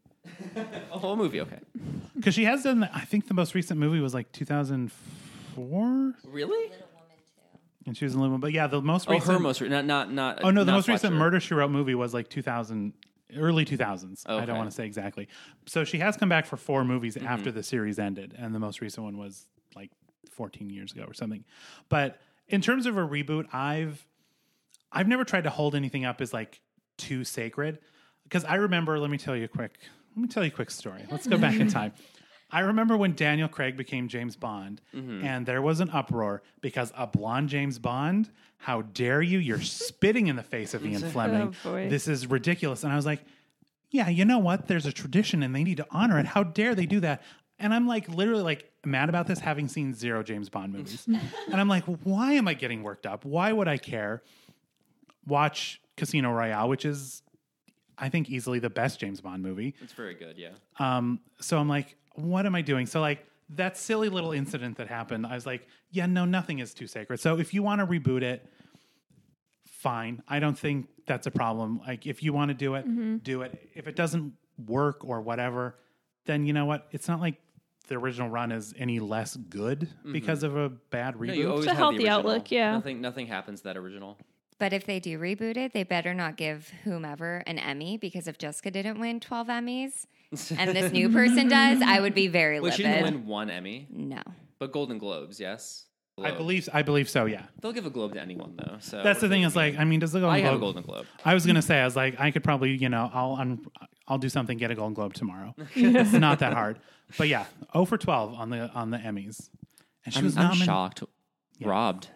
A 0.92 0.98
whole 0.98 1.16
movie, 1.16 1.40
okay? 1.40 1.58
Because 2.16 2.34
she 2.34 2.44
has 2.44 2.62
done. 2.62 2.84
I 2.94 3.00
think 3.00 3.26
the 3.28 3.34
most 3.34 3.54
recent 3.54 3.78
movie 3.80 4.00
was 4.00 4.14
like 4.14 4.30
2004, 4.32 6.14
Really? 6.24 6.72
and 7.86 7.96
she 7.96 8.04
was 8.04 8.14
in 8.14 8.20
Little. 8.20 8.30
Woman. 8.32 8.40
But 8.40 8.52
yeah, 8.52 8.66
the 8.66 8.80
most 8.80 9.08
recent. 9.08 9.10
Oh, 9.10 9.14
recent. 9.16 9.32
her 9.34 9.38
most 9.40 9.60
re- 9.60 9.68
not 9.68 9.84
not 9.84 10.12
not. 10.12 10.40
Oh 10.44 10.50
no, 10.50 10.64
the 10.64 10.72
most 10.72 10.88
recent 10.88 11.12
Fletcher. 11.12 11.14
Murder 11.24 11.40
She 11.40 11.54
Wrote 11.54 11.70
movie 11.70 11.94
was 11.94 12.14
like 12.14 12.28
2000, 12.30 12.92
early 13.36 13.64
2000s. 13.64 14.28
I 14.28 14.44
don't 14.46 14.56
want 14.56 14.70
to 14.70 14.74
say 14.74 14.86
exactly. 14.86 15.28
So 15.66 15.84
she 15.84 15.98
has 15.98 16.16
come 16.16 16.28
back 16.28 16.46
for 16.46 16.56
four 16.56 16.84
movies 16.84 17.16
Mm-hmm. 17.16 17.26
after 17.26 17.52
the 17.52 17.62
series 17.62 17.98
ended, 17.98 18.34
and 18.38 18.54
the 18.54 18.58
most 18.60 18.80
recent 18.80 19.04
one 19.04 19.18
was 19.18 19.46
like 19.76 19.90
14 20.30 20.70
years 20.70 20.92
ago 20.92 21.04
or 21.06 21.12
something. 21.14 21.44
But 21.88 22.18
in 22.48 22.60
terms 22.60 22.86
of 22.86 22.96
a 22.96 23.00
reboot, 23.06 23.52
I've 23.52 24.06
I've 24.94 25.08
never 25.08 25.24
tried 25.24 25.44
to 25.44 25.50
hold 25.50 25.74
anything 25.74 26.04
up 26.04 26.20
as 26.20 26.32
like 26.32 26.60
too 26.98 27.24
sacred 27.24 27.78
because 28.24 28.44
I 28.44 28.54
remember. 28.56 28.98
Let 28.98 29.10
me 29.10 29.18
tell 29.18 29.36
you 29.36 29.44
a 29.44 29.48
quick. 29.48 29.78
Let 30.16 30.22
me 30.22 30.28
tell 30.28 30.44
you 30.44 30.48
a 30.48 30.54
quick 30.54 30.70
story. 30.70 31.04
Let's 31.10 31.26
go 31.26 31.36
back 31.38 31.56
in 31.56 31.68
time. 31.68 31.92
I 32.50 32.60
remember 32.60 32.96
when 32.96 33.14
Daniel 33.16 33.48
Craig 33.48 33.76
became 33.76 34.06
James 34.06 34.36
Bond, 34.36 34.80
Mm-hmm. 34.94 35.24
and 35.24 35.44
there 35.44 35.60
was 35.60 35.80
an 35.80 35.90
uproar 35.90 36.42
because 36.60 36.92
a 36.96 37.06
blonde 37.06 37.48
James 37.48 37.78
Bond. 37.78 38.30
How 38.58 38.82
dare 38.82 39.20
you? 39.20 39.38
You're 39.40 39.60
spitting 39.60 40.28
in 40.28 40.36
the 40.36 40.42
face 40.42 40.72
of 40.72 40.86
Ian 40.86 41.02
Fleming. 41.10 41.54
Oh. 41.64 41.72
This 41.88 42.06
is 42.08 42.26
ridiculous. 42.28 42.82
And 42.84 42.92
I 42.92 42.96
was 42.96 43.04
like, 43.04 43.20
yeah, 43.90 44.08
you 44.08 44.24
know 44.24 44.38
what? 44.38 44.68
There's 44.68 44.86
a 44.86 44.92
tradition, 44.92 45.42
and 45.42 45.54
they 45.54 45.64
need 45.64 45.76
to 45.78 45.86
honor 45.90 46.18
it. 46.20 46.26
How 46.26 46.44
dare 46.44 46.74
they 46.74 46.86
do 46.86 47.00
that? 47.00 47.22
And 47.58 47.74
I'm 47.74 47.86
like, 47.86 48.08
literally, 48.08 48.42
like 48.42 48.70
mad 48.84 49.08
about 49.08 49.26
this, 49.26 49.38
having 49.40 49.68
seen 49.68 49.92
zero 49.94 50.22
James 50.22 50.48
Bond 50.48 50.72
movies. 50.72 51.06
and 51.50 51.60
I'm 51.60 51.68
like, 51.68 51.84
why 51.84 52.32
am 52.34 52.46
I 52.48 52.54
getting 52.54 52.82
worked 52.82 53.06
up? 53.06 53.24
Why 53.24 53.52
would 53.52 53.68
I 53.68 53.76
care? 53.78 54.22
Watch 55.26 55.80
Casino 55.96 56.32
Royale, 56.32 56.68
which 56.68 56.84
is, 56.84 57.22
I 57.96 58.08
think, 58.08 58.28
easily 58.30 58.58
the 58.58 58.70
best 58.70 59.00
James 59.00 59.20
Bond 59.20 59.42
movie. 59.42 59.74
It's 59.80 59.92
very 59.92 60.14
good, 60.14 60.36
yeah. 60.36 60.50
Um, 60.78 61.20
so 61.40 61.58
I'm 61.58 61.68
like, 61.68 61.96
what 62.14 62.46
am 62.46 62.54
I 62.54 62.62
doing? 62.62 62.86
So 62.86 63.00
like 63.00 63.26
that 63.50 63.76
silly 63.76 64.08
little 64.08 64.32
incident 64.32 64.76
that 64.78 64.88
happened, 64.88 65.26
I 65.26 65.34
was 65.34 65.46
like, 65.46 65.66
yeah, 65.90 66.06
no, 66.06 66.24
nothing 66.24 66.58
is 66.58 66.74
too 66.74 66.86
sacred. 66.86 67.20
So 67.20 67.38
if 67.38 67.54
you 67.54 67.62
want 67.62 67.80
to 67.80 67.86
reboot 67.86 68.22
it, 68.22 68.48
fine. 69.66 70.22
I 70.28 70.38
don't 70.38 70.58
think 70.58 70.88
that's 71.06 71.26
a 71.26 71.30
problem. 71.30 71.80
Like 71.86 72.06
if 72.06 72.22
you 72.22 72.32
want 72.32 72.48
to 72.48 72.54
do 72.54 72.74
it, 72.74 73.22
do 73.22 73.42
it. 73.42 73.70
If 73.74 73.86
it 73.86 73.96
doesn't 73.96 74.32
work 74.66 75.04
or 75.04 75.20
whatever, 75.20 75.76
then 76.26 76.46
you 76.46 76.52
know 76.52 76.64
what? 76.64 76.86
It's 76.90 77.06
not 77.08 77.20
like 77.20 77.36
the 77.88 77.96
original 77.96 78.30
run 78.30 78.50
is 78.50 78.72
any 78.78 78.98
less 78.98 79.36
good 79.36 79.88
because 80.10 80.42
of 80.42 80.56
a 80.56 80.70
bad 80.70 81.16
reboot. 81.16 81.26
No, 81.26 81.32
you 81.34 81.50
always 81.50 81.66
a 81.66 81.70
have 81.70 81.76
healthy 81.76 81.96
original. 81.96 82.18
outlook, 82.18 82.50
yeah. 82.50 82.72
Nothing 82.72 83.00
nothing 83.02 83.26
happens 83.26 83.60
to 83.60 83.64
that 83.64 83.76
original. 83.76 84.18
But 84.60 84.72
if 84.72 84.86
they 84.86 85.00
do 85.00 85.18
reboot 85.18 85.56
it, 85.56 85.72
they 85.72 85.82
better 85.82 86.14
not 86.14 86.36
give 86.36 86.70
whomever 86.84 87.42
an 87.46 87.58
Emmy 87.58 87.96
because 87.98 88.28
if 88.28 88.38
Jessica 88.38 88.70
didn't 88.70 89.00
win 89.00 89.18
12 89.20 89.48
Emmys 89.48 90.06
and 90.56 90.70
this 90.70 90.92
new 90.92 91.08
person 91.10 91.48
does, 91.48 91.82
I 91.82 92.00
would 92.00 92.14
be 92.14 92.28
very 92.28 92.60
Wait, 92.60 92.70
livid. 92.70 92.76
she 92.76 92.82
didn't 92.84 93.02
win 93.02 93.26
one 93.26 93.50
Emmy, 93.50 93.86
No. 93.90 94.22
but 94.58 94.70
Golden 94.72 94.98
Globes, 94.98 95.40
yes. 95.40 95.86
I 96.22 96.30
believe 96.30 96.68
I 96.72 96.82
believe 96.82 97.08
so, 97.10 97.24
yeah. 97.24 97.46
they'll 97.60 97.72
give 97.72 97.86
a 97.86 97.90
Globe 97.90 98.14
to 98.14 98.20
anyone 98.20 98.54
though. 98.56 98.76
So 98.78 99.02
That's 99.02 99.20
the 99.20 99.28
thing 99.28 99.42
is 99.42 99.56
like 99.56 99.76
I 99.76 99.82
mean 99.84 99.98
does 99.98 100.12
the 100.12 100.20
Golden 100.20 100.36
I 100.36 100.42
have 100.42 100.54
a 100.54 100.58
Globe 100.58 100.74
Golden 100.76 100.82
Globe. 100.84 101.06
I 101.24 101.34
was 101.34 101.44
gonna 101.44 101.60
say, 101.60 101.80
I 101.80 101.84
was 101.84 101.96
like, 101.96 102.20
I 102.20 102.30
could 102.30 102.44
probably, 102.44 102.76
you 102.76 102.88
know, 102.88 103.10
I'll 103.12 103.32
un- 103.34 103.66
I'll 104.06 104.18
do 104.18 104.28
something, 104.28 104.56
get 104.56 104.70
a 104.70 104.76
Golden 104.76 104.94
Globe 104.94 105.14
tomorrow. 105.14 105.56
it's 105.74 106.12
not 106.12 106.38
that 106.38 106.52
hard, 106.52 106.78
but 107.18 107.26
yeah, 107.26 107.46
zero 107.72 107.84
for 107.84 107.98
twelve 107.98 108.32
on 108.34 108.50
the 108.50 108.70
on 108.70 108.90
the 108.90 108.98
Emmys, 108.98 109.50
and 110.04 110.14
she 110.14 110.20
I'm, 110.20 110.24
was 110.26 110.36
I'm 110.36 110.42
nominated. 110.44 110.66
shocked. 110.66 111.02
Robbed. 111.60 112.08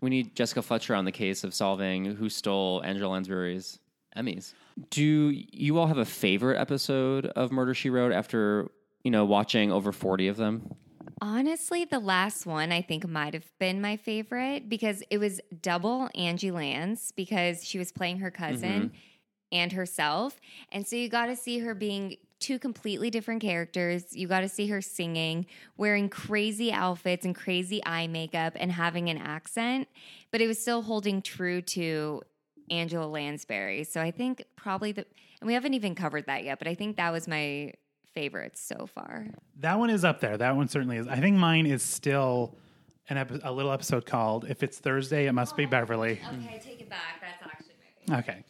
We 0.00 0.10
need 0.10 0.34
Jessica 0.34 0.62
Fletcher 0.62 0.94
on 0.94 1.04
the 1.04 1.12
case 1.12 1.44
of 1.44 1.52
solving 1.54 2.04
who 2.04 2.28
stole 2.28 2.82
Angela 2.82 3.12
Lansbury's 3.12 3.78
Emmys. 4.16 4.54
Do 4.90 5.32
you 5.32 5.78
all 5.78 5.86
have 5.86 5.98
a 5.98 6.04
favorite 6.04 6.58
episode 6.58 7.26
of 7.26 7.52
Murder 7.52 7.74
She 7.74 7.90
Wrote 7.90 8.12
after 8.12 8.70
you 9.04 9.10
know 9.10 9.24
watching 9.24 9.70
over 9.72 9.92
forty 9.92 10.28
of 10.28 10.36
them? 10.36 10.74
Honestly, 11.22 11.84
the 11.84 11.98
last 11.98 12.46
one 12.46 12.72
I 12.72 12.80
think 12.80 13.06
might 13.06 13.34
have 13.34 13.46
been 13.58 13.80
my 13.80 13.96
favorite 13.96 14.70
because 14.70 15.02
it 15.10 15.18
was 15.18 15.40
double 15.60 16.08
Angie 16.14 16.50
Lance 16.50 17.12
because 17.14 17.62
she 17.62 17.78
was 17.78 17.92
playing 17.92 18.18
her 18.20 18.30
cousin. 18.30 18.70
Mm-hmm. 18.70 18.96
and 19.52 19.72
herself. 19.72 20.40
And 20.70 20.86
so 20.86 20.94
you 20.96 21.08
got 21.08 21.26
to 21.26 21.34
see 21.34 21.58
her 21.58 21.74
being 21.74 22.16
two 22.40 22.58
completely 22.58 23.10
different 23.10 23.40
characters. 23.42 24.16
You 24.16 24.26
got 24.26 24.40
to 24.40 24.48
see 24.48 24.66
her 24.68 24.80
singing, 24.80 25.46
wearing 25.76 26.08
crazy 26.08 26.72
outfits 26.72 27.24
and 27.24 27.34
crazy 27.34 27.80
eye 27.84 28.06
makeup 28.06 28.54
and 28.56 28.72
having 28.72 29.08
an 29.08 29.18
accent, 29.18 29.88
but 30.30 30.40
it 30.40 30.46
was 30.46 30.60
still 30.60 30.82
holding 30.82 31.22
true 31.22 31.62
to 31.62 32.22
Angela 32.70 33.06
Lansbury. 33.06 33.84
So 33.84 34.00
I 34.00 34.10
think 34.10 34.44
probably 34.56 34.92
the, 34.92 35.04
and 35.40 35.46
we 35.46 35.54
haven't 35.54 35.74
even 35.74 35.94
covered 35.94 36.26
that 36.26 36.44
yet, 36.44 36.58
but 36.58 36.66
I 36.66 36.74
think 36.74 36.96
that 36.96 37.12
was 37.12 37.28
my 37.28 37.72
favorite 38.14 38.58
so 38.58 38.86
far. 38.86 39.26
That 39.60 39.78
one 39.78 39.90
is 39.90 40.04
up 40.04 40.20
there. 40.20 40.36
That 40.36 40.56
one 40.56 40.68
certainly 40.68 40.96
is. 40.96 41.06
I 41.06 41.16
think 41.16 41.36
mine 41.36 41.66
is 41.66 41.82
still 41.82 42.56
an 43.08 43.18
epi- 43.18 43.40
a 43.42 43.52
little 43.52 43.72
episode 43.72 44.06
called 44.06 44.46
"If 44.48 44.62
It's 44.62 44.78
Thursday, 44.78 45.26
It 45.26 45.32
Must 45.32 45.56
Be 45.56 45.66
oh, 45.66 45.68
Beverly." 45.68 46.12
Okay, 46.12 46.54
I 46.54 46.58
take 46.58 46.80
it 46.80 46.88
back. 46.88 47.20
That's 47.20 47.42
actually 47.42 47.74
my 47.78 48.14
favorite. 48.16 48.28
Okay, 48.28 48.44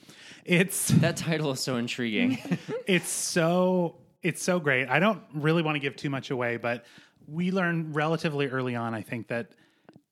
it's 0.45 0.89
That 1.01 1.17
title 1.17 1.51
is 1.53 1.61
so 1.61 1.77
intriguing. 1.77 2.39
it's 2.87 3.09
so 3.09 3.97
it's 4.23 4.43
so 4.43 4.61
great. 4.61 4.89
I 4.89 4.99
don't 4.99 5.23
really 5.35 5.63
want 5.63 5.77
to 5.77 5.81
give 5.81 5.97
too 5.97 6.11
much 6.11 6.31
away, 6.31 6.57
but 6.57 6.85
we 7.27 7.51
learned 7.51 7.95
relatively 7.95 8.49
early 8.49 8.75
on. 8.75 8.95
I 8.95 9.03
think 9.03 9.29
that 9.29 9.53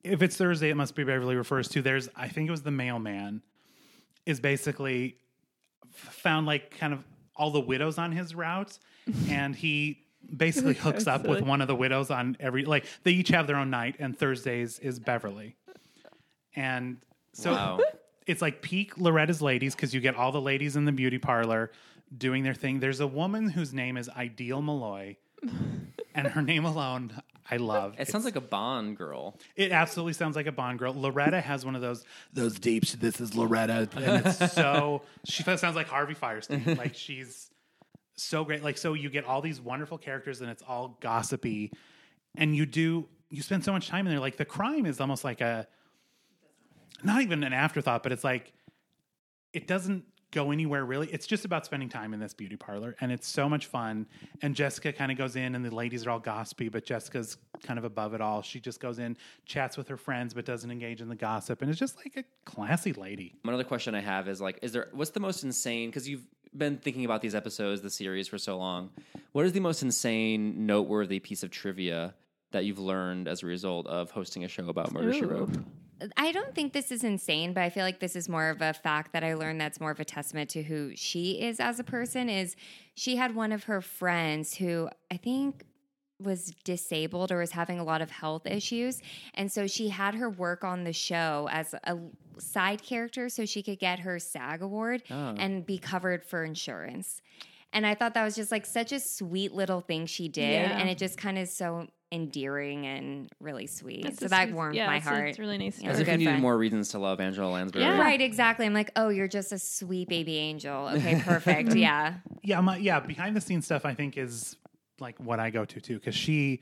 if 0.02 0.22
it's 0.22 0.36
Thursday, 0.36 0.70
it 0.70 0.76
must 0.76 0.94
be 0.94 1.04
Beverly 1.04 1.36
refers 1.36 1.68
to. 1.68 1.82
There's, 1.82 2.08
I 2.16 2.28
think 2.28 2.48
it 2.48 2.50
was 2.50 2.62
the 2.62 2.70
mailman, 2.70 3.42
is 4.24 4.40
basically 4.40 5.16
found 5.90 6.46
like 6.46 6.78
kind 6.78 6.92
of 6.92 7.04
all 7.36 7.50
the 7.50 7.60
widows 7.60 7.98
on 7.98 8.12
his 8.12 8.34
route, 8.34 8.78
and 9.28 9.54
he 9.54 10.04
basically 10.36 10.74
hooks 10.84 11.06
up 11.06 11.26
with 11.26 11.42
one 11.42 11.60
of 11.60 11.68
the 11.68 11.74
widows 11.74 12.10
on 12.10 12.36
every 12.40 12.64
like 12.64 12.84
they 13.02 13.12
each 13.12 13.28
have 13.28 13.46
their 13.46 13.56
own 13.56 13.70
night, 13.70 13.96
and 13.98 14.18
Thursdays 14.18 14.78
is 14.78 14.98
Beverly, 14.98 15.56
and 16.54 16.98
so 17.32 17.52
Wow. 17.52 17.80
It's 18.28 18.42
like 18.42 18.62
peak 18.62 18.98
Loretta's 18.98 19.40
ladies 19.42 19.74
because 19.74 19.94
you 19.94 20.00
get 20.00 20.14
all 20.14 20.30
the 20.30 20.40
ladies 20.40 20.76
in 20.76 20.84
the 20.84 20.92
beauty 20.92 21.18
parlor 21.18 21.72
doing 22.16 22.44
their 22.44 22.54
thing. 22.54 22.78
There's 22.78 23.00
a 23.00 23.06
woman 23.06 23.48
whose 23.48 23.72
name 23.72 23.96
is 23.96 24.08
Ideal 24.10 24.60
Molloy, 24.60 25.16
and 26.14 26.26
her 26.28 26.42
name 26.42 26.64
alone 26.64 27.22
I 27.50 27.56
love. 27.56 27.94
It 27.98 28.08
sounds 28.08 28.26
like 28.26 28.36
a 28.36 28.40
Bond 28.42 28.96
girl. 28.98 29.38
It 29.56 29.72
absolutely 29.72 30.12
sounds 30.12 30.36
like 30.36 30.46
a 30.46 30.52
Bond 30.52 30.78
girl. 30.78 30.92
Loretta 30.94 31.40
has 31.40 31.64
one 31.64 31.74
of 31.74 31.80
those 31.80 32.04
those 32.32 32.58
deeps. 32.58 32.92
This 32.94 33.20
is 33.20 33.34
Loretta, 33.34 33.88
and 33.96 34.26
it's 34.26 34.52
so 34.52 35.02
she 35.24 35.42
sounds 35.42 35.74
like 35.74 35.88
Harvey 35.88 36.14
Fierstein. 36.14 36.76
like 36.76 36.94
she's 36.94 37.50
so 38.16 38.44
great. 38.44 38.62
Like 38.62 38.76
so, 38.76 38.92
you 38.92 39.08
get 39.08 39.24
all 39.24 39.40
these 39.40 39.60
wonderful 39.60 39.96
characters, 39.96 40.42
and 40.42 40.50
it's 40.50 40.62
all 40.68 40.98
gossipy, 41.00 41.72
and 42.36 42.54
you 42.54 42.66
do 42.66 43.08
you 43.30 43.42
spend 43.42 43.64
so 43.64 43.72
much 43.72 43.88
time 43.88 44.06
in 44.06 44.12
there. 44.12 44.20
Like 44.20 44.36
the 44.36 44.44
crime 44.44 44.84
is 44.84 45.00
almost 45.00 45.24
like 45.24 45.40
a 45.40 45.66
not 47.02 47.22
even 47.22 47.44
an 47.44 47.52
afterthought, 47.52 48.02
but 48.02 48.12
it's 48.12 48.24
like 48.24 48.52
it 49.52 49.66
doesn't 49.66 50.04
go 50.30 50.50
anywhere 50.50 50.84
really. 50.84 51.08
It's 51.08 51.26
just 51.26 51.44
about 51.44 51.64
spending 51.64 51.88
time 51.88 52.12
in 52.12 52.20
this 52.20 52.34
beauty 52.34 52.56
parlor, 52.56 52.96
and 53.00 53.10
it's 53.10 53.26
so 53.26 53.48
much 53.48 53.66
fun. 53.66 54.06
And 54.42 54.54
Jessica 54.54 54.92
kind 54.92 55.10
of 55.10 55.18
goes 55.18 55.36
in, 55.36 55.54
and 55.54 55.64
the 55.64 55.74
ladies 55.74 56.06
are 56.06 56.10
all 56.10 56.18
gossipy, 56.18 56.68
but 56.68 56.84
Jessica's 56.84 57.38
kind 57.62 57.78
of 57.78 57.84
above 57.84 58.14
it 58.14 58.20
all. 58.20 58.42
She 58.42 58.60
just 58.60 58.80
goes 58.80 58.98
in, 58.98 59.16
chats 59.46 59.76
with 59.76 59.88
her 59.88 59.96
friends, 59.96 60.34
but 60.34 60.44
doesn't 60.44 60.70
engage 60.70 61.00
in 61.00 61.08
the 61.08 61.16
gossip, 61.16 61.62
and 61.62 61.70
it's 61.70 61.80
just 61.80 61.96
like 61.96 62.16
a 62.16 62.24
classy 62.44 62.92
lady. 62.92 63.34
Another 63.44 63.64
question 63.64 63.94
I 63.94 64.00
have 64.00 64.28
is 64.28 64.40
like, 64.40 64.58
is 64.62 64.72
there 64.72 64.88
what's 64.92 65.10
the 65.10 65.20
most 65.20 65.44
insane? 65.44 65.88
Because 65.88 66.08
you've 66.08 66.26
been 66.56 66.78
thinking 66.78 67.04
about 67.04 67.22
these 67.22 67.34
episodes, 67.34 67.80
the 67.80 67.90
series 67.90 68.28
for 68.28 68.38
so 68.38 68.58
long. 68.58 68.90
What 69.32 69.46
is 69.46 69.52
the 69.52 69.60
most 69.60 69.82
insane, 69.82 70.66
noteworthy 70.66 71.20
piece 71.20 71.42
of 71.42 71.50
trivia 71.50 72.14
that 72.50 72.64
you've 72.64 72.78
learned 72.78 73.28
as 73.28 73.42
a 73.42 73.46
result 73.46 73.86
of 73.86 74.10
hosting 74.10 74.44
a 74.44 74.48
show 74.48 74.68
about 74.68 74.92
Murder 74.92 75.12
She 75.12 75.24
Wrote? 75.24 75.50
I 76.16 76.32
don't 76.32 76.54
think 76.54 76.72
this 76.72 76.92
is 76.92 77.02
insane, 77.04 77.52
but 77.52 77.62
I 77.62 77.70
feel 77.70 77.82
like 77.84 77.98
this 78.00 78.14
is 78.14 78.28
more 78.28 78.50
of 78.50 78.60
a 78.62 78.72
fact 78.72 79.12
that 79.12 79.24
I 79.24 79.34
learned 79.34 79.60
that's 79.60 79.80
more 79.80 79.90
of 79.90 79.98
a 80.00 80.04
testament 80.04 80.50
to 80.50 80.62
who 80.62 80.92
she 80.94 81.40
is 81.40 81.58
as 81.60 81.80
a 81.80 81.84
person 81.84 82.28
is 82.28 82.54
she 82.94 83.16
had 83.16 83.34
one 83.34 83.52
of 83.52 83.64
her 83.64 83.80
friends 83.80 84.54
who 84.54 84.88
I 85.10 85.16
think 85.16 85.64
was 86.20 86.52
disabled 86.64 87.30
or 87.30 87.38
was 87.38 87.52
having 87.52 87.78
a 87.78 87.84
lot 87.84 88.00
of 88.02 88.10
health 88.10 88.44
issues 88.44 89.00
and 89.34 89.52
so 89.52 89.68
she 89.68 89.88
had 89.88 90.16
her 90.16 90.28
work 90.28 90.64
on 90.64 90.82
the 90.82 90.92
show 90.92 91.48
as 91.52 91.74
a 91.84 91.96
side 92.38 92.82
character 92.82 93.28
so 93.28 93.44
she 93.46 93.62
could 93.62 93.78
get 93.78 94.00
her 94.00 94.18
SAG 94.18 94.60
award 94.62 95.02
Oh. 95.10 95.34
and 95.38 95.64
be 95.64 95.78
covered 95.78 96.24
for 96.24 96.42
insurance. 96.44 97.20
And 97.72 97.86
I 97.86 97.94
thought 97.94 98.14
that 98.14 98.24
was 98.24 98.34
just 98.34 98.50
like 98.50 98.66
such 98.66 98.92
a 98.92 98.98
sweet 99.00 99.52
little 99.52 99.80
thing 99.80 100.06
she 100.06 100.26
did 100.28 100.62
Yeah. 100.62 100.78
and 100.78 100.88
it 100.88 100.98
just 100.98 101.18
kind 101.18 101.38
of 101.38 101.48
so 101.48 101.86
endearing 102.10 102.86
and 102.86 103.28
really 103.40 103.66
sweet. 103.66 104.02
That's 104.04 104.18
so 104.18 104.28
that 104.28 104.44
sweet- 104.44 104.54
warmed 104.54 104.74
yeah, 104.76 104.86
my 104.86 104.98
heart. 104.98 105.28
It's 105.28 105.38
really 105.38 105.58
nice. 105.58 105.80
Yeah. 105.80 105.90
As 105.90 105.96
We're 105.96 106.02
if 106.02 106.06
you 106.08 106.12
good 106.12 106.18
needed 106.18 106.30
friends. 106.30 106.42
more 106.42 106.56
reasons 106.56 106.88
to 106.90 106.98
love 106.98 107.20
Angela 107.20 107.50
Lansbury. 107.50 107.84
Yeah. 107.84 107.98
Right, 108.00 108.20
exactly. 108.20 108.64
I'm 108.66 108.74
like, 108.74 108.90
oh, 108.96 109.08
you're 109.10 109.28
just 109.28 109.52
a 109.52 109.58
sweet 109.58 110.08
baby 110.08 110.36
angel. 110.38 110.88
Okay, 110.98 111.20
perfect. 111.22 111.74
yeah. 111.74 112.14
yeah, 112.42 112.60
my, 112.60 112.76
yeah, 112.78 112.98
behind 113.00 113.36
the 113.36 113.40
scenes 113.40 113.64
stuff 113.66 113.84
I 113.84 113.94
think 113.94 114.16
is 114.16 114.56
like 115.00 115.18
what 115.20 115.38
I 115.38 115.50
go 115.50 115.64
to 115.64 115.80
too 115.80 115.94
because 115.98 116.14
she 116.14 116.60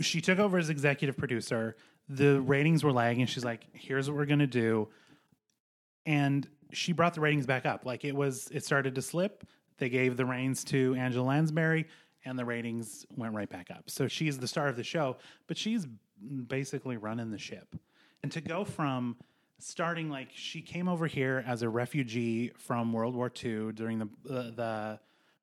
she 0.00 0.20
took 0.20 0.38
over 0.38 0.58
as 0.58 0.68
executive 0.70 1.16
producer. 1.16 1.76
The 2.08 2.40
ratings 2.40 2.82
were 2.84 2.92
lagging. 2.92 3.26
She's 3.26 3.44
like, 3.44 3.66
"Here's 3.72 4.08
what 4.08 4.16
we're 4.16 4.26
gonna 4.26 4.46
do," 4.46 4.88
and 6.06 6.46
she 6.72 6.92
brought 6.92 7.14
the 7.14 7.20
ratings 7.20 7.46
back 7.46 7.66
up. 7.66 7.84
Like 7.84 8.04
it 8.04 8.14
was, 8.14 8.48
it 8.52 8.64
started 8.64 8.94
to 8.96 9.02
slip. 9.02 9.44
They 9.78 9.88
gave 9.88 10.16
the 10.16 10.24
reins 10.26 10.64
to 10.64 10.94
Angela 10.98 11.24
Lansbury, 11.24 11.86
and 12.24 12.38
the 12.38 12.44
ratings 12.44 13.06
went 13.16 13.34
right 13.34 13.48
back 13.48 13.70
up. 13.70 13.90
So 13.90 14.08
she's 14.08 14.38
the 14.38 14.48
star 14.48 14.68
of 14.68 14.76
the 14.76 14.84
show, 14.84 15.16
but 15.46 15.56
she's 15.56 15.86
basically 16.46 16.96
running 16.96 17.30
the 17.30 17.38
ship. 17.38 17.74
And 18.22 18.32
to 18.32 18.40
go 18.40 18.64
from 18.64 19.16
starting 19.58 20.08
like 20.08 20.28
she 20.32 20.60
came 20.60 20.88
over 20.88 21.06
here 21.06 21.44
as 21.46 21.62
a 21.62 21.68
refugee 21.68 22.52
from 22.56 22.92
World 22.92 23.14
War 23.14 23.30
II 23.44 23.72
during 23.72 23.98
the 23.98 24.08
uh, 24.28 24.50
the 24.54 25.00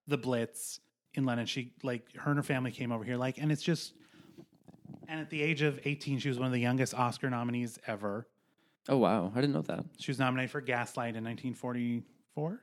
the 0.07 0.17
Blitz 0.17 0.79
in 1.13 1.25
London. 1.25 1.45
She 1.45 1.73
like 1.83 2.13
her 2.15 2.31
and 2.31 2.37
her 2.37 2.43
family 2.43 2.71
came 2.71 2.91
over 2.91 3.03
here 3.03 3.17
like, 3.17 3.37
and 3.37 3.51
it's 3.51 3.63
just. 3.63 3.93
And 5.07 5.19
at 5.19 5.29
the 5.29 5.39
age 5.39 5.61
of 5.61 5.79
18, 5.85 6.17
she 6.17 6.29
was 6.29 6.39
one 6.39 6.47
of 6.47 6.51
the 6.51 6.59
youngest 6.59 6.95
Oscar 6.95 7.29
nominees 7.29 7.77
ever. 7.85 8.27
Oh 8.89 8.97
wow, 8.97 9.31
I 9.35 9.41
didn't 9.41 9.53
know 9.53 9.61
that. 9.63 9.85
She 9.99 10.09
was 10.09 10.17
nominated 10.17 10.49
for 10.49 10.61
Gaslight 10.61 11.15
in 11.15 11.23
1944, 11.23 12.59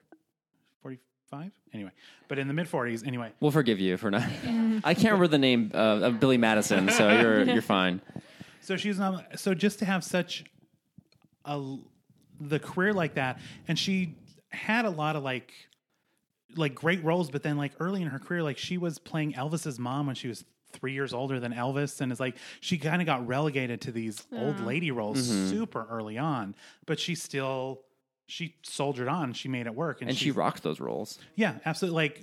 45. 1.33 1.53
Anyway, 1.73 1.91
but 2.29 2.39
in 2.39 2.47
the 2.47 2.53
mid 2.55 2.67
40s, 2.67 3.07
anyway. 3.07 3.33
We'll 3.41 3.51
forgive 3.51 3.81
you 3.81 3.97
for 3.97 4.11
not. 4.11 4.23
I 4.85 4.93
can't 4.95 5.05
remember 5.05 5.29
the 5.29 5.39
name 5.39 5.71
uh, 5.73 6.01
of 6.03 6.21
Billy 6.21 6.37
Madison, 6.37 6.91
so 6.91 7.11
you're 7.11 7.43
you're 7.53 7.63
fine. 7.63 8.03
So 8.61 8.77
she's 8.77 8.99
not. 8.99 9.39
So 9.39 9.55
just 9.55 9.79
to 9.79 9.87
have 9.87 10.05
such 10.05 10.45
a 11.47 11.77
the 12.39 12.59
career 12.59 12.93
like 12.93 13.15
that, 13.15 13.41
and 13.67 13.79
she 13.79 14.15
had 14.51 14.85
a 14.85 14.91
lot 14.91 15.17
of 15.17 15.23
like 15.23 15.53
like 16.55 16.75
great 16.75 17.03
roles, 17.03 17.31
but 17.31 17.43
then 17.43 17.57
like 17.57 17.73
early 17.81 18.03
in 18.03 18.09
her 18.09 18.19
career, 18.19 18.43
like 18.43 18.59
she 18.59 18.77
was 18.77 18.99
playing 18.99 19.33
Elvis's 19.33 19.79
mom 19.79 20.07
when 20.07 20.15
she 20.15 20.29
was 20.29 20.45
three 20.73 20.93
years 20.93 21.15
older 21.15 21.41
than 21.41 21.55
Elvis, 21.55 22.03
and 22.03 22.13
is 22.13 22.21
like 22.21 22.37
she 22.61 22.77
kind 22.77 23.01
of 23.01 23.07
got 23.07 23.27
relegated 23.27 23.81
to 23.83 23.91
these 23.93 24.27
old 24.37 24.61
lady 24.61 24.91
roles 24.91 25.27
super 25.49 25.87
early 25.91 26.19
on, 26.19 26.55
but 26.85 27.01
she 27.01 27.15
still. 27.15 27.81
She 28.33 28.57
soldiered 28.63 29.09
on. 29.09 29.35
She 29.35 29.49
made 29.49 29.67
it 29.67 29.75
work, 29.75 30.01
and, 30.01 30.09
And 30.09 30.17
she 30.19 30.27
she's- 30.27 30.37
rocked 30.37 30.63
those 30.63 30.81
roles. 30.81 31.19
Yeah, 31.35 31.59
absolutely. 31.67 31.97
Like 31.97 32.23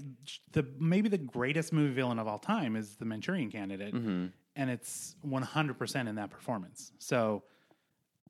the 0.54 0.66
maybe 0.80 1.08
the 1.08 1.20
greatest 1.20 1.72
movie 1.72 1.94
villain 1.94 2.18
of 2.18 2.28
all 2.28 2.40
time 2.40 2.76
is 2.76 2.96
the 2.96 3.06
Manchurian 3.06 3.52
Candidate, 3.52 3.94
mm-hmm. 3.94 4.26
and 4.56 4.70
it's 4.72 5.16
one 5.22 5.44
hundred 5.44 5.78
percent 5.78 6.10
in 6.10 6.16
that 6.16 6.32
performance. 6.32 6.94
So 6.98 7.44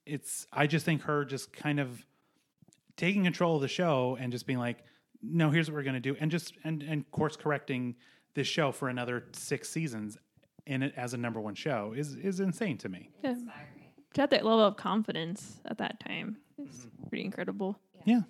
it's 0.05 0.45
I 0.51 0.67
just 0.67 0.85
think 0.85 1.03
her 1.03 1.23
just 1.23 1.53
kind 1.53 1.79
of 1.79 2.05
taking 2.97 3.23
control 3.23 3.55
of 3.55 3.61
the 3.61 3.69
show 3.69 4.17
and 4.19 4.29
just 4.29 4.45
being 4.45 4.59
like, 4.59 4.79
no, 5.21 5.49
here's 5.49 5.71
what 5.71 5.75
we're 5.75 5.83
gonna 5.83 6.01
do, 6.01 6.17
and 6.19 6.29
just 6.29 6.55
and 6.65 6.83
and 6.83 7.09
course 7.11 7.37
correcting 7.37 7.95
this 8.33 8.45
show 8.47 8.73
for 8.73 8.89
another 8.89 9.23
six 9.31 9.69
seasons 9.69 10.17
in 10.65 10.83
it 10.83 10.93
as 10.97 11.13
a 11.13 11.17
number 11.17 11.39
one 11.39 11.55
show 11.55 11.93
is 11.95 12.15
is 12.15 12.41
insane 12.41 12.77
to 12.79 12.89
me. 12.89 13.09
Yeah. 13.23 13.35
To 14.15 14.21
have 14.21 14.31
that 14.31 14.43
level 14.43 14.65
of 14.65 14.75
confidence 14.75 15.61
at 15.65 15.77
that 15.77 16.01
time 16.01 16.37
is 16.67 16.85
mm-hmm. 16.85 17.07
pretty 17.07 17.25
incredible. 17.25 17.79
Yeah. 18.05 18.21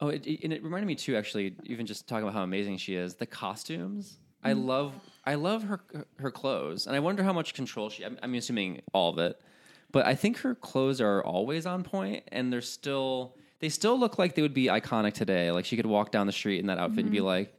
Oh, 0.00 0.08
it, 0.08 0.26
it- 0.26 0.44
and 0.44 0.52
it 0.52 0.62
reminded 0.62 0.86
me 0.86 0.94
too. 0.94 1.16
Actually, 1.16 1.54
even 1.64 1.86
just 1.86 2.06
talking 2.06 2.24
about 2.24 2.34
how 2.34 2.42
amazing 2.42 2.78
she 2.78 2.94
is, 2.94 3.14
the 3.14 3.26
costumes. 3.26 4.18
I 4.42 4.52
mm-hmm. 4.52 4.66
love, 4.66 4.92
I 5.24 5.34
love 5.34 5.64
her 5.64 5.80
her 6.18 6.30
clothes, 6.30 6.86
and 6.86 6.94
I 6.94 7.00
wonder 7.00 7.22
how 7.22 7.32
much 7.32 7.54
control 7.54 7.90
she. 7.90 8.04
I'm, 8.04 8.18
I'm 8.22 8.34
assuming 8.34 8.82
all 8.92 9.10
of 9.10 9.18
it, 9.18 9.40
but 9.90 10.06
I 10.06 10.14
think 10.14 10.38
her 10.38 10.54
clothes 10.54 11.00
are 11.00 11.24
always 11.24 11.66
on 11.66 11.82
point, 11.82 12.24
and 12.28 12.52
they're 12.52 12.60
still. 12.60 13.34
They 13.58 13.70
still 13.70 13.98
look 13.98 14.18
like 14.18 14.34
they 14.34 14.42
would 14.42 14.52
be 14.52 14.66
iconic 14.66 15.14
today. 15.14 15.50
Like 15.50 15.64
she 15.64 15.76
could 15.76 15.86
walk 15.86 16.12
down 16.12 16.26
the 16.26 16.32
street 16.32 16.60
in 16.60 16.66
that 16.66 16.78
outfit 16.78 17.04
and 17.04 17.10
be 17.10 17.18
mm-hmm. 17.18 17.26
like, 17.26 17.54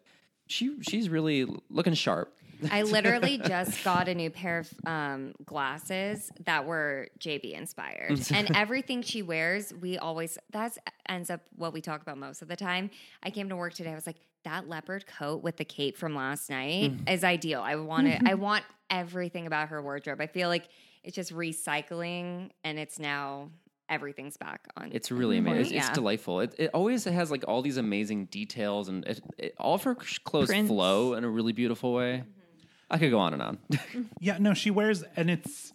she 0.45 0.77
she's 0.83 1.09
really 1.09 1.47
looking 1.71 1.95
sharp. 1.95 2.37
I 2.71 2.83
literally 2.83 3.37
just 3.37 3.83
got 3.83 4.07
a 4.07 4.15
new 4.15 4.29
pair 4.29 4.59
of 4.59 4.73
um, 4.85 5.33
glasses 5.45 6.31
that 6.45 6.65
were 6.65 7.07
JB 7.19 7.53
inspired, 7.53 8.19
and 8.33 8.55
everything 8.55 9.01
she 9.01 9.21
wears, 9.21 9.73
we 9.81 9.97
always 9.97 10.37
that 10.51 10.77
ends 11.09 11.29
up 11.29 11.41
what 11.55 11.73
we 11.73 11.81
talk 11.81 12.01
about 12.01 12.17
most 12.17 12.41
of 12.41 12.47
the 12.47 12.55
time. 12.55 12.89
I 13.23 13.29
came 13.29 13.49
to 13.49 13.55
work 13.55 13.73
today. 13.73 13.91
I 13.91 13.95
was 13.95 14.07
like, 14.07 14.17
that 14.43 14.69
leopard 14.69 15.05
coat 15.07 15.43
with 15.43 15.57
the 15.57 15.65
cape 15.65 15.97
from 15.97 16.15
last 16.15 16.49
night 16.49 16.93
is 17.07 17.23
ideal. 17.23 17.61
I 17.61 17.75
want 17.75 18.07
it. 18.07 18.21
I 18.25 18.33
want 18.47 18.63
everything 18.89 19.45
about 19.47 19.69
her 19.69 19.81
wardrobe. 19.81 20.21
I 20.21 20.27
feel 20.27 20.47
like 20.49 20.67
it's 21.03 21.15
just 21.15 21.33
recycling, 21.33 22.49
and 22.63 22.79
it's 22.79 22.99
now 22.99 23.49
everything's 23.89 24.35
back 24.37 24.67
on. 24.75 24.89
It's 24.93 25.11
really 25.11 25.37
amazing. 25.37 25.61
It's, 25.61 25.71
it's 25.71 25.87
Yeah. 25.87 25.93
delightful. 25.93 26.41
It, 26.41 26.55
it 26.57 26.71
always 26.73 27.05
has 27.05 27.31
like 27.31 27.45
all 27.47 27.61
these 27.61 27.77
amazing 27.77 28.25
details, 28.25 28.89
and 28.89 29.05
it, 29.05 29.21
it, 29.37 29.55
all 29.59 29.75
of 29.75 29.83
her 29.83 29.95
clothes 29.95 30.47
Prints. 30.47 30.69
flow 30.69 31.13
in 31.13 31.23
a 31.23 31.29
really 31.29 31.53
beautiful 31.53 31.93
way. 31.93 32.23
I 32.89 32.97
could 32.97 33.11
go 33.11 33.19
on 33.19 33.33
and 33.33 33.41
on. 33.41 33.57
Yeah, 34.19 34.37
no, 34.39 34.53
she 34.53 34.71
wears 34.71 35.03
and 35.15 35.29
it's 35.29 35.71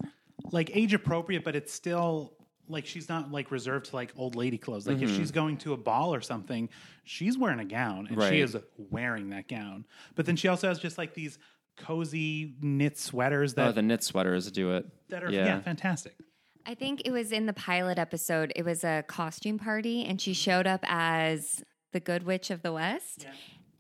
like 0.50 0.74
age 0.74 0.94
appropriate, 0.94 1.44
but 1.44 1.54
it's 1.54 1.72
still 1.72 2.34
like 2.68 2.86
she's 2.86 3.08
not 3.08 3.30
like 3.30 3.50
reserved 3.50 3.86
to 3.86 3.96
like 3.96 4.12
old 4.16 4.34
lady 4.34 4.58
clothes. 4.58 4.86
Like 4.86 5.00
if 5.00 5.08
mm-hmm. 5.08 5.18
she's 5.18 5.30
going 5.30 5.56
to 5.58 5.72
a 5.72 5.76
ball 5.76 6.14
or 6.14 6.20
something, 6.20 6.68
she's 7.04 7.36
wearing 7.36 7.60
a 7.60 7.64
gown 7.64 8.06
and 8.08 8.16
Right. 8.16 8.30
she 8.30 8.40
is 8.40 8.56
wearing 8.90 9.30
that 9.30 9.48
gown. 9.48 9.84
But 10.14 10.26
then 10.26 10.36
she 10.36 10.48
also 10.48 10.68
has 10.68 10.78
just 10.78 10.98
like 10.98 11.14
these 11.14 11.38
cozy 11.76 12.54
knit 12.60 12.98
sweaters 12.98 13.54
that 13.54 13.68
oh, 13.68 13.72
the 13.72 13.82
knit 13.82 14.02
sweaters 14.02 14.50
do 14.50 14.74
it. 14.74 14.86
that 15.08 15.22
are 15.22 15.30
yeah. 15.30 15.60
fantastic. 15.60 16.16
I 16.64 16.74
think 16.74 17.02
it 17.04 17.10
was 17.10 17.32
in 17.32 17.46
the 17.46 17.52
pilot 17.52 17.98
episode. 17.98 18.52
It 18.54 18.64
was 18.64 18.84
a 18.84 19.04
costume 19.08 19.58
party, 19.58 20.04
and 20.04 20.20
she 20.20 20.32
showed 20.32 20.66
up 20.66 20.80
as 20.84 21.64
the 21.92 21.98
Good 21.98 22.22
Witch 22.24 22.50
of 22.50 22.62
the 22.62 22.72
West. 22.72 23.26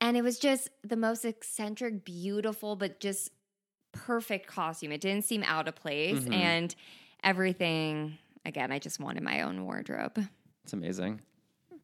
And 0.02 0.16
it 0.16 0.22
was 0.22 0.40
just 0.40 0.68
the 0.82 0.96
most 0.96 1.24
eccentric, 1.24 2.04
beautiful, 2.04 2.74
but 2.74 2.98
just 2.98 3.30
perfect 3.92 4.48
costume. 4.48 4.90
It 4.90 5.00
didn't 5.00 5.24
seem 5.24 5.44
out 5.44 5.68
of 5.68 5.76
place. 5.76 6.18
Mm-hmm. 6.18 6.32
And 6.32 6.74
everything, 7.22 8.18
again, 8.44 8.72
I 8.72 8.80
just 8.80 8.98
wanted 8.98 9.22
my 9.22 9.42
own 9.42 9.64
wardrobe. 9.64 10.18
It's 10.64 10.72
amazing. 10.72 11.20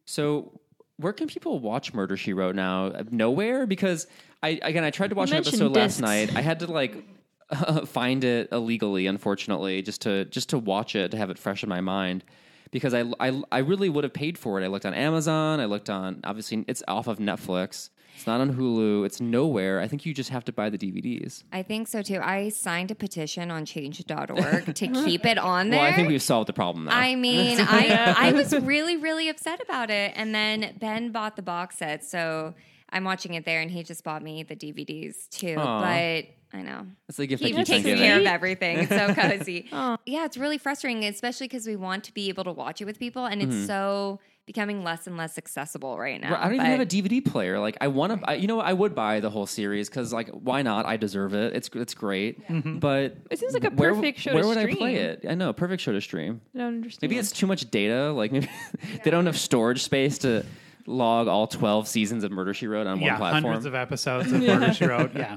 So, 0.04 0.60
where 0.96 1.12
can 1.12 1.28
people 1.28 1.60
watch 1.60 1.94
Murder 1.94 2.16
She 2.16 2.32
Wrote 2.32 2.56
now? 2.56 2.86
Uh, 2.86 3.04
Nowhere, 3.08 3.66
because 3.66 4.08
I 4.42 4.58
again 4.62 4.82
I 4.82 4.90
tried 4.90 5.10
to 5.10 5.14
watch 5.14 5.30
an 5.30 5.36
episode 5.36 5.76
last 5.76 6.00
night. 6.00 6.34
I 6.34 6.40
had 6.40 6.58
to 6.60 6.66
like 6.66 7.04
find 7.86 8.24
it 8.24 8.48
illegally, 8.50 9.06
unfortunately, 9.06 9.80
just 9.82 10.02
to 10.02 10.24
just 10.24 10.48
to 10.48 10.58
watch 10.58 10.96
it 10.96 11.12
to 11.12 11.16
have 11.16 11.30
it 11.30 11.38
fresh 11.38 11.62
in 11.62 11.68
my 11.68 11.80
mind. 11.80 12.24
Because 12.70 12.94
I, 12.94 13.04
I, 13.18 13.40
I 13.50 13.58
really 13.58 13.88
would 13.88 14.04
have 14.04 14.12
paid 14.12 14.36
for 14.36 14.60
it. 14.60 14.64
I 14.64 14.66
looked 14.66 14.84
on 14.84 14.92
Amazon. 14.92 15.60
I 15.60 15.66
looked 15.66 15.88
on 15.88 16.20
obviously 16.24 16.64
it's 16.66 16.82
off 16.88 17.06
of 17.06 17.18
Netflix. 17.18 17.90
It's 18.18 18.26
not 18.26 18.40
on 18.40 18.52
Hulu. 18.52 19.06
It's 19.06 19.20
nowhere. 19.20 19.78
I 19.78 19.86
think 19.86 20.04
you 20.04 20.12
just 20.12 20.30
have 20.30 20.44
to 20.46 20.52
buy 20.52 20.70
the 20.70 20.76
DVDs. 20.76 21.44
I 21.52 21.62
think 21.62 21.86
so 21.86 22.02
too. 22.02 22.18
I 22.20 22.48
signed 22.48 22.90
a 22.90 22.96
petition 22.96 23.52
on 23.52 23.64
change.org 23.64 24.74
to 24.74 24.86
keep 25.04 25.24
it 25.24 25.38
on 25.38 25.70
there. 25.70 25.78
Well, 25.78 25.92
I 25.92 25.94
think 25.94 26.08
we've 26.08 26.20
solved 26.20 26.48
the 26.48 26.52
problem 26.52 26.86
now. 26.86 26.98
I 26.98 27.14
mean, 27.14 27.60
I 27.60 28.14
I 28.18 28.32
was 28.32 28.52
really 28.58 28.96
really 28.96 29.28
upset 29.28 29.60
about 29.60 29.90
it, 29.90 30.14
and 30.16 30.34
then 30.34 30.74
Ben 30.80 31.12
bought 31.12 31.36
the 31.36 31.42
box 31.42 31.78
set, 31.78 32.04
so 32.04 32.54
I'm 32.90 33.04
watching 33.04 33.34
it 33.34 33.44
there, 33.44 33.60
and 33.60 33.70
he 33.70 33.84
just 33.84 34.02
bought 34.02 34.20
me 34.20 34.42
the 34.42 34.56
DVDs 34.56 35.28
too. 35.30 35.54
Aw. 35.56 35.80
But 35.80 36.58
I 36.58 36.62
know 36.62 36.88
it's 37.08 37.20
like 37.20 37.30
if 37.30 37.38
he 37.38 37.52
that 37.52 37.66
keeps 37.66 37.68
takes 37.70 37.84
care 37.84 38.18
of 38.18 38.26
everything. 38.26 38.78
It's 38.78 38.88
so 38.88 39.14
cozy. 39.14 39.68
Yeah, 39.70 40.24
it's 40.24 40.36
really 40.36 40.58
frustrating, 40.58 41.04
especially 41.04 41.46
because 41.46 41.68
we 41.68 41.76
want 41.76 42.02
to 42.02 42.12
be 42.12 42.30
able 42.30 42.42
to 42.42 42.52
watch 42.52 42.80
it 42.80 42.84
with 42.84 42.98
people, 42.98 43.26
and 43.26 43.40
it's 43.42 43.54
mm-hmm. 43.54 43.66
so 43.66 44.18
becoming 44.48 44.82
less 44.82 45.06
and 45.06 45.16
less 45.18 45.36
accessible 45.38 45.98
right 45.98 46.18
now. 46.20 46.32
Right, 46.32 46.40
I 46.40 46.44
don't 46.46 46.54
even 46.54 46.66
have 46.66 46.80
a 46.80 46.86
DVD 46.86 47.24
player. 47.24 47.60
Like 47.60 47.76
I 47.82 47.88
want 47.88 48.24
to, 48.24 48.36
you 48.36 48.46
know. 48.48 48.60
I 48.60 48.72
would 48.72 48.94
buy 48.94 49.20
the 49.20 49.28
whole 49.30 49.46
series 49.46 49.88
because, 49.90 50.10
like, 50.12 50.30
why 50.30 50.62
not? 50.62 50.86
I 50.86 50.96
deserve 50.96 51.34
it. 51.34 51.54
It's 51.54 51.68
it's 51.74 51.92
great. 51.94 52.48
Mm-hmm. 52.48 52.78
But 52.78 53.18
It 53.30 53.38
seems 53.38 53.52
like 53.52 53.64
a 53.64 53.70
where, 53.70 53.94
perfect 53.94 54.18
show 54.20 54.32
Where 54.32 54.42
to 54.42 54.48
would 54.48 54.56
I 54.58 54.74
play 54.74 54.94
it? 54.96 55.26
I 55.28 55.34
know, 55.34 55.52
perfect 55.52 55.82
show 55.82 55.92
to 55.92 56.00
stream. 56.00 56.40
I 56.54 56.58
don't 56.60 56.66
understand. 56.68 57.10
Maybe 57.10 57.18
it's 57.20 57.30
too 57.30 57.46
much 57.46 57.70
data. 57.70 58.10
Like 58.12 58.32
maybe 58.32 58.48
they 59.04 59.10
don't 59.10 59.26
have 59.26 59.38
storage 59.38 59.82
space 59.82 60.16
to 60.18 60.44
log 60.86 61.28
all 61.28 61.46
twelve 61.46 61.86
seasons 61.86 62.24
of 62.24 62.32
Murder 62.32 62.54
She 62.54 62.66
Wrote 62.66 62.86
on 62.86 62.98
yeah, 63.00 63.10
one 63.10 63.18
platform. 63.18 63.42
hundreds 63.44 63.66
of 63.66 63.74
episodes 63.74 64.32
of 64.32 64.40
Murder 64.46 64.72
She 64.72 64.86
Wrote. 64.86 65.14
Yeah. 65.14 65.36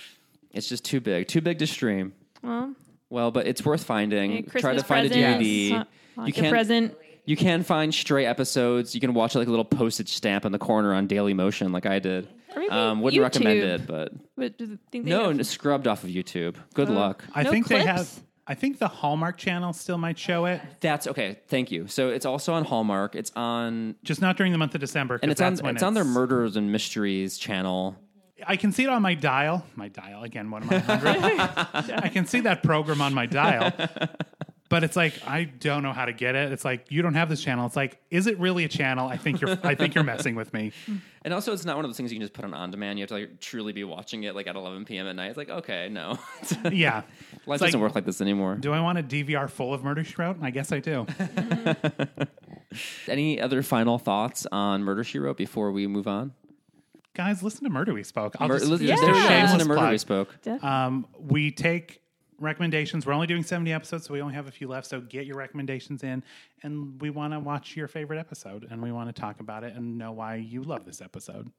it's 0.52 0.68
just 0.68 0.84
too 0.84 1.00
big, 1.00 1.28
too 1.28 1.40
big 1.40 1.60
to 1.60 1.66
stream. 1.68 2.12
well, 2.42 2.74
Well, 3.08 3.30
but 3.30 3.46
it's 3.46 3.64
worth 3.64 3.84
finding. 3.84 4.38
a 4.38 4.42
Try 4.60 4.74
to 4.74 4.82
find 4.82 5.08
present. 5.08 5.40
a 5.40 5.44
DVD. 5.44 5.86
You 6.26 6.32
can't. 6.32 6.50
present. 6.50 6.96
You 7.28 7.36
can 7.36 7.62
find 7.62 7.94
stray 7.94 8.24
episodes. 8.24 8.94
You 8.94 9.00
can 9.02 9.12
watch 9.12 9.34
like 9.34 9.46
a 9.46 9.50
little 9.50 9.64
postage 9.64 10.08
stamp 10.14 10.44
in 10.46 10.52
the 10.52 10.58
corner 10.58 10.94
on 10.94 11.06
Daily 11.06 11.34
Motion, 11.34 11.72
like 11.72 11.84
I 11.84 11.98
did. 11.98 12.26
Or 12.56 12.72
Um, 12.72 13.00
wouldn't 13.02 13.22
recommend 13.22 13.58
it, 13.60 13.86
but 13.86 14.12
But 14.36 14.56
do 14.56 14.64
you 14.64 14.78
think 14.90 15.04
they 15.04 15.10
no, 15.10 15.28
have- 15.30 15.46
scrubbed 15.46 15.86
off 15.86 16.04
of 16.04 16.10
YouTube. 16.10 16.54
Good 16.72 16.88
luck. 16.88 17.24
I 17.34 17.42
No 17.42 17.50
think 17.50 17.68
they 17.68 17.82
clips? 17.82 17.86
have 18.14 18.22
I 18.46 18.54
think 18.54 18.78
the 18.78 18.88
Hallmark 18.88 19.36
channel 19.36 19.74
still 19.74 19.98
might 19.98 20.18
show 20.18 20.46
it, 20.46 20.62
That's 20.80 21.06
okay. 21.06 21.38
Thank 21.48 21.70
you. 21.70 21.86
So 21.86 22.08
it's 22.08 22.24
also 22.24 22.54
on 22.54 22.64
Hallmark. 22.64 23.14
It's 23.14 23.30
on 23.36 23.96
just 24.04 24.22
not 24.22 24.38
during 24.38 24.52
the 24.52 24.58
month 24.58 24.74
of 24.74 24.80
December. 24.80 25.18
'cause 25.18 25.22
and 25.22 25.30
it's 25.30 25.42
on 25.42 25.52
that's 25.52 25.62
when 25.62 25.74
it's 25.74 25.82
on 25.82 25.92
their 25.92 26.04
murders 26.04 26.56
and 26.56 26.72
mysteries 26.72 27.36
channel. 27.36 27.94
I 28.46 28.56
can 28.56 28.72
see 28.72 28.84
it 28.84 28.88
on 28.88 29.02
my 29.02 29.12
dial. 29.12 29.66
My 29.76 29.88
dial 29.88 30.22
again. 30.24 30.50
What 30.50 30.62
am 30.62 30.70
I? 30.70 30.78
100? 30.78 31.94
I 32.04 32.08
can 32.08 32.24
see 32.24 32.40
that 32.40 32.62
program 32.62 33.02
on 33.02 33.12
my 33.12 33.26
dial, 33.26 33.70
but 34.68 34.84
it's 34.84 34.96
like 34.96 35.14
I 35.26 35.44
don't 35.44 35.82
know 35.82 35.92
how 35.92 36.04
to 36.04 36.12
get 36.12 36.34
it. 36.34 36.52
It's 36.52 36.64
like 36.64 36.90
you 36.90 37.02
don't 37.02 37.14
have 37.14 37.28
this 37.28 37.42
channel. 37.42 37.66
It's 37.66 37.76
like, 37.76 38.00
is 38.10 38.26
it 38.26 38.38
really 38.38 38.64
a 38.64 38.68
channel? 38.68 39.08
I 39.08 39.16
think 39.16 39.40
you're. 39.40 39.58
I 39.62 39.74
think 39.74 39.94
you're 39.94 40.04
messing 40.04 40.34
with 40.34 40.52
me. 40.52 40.72
And 41.24 41.34
also, 41.34 41.52
it's 41.52 41.64
not 41.64 41.74
one 41.76 41.84
of 41.84 41.90
those 41.90 41.96
things 41.96 42.10
you 42.12 42.16
can 42.16 42.22
just 42.22 42.32
put 42.32 42.44
on 42.46 42.54
on 42.54 42.70
demand. 42.70 42.98
You 42.98 43.02
have 43.02 43.08
to 43.08 43.14
like 43.16 43.40
truly 43.40 43.72
be 43.72 43.82
watching 43.84 44.22
it 44.22 44.34
like 44.36 44.46
at 44.46 44.54
11 44.56 44.86
p.m. 44.86 45.06
at 45.08 45.16
night. 45.16 45.26
It's 45.28 45.36
like 45.36 45.50
okay, 45.50 45.88
no, 45.90 46.16
Yeah. 46.72 47.02
life 47.44 47.56
It's 47.56 47.60
doesn't 47.64 47.72
like, 47.74 47.74
work 47.88 47.94
like 47.96 48.06
this 48.06 48.20
anymore. 48.22 48.54
Do 48.54 48.72
I 48.72 48.80
want 48.80 48.98
a 48.98 49.02
DVR 49.02 49.50
full 49.50 49.74
of 49.74 49.82
Murder 49.84 50.04
She 50.04 50.14
Wrote? 50.16 50.36
I 50.40 50.50
guess 50.50 50.72
I 50.72 50.78
do. 50.78 51.06
Any 53.08 53.40
other 53.40 53.62
final 53.62 53.98
thoughts 53.98 54.46
on 54.52 54.82
Murder 54.84 55.02
She 55.04 55.18
Wrote 55.18 55.36
before 55.36 55.72
we 55.72 55.86
move 55.86 56.06
on? 56.06 56.32
Guys, 57.14 57.42
listen 57.42 57.64
to 57.64 57.70
Murder 57.70 57.92
We 57.94 58.04
Spoke. 58.04 58.36
I'll 58.38 58.48
Mur- 58.48 58.58
just, 58.58 58.70
listen- 58.70 58.86
just 58.86 59.02
there 59.02 59.10
a 59.10 59.14
we 59.14 59.18
go. 59.20 59.24
Listen 59.28 59.38
shameless 59.48 59.62
to 59.62 59.68
Murder 59.68 59.78
plug. 59.80 59.90
We 59.92 59.98
Spoke. 59.98 60.64
Um, 60.64 61.06
we 61.18 61.50
take 61.50 62.00
recommendations. 62.38 63.06
We're 63.06 63.12
only 63.12 63.26
doing 63.26 63.42
70 63.42 63.72
episodes, 63.72 64.06
so 64.06 64.14
we 64.14 64.20
only 64.20 64.34
have 64.34 64.46
a 64.46 64.50
few 64.50 64.68
left. 64.68 64.86
So 64.86 65.00
get 65.00 65.26
your 65.26 65.36
recommendations 65.36 66.02
in. 66.02 66.22
And 66.62 67.00
we 67.00 67.10
want 67.10 67.32
to 67.32 67.40
watch 67.40 67.76
your 67.76 67.88
favorite 67.88 68.18
episode 68.18 68.66
and 68.70 68.82
we 68.82 68.92
want 68.92 69.14
to 69.14 69.20
talk 69.20 69.40
about 69.40 69.64
it 69.64 69.74
and 69.74 69.98
know 69.98 70.12
why 70.12 70.36
you 70.36 70.62
love 70.62 70.84
this 70.84 71.00
episode. 71.00 71.50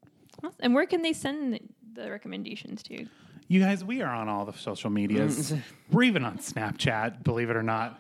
And 0.59 0.73
where 0.73 0.85
can 0.85 1.01
they 1.01 1.13
send 1.13 1.59
the 1.93 2.09
recommendations 2.09 2.83
to? 2.83 3.05
You 3.47 3.59
guys, 3.59 3.83
we 3.83 4.01
are 4.01 4.13
on 4.13 4.29
all 4.29 4.45
the 4.45 4.53
social 4.53 4.89
medias. 4.89 5.53
We're 5.91 6.03
even 6.03 6.23
on 6.23 6.37
Snapchat, 6.37 7.23
believe 7.23 7.49
it 7.49 7.55
or 7.55 7.63
not. 7.63 7.99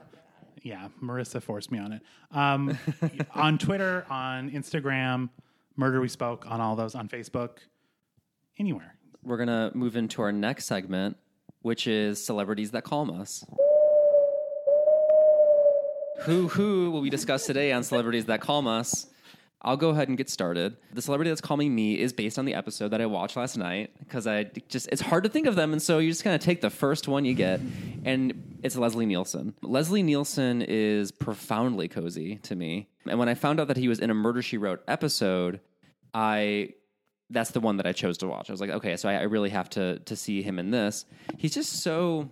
Yeah, 0.61 0.89
Marissa 1.01 1.41
forced 1.41 1.71
me 1.71 1.79
on 1.79 1.93
it. 1.93 2.01
Um, 2.31 2.77
on 3.33 3.57
Twitter, 3.57 4.05
on 4.09 4.51
Instagram, 4.51 5.29
Murder 5.75 6.01
We 6.01 6.07
Spoke, 6.07 6.45
on 6.47 6.61
all 6.61 6.75
those, 6.75 6.95
on 6.95 7.07
Facebook, 7.07 7.57
anywhere. 8.59 8.95
We're 9.23 9.37
gonna 9.37 9.71
move 9.73 9.95
into 9.95 10.21
our 10.21 10.31
next 10.31 10.65
segment, 10.65 11.17
which 11.61 11.87
is 11.87 12.23
celebrities 12.23 12.71
that 12.71 12.83
calm 12.83 13.09
us. 13.09 13.45
Who 16.21 16.47
who 16.49 16.91
will 16.91 17.01
we 17.01 17.09
discuss 17.09 17.45
today 17.45 17.71
on 17.71 17.83
celebrities 17.83 18.25
that 18.25 18.41
calm 18.41 18.67
us? 18.67 19.07
I'll 19.61 19.77
go 19.77 19.89
ahead 19.89 20.07
and 20.07 20.17
get 20.17 20.29
started. 20.29 20.77
The 20.93 21.01
celebrity 21.01 21.29
that's 21.31 21.41
calming 21.41 21.75
me 21.75 21.99
is 21.99 22.13
based 22.13 22.39
on 22.39 22.45
the 22.45 22.53
episode 22.53 22.89
that 22.89 23.01
I 23.01 23.05
watched 23.07 23.35
last 23.35 23.57
night 23.57 23.91
because 23.99 24.25
I 24.25 24.45
just 24.69 24.87
it's 24.89 25.01
hard 25.01 25.23
to 25.23 25.29
think 25.29 25.47
of 25.47 25.55
them, 25.55 25.73
and 25.73 25.81
so 25.81 25.99
you 25.99 26.09
just 26.09 26.23
kind 26.23 26.35
of 26.35 26.41
take 26.41 26.61
the 26.61 26.69
first 26.69 27.07
one 27.07 27.25
you 27.25 27.33
get, 27.33 27.59
and 28.05 28.59
it's 28.63 28.77
Leslie 28.77 29.05
Nielsen. 29.05 29.53
Leslie 29.61 30.03
Nielsen 30.03 30.61
is 30.61 31.11
profoundly 31.11 31.87
cozy 31.89 32.37
to 32.43 32.55
me, 32.55 32.87
and 33.05 33.19
when 33.19 33.27
I 33.27 33.33
found 33.33 33.59
out 33.59 33.67
that 33.67 33.77
he 33.77 33.87
was 33.89 33.99
in 33.99 34.09
a 34.09 34.13
Murder 34.13 34.41
She 34.41 34.57
Wrote 34.57 34.81
episode, 34.87 35.59
I 36.13 36.73
that's 37.29 37.51
the 37.51 37.59
one 37.59 37.77
that 37.77 37.85
I 37.85 37.93
chose 37.93 38.17
to 38.19 38.27
watch. 38.27 38.49
I 38.49 38.53
was 38.53 38.61
like, 38.61 38.69
okay, 38.71 38.95
so 38.95 39.07
I, 39.09 39.15
I 39.15 39.23
really 39.23 39.49
have 39.49 39.69
to 39.71 39.99
to 39.99 40.15
see 40.15 40.41
him 40.41 40.59
in 40.59 40.71
this. 40.71 41.05
He's 41.37 41.53
just 41.53 41.83
so 41.83 42.29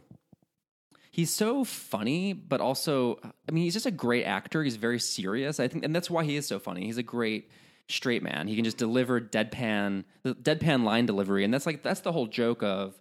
he's 1.11 1.33
so 1.33 1.63
funny, 1.63 2.33
but 2.33 2.61
also 2.61 3.19
I 3.23 3.51
mean, 3.51 3.63
he's 3.63 3.73
just 3.73 3.85
a 3.85 3.91
great 3.91 4.25
actor. 4.25 4.63
He's 4.63 4.75
very 4.75 4.99
serious. 4.99 5.59
I 5.59 5.67
think, 5.67 5.85
and 5.85 5.95
that's 5.95 6.09
why 6.09 6.23
he 6.23 6.35
is 6.35 6.47
so 6.47 6.59
funny. 6.59 6.85
He's 6.85 6.97
a 6.97 7.03
great 7.03 7.49
straight 7.89 8.23
man. 8.23 8.47
He 8.47 8.55
can 8.55 8.65
just 8.65 8.77
deliver 8.77 9.21
deadpan 9.21 10.03
the 10.23 10.35
deadpan 10.35 10.83
line 10.83 11.05
delivery, 11.05 11.43
and 11.43 11.53
that's 11.53 11.65
like 11.65 11.83
that's 11.83 12.01
the 12.01 12.11
whole 12.11 12.27
joke 12.27 12.63
of 12.63 12.95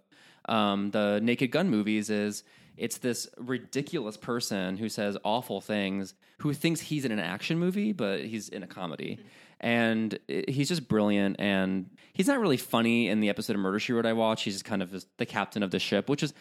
um, 0.47 0.91
the 0.91 1.19
Naked 1.21 1.51
Gun 1.51 1.69
movies 1.69 2.09
is. 2.09 2.43
It's 2.77 2.99
this 2.99 3.27
ridiculous 3.39 4.17
person 4.17 4.77
who 4.77 4.87
says 4.87 5.17
awful 5.23 5.61
things, 5.61 6.13
who 6.37 6.53
thinks 6.53 6.79
he's 6.79 7.05
in 7.05 7.11
an 7.11 7.17
action 7.17 7.57
movie, 7.57 7.91
but 7.91 8.23
he's 8.23 8.49
in 8.49 8.61
a 8.61 8.67
comedy 8.67 9.17
and 9.59 10.17
he's 10.27 10.67
just 10.67 10.87
brilliant 10.87 11.35
and 11.39 11.89
he's 12.13 12.27
not 12.27 12.39
really 12.39 12.57
funny 12.57 13.07
in 13.07 13.19
the 13.19 13.29
episode 13.29 13.55
of 13.55 13.59
murder 13.61 13.79
she 13.79 13.93
wrote 13.93 14.05
i 14.05 14.13
watched 14.13 14.45
he's 14.45 14.61
kind 14.61 14.81
of 14.81 15.05
the 15.17 15.25
captain 15.25 15.63
of 15.63 15.71
the 15.71 15.79
ship 15.79 16.09
which 16.09 16.21
is 16.21 16.33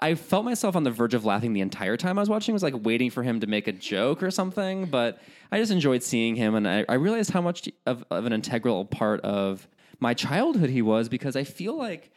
i 0.00 0.14
felt 0.14 0.44
myself 0.44 0.76
on 0.76 0.84
the 0.84 0.90
verge 0.90 1.14
of 1.14 1.24
laughing 1.24 1.52
the 1.52 1.60
entire 1.60 1.96
time 1.96 2.18
i 2.18 2.22
was 2.22 2.28
watching 2.28 2.52
was 2.52 2.62
like 2.62 2.74
waiting 2.84 3.10
for 3.10 3.22
him 3.22 3.40
to 3.40 3.46
make 3.46 3.66
a 3.66 3.72
joke 3.72 4.22
or 4.22 4.30
something 4.30 4.86
but 4.86 5.20
i 5.50 5.58
just 5.58 5.72
enjoyed 5.72 6.02
seeing 6.02 6.36
him 6.36 6.54
and 6.54 6.68
i, 6.68 6.84
I 6.88 6.94
realized 6.94 7.30
how 7.30 7.40
much 7.40 7.68
of, 7.86 8.04
of 8.10 8.26
an 8.26 8.32
integral 8.32 8.84
part 8.84 9.20
of 9.22 9.66
my 9.98 10.14
childhood 10.14 10.70
he 10.70 10.82
was 10.82 11.08
because 11.08 11.36
i 11.36 11.44
feel 11.44 11.76
like 11.76 12.12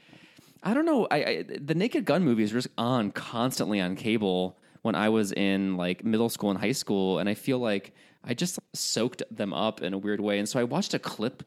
I 0.63 0.73
don't 0.73 0.85
know. 0.85 1.07
I, 1.09 1.17
I 1.17 1.45
the 1.59 1.75
Naked 1.75 2.05
Gun 2.05 2.23
movies 2.23 2.51
were 2.53 2.59
just 2.59 2.73
on 2.77 3.11
constantly 3.11 3.79
on 3.79 3.95
cable 3.95 4.57
when 4.81 4.95
I 4.95 5.09
was 5.09 5.31
in 5.31 5.77
like 5.77 6.03
middle 6.03 6.29
school 6.29 6.49
and 6.49 6.59
high 6.59 6.73
school, 6.73 7.19
and 7.19 7.29
I 7.29 7.33
feel 7.33 7.59
like 7.59 7.93
I 8.23 8.33
just 8.33 8.59
soaked 8.73 9.23
them 9.31 9.53
up 9.53 9.81
in 9.81 9.93
a 9.93 9.97
weird 9.97 10.19
way. 10.19 10.39
And 10.39 10.47
so 10.47 10.59
I 10.59 10.63
watched 10.63 10.93
a 10.93 10.99
clip 10.99 11.43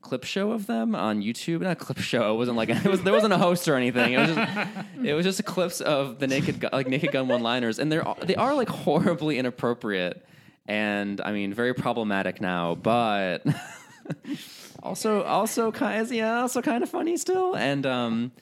clip 0.00 0.24
show 0.24 0.50
of 0.50 0.66
them 0.66 0.94
on 0.96 1.22
YouTube. 1.22 1.60
Not 1.60 1.72
a 1.72 1.76
clip 1.76 1.98
show. 1.98 2.34
It 2.34 2.36
wasn't 2.36 2.56
like 2.56 2.68
it 2.70 2.84
was. 2.84 3.02
There 3.02 3.12
wasn't 3.12 3.32
a 3.32 3.38
host 3.38 3.68
or 3.68 3.76
anything. 3.76 4.12
It 4.14 4.18
was 4.18 4.34
just 4.34 4.68
it 5.04 5.14
was 5.14 5.24
just 5.24 5.44
clips 5.44 5.80
of 5.80 6.18
the 6.18 6.26
Naked 6.26 6.60
Gun, 6.60 6.70
like 6.72 6.88
Naked 6.88 7.12
Gun 7.12 7.28
one 7.28 7.42
liners, 7.42 7.78
and 7.78 7.90
they're 7.90 8.04
they 8.22 8.36
are 8.36 8.54
like 8.54 8.68
horribly 8.68 9.38
inappropriate. 9.38 10.24
and 10.66 11.20
I 11.20 11.32
mean, 11.32 11.52
very 11.54 11.74
problematic 11.74 12.40
now, 12.40 12.74
but 12.76 13.44
also 14.82 15.22
also 15.22 15.72
kind 15.72 16.00
of, 16.00 16.12
yeah, 16.12 16.40
also 16.40 16.62
kind 16.62 16.82
of 16.82 16.88
funny 16.90 17.16
still, 17.16 17.54
and 17.56 17.86
um, 17.86 18.32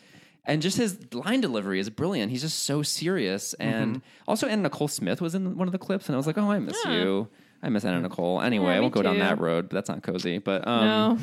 and 0.44 0.62
just 0.62 0.76
his 0.76 0.98
line 1.12 1.40
delivery 1.40 1.80
is 1.80 1.90
brilliant. 1.90 2.30
He's 2.30 2.42
just 2.42 2.60
so 2.64 2.82
serious, 2.82 3.54
and 3.54 4.02
also 4.26 4.46
Anna 4.46 4.62
Nicole 4.62 4.88
Smith 4.88 5.20
was 5.20 5.34
in 5.34 5.56
one 5.56 5.68
of 5.68 5.72
the 5.72 5.78
clips, 5.78 6.08
and 6.08 6.14
I 6.14 6.18
was 6.18 6.26
like, 6.26 6.38
oh, 6.38 6.50
I 6.50 6.58
miss 6.58 6.76
Yeah. 6.84 6.92
you. 7.02 7.28
I 7.62 7.68
miss 7.68 7.84
Anna 7.84 8.00
Nicole. 8.00 8.40
Anyway, 8.40 8.66
Yeah, 8.72 8.76
I 8.78 8.80
won't 8.80 8.94
go 8.94 9.02
down 9.02 9.14
too. 9.14 9.20
that 9.20 9.38
road. 9.40 9.68
But 9.68 9.74
that's 9.76 9.88
not 9.88 10.02
cozy. 10.02 10.38
But 10.38 10.66
um, 10.66 10.86
no. 10.86 11.18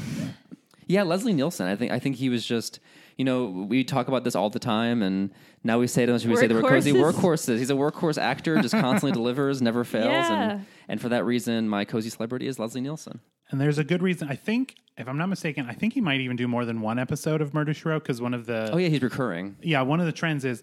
yeah, 0.87 1.03
Leslie 1.03 1.33
Nielsen. 1.33 1.67
I 1.67 1.75
think 1.75 1.91
I 1.91 1.99
think 1.99 2.15
he 2.17 2.29
was 2.29 2.45
just 2.45 2.79
you 3.17 3.25
know 3.25 3.45
we 3.45 3.83
talk 3.83 4.07
about 4.07 4.23
this 4.23 4.35
all 4.35 4.49
the 4.49 4.59
time, 4.59 5.01
and 5.01 5.31
now 5.63 5.79
we 5.79 5.87
say 5.87 6.05
to 6.05 6.11
we 6.13 6.35
say 6.35 6.47
the 6.47 6.53
word 6.55 6.65
cozy 6.65 6.93
Workhorses. 6.93 7.13
workhorses. 7.13 7.57
He's 7.57 7.69
a 7.71 7.73
workhorse 7.73 8.17
actor, 8.21 8.61
just 8.61 8.73
constantly 8.79 9.11
delivers, 9.11 9.61
never 9.61 9.83
fails, 9.83 10.05
Yeah. 10.05 10.51
and 10.51 10.65
and 10.87 11.01
for 11.01 11.09
that 11.09 11.25
reason, 11.25 11.67
my 11.67 11.83
cozy 11.85 12.09
celebrity 12.09 12.47
is 12.47 12.59
Leslie 12.59 12.81
Nielsen. 12.81 13.19
And 13.49 13.61
there's 13.61 13.77
a 13.77 13.83
good 13.85 14.03
reason. 14.03 14.27
I 14.29 14.35
think, 14.35 14.75
if 14.97 15.07
I'm 15.07 15.17
not 15.17 15.27
mistaken, 15.29 15.67
I 15.69 15.73
think 15.73 15.93
he 15.93 16.01
might 16.01 16.19
even 16.19 16.35
do 16.35 16.49
more 16.49 16.65
than 16.65 16.81
one 16.81 16.99
episode 16.99 17.39
of 17.41 17.53
Murder 17.53 17.73
She 17.73 17.87
Wrote 17.87 18.03
because 18.03 18.21
one 18.21 18.33
of 18.33 18.45
the 18.45 18.69
Oh 18.73 18.77
yeah, 18.77 18.89
he's 18.89 19.01
recurring. 19.01 19.55
yeah 19.61 19.81
one 19.81 19.99
of 20.01 20.05
the 20.05 20.11
trends 20.11 20.43
is 20.45 20.61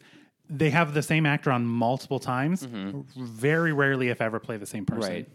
they 0.51 0.69
have 0.71 0.93
the 0.95 1.03
same 1.03 1.25
actor 1.27 1.51
on 1.51 1.65
multiple 1.67 2.21
times. 2.21 2.63
Very 3.17 3.73
rarely, 3.73 4.09
if 4.11 4.21
ever, 4.21 4.39
play 4.39 4.59
the 4.59 4.67
same 4.67 4.85
person. 4.85 5.11
Right. 5.11 5.29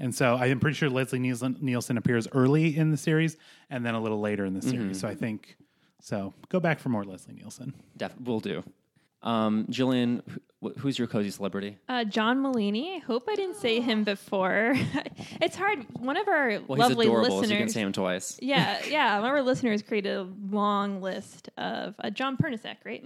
And 0.00 0.14
so 0.14 0.34
I'm 0.34 0.58
pretty 0.60 0.74
sure 0.76 0.88
Leslie 0.90 1.18
Nielsen, 1.18 1.56
Nielsen 1.60 1.96
appears 1.98 2.26
early 2.32 2.76
in 2.76 2.90
the 2.90 2.96
series 2.96 3.36
and 3.68 3.84
then 3.84 3.94
a 3.94 4.00
little 4.00 4.20
later 4.20 4.44
in 4.46 4.54
the 4.54 4.62
series. 4.62 4.98
So 4.98 5.06
I 5.06 5.14
think 5.14 5.56
so. 6.00 6.32
Go 6.48 6.58
back 6.58 6.78
for 6.80 6.88
more 6.88 7.04
Leslie 7.04 7.34
Nielsen. 7.34 7.74
Def- 7.96 8.18
will 8.20 8.40
do. 8.40 8.64
Um, 9.22 9.66
Jillian, 9.70 10.22
wh- 10.64 10.74
who's 10.78 10.98
your 10.98 11.06
cozy 11.06 11.28
celebrity? 11.30 11.76
Uh, 11.90 12.04
John 12.04 12.42
Mulaney. 12.42 12.96
I 12.96 12.98
hope 13.00 13.24
I 13.28 13.34
didn't 13.34 13.56
say 13.56 13.80
him 13.80 14.02
before. 14.02 14.72
it's 15.42 15.54
hard. 15.54 15.84
One 15.98 16.16
of 16.16 16.26
our 16.26 16.58
Well, 16.66 16.78
lovely 16.78 17.04
adorable, 17.06 17.36
listeners. 17.36 17.48
so 17.48 17.52
you 17.54 17.60
can 17.60 17.68
say 17.68 17.80
him 17.82 17.92
twice. 17.92 18.38
yeah, 18.40 18.80
yeah. 18.88 19.16
One 19.20 19.28
of 19.28 19.36
our 19.36 19.42
listeners 19.42 19.82
created 19.82 20.16
a 20.16 20.26
long 20.50 21.02
list 21.02 21.50
of 21.58 21.94
uh, 22.02 22.08
John 22.08 22.38
Pernisek, 22.38 22.76
right? 22.86 23.04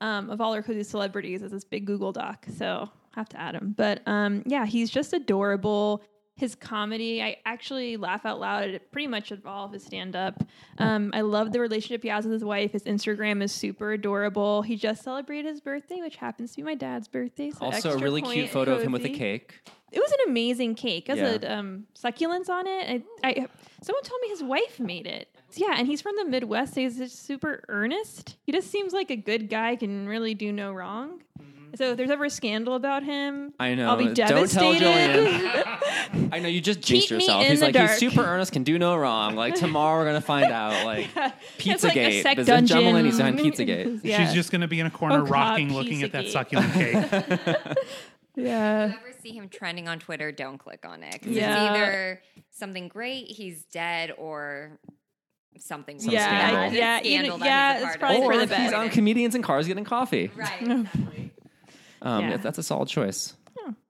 Um, 0.00 0.30
of 0.30 0.40
all 0.40 0.54
our 0.54 0.62
cozy 0.62 0.84
celebrities 0.84 1.42
as 1.42 1.50
this 1.50 1.64
big 1.64 1.84
Google 1.84 2.12
Doc. 2.12 2.46
So 2.56 2.88
have 3.16 3.28
to 3.30 3.40
add 3.40 3.56
him. 3.56 3.74
But 3.76 4.02
um, 4.06 4.44
yeah, 4.46 4.64
he's 4.66 4.88
just 4.88 5.12
adorable. 5.12 6.04
His 6.36 6.54
comedy, 6.54 7.22
I 7.22 7.38
actually 7.46 7.96
laugh 7.96 8.26
out 8.26 8.38
loud 8.38 8.68
at 8.68 8.92
pretty 8.92 9.06
much 9.08 9.32
all 9.46 9.64
of 9.64 9.72
his 9.72 9.82
stand 9.82 10.14
up. 10.14 10.44
Um, 10.76 11.10
I 11.14 11.22
love 11.22 11.50
the 11.50 11.60
relationship 11.60 12.02
he 12.02 12.10
has 12.10 12.24
with 12.26 12.32
his 12.34 12.44
wife. 12.44 12.72
His 12.72 12.82
Instagram 12.82 13.42
is 13.42 13.52
super 13.52 13.92
adorable. 13.92 14.60
He 14.60 14.76
just 14.76 15.02
celebrated 15.02 15.48
his 15.48 15.62
birthday, 15.62 16.02
which 16.02 16.16
happens 16.16 16.50
to 16.50 16.56
be 16.56 16.62
my 16.62 16.74
dad's 16.74 17.08
birthday. 17.08 17.50
So 17.52 17.64
Also, 17.64 17.92
a 17.94 17.96
really 17.96 18.20
cute 18.20 18.50
photo 18.50 18.74
of 18.74 18.82
him 18.82 18.92
with 18.92 19.06
a 19.06 19.08
cake. 19.08 19.60
It 19.92 19.98
was 19.98 20.12
an 20.12 20.28
amazing 20.30 20.74
cake. 20.74 21.08
It 21.08 21.16
has 21.16 21.38
Yeah. 21.42 21.48
a 21.48 21.58
um, 21.58 21.86
succulents 21.98 22.50
on 22.50 22.66
it. 22.66 23.02
I, 23.24 23.28
I, 23.28 23.46
someone 23.80 24.02
told 24.02 24.20
me 24.20 24.28
his 24.28 24.42
wife 24.42 24.78
made 24.78 25.06
it. 25.06 25.28
Yeah, 25.54 25.74
and 25.78 25.86
he's 25.86 26.02
from 26.02 26.16
the 26.16 26.26
Midwest. 26.26 26.74
So 26.74 26.82
he's 26.82 26.98
just 26.98 27.24
super 27.24 27.64
earnest. 27.68 28.36
He 28.42 28.52
just 28.52 28.70
seems 28.70 28.92
like 28.92 29.10
a 29.10 29.16
good 29.16 29.48
guy. 29.48 29.76
Can 29.76 30.06
really 30.06 30.34
do 30.34 30.52
no 30.52 30.72
wrong. 30.74 31.22
So 31.76 31.90
if 31.90 31.96
there's 31.96 32.10
ever 32.10 32.24
a 32.24 32.30
scandal 32.30 32.74
about 32.74 33.02
him, 33.02 33.52
I 33.60 33.74
know. 33.74 33.88
I'll 33.90 33.96
be 33.96 34.04
Don't 34.12 34.16
tell 34.48 34.72
devastated. 34.72 35.64
I 36.32 36.38
know 36.38 36.48
you 36.48 36.60
just 36.60 36.80
jinxed 36.80 37.08
Keep 37.08 37.18
me 37.18 37.24
yourself. 37.24 37.44
in 37.44 37.50
He's 37.50 37.60
the 37.60 37.66
like 37.66 37.74
dark. 37.74 37.90
he's 37.90 37.98
super 37.98 38.22
earnest, 38.24 38.52
can 38.52 38.64
do 38.64 38.78
no 38.78 38.96
wrong. 38.96 39.36
Like 39.36 39.54
tomorrow 39.54 39.98
we're 40.00 40.06
gonna 40.06 40.20
find 40.20 40.52
out. 40.52 40.66
Like 40.86 41.08
It's 41.58 41.82
like 41.84 41.96
a 41.96 41.98
Pizzagate. 42.20 42.22
sec 42.22 42.36
There's 42.36 42.48
a 42.48 42.62
John 42.62 42.66
dungeon. 42.82 42.94
Mulaney's 42.94 43.16
behind 43.18 43.38
Pizzagate. 43.38 44.00
yeah. 44.04 44.24
She's 44.24 44.34
just 44.34 44.50
going 44.50 44.60
to 44.60 44.68
be 44.68 44.80
in 44.80 44.86
a 44.86 44.90
corner 44.90 45.16
Oh, 45.16 45.22
God, 45.22 45.30
rocking, 45.30 45.72
looking 45.74 46.02
at 46.02 46.12
that 46.12 46.26
Pizzagate. 46.26 46.30
succulent 46.30 46.72
cake. 46.74 46.94
yeah. 48.36 48.84
If 48.86 48.92
you 48.92 48.98
ever 48.98 49.12
see 49.22 49.32
him 49.32 49.48
trending 49.48 49.88
on 49.88 49.98
Twitter, 49.98 50.30
don't 50.32 50.58
click 50.58 50.84
on 50.86 51.02
it. 51.02 51.20
'Cause 51.22 51.32
Yeah. 51.32 51.50
It's 51.50 51.76
either 51.76 52.22
something 52.50 52.88
great, 52.88 53.26
he's 53.28 53.64
dead, 53.64 54.12
or 54.16 54.78
something 55.58 55.98
Some 55.98 56.12
Yeah, 56.12 56.26
scandal. 56.26 56.62
I- 56.62 56.68
yeah, 56.68 56.98
Scandal 57.00 57.34
either- 57.36 57.38
that 57.38 57.46
yeah, 57.46 57.74
it's 57.76 57.84
part 57.84 58.00
probably 58.00 58.16
of. 58.18 58.22
for 58.24 58.32
Or 58.32 58.36
the 58.36 58.42
if 58.42 58.50
he's 58.50 58.58
best. 58.58 58.74
on 58.74 58.88
comedians 58.90 59.34
and 59.34 59.42
cars 59.42 59.66
getting 59.66 59.84
coffee. 59.84 60.30
Right, 60.36 60.60
exactly. 60.62 61.32
Um, 62.06 62.28
Yeah. 62.30 62.36
that's 62.38 62.58
a 62.58 62.62
solid 62.62 62.88
choice. 62.88 63.34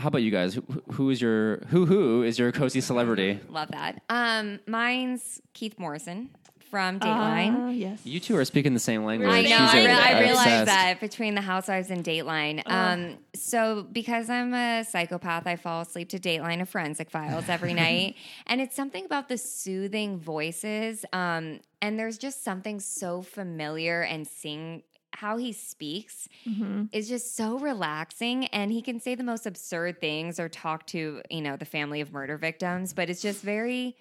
How 0.00 0.08
about 0.08 0.22
you 0.22 0.30
guys? 0.30 0.54
Who, 0.54 0.62
who 0.92 1.10
is 1.10 1.20
your 1.20 1.58
who 1.68 1.84
who 1.84 2.22
is 2.22 2.38
your 2.38 2.50
cozy 2.50 2.80
celebrity? 2.80 3.38
Love 3.50 3.68
that. 3.72 4.00
Um, 4.08 4.58
mine's 4.66 5.42
Keith 5.52 5.78
Morrison 5.78 6.30
from 6.70 6.98
Ah, 7.02 7.06
Dateline. 7.06 7.78
yes. 7.78 8.00
You 8.04 8.18
two 8.18 8.36
are 8.38 8.44
speaking 8.46 8.72
the 8.72 8.80
same 8.80 9.04
language. 9.04 9.28
I 9.28 9.42
She's 9.42 9.50
know. 9.50 9.56
She's 9.66 9.74
I, 9.74 9.78
a- 9.78 9.84
re- 9.84 9.90
I 9.92 10.08
obsessed. 10.10 10.20
realize 10.46 10.66
that 10.66 11.00
between 11.00 11.34
the 11.34 11.42
Housewives 11.42 11.90
and 11.90 12.02
Dateline. 12.02 12.62
Um, 12.64 13.18
so 13.34 13.82
because 13.92 14.30
I'm 14.30 14.54
a 14.54 14.82
psychopath, 14.84 15.46
I 15.46 15.56
fall 15.56 15.82
asleep 15.82 16.08
to 16.10 16.18
Dateline 16.18 16.62
of 16.62 16.70
Forensic 16.70 17.10
Files 17.10 17.44
every 17.50 17.74
night, 17.86 18.16
and 18.46 18.62
it's 18.62 18.74
something 18.74 19.04
about 19.04 19.28
the 19.28 19.36
soothing 19.36 20.18
voices. 20.18 21.04
Um, 21.12 21.60
and 21.82 21.98
there's 21.98 22.16
just 22.16 22.42
something 22.42 22.80
so 22.80 23.20
familiar 23.20 24.00
and 24.02 24.26
seeing 24.26 24.82
how 25.16 25.36
he 25.38 25.50
speaks 25.52 26.28
mm-hmm. 26.46 26.84
is 26.92 27.08
just 27.08 27.34
so 27.34 27.58
relaxing 27.58 28.46
and 28.48 28.70
he 28.70 28.82
can 28.82 29.00
say 29.00 29.14
the 29.14 29.24
most 29.24 29.46
absurd 29.46 30.00
things 30.00 30.38
or 30.38 30.48
talk 30.48 30.86
to 30.86 31.22
you 31.30 31.40
know 31.40 31.56
the 31.56 31.64
family 31.64 32.00
of 32.02 32.12
murder 32.12 32.36
victims 32.36 32.92
but 32.92 33.08
it's 33.10 33.22
just 33.22 33.42
very 33.42 33.96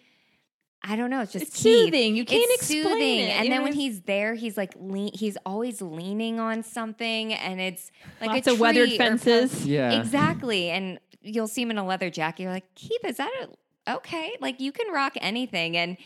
I 0.88 0.96
don't 0.98 1.10
know. 1.10 1.22
It's 1.22 1.32
just 1.32 1.48
It's 1.48 1.60
soothing. 1.62 2.16
You 2.16 2.26
can't 2.26 2.44
It's 2.52 2.62
explain 2.62 2.84
soothing. 2.84 3.20
it. 3.22 3.30
And 3.32 3.46
You 3.46 3.50
then 3.50 3.60
know, 3.62 3.64
when 3.64 3.74
he's 3.74 4.02
there, 4.02 4.36
he's 4.36 4.56
like 4.56 4.74
lean, 4.80 5.10
he's 5.16 5.36
always 5.44 5.82
leaning 5.82 6.40
on 6.40 6.62
something, 6.62 7.34
and 7.34 7.60
it's 7.60 7.92
like 8.22 8.30
Lots 8.30 8.48
a 8.48 8.54
of 8.54 8.60
weathered 8.60 8.92
fences. 8.92 9.52
post- 9.52 9.66
Yeah. 9.66 10.00
exactly. 10.00 10.70
And 10.70 11.00
you'll 11.22 11.48
see 11.48 11.64
him 11.64 11.72
in 11.72 11.80
a 11.80 11.86
leather 11.86 12.12
jacket. 12.12 12.44
You're 12.44 12.52
like, 12.52 12.76
Keith, 12.76 13.04
is 13.04 13.18
that 13.18 13.32
a, 13.88 13.96
okay? 13.96 14.36
Like 14.40 14.60
you 14.62 14.72
can 14.72 14.94
rock 14.94 15.14
anything. 15.22 15.76
And 15.76 15.98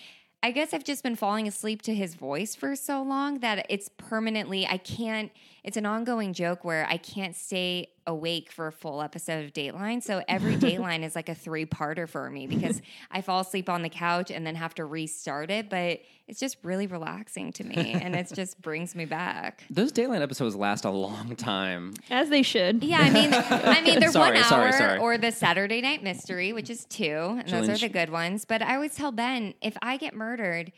I 0.41 0.51
guess 0.51 0.73
I've 0.73 0.85
just 0.85 1.03
been 1.03 1.17
falling 1.17 1.47
asleep 1.47 1.81
to 1.83 1.93
his 1.93 2.15
voice 2.15 2.55
for 2.55 2.75
so 2.75 3.03
long 3.03 3.39
that 3.39 3.65
it's 3.69 3.89
permanently. 3.97 4.65
I 4.65 4.77
can't. 4.77 5.31
It's 5.63 5.77
an 5.77 5.85
ongoing 5.85 6.33
joke 6.33 6.63
where 6.63 6.85
I 6.89 6.97
can't 6.97 7.35
stay 7.35 7.89
awake 8.07 8.51
for 8.51 8.67
a 8.67 8.71
full 8.71 9.01
episode 9.01 9.45
of 9.45 9.53
Dateline. 9.53 10.01
So 10.01 10.23
every 10.27 10.55
Dateline 10.57 11.03
is 11.03 11.15
like 11.15 11.29
a 11.29 11.35
three 11.35 11.65
parter 11.65 12.07
for 12.09 12.29
me 12.29 12.47
because 12.47 12.81
I 13.11 13.21
fall 13.21 13.41
asleep 13.41 13.69
on 13.69 13.81
the 13.81 13.89
couch 13.89 14.31
and 14.31 14.45
then 14.45 14.55
have 14.55 14.73
to 14.75 14.85
restart 14.85 15.51
it. 15.51 15.69
But 15.69 15.99
it's 16.27 16.39
just 16.39 16.57
really 16.63 16.87
relaxing 16.87 17.51
to 17.53 17.63
me 17.63 17.93
and 17.93 18.15
it 18.15 18.31
just 18.33 18.61
brings 18.61 18.95
me 18.95 19.05
back. 19.05 19.63
Those 19.69 19.91
Dateline 19.91 20.21
episodes 20.21 20.55
last 20.55 20.85
a 20.85 20.89
long 20.89 21.35
time. 21.35 21.93
As 22.09 22.29
they 22.29 22.41
should. 22.43 22.83
Yeah, 22.83 22.99
I 22.99 23.09
mean, 23.09 23.33
I 23.33 23.81
mean, 23.81 23.99
they're 23.99 24.11
Sorry, 24.11 24.31
one 24.31 24.37
hour, 24.37 24.43
sorry, 24.43 24.71
sorry. 24.73 24.99
or 24.99 25.17
the 25.17 25.31
Saturday 25.31 25.81
Night 25.81 26.03
Mystery, 26.03 26.53
which 26.53 26.69
is 26.69 26.85
two, 26.85 27.37
and 27.39 27.47
those 27.47 27.69
are 27.69 27.77
the 27.77 27.89
good 27.89 28.09
ones. 28.09 28.45
But 28.45 28.61
I 28.61 28.75
always 28.75 28.95
tell 28.95 29.11
Ben, 29.11 29.53
if 29.61 29.75
I 29.81 29.97
get 29.97 30.15
murdered 30.15 30.71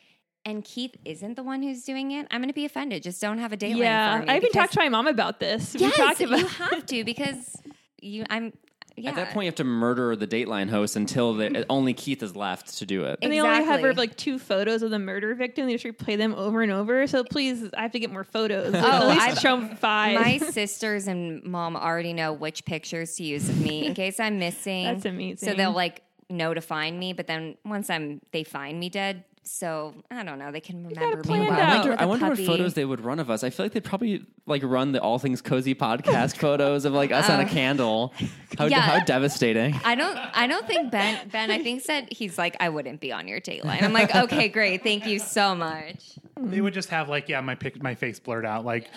and 0.45 0.63
Keith 0.63 0.95
isn't 1.05 1.35
the 1.35 1.43
one 1.43 1.61
who's 1.61 1.83
doing 1.83 2.11
it, 2.11 2.27
I'm 2.31 2.41
going 2.41 2.49
to 2.49 2.53
be 2.53 2.65
offended. 2.65 3.03
Just 3.03 3.21
don't 3.21 3.37
have 3.37 3.53
a 3.53 3.57
Dateline 3.57 3.77
Yeah. 3.77 4.17
for 4.19 4.23
me. 4.25 4.29
I 4.29 4.37
even 4.37 4.41
because- 4.49 4.53
talked 4.53 4.73
to 4.73 4.79
my 4.79 4.89
mom 4.89 5.07
about 5.07 5.39
this. 5.39 5.75
Yes, 5.75 5.97
we 5.97 6.03
talked 6.03 6.21
about 6.21 6.39
you 6.39 6.47
have 6.47 6.85
to 6.87 7.03
because 7.03 7.57
you. 8.01 8.25
I'm. 8.29 8.53
Yeah. 8.97 9.11
At 9.11 9.15
that 9.15 9.29
point, 9.33 9.45
you 9.45 9.47
have 9.47 9.55
to 9.55 9.63
murder 9.63 10.17
the 10.17 10.27
Dateline 10.27 10.69
host 10.69 10.97
until 10.97 11.33
the, 11.33 11.65
only 11.69 11.93
Keith 11.93 12.21
is 12.21 12.35
left 12.35 12.77
to 12.79 12.85
do 12.85 13.05
it. 13.05 13.19
And 13.21 13.31
they 13.31 13.39
only 13.39 13.63
have 13.63 13.79
Exactly. 13.79 13.93
like 13.93 14.17
two 14.17 14.37
photos 14.37 14.83
of 14.83 14.91
the 14.91 14.99
murder 14.99 15.33
victim. 15.33 15.65
They 15.65 15.77
just 15.77 15.85
replay 15.85 16.17
them 16.17 16.35
over 16.35 16.61
and 16.61 16.73
over. 16.73 17.07
So 17.07 17.23
please, 17.23 17.69
I 17.75 17.83
have 17.83 17.93
to 17.93 17.99
get 17.99 18.11
more 18.11 18.25
photos. 18.25 18.73
Oh, 18.75 18.77
At 18.77 19.07
least 19.07 19.21
I've- 19.21 19.39
show 19.39 19.55
'em 19.55 19.75
five. 19.77 20.19
My 20.19 20.37
sisters 20.39 21.07
and 21.07 21.41
mom 21.43 21.77
already 21.77 22.11
know 22.11 22.33
which 22.33 22.65
pictures 22.65 23.15
to 23.15 23.23
use 23.23 23.47
of 23.47 23.61
me 23.61 23.85
in 23.87 23.93
case 23.93 24.19
I'm 24.19 24.37
missing. 24.45 24.83
That's 24.83 25.05
amazing. 25.05 25.49
So 25.49 25.55
they'll 25.55 25.71
like 25.71 26.01
know 26.29 26.53
to 26.53 26.61
find 26.61 26.99
me, 26.99 27.13
but 27.13 27.27
then 27.27 27.55
once 27.63 27.89
I'm 27.89 28.19
they 28.33 28.43
find 28.43 28.77
me 28.77 28.89
dead, 28.89 29.23
so 29.43 29.93
I 30.11 30.23
don't 30.23 30.37
know, 30.39 30.51
they 30.51 30.61
can 30.61 30.85
remember 30.85 31.23
me. 31.27 31.39
well. 31.41 31.51
I 31.51 31.75
wonder, 31.75 31.91
With 31.91 31.99
I 31.99 32.03
a 32.03 32.07
wonder 32.07 32.29
what 32.29 32.37
photos 32.39 32.73
they 32.75 32.85
would 32.85 33.01
run 33.01 33.19
of 33.19 33.29
us. 33.29 33.43
I 33.43 33.49
feel 33.49 33.65
like 33.65 33.73
they'd 33.73 33.83
probably 33.83 34.23
like 34.45 34.61
run 34.63 34.91
the 34.91 35.01
All 35.01 35.17
Things 35.19 35.41
Cozy 35.41 35.73
podcast 35.75 36.37
photos 36.37 36.85
of 36.85 36.93
like 36.93 37.11
us 37.11 37.29
on 37.29 37.39
a 37.39 37.43
um, 37.43 37.49
candle. 37.49 38.13
How, 38.57 38.65
Yeah. 38.65 38.81
how 38.81 39.03
devastating. 39.03 39.79
I 39.83 39.95
don't. 39.95 40.15
I 40.17 40.45
don't 40.47 40.67
think 40.67 40.91
Ben. 40.91 41.29
Ben, 41.29 41.49
I 41.49 41.63
think 41.63 41.81
said 41.81 42.07
he's 42.11 42.37
like, 42.37 42.55
I 42.59 42.69
wouldn't 42.69 42.99
be 42.99 43.11
on 43.11 43.27
your 43.27 43.39
Dateline. 43.39 43.81
I'm 43.81 43.93
like, 43.93 44.13
okay, 44.13 44.49
great, 44.49 44.83
thank 44.83 45.05
you 45.07 45.19
so 45.19 45.55
much. 45.55 46.19
they 46.39 46.59
would 46.61 46.73
just 46.73 46.89
have 46.89 47.07
like, 47.09 47.29
yeah, 47.29 47.39
my 47.41 47.55
pic, 47.55 47.81
my 47.81 47.95
face 47.95 48.19
blurred 48.19 48.45
out. 48.45 48.65
Like, 48.65 48.89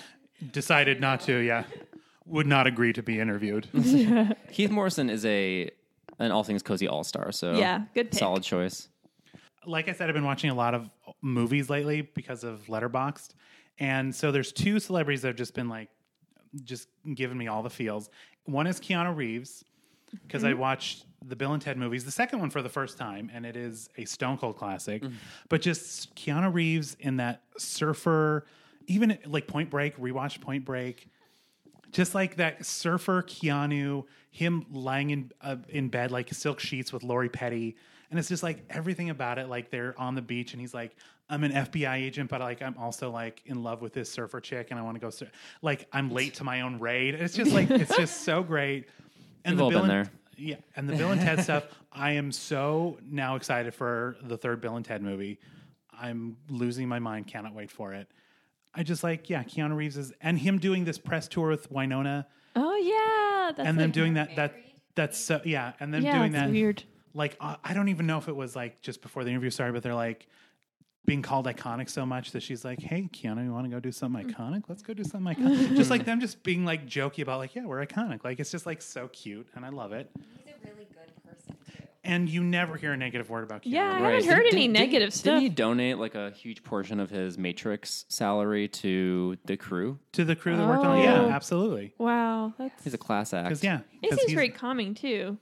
decided 0.52 1.00
not 1.00 1.20
to. 1.22 1.38
Yeah, 1.38 1.64
would 2.26 2.46
not 2.46 2.66
agree 2.66 2.92
to 2.94 3.02
be 3.02 3.20
interviewed. 3.20 3.68
Keith 4.52 4.70
Morrison 4.70 5.08
is 5.08 5.24
a 5.24 5.70
an 6.18 6.30
All 6.32 6.44
Things 6.44 6.62
Cozy 6.62 6.88
All 6.88 7.04
Star. 7.04 7.32
So 7.32 7.54
Yeah, 7.54 7.82
good 7.94 8.10
pick. 8.10 8.18
solid 8.18 8.42
choice. 8.42 8.88
Like 9.66 9.88
I 9.88 9.92
said, 9.92 10.08
I've 10.08 10.14
been 10.14 10.24
watching 10.24 10.50
a 10.50 10.54
lot 10.54 10.74
of 10.74 10.88
movies 11.22 11.70
lately 11.70 12.02
because 12.02 12.44
of 12.44 12.64
Letterboxd, 12.66 13.30
and 13.78 14.14
so 14.14 14.30
there's 14.32 14.52
two 14.52 14.78
celebrities 14.80 15.22
that 15.22 15.28
have 15.28 15.36
just 15.36 15.54
been 15.54 15.68
like, 15.68 15.88
just 16.64 16.88
giving 17.14 17.36
me 17.36 17.48
all 17.48 17.62
the 17.62 17.70
feels. 17.70 18.10
One 18.44 18.66
is 18.66 18.78
Keanu 18.80 19.16
Reeves 19.16 19.64
because 20.22 20.44
I 20.44 20.52
watched 20.52 21.06
the 21.26 21.34
Bill 21.34 21.54
and 21.54 21.60
Ted 21.62 21.76
movies, 21.78 22.04
the 22.04 22.10
second 22.12 22.38
one 22.38 22.50
for 22.50 22.62
the 22.62 22.68
first 22.68 22.98
time, 22.98 23.30
and 23.34 23.44
it 23.44 23.56
is 23.56 23.88
a 23.96 24.04
Stone 24.04 24.38
Cold 24.38 24.56
classic. 24.56 25.02
But 25.48 25.62
just 25.62 26.14
Keanu 26.14 26.52
Reeves 26.52 26.96
in 27.00 27.16
that 27.16 27.42
surfer, 27.58 28.44
even 28.86 29.18
like 29.26 29.46
Point 29.48 29.70
Break, 29.70 29.96
rewatched 29.98 30.40
Point 30.40 30.64
Break. 30.64 31.08
just 31.90 32.14
like 32.14 32.36
that 32.36 32.66
surfer 32.66 33.22
Keanu, 33.22 34.04
him 34.30 34.66
lying 34.70 35.10
in 35.10 35.32
uh, 35.40 35.56
in 35.68 35.88
bed 35.88 36.10
like 36.10 36.32
silk 36.34 36.60
sheets 36.60 36.92
with 36.92 37.02
Lori 37.02 37.28
Petty, 37.30 37.76
and 38.14 38.18
it's 38.20 38.28
just 38.28 38.44
like 38.44 38.64
everything 38.70 39.10
about 39.10 39.40
it. 39.40 39.48
Like 39.48 39.70
they're 39.70 39.92
on 39.98 40.14
the 40.14 40.22
beach, 40.22 40.52
and 40.52 40.60
he's 40.60 40.72
like, 40.72 40.94
"I'm 41.28 41.42
an 41.42 41.50
FBI 41.50 41.96
agent, 41.96 42.30
but 42.30 42.40
like 42.40 42.62
I'm 42.62 42.78
also 42.78 43.10
like 43.10 43.42
in 43.46 43.64
love 43.64 43.82
with 43.82 43.92
this 43.92 44.08
surfer 44.08 44.40
chick, 44.40 44.68
and 44.70 44.78
I 44.78 44.84
want 44.84 44.94
to 44.94 45.00
go 45.00 45.10
sur-. 45.10 45.28
like 45.62 45.88
I'm 45.92 46.12
late 46.12 46.34
to 46.34 46.44
my 46.44 46.60
own 46.60 46.78
raid." 46.78 47.16
It's 47.16 47.34
just 47.34 47.50
like 47.50 47.68
it's 47.72 47.96
just 47.96 48.20
so 48.20 48.44
great. 48.44 48.86
And 49.44 49.56
We've 49.56 49.62
all 49.64 49.70
been 49.70 49.80
and- 49.80 49.90
there. 49.90 50.10
yeah, 50.36 50.56
and 50.76 50.88
the 50.88 50.94
Bill 50.94 51.10
and 51.10 51.20
Ted 51.20 51.42
stuff. 51.42 51.64
I 51.92 52.12
am 52.12 52.30
so 52.30 52.98
now 53.04 53.34
excited 53.34 53.74
for 53.74 54.16
the 54.22 54.36
third 54.36 54.60
Bill 54.60 54.76
and 54.76 54.84
Ted 54.84 55.02
movie. 55.02 55.40
I'm 55.92 56.36
losing 56.48 56.86
my 56.86 57.00
mind. 57.00 57.26
Cannot 57.26 57.52
wait 57.52 57.72
for 57.72 57.94
it. 57.94 58.06
I 58.72 58.84
just 58.84 59.02
like 59.02 59.28
yeah, 59.28 59.42
Keanu 59.42 59.74
Reeves 59.74 59.96
is 59.96 60.12
and 60.20 60.38
him 60.38 60.58
doing 60.60 60.84
this 60.84 60.98
press 60.98 61.26
tour 61.26 61.48
with 61.48 61.68
Winona, 61.68 62.28
Oh 62.54 62.76
yeah, 62.76 63.50
that's 63.56 63.68
and 63.68 63.76
then 63.76 63.88
like, 63.88 63.92
doing 63.92 64.14
that 64.14 64.36
that 64.36 64.54
that's 64.94 65.18
so 65.18 65.40
yeah, 65.44 65.72
and 65.80 65.92
then 65.92 66.04
yeah, 66.04 66.16
doing 66.16 66.30
that 66.32 66.50
weird. 66.52 66.84
Like 67.14 67.36
uh, 67.40 67.56
I 67.64 67.74
don't 67.74 67.88
even 67.88 68.06
know 68.06 68.18
if 68.18 68.28
it 68.28 68.36
was 68.36 68.54
like 68.56 68.80
just 68.82 69.00
before 69.02 69.24
the 69.24 69.30
interview 69.30 69.50
started, 69.50 69.72
but 69.72 69.82
they're 69.82 69.94
like 69.94 70.26
being 71.06 71.20
called 71.22 71.46
iconic 71.46 71.90
so 71.90 72.04
much 72.06 72.32
that 72.32 72.42
she's 72.42 72.64
like, 72.64 72.80
"Hey, 72.80 73.08
Keanu, 73.12 73.44
you 73.44 73.52
want 73.52 73.66
to 73.66 73.70
go 73.70 73.78
do 73.80 73.92
something 73.92 74.26
iconic? 74.26 74.64
Let's 74.68 74.82
go 74.82 74.94
do 74.94 75.04
something 75.04 75.34
iconic." 75.36 75.76
just 75.76 75.90
like 75.90 76.04
them, 76.04 76.20
just 76.20 76.42
being 76.42 76.64
like 76.64 76.86
jokey 76.86 77.22
about 77.22 77.38
like, 77.38 77.54
"Yeah, 77.54 77.66
we're 77.66 77.84
iconic." 77.84 78.24
Like 78.24 78.40
it's 78.40 78.50
just 78.50 78.66
like 78.66 78.82
so 78.82 79.08
cute, 79.08 79.46
and 79.54 79.64
I 79.64 79.68
love 79.68 79.92
it. 79.92 80.10
He's 80.44 80.54
a 80.54 80.66
really 80.66 80.86
good 80.86 81.24
person 81.30 81.56
too. 81.66 81.82
And 82.06 82.28
you 82.28 82.42
never 82.42 82.76
hear 82.76 82.92
a 82.92 82.96
negative 82.96 83.30
word 83.30 83.44
about 83.44 83.62
Keanu. 83.62 83.72
Yeah, 83.72 83.82
I 83.92 84.10
haven't 84.10 84.24
heard 84.28 84.42
Didn't- 84.44 84.46
any 84.54 84.62
didn't- 84.62 84.72
negative 84.72 85.08
Didn't 85.10 85.12
stuff. 85.14 85.40
he 85.42 85.48
donate 85.48 85.98
like 85.98 86.14
a 86.14 86.30
huge 86.32 86.62
portion 86.62 87.00
of 87.00 87.08
his 87.10 87.38
Matrix 87.38 88.04
salary 88.08 88.68
to 88.68 89.36
the 89.46 89.56
crew? 89.56 89.98
to 90.12 90.24
the 90.24 90.36
crew 90.36 90.56
that 90.56 90.66
worked 90.68 90.84
on 90.84 90.98
it. 90.98 91.04
Yeah, 91.04 91.22
Oh. 91.22 91.30
absolutely. 91.30 91.94
Wow, 91.98 92.52
that's 92.58 92.82
He's 92.84 92.92
a 92.94 92.98
class 92.98 93.32
act. 93.32 93.48
Because 93.48 93.62
yeah, 93.64 93.80
he 94.02 94.08
seems 94.08 94.20
he's- 94.22 94.32
very 94.34 94.48
calming 94.50 94.94
too. 94.94 95.38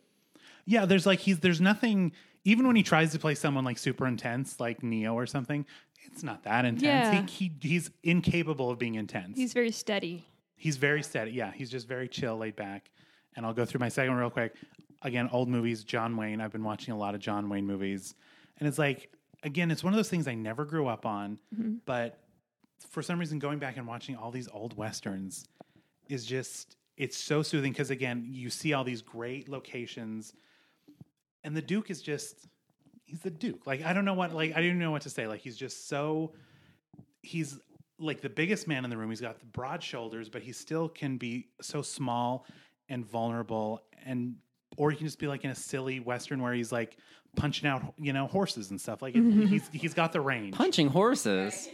Yeah. 0.64 0.86
There's 0.86 1.06
like 1.06 1.20
he's 1.20 1.40
there's 1.40 1.60
nothing. 1.60 2.12
Even 2.44 2.66
when 2.66 2.74
he 2.74 2.82
tries 2.82 3.12
to 3.12 3.18
play 3.18 3.34
someone 3.34 3.64
like 3.64 3.78
super 3.78 4.06
intense, 4.06 4.58
like 4.58 4.82
Neo 4.82 5.14
or 5.14 5.26
something, 5.26 5.64
it's 6.04 6.22
not 6.22 6.42
that 6.42 6.64
intense. 6.64 6.82
Yeah. 6.82 7.22
He, 7.22 7.52
he 7.60 7.68
he's 7.68 7.90
incapable 8.02 8.70
of 8.70 8.78
being 8.78 8.96
intense. 8.96 9.38
He's 9.38 9.52
very 9.52 9.70
steady. 9.70 10.24
he's 10.62 10.76
very 10.76 11.02
steady. 11.02 11.32
Yeah, 11.32 11.50
he's 11.50 11.68
just 11.70 11.88
very 11.88 12.06
chill, 12.06 12.36
laid 12.38 12.54
back. 12.54 12.92
And 13.34 13.44
I'll 13.44 13.52
go 13.52 13.64
through 13.64 13.80
my 13.80 13.88
second 13.88 14.14
real 14.14 14.30
quick. 14.30 14.54
Again, 15.02 15.28
old 15.32 15.48
movies, 15.48 15.82
John 15.82 16.16
Wayne. 16.16 16.40
I've 16.40 16.52
been 16.52 16.62
watching 16.62 16.94
a 16.94 16.96
lot 16.96 17.16
of 17.16 17.20
John 17.20 17.48
Wayne 17.48 17.66
movies. 17.66 18.14
And 18.58 18.68
it's 18.68 18.78
like, 18.78 19.10
again, 19.42 19.72
it's 19.72 19.82
one 19.82 19.92
of 19.92 19.96
those 19.96 20.08
things 20.08 20.28
I 20.28 20.34
never 20.34 20.64
grew 20.64 20.86
up 20.86 21.04
on, 21.04 21.40
mm-hmm. 21.52 21.74
but 21.84 22.20
for 22.90 23.02
some 23.02 23.18
reason, 23.18 23.40
going 23.40 23.58
back 23.58 23.76
and 23.76 23.88
watching 23.88 24.14
all 24.14 24.30
these 24.30 24.48
old 24.52 24.76
westerns 24.76 25.48
is 26.08 26.24
just, 26.24 26.76
it's 26.96 27.16
so 27.16 27.42
soothing 27.42 27.72
because, 27.72 27.90
again, 27.90 28.28
you 28.30 28.48
see 28.48 28.72
all 28.72 28.84
these 28.84 29.02
great 29.02 29.48
locations. 29.48 30.32
And 31.44 31.56
the 31.56 31.62
Duke 31.62 31.90
is 31.90 32.00
just, 32.02 32.46
he's 33.04 33.20
the 33.20 33.30
Duke. 33.30 33.66
Like, 33.66 33.82
I 33.84 33.92
don't 33.92 34.04
know 34.04 34.14
what, 34.14 34.32
like, 34.34 34.56
I 34.56 34.60
don't 34.62 34.78
know 34.78 34.90
what 34.90 35.02
to 35.02 35.10
say. 35.10 35.26
Like, 35.26 35.40
he's 35.40 35.56
just 35.56 35.88
so, 35.88 36.32
he's 37.22 37.58
like 37.98 38.20
the 38.20 38.28
biggest 38.28 38.66
man 38.68 38.84
in 38.84 38.90
the 38.90 38.96
room. 38.96 39.10
He's 39.10 39.20
got 39.20 39.38
the 39.38 39.46
broad 39.46 39.82
shoulders, 39.82 40.28
but 40.28 40.42
he 40.42 40.52
still 40.52 40.88
can 40.88 41.16
be 41.18 41.48
so 41.60 41.82
small 41.82 42.46
and 42.88 43.04
vulnerable 43.06 43.80
and 44.04 44.36
or 44.78 44.90
he 44.90 44.96
can 44.96 45.06
just 45.06 45.18
be 45.18 45.26
like 45.26 45.44
in 45.44 45.50
a 45.50 45.54
silly 45.54 46.00
western 46.00 46.40
where 46.42 46.52
he's 46.54 46.72
like 46.72 46.96
punching 47.36 47.68
out, 47.68 47.94
you 47.98 48.12
know, 48.12 48.26
horses 48.26 48.70
and 48.70 48.80
stuff. 48.80 49.02
Like 49.02 49.14
it, 49.14 49.22
he's 49.46 49.68
he's 49.72 49.94
got 49.94 50.12
the 50.12 50.20
range. 50.20 50.54
Punching 50.54 50.88
horses. 50.88 51.68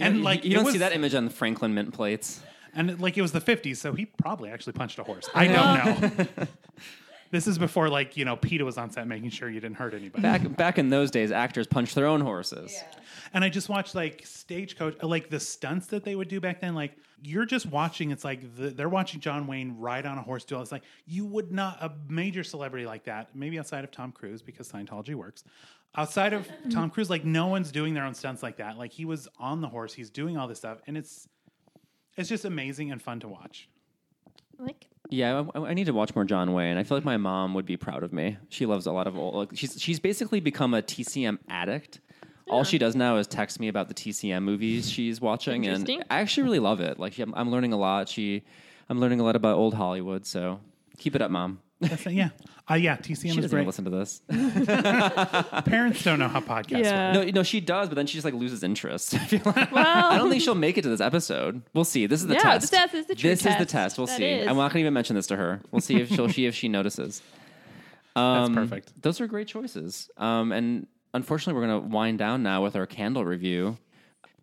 And 0.00 0.16
You- 0.18 0.22
like 0.22 0.44
you 0.44 0.50
it 0.50 0.54
don't 0.54 0.64
was- 0.64 0.72
see 0.74 0.78
that 0.80 0.92
image 0.92 1.14
on 1.14 1.24
the 1.24 1.30
Franklin 1.30 1.72
mint 1.72 1.94
plates. 1.94 2.40
And 2.74 2.90
it- 2.90 3.00
like 3.00 3.16
it 3.16 3.22
was 3.22 3.32
the 3.32 3.40
50s, 3.40 3.76
so 3.76 3.92
he 3.94 4.04
probably 4.06 4.50
actually 4.50 4.72
punched 4.74 4.98
a 4.98 5.04
horse. 5.04 5.28
I 5.34 5.46
don't 5.46 5.56
know. 6.18 6.26
this 7.30 7.46
is 7.46 7.58
before 7.58 7.88
like, 7.88 8.16
you 8.16 8.24
know, 8.24 8.36
PETA 8.36 8.64
was 8.64 8.78
on 8.78 8.90
set 8.90 9.06
making 9.06 9.30
sure 9.30 9.48
you 9.48 9.60
didn't 9.60 9.76
hurt 9.76 9.94
anybody. 9.94 10.22
Back 10.22 10.56
back 10.56 10.78
in 10.78 10.88
those 10.88 11.10
days, 11.10 11.32
actors 11.32 11.66
punched 11.66 11.94
their 11.94 12.06
own 12.06 12.20
horses. 12.20 12.82
And 13.32 13.44
I 13.44 13.48
just 13.48 13.68
watched 13.68 13.94
like 13.94 14.22
Stagecoach, 14.24 14.96
uh, 15.02 15.06
like 15.06 15.30
the 15.30 15.40
stunts 15.40 15.88
that 15.88 16.04
they 16.04 16.14
would 16.14 16.28
do 16.28 16.40
back 16.40 16.60
then. 16.60 16.74
Like 16.74 16.96
you're 17.22 17.44
just 17.44 17.66
watching. 17.66 18.10
It's 18.10 18.24
like 18.24 18.56
the, 18.56 18.70
they're 18.70 18.88
watching 18.88 19.20
John 19.20 19.46
Wayne 19.46 19.76
ride 19.78 20.06
on 20.06 20.18
a 20.18 20.22
horse 20.22 20.44
duel. 20.44 20.62
It's 20.62 20.72
like 20.72 20.84
you 21.06 21.24
would 21.26 21.52
not 21.52 21.78
a 21.82 21.92
major 22.08 22.44
celebrity 22.44 22.86
like 22.86 23.04
that. 23.04 23.34
Maybe 23.34 23.58
outside 23.58 23.84
of 23.84 23.90
Tom 23.90 24.12
Cruise 24.12 24.42
because 24.42 24.70
Scientology 24.70 25.14
works. 25.14 25.44
Outside 25.96 26.32
of 26.32 26.48
Tom 26.70 26.90
Cruise, 26.90 27.10
like 27.10 27.24
no 27.24 27.46
one's 27.46 27.72
doing 27.72 27.94
their 27.94 28.04
own 28.04 28.14
stunts 28.14 28.42
like 28.42 28.58
that. 28.58 28.78
Like 28.78 28.92
he 28.92 29.04
was 29.04 29.28
on 29.38 29.60
the 29.60 29.68
horse. 29.68 29.92
He's 29.92 30.10
doing 30.10 30.36
all 30.36 30.46
this 30.46 30.58
stuff, 30.58 30.78
and 30.86 30.96
it's 30.96 31.28
it's 32.16 32.28
just 32.28 32.44
amazing 32.44 32.92
and 32.92 33.00
fun 33.00 33.20
to 33.20 33.28
watch. 33.28 33.68
Like 34.58 34.86
Yeah, 35.10 35.44
I, 35.54 35.60
I 35.60 35.74
need 35.74 35.86
to 35.86 35.92
watch 35.92 36.14
more 36.14 36.24
John 36.24 36.52
Wayne. 36.52 36.76
I 36.76 36.82
feel 36.82 36.96
like 36.96 37.04
my 37.04 37.16
mom 37.16 37.54
would 37.54 37.66
be 37.66 37.76
proud 37.76 38.02
of 38.02 38.12
me. 38.12 38.36
She 38.48 38.66
loves 38.66 38.86
a 38.86 38.92
lot 38.92 39.06
of 39.06 39.16
old. 39.16 39.34
Like 39.34 39.48
she's 39.54 39.80
she's 39.80 40.00
basically 40.00 40.40
become 40.40 40.74
a 40.74 40.82
TCM 40.82 41.38
addict. 41.48 42.00
All 42.48 42.62
she 42.62 42.78
does 42.78 42.94
now 42.94 43.16
is 43.16 43.26
text 43.26 43.58
me 43.58 43.66
about 43.66 43.88
the 43.88 43.94
TCM 43.94 44.42
movies 44.42 44.88
she's 44.88 45.20
watching, 45.20 45.66
and 45.66 46.04
I 46.10 46.20
actually 46.20 46.44
really 46.44 46.60
love 46.60 46.80
it. 46.80 46.98
Like 46.98 47.18
I'm, 47.18 47.34
I'm 47.34 47.50
learning 47.50 47.72
a 47.72 47.76
lot. 47.76 48.08
She, 48.08 48.44
I'm 48.88 49.00
learning 49.00 49.18
a 49.18 49.24
lot 49.24 49.34
about 49.34 49.56
old 49.56 49.74
Hollywood. 49.74 50.24
So 50.26 50.60
keep 50.96 51.16
it 51.16 51.22
up, 51.22 51.30
mom. 51.32 51.60
That's 51.80 52.06
yeah, 52.06 52.30
uh, 52.70 52.74
yeah. 52.74 52.96
TCM 52.96 53.04
She 53.06 53.12
is 53.12 53.20
doesn't 53.36 53.44
even 53.44 53.50
great. 53.50 53.66
listen 53.66 53.84
to 53.84 53.90
this. 53.90 54.22
Parents 55.64 56.02
don't 56.04 56.18
know 56.18 56.28
how 56.28 56.40
podcasts 56.40 56.84
Yeah. 56.84 57.16
work. 57.16 57.26
no, 57.26 57.32
no, 57.32 57.42
she 57.42 57.60
does, 57.60 57.88
but 57.88 57.94
then 57.96 58.06
she 58.06 58.14
just 58.14 58.24
like 58.24 58.34
loses 58.34 58.62
interest. 58.62 59.14
I 59.14 59.18
feel 59.18 59.40
like- 59.44 59.72
Well- 59.72 59.84
I 59.86 60.16
don't 60.16 60.30
think 60.30 60.42
she'll 60.42 60.54
make 60.54 60.78
it 60.78 60.82
to 60.82 60.88
this 60.88 61.00
episode. 61.00 61.62
We'll 61.74 61.84
see. 61.84 62.06
This 62.06 62.20
is 62.22 62.28
the 62.28 62.34
Yeah, 62.34 62.40
test. 62.40 62.70
the 62.70 62.76
test 62.78 62.94
is 62.94 63.06
the 63.06 63.14
true 63.14 63.30
This 63.30 63.40
is 63.40 63.44
the 63.44 63.50
test. 63.66 63.70
test. 63.70 63.98
We'll 63.98 64.06
That 64.06 64.16
see. 64.16 64.24
is. 64.24 64.48
I'm 64.48 64.56
not 64.56 64.72
going 64.72 64.74
to 64.74 64.78
even 64.80 64.94
mention 64.94 65.16
this 65.16 65.26
to 65.28 65.36
her. 65.36 65.60
We'll 65.70 65.80
see 65.80 65.96
if 66.00 66.08
she'll 66.08 66.28
see 66.28 66.46
if 66.46 66.54
she 66.54 66.68
notices. 66.68 67.20
That's 68.14 68.48
Um, 68.48 68.54
perfect. 68.54 69.02
Those 69.02 69.20
are 69.20 69.26
great 69.26 69.46
choices. 69.48 70.08
Um, 70.16 70.52
and 70.52 70.86
unfortunately, 71.12 71.60
we're 71.60 71.66
going 71.68 71.82
to 71.82 71.88
wind 71.88 72.18
down 72.18 72.42
now 72.42 72.62
with 72.62 72.74
our 72.76 72.86
candle 72.86 73.24
review. 73.24 73.76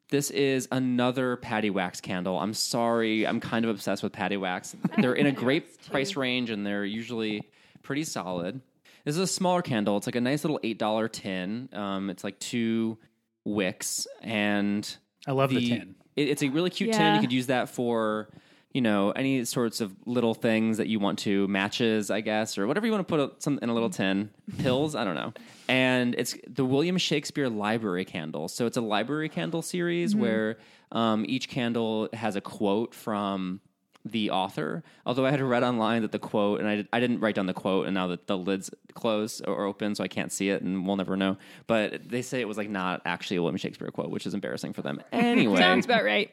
This 0.09 0.29
is 0.29 0.67
another 0.71 1.37
Paddywax 1.37 2.01
candle. 2.01 2.37
I'm 2.39 2.53
sorry, 2.53 3.25
I'm 3.25 3.39
kind 3.39 3.65
of 3.65 3.71
obsessed 3.71 4.03
with 4.03 4.11
Paddywax. 4.13 4.75
They're 5.01 5.13
in 5.15 5.25
a 5.25 5.31
great 5.31 5.81
price 5.89 6.15
range 6.15 6.49
and 6.49 6.65
they're 6.65 6.85
usually 6.85 7.49
pretty 7.81 8.03
solid. 8.03 8.61
This 9.05 9.15
is 9.15 9.21
a 9.21 9.27
smaller 9.27 9.61
candle. 9.61 9.97
It's 9.97 10.05
like 10.07 10.15
a 10.15 10.21
nice 10.21 10.43
little 10.43 10.59
eight 10.63 10.77
dollar 10.77 11.07
tin. 11.07 11.67
Um, 11.73 12.09
it's 12.09 12.23
like 12.23 12.39
two 12.39 12.97
wicks, 13.43 14.07
and 14.21 14.95
I 15.27 15.31
love 15.33 15.49
the, 15.49 15.67
tin. 15.67 15.95
it- 16.15 16.29
it's 16.29 16.41
a 16.43 16.47
really 16.49 16.69
cute 16.69 16.93
tin. 16.93 17.15
You 17.15 17.21
could 17.21 17.33
use 17.33 17.47
that 17.47 17.67
for, 17.69 18.29
you 18.73 18.81
know, 18.81 19.11
any 19.11 19.45
sorts 19.45 19.81
of 19.81 19.95
little 20.05 20.33
things 20.33 20.77
that 20.77 20.87
you 20.87 20.99
want 20.99 21.19
to 21.19 21.47
matches, 21.47 22.09
I 22.09 22.21
guess, 22.21 22.57
or 22.57 22.65
whatever 22.67 22.85
you 22.87 22.91
want 22.91 23.07
to 23.07 23.11
put 23.11 23.19
a- 23.19 23.31
some 23.41 23.59
in 23.61 23.69
a 23.69 23.73
little 23.73 23.89
tin. 23.91 24.31
Pills, 24.57 24.95
I 24.95 25.03
don't 25.03 25.15
know. 25.15 25.33
And 25.67 26.15
it's 26.17 26.35
the 26.47 26.65
William 26.65 26.97
Shakespeare 26.97 27.49
Library 27.49 28.03
Candle. 28.05 28.47
So 28.47 28.65
it's 28.65 28.77
a 28.77 28.81
library 28.81 29.29
candle 29.29 29.61
series 29.61 30.15
where 30.15 30.57
um, 30.91 31.25
each 31.27 31.49
candle 31.49 32.09
has 32.13 32.35
a 32.35 32.41
quote 32.41 32.93
from 32.95 33.61
the 34.05 34.29
author. 34.31 34.83
Although 35.05 35.25
I 35.25 35.31
had 35.31 35.41
read 35.41 35.63
online 35.63 36.01
that 36.01 36.11
the 36.11 36.19
quote, 36.19 36.59
and 36.59 36.67
I, 36.67 36.75
did, 36.77 36.87
I 36.91 36.99
didn't 36.99 37.19
write 37.21 37.35
down 37.35 37.45
the 37.45 37.53
quote, 37.53 37.85
and 37.87 37.93
now 37.93 38.07
that 38.07 38.27
the 38.27 38.37
lid's 38.37 38.69
closed 38.93 39.43
or 39.47 39.65
open, 39.65 39.95
so 39.95 40.03
I 40.03 40.07
can't 40.09 40.31
see 40.31 40.49
it, 40.49 40.61
and 40.61 40.85
we'll 40.85 40.97
never 40.97 41.15
know. 41.15 41.37
But 41.67 42.09
they 42.09 42.21
say 42.21 42.41
it 42.41 42.47
was 42.47 42.57
like 42.57 42.69
not 42.69 43.01
actually 43.05 43.37
a 43.37 43.41
William 43.41 43.57
Shakespeare 43.57 43.89
quote, 43.91 44.09
which 44.09 44.25
is 44.25 44.33
embarrassing 44.33 44.73
for 44.73 44.81
them. 44.81 45.01
Anyway, 45.13 45.57
sounds 45.57 45.85
about 45.85 46.03
right. 46.03 46.29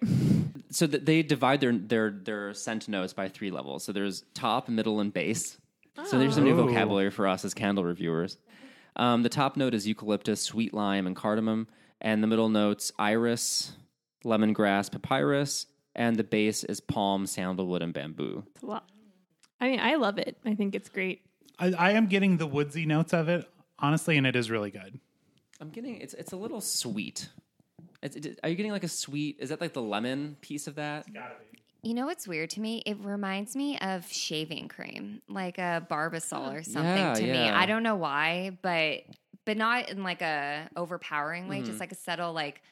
so 0.70 0.86
that 0.86 1.06
they 1.06 1.22
divide 1.22 1.60
their 1.60 1.72
their 1.72 2.10
their 2.10 2.54
scent 2.54 2.88
notes 2.88 3.12
by 3.12 3.28
three 3.28 3.50
levels. 3.50 3.84
So 3.84 3.92
there's 3.92 4.24
top, 4.34 4.68
middle, 4.68 5.00
and 5.00 5.12
base. 5.12 5.58
So 6.06 6.18
there's 6.18 6.34
some 6.34 6.44
new 6.44 6.58
Oh. 6.58 6.66
vocabulary 6.66 7.10
for 7.10 7.28
us 7.28 7.44
as 7.44 7.54
candle 7.54 7.84
reviewers. 7.84 8.36
Um, 8.96 9.22
the 9.22 9.28
top 9.28 9.56
note 9.56 9.74
is 9.74 9.86
eucalyptus, 9.86 10.40
sweet 10.42 10.74
lime, 10.74 11.06
and 11.06 11.14
cardamom, 11.14 11.68
and 12.00 12.22
the 12.22 12.26
middle 12.26 12.48
notes 12.48 12.90
iris, 12.98 13.72
lemongrass, 14.24 14.90
papyrus, 14.90 15.66
and 15.94 16.16
the 16.16 16.24
base 16.24 16.64
is 16.64 16.80
palm, 16.80 17.26
sandalwood, 17.26 17.82
and 17.82 17.92
bamboo. 17.92 18.44
It's 18.54 18.62
a 18.62 18.66
lot. 18.66 18.88
I 19.60 19.68
mean, 19.68 19.80
I 19.80 19.96
love 19.96 20.18
it. 20.18 20.36
I 20.44 20.54
think 20.54 20.74
it's 20.74 20.88
great. 20.88 21.22
I, 21.58 21.72
I 21.72 21.90
am 21.92 22.06
getting 22.06 22.36
the 22.38 22.46
woodsy 22.46 22.86
notes 22.86 23.12
of 23.12 23.28
it, 23.28 23.48
honestly, 23.78 24.16
and 24.16 24.26
it 24.26 24.34
is 24.36 24.50
really 24.50 24.70
good. 24.70 24.98
I'm 25.60 25.68
getting 25.70 26.00
it's 26.00 26.14
it's 26.14 26.32
a 26.32 26.36
little 26.36 26.60
sweet. 26.62 27.28
It's, 28.02 28.16
it, 28.16 28.40
are 28.42 28.48
you 28.48 28.54
getting 28.56 28.72
like 28.72 28.84
a 28.84 28.88
sweet? 28.88 29.36
Is 29.40 29.50
that 29.50 29.60
like 29.60 29.74
the 29.74 29.82
lemon 29.82 30.36
piece 30.40 30.66
of 30.66 30.76
that? 30.76 31.04
You 31.82 31.92
know 31.94 32.06
what's 32.06 32.26
weird 32.26 32.48
to 32.50 32.60
me? 32.60 32.82
It 32.86 32.96
reminds 33.00 33.54
me 33.56 33.78
of 33.78 34.10
shaving 34.10 34.68
cream, 34.68 35.20
like 35.28 35.58
a 35.58 35.86
Barbasol 35.90 36.54
or 36.54 36.62
something 36.62 36.84
Yeah, 36.84 37.14
to 37.14 37.22
me. 37.22 37.38
I 37.48 37.66
don't 37.66 37.82
know 37.82 37.96
why, 37.96 38.56
but 38.62 39.00
but 39.44 39.56
not 39.58 39.90
in 39.90 40.02
like 40.02 40.22
a 40.22 40.68
overpowering 40.76 41.48
way, 41.48 41.56
Mm-hmm. 41.58 41.66
just 41.66 41.80
like 41.80 41.92
a 41.92 41.96
subtle 41.96 42.32
like 42.32 42.62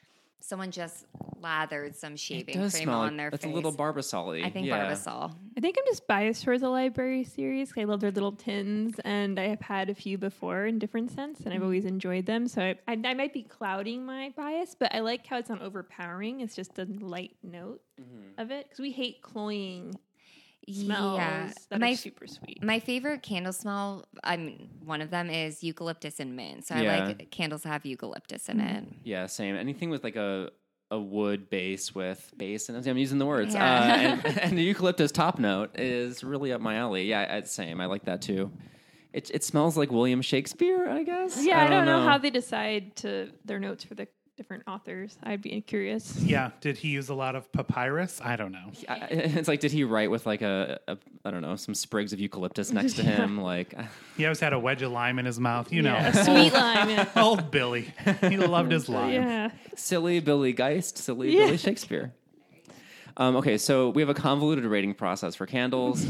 someone 0.41 0.71
just 0.71 1.07
lathered 1.41 1.95
some 1.95 2.17
shaving 2.17 2.55
cream 2.55 2.71
smell 2.71 3.01
on 3.01 3.09
like 3.09 3.17
their 3.17 3.29
it's 3.29 3.45
face. 3.45 3.53
a 3.53 3.55
little 3.55 3.73
barbasol 3.73 4.45
I 4.45 4.51
think 4.51 4.67
yeah. 4.67 4.91
Barbasol. 4.91 5.35
I 5.57 5.61
think 5.61 5.77
I'm 5.79 5.85
just 5.87 6.07
biased 6.07 6.45
towards 6.45 6.63
the 6.63 6.69
library 6.69 7.25
series. 7.25 7.73
'cause 7.73 7.83
I 7.83 7.85
love 7.85 8.01
their 8.01 8.11
little 8.11 8.33
tins, 8.33 8.99
and 9.05 9.39
I 9.39 9.49
have 9.49 9.61
had 9.61 9.91
a 9.91 9.95
few 9.95 10.19
before 10.19 10.67
in 10.67 10.79
different 10.79 11.11
scents, 11.11 11.41
and 11.41 11.49
I've 11.49 11.57
mm-hmm. 11.57 11.65
always 11.65 11.85
enjoyed 11.85 12.27
them. 12.27 12.49
So 12.49 12.63
I, 12.63 12.77
I, 12.89 13.01
I 13.05 13.15
might 13.15 13.33
be 13.33 13.43
clouding 13.43 14.05
my 14.05 14.33
bias, 14.37 14.77
but 14.79 14.95
I 14.95 15.01
like 15.01 15.27
how 15.27 15.39
it's 15.39 15.51
not 15.51 15.63
overpowering. 15.63 16.41
It's 16.41 16.57
just 16.57 16.79
a 16.79 16.85
light 16.85 17.37
note 17.43 17.81
mm-hmm. 18.01 18.41
of 18.41 18.51
it 18.51 18.67
because 18.69 18.81
we 18.81 18.93
hate 18.93 19.23
cloying 19.23 19.95
smells 20.75 21.19
Yeah. 21.19 21.53
that 21.71 21.81
My 21.81 21.93
are 21.93 21.97
super 21.97 22.27
sweet. 22.27 22.63
My 22.63 22.81
favorite 22.81 23.23
candle 23.23 23.53
smell, 23.53 24.05
I 24.25 24.37
mean, 24.37 24.69
one 24.85 25.01
of 25.01 25.11
them 25.11 25.31
is 25.31 25.63
eucalyptus 25.63 26.21
and 26.21 26.37
mint. 26.37 26.67
So 26.67 26.77
Yeah. 26.77 26.95
I 26.95 27.07
like 27.07 27.31
candles 27.31 27.63
that 27.63 27.71
have 27.71 27.87
eucalyptus 27.87 28.49
in 28.49 28.61
it. 28.61 28.85
Yeah, 29.05 29.27
same. 29.27 29.57
Anything 29.57 29.91
with 29.91 30.05
like 30.05 30.17
a 30.17 30.51
a 30.91 30.99
wood 30.99 31.51
base 31.51 31.95
with 31.95 32.33
base, 32.39 32.71
and 32.71 32.89
I'm 32.89 32.97
using 32.97 33.19
the 33.19 33.27
words. 33.27 33.53
Yeah. 33.53 33.63
Uh, 34.25 34.27
and, 34.27 34.39
and 34.45 34.59
the 34.59 34.63
eucalyptus 34.63 35.13
top 35.13 35.39
note 35.39 35.79
is 35.79 36.25
really 36.25 36.51
up 36.51 36.63
my 36.63 36.77
alley. 36.77 37.05
Yeah, 37.05 37.37
it's 37.37 37.53
same. 37.53 37.79
I 37.81 37.85
like 37.87 38.05
that 38.07 38.23
too. 38.23 38.51
It 39.13 39.31
it 39.35 39.45
smells 39.45 39.77
like 39.77 39.91
William 39.91 40.23
Shakespeare, 40.23 40.89
I 40.89 41.03
guess. 41.03 41.45
Yeah, 41.45 41.63
I 41.63 41.69
don't, 41.69 41.85
know. 41.87 42.03
how 42.03 42.17
they 42.19 42.31
decide 42.31 42.97
to 42.97 43.31
their 43.45 43.59
notes 43.59 43.85
for 43.85 43.95
the 43.95 44.09
different 44.39 44.63
authors. 44.69 45.19
I'd 45.25 45.43
be 45.43 45.61
curious. 45.61 46.17
Yeah. 46.23 46.53
Did 46.61 46.79
he 46.79 46.89
use 46.89 47.09
a 47.11 47.15
lot 47.15 47.35
of 47.35 47.51
papyrus? 47.53 48.21
I 48.25 48.37
don't 48.37 48.53
know. 48.53 48.71
I- 48.89 49.09
It's 49.11 49.49
like, 49.49 49.59
did 49.61 49.73
he 49.73 49.83
write 49.85 50.11
with 50.11 50.25
like 50.27 50.41
a, 50.43 50.79
a 50.89 50.97
I 51.25 51.31
don't 51.33 51.43
know 51.43 51.57
some 51.57 51.75
sprigs 51.75 52.13
of 52.13 52.21
eucalyptus 52.21 52.73
next 52.73 52.95
to 52.95 53.03
him? 53.03 53.39
Like, 53.43 53.75
He 54.17 54.25
always 54.25 54.39
had 54.41 54.53
a 54.53 54.59
wedge 54.59 54.81
of 54.83 54.93
lime 54.93 55.19
in 55.19 55.27
his 55.27 55.39
mouth. 55.41 55.73
You 55.73 55.83
know, 55.83 55.93
Yeah, 55.93 56.09
a 56.09 56.25
sweet 56.25 56.53
lime. 56.55 56.89
Yeah. 56.89 57.09
old 57.17 57.51
Billy. 57.51 57.93
He 58.23 58.37
loved 58.39 58.71
his 58.73 58.89
lime. 58.89 59.13
yeah. 59.13 59.51
silly 59.77 60.21
Billy 60.21 60.53
Geist, 60.53 60.97
silly 60.99 61.37
Yeah. 61.37 61.47
Billy 61.47 61.57
Shakespeare. 61.59 62.15
Um, 63.17 63.35
okay, 63.37 63.59
so 63.59 63.91
we 63.91 64.01
have 64.03 64.09
a 64.09 64.15
convoluted 64.15 64.65
rating 64.65 64.95
process 64.95 65.35
for 65.35 65.45
candles. 65.47 66.07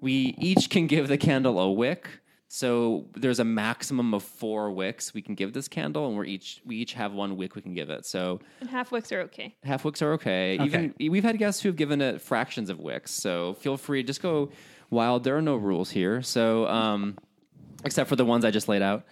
we 0.00 0.34
each 0.38 0.68
can 0.68 0.86
give 0.86 1.08
the 1.08 1.16
candle 1.16 1.58
a 1.58 1.70
wick. 1.72 2.06
So 2.52 3.06
there's 3.14 3.38
a 3.38 3.44
maximum 3.44 4.12
of 4.12 4.24
four 4.24 4.72
wicks 4.72 5.14
we 5.14 5.22
can 5.22 5.36
give 5.36 5.52
this 5.52 5.68
candle, 5.68 6.08
and 6.08 6.16
we're 6.16 6.24
each 6.24 6.60
we 6.66 6.74
each 6.74 6.94
have 6.94 7.12
one 7.12 7.36
wick 7.36 7.54
we 7.54 7.62
can 7.62 7.74
give 7.74 7.90
it. 7.90 8.04
So 8.04 8.40
And 8.60 8.68
half 8.68 8.90
wicks 8.90 9.12
are 9.12 9.20
okay. 9.20 9.54
half 9.62 9.84
wicks 9.84 10.02
are 10.02 10.14
okay. 10.14 10.58
Even 10.60 10.92
we've 10.98 11.22
had 11.22 11.38
guests 11.38 11.62
who 11.62 11.68
have 11.68 11.76
given 11.76 12.00
it 12.00 12.20
fractions 12.20 12.68
of 12.68 12.80
wicks. 12.80 13.12
So 13.12 13.54
feel 13.54 13.76
free, 13.76 14.02
just 14.02 14.20
go 14.20 14.50
wild. 14.90 15.22
There 15.22 15.36
are 15.36 15.42
no 15.42 15.54
rules 15.54 15.90
here. 15.90 16.22
So 16.22 16.66
um, 16.66 17.16
except 17.84 18.08
for 18.08 18.16
the 18.16 18.24
ones 18.24 18.44
I 18.44 18.50
just 18.50 18.66
laid 18.66 18.82
out. 18.82 19.04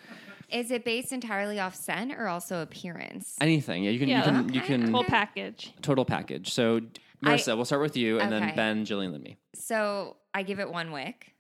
Is 0.51 0.73
it 0.73 0.85
based 0.85 1.13
entirely 1.13 1.61
off 1.61 1.77
scent 1.77 2.11
or 2.11 2.27
also 2.27 2.61
appearance? 2.61 3.37
Anything, 3.41 3.85
yeah, 3.85 3.93
you 3.93 4.01
can 4.01 4.09
Yeah, 4.09 4.19
you 4.19 4.33
can 4.33 4.55
you 4.55 4.61
can 4.63 4.93
Whole 4.93 5.05
package. 5.05 5.73
total 5.81 6.05
package. 6.05 6.53
So 6.53 6.81
Marissa, 7.23 7.55
we'll 7.55 7.67
start 7.67 7.83
with 7.83 7.97
you, 7.97 8.19
and 8.19 8.33
then 8.33 8.53
Ben, 8.57 8.85
Jillian, 8.85 9.15
and 9.15 9.23
me. 9.23 9.39
So 9.55 10.17
I 10.35 10.43
give 10.43 10.59
it 10.59 10.73
one 10.73 10.91
wick. 10.91 11.35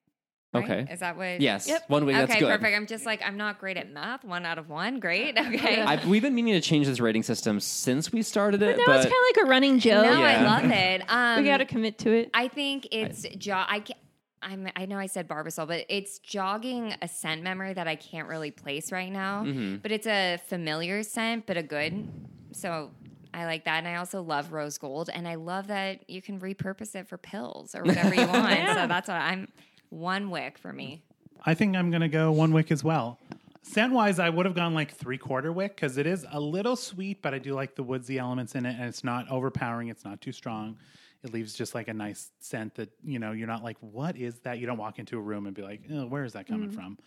Right? 0.55 0.65
Okay. 0.65 0.93
Is 0.93 1.01
that 1.01 1.17
what? 1.17 1.41
Yes, 1.41 1.69
Yep. 1.69 1.85
one 1.89 2.05
week. 2.07 2.17
Okay, 2.17 2.27
That's 2.27 2.41
good. 2.41 2.49
perfect. 2.49 2.77
I'm 2.77 2.87
just 2.87 3.05
like, 3.07 3.21
I'm 3.25 3.37
not 3.37 3.59
great 3.59 3.77
at 3.77 3.91
math. 3.93 4.25
One 4.25 4.45
out 4.47 4.59
of 4.59 4.69
one. 4.69 4.99
Great. 5.01 5.37
Okay. 5.39 5.81
I've, 5.83 6.07
we've 6.07 6.23
been 6.23 6.35
meaning 6.35 6.55
to 6.55 6.61
change 6.61 6.87
this 6.87 7.01
rating 7.01 7.23
system 7.23 7.61
since 7.61 8.13
we 8.13 8.23
started 8.23 8.63
it, 8.63 8.77
Now 8.79 8.85
but 8.87 8.97
it's 8.97 9.05
kind 9.05 9.15
of 9.15 9.37
like 9.37 9.47
a 9.47 9.49
running 9.51 9.79
joke. 9.79 10.05
no, 10.05 10.19
Yeah. 10.21 10.41
I 10.41 10.43
love 10.43 10.71
it. 10.71 11.03
Um, 11.09 11.43
we 11.43 11.49
got 11.49 11.59
to 11.59 11.65
commit 11.65 11.99
to 11.99 12.11
it. 12.13 12.31
I 12.35 12.49
think 12.49 12.89
it's 12.93 13.23
jaw. 13.37 13.67
I 13.69 13.81
can 13.81 13.97
I'm, 14.41 14.69
I 14.77 14.87
know 14.87 14.99
I 14.99 15.07
said 15.07 15.27
Barbasol, 15.29 15.67
but 15.67 15.85
it's 15.89 16.21
jogging 16.21 16.95
a 17.03 17.09
scent 17.09 17.43
memory 17.43 17.73
that 17.75 17.89
I 17.89 17.97
can't 17.97 18.29
really 18.29 18.53
place 18.53 18.93
right 18.93 19.11
now. 19.11 19.43
Mm-hmm. 19.45 19.77
But 19.79 19.91
it's 19.91 20.07
a 20.07 20.39
familiar 20.47 21.03
scent, 21.03 21.45
but 21.47 21.57
a 21.57 21.63
good. 21.63 22.09
So 22.53 22.93
I 23.35 23.47
like 23.47 23.65
that, 23.65 23.79
and 23.79 23.89
I 23.89 23.97
also 23.97 24.23
love 24.23 24.53
rose 24.53 24.79
gold, 24.79 25.11
and 25.13 25.27
I 25.27 25.35
love 25.35 25.67
that 25.67 26.09
you 26.09 26.23
can 26.23 26.39
repurpose 26.39 26.95
it 26.95 27.09
for 27.09 27.19
pills 27.19 27.75
or 27.75 27.83
whatever 27.83 28.15
you 28.15 28.27
want. 28.29 28.51
Yeah. 28.51 28.83
So 28.83 28.87
that's 28.87 29.09
what 29.09 29.17
I'm. 29.17 29.49
One 29.91 30.31
wick 30.31 30.59
for 30.59 30.73
me. 30.73 31.03
I 31.45 31.55
think 31.55 31.77
I'm 31.77 31.91
going 31.91 32.03
to 32.03 32.09
go 32.09 32.33
one 32.33 32.53
wick 32.53 32.71
as 32.71 32.83
well. 32.83 33.19
Scent 33.63 33.93
wise, 33.93 34.19
I 34.19 34.31
would 34.31 34.47
have 34.47 34.55
gone 34.55 34.73
like 34.75 34.93
three 34.93 35.19
quarter 35.19 35.53
wick 35.53 35.77
because 35.77 35.99
it 35.99 36.07
is 36.07 36.27
a 36.33 36.41
little 36.41 36.75
sweet, 36.75 37.21
but 37.21 37.35
I 37.35 37.39
do 37.39 37.53
like 37.55 37.75
the 37.75 37.83
woodsy 37.83 38.19
elements 38.19 38.55
in 38.55 38.65
it, 38.65 38.77
and 38.79 38.89
it's 38.89 39.05
not 39.05 39.31
overpowering. 39.31 39.89
It's 39.89 40.05
not 40.05 40.21
too 40.21 40.33
strong. 40.33 40.79
It 41.23 41.33
leaves 41.33 41.53
just 41.53 41.75
like 41.75 41.89
a 41.89 41.95
nice 41.95 42.31
scent 42.41 42.77
that 42.77 42.91
you 43.05 43.19
know 43.19 43.33
you're 43.33 43.49
not 43.49 43.63
like, 43.63 43.77
what 43.81 44.17
is 44.17 44.39
that? 44.41 44.59
You 44.59 44.67
don't 44.67 44.79
walk 44.79 44.99
into 44.99 45.19
a 45.19 45.21
room 45.21 45.47
and 45.47 45.55
be 45.55 45.63
like, 45.63 45.83
oh, 45.93 46.07
where 46.07 46.25
is 46.25 46.33
that 46.33 46.47
coming 46.47 46.69
mm-hmm. 46.69 46.79
from? 46.79 46.99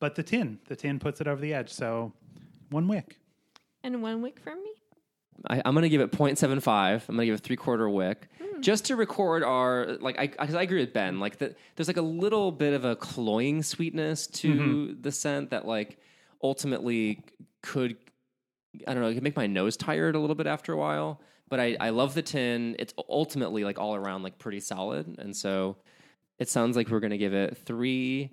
But 0.00 0.14
the 0.14 0.22
tin, 0.22 0.58
the 0.66 0.76
tin 0.76 0.98
puts 0.98 1.20
it 1.20 1.28
over 1.28 1.40
the 1.40 1.54
edge. 1.54 1.70
So 1.70 2.12
one 2.70 2.88
wick. 2.88 3.18
and 3.82 4.02
one 4.02 4.20
wick 4.20 4.38
from 4.40 4.62
me. 4.62 4.81
I, 5.48 5.62
I'm 5.64 5.74
going 5.74 5.82
to 5.82 5.88
give 5.88 6.00
it 6.00 6.12
0.75. 6.12 6.66
I'm 7.08 7.16
going 7.16 7.18
to 7.20 7.26
give 7.26 7.34
it 7.34 7.40
three 7.42 7.56
quarter 7.56 7.88
wick. 7.88 8.28
Hmm. 8.40 8.60
Just 8.60 8.86
to 8.86 8.96
record 8.96 9.42
our 9.42 9.96
like, 10.00 10.18
I 10.18 10.26
because 10.28 10.54
I 10.54 10.62
agree 10.62 10.80
with 10.80 10.92
Ben. 10.92 11.18
Like 11.20 11.38
the, 11.38 11.54
there's 11.76 11.88
like 11.88 11.96
a 11.96 12.02
little 12.02 12.52
bit 12.52 12.74
of 12.74 12.84
a 12.84 12.94
cloying 12.96 13.62
sweetness 13.62 14.26
to 14.28 14.54
Mm-hmm. 14.54 15.00
the 15.02 15.10
scent 15.12 15.50
that 15.50 15.66
like 15.66 15.98
ultimately 16.42 17.24
could 17.62 17.96
I 18.86 18.94
don't 18.94 19.02
know, 19.02 19.08
it 19.08 19.14
could 19.14 19.22
make 19.22 19.36
my 19.36 19.46
nose 19.46 19.76
tired 19.76 20.14
a 20.14 20.18
little 20.18 20.36
bit 20.36 20.46
after 20.46 20.72
a 20.72 20.76
while. 20.76 21.20
But 21.48 21.60
I, 21.60 21.76
I 21.78 21.90
love 21.90 22.14
the 22.14 22.22
tin. 22.22 22.76
It's 22.78 22.94
ultimately 23.08 23.64
like 23.64 23.78
all 23.78 23.94
around 23.94 24.22
like 24.22 24.38
pretty 24.38 24.60
solid, 24.60 25.16
and 25.18 25.36
so 25.36 25.76
it 26.38 26.48
sounds 26.48 26.76
like 26.76 26.88
we're 26.88 27.00
going 27.00 27.10
to 27.10 27.18
give 27.18 27.34
it 27.34 27.58
three 27.58 28.30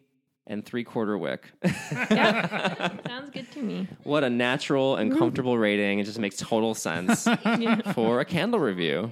and 0.50 0.66
three 0.66 0.84
quarter 0.84 1.18
wick. 1.18 1.52
Yeah, 2.12 2.90
sounds 3.08 3.30
good 3.30 3.50
to 3.54 3.62
me. 3.62 3.88
what 4.04 4.24
a 4.24 4.30
natural 4.30 4.96
and 4.98 5.18
comfortable 5.18 5.58
rating. 5.58 6.00
It 6.00 6.04
just 6.06 6.20
makes 6.20 6.36
total 6.38 6.74
sense 6.74 7.26
Yeah. 7.46 7.94
for 7.94 8.20
a 8.20 8.26
candle 8.26 8.60
review. 8.60 9.12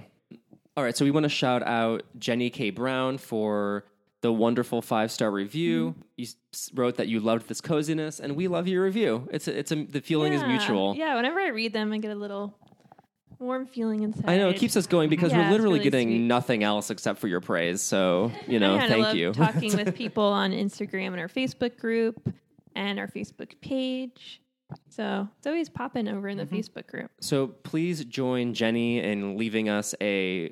All 0.76 0.84
right, 0.84 0.96
so 0.96 1.06
we 1.06 1.12
want 1.12 1.24
to 1.24 1.30
shout 1.30 1.64
out 1.64 2.04
Jenny 2.20 2.50
K. 2.50 2.70
Brown 2.72 3.18
for 3.18 3.86
the 4.22 4.32
wonderful 4.34 4.82
five 4.82 5.12
star 5.12 5.32
review. 5.32 5.92
Mm-hmm. 5.92 6.02
You 6.18 6.28
wrote 6.74 6.98
that 6.98 7.08
you 7.08 7.20
loved 7.20 7.48
this 7.48 7.62
coziness, 7.62 8.20
and 8.20 8.36
we 8.36 8.48
love 8.48 8.68
your 8.68 8.84
review. 8.84 9.28
It's 9.32 9.48
a, 9.48 9.58
it's 9.58 9.72
a, 9.72 9.84
the 9.86 10.02
feeling 10.02 10.34
is 10.34 10.44
mutual. 10.44 10.96
Yeah, 10.96 11.16
whenever 11.16 11.40
I 11.40 11.50
read 11.50 11.74
them, 11.74 11.94
I 11.94 11.98
get 12.00 12.12
a 12.12 12.16
little 12.16 12.56
warm 13.40 13.66
feeling 13.66 14.04
inside. 14.04 14.30
I 14.30 14.38
know 14.38 14.50
it 14.50 14.58
keeps 14.58 14.76
us 14.76 14.88
going 14.88 15.10
because 15.10 15.32
Yeah, 15.32 15.46
we're 15.46 15.52
literally 15.52 15.80
really 15.80 15.84
getting 15.84 16.10
sweet. 16.10 16.20
nothing 16.20 16.64
else 16.64 16.90
except 16.90 17.20
for 17.20 17.28
your 17.28 17.42
praise. 17.42 17.82
So 17.82 18.32
you 18.48 18.60
know, 18.60 18.76
Yeah, 18.76 18.88
thank 18.88 19.16
you. 19.16 19.34
talking 19.34 19.76
with 19.76 19.96
people 20.04 20.24
on 20.24 20.52
Instagram 20.52 21.08
and 21.08 21.20
our 21.20 21.28
Facebook 21.28 21.78
group 21.78 22.34
and 22.76 23.00
our 23.00 23.08
Facebook 23.08 23.60
page. 23.62 24.42
So 24.90 25.28
it's 25.38 25.48
always 25.48 25.70
popping 25.70 26.08
over 26.08 26.28
in 26.28 26.38
the 26.38 26.46
mm-hmm. 26.46 26.56
Facebook 26.56 26.88
group. 26.88 27.12
So 27.22 27.48
please 27.48 28.04
join 28.06 28.54
Jenny 28.54 29.00
in 29.00 29.38
leaving 29.38 29.70
us 29.70 29.96
a 30.02 30.52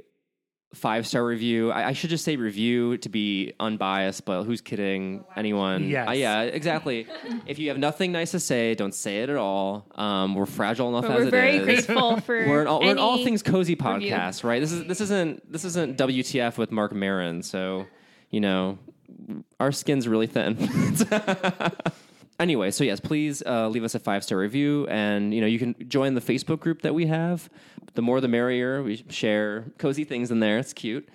five 0.73 1.07
star 1.07 1.25
review. 1.25 1.71
I, 1.71 1.87
I 1.89 1.93
should 1.93 2.09
just 2.09 2.25
say 2.25 2.35
review 2.35 2.97
to 2.97 3.09
be 3.09 3.53
unbiased, 3.59 4.25
but 4.25 4.43
who's 4.43 4.59
kidding 4.61 5.23
anyone? 5.35 5.87
Yes. 5.87 6.09
Uh, 6.09 6.11
yeah, 6.11 6.41
exactly. 6.41 7.07
if 7.45 7.59
you 7.59 7.69
have 7.69 7.77
nothing 7.77 8.11
nice 8.11 8.31
to 8.31 8.39
say, 8.39 8.75
don't 8.75 8.93
say 8.93 9.23
it 9.23 9.29
at 9.29 9.37
all. 9.37 9.85
Um, 9.95 10.35
we're 10.35 10.45
fragile 10.45 10.89
enough 10.89 11.03
But 11.03 11.11
as 11.11 11.17
we're 11.21 11.27
it 11.27 11.31
very 11.31 11.57
is. 11.57 11.63
grateful 11.65 12.17
for 12.21 12.35
We're 12.35 12.61
an 12.61 12.67
all, 12.67 12.81
we're 12.81 12.91
an 12.91 12.97
all 12.99 13.23
things 13.23 13.41
cozy 13.41 13.73
review. 13.75 14.11
podcast, 14.11 14.43
right? 14.43 14.59
This 14.59 14.71
is 14.73 14.85
this 14.85 14.99
isn't 15.01 15.51
this 15.51 15.63
isn't 15.63 15.97
WTF 15.97 16.57
with 16.57 16.71
Marc 16.71 16.93
Maron. 16.93 17.41
So 17.41 17.85
you 18.31 18.41
know, 18.41 18.77
our 19.61 19.71
skin's 19.71 20.07
really 20.09 20.27
thin. 20.27 20.57
anyway, 22.39 22.71
so 22.71 22.83
yes, 22.83 22.99
please 22.99 23.41
uh, 23.45 23.69
leave 23.69 23.83
us 23.83 23.95
a 23.95 23.99
five 23.99 24.23
star 24.23 24.37
review, 24.37 24.87
and 24.87 25.33
you 25.33 25.41
know 25.41 25.47
you 25.47 25.59
can 25.59 25.75
join 25.87 26.15
the 26.15 26.21
Facebook 26.21 26.59
group 26.59 26.81
that 26.81 26.93
we 26.93 27.05
have. 27.07 27.49
The 27.95 28.01
more, 28.01 28.22
the 28.22 28.27
merrier. 28.27 28.84
We 28.84 29.03
share 29.09 29.65
cozy 29.77 30.03
things 30.03 30.31
in 30.31 30.39
there. 30.39 30.57
It's 30.59 30.73
cute. 30.73 31.07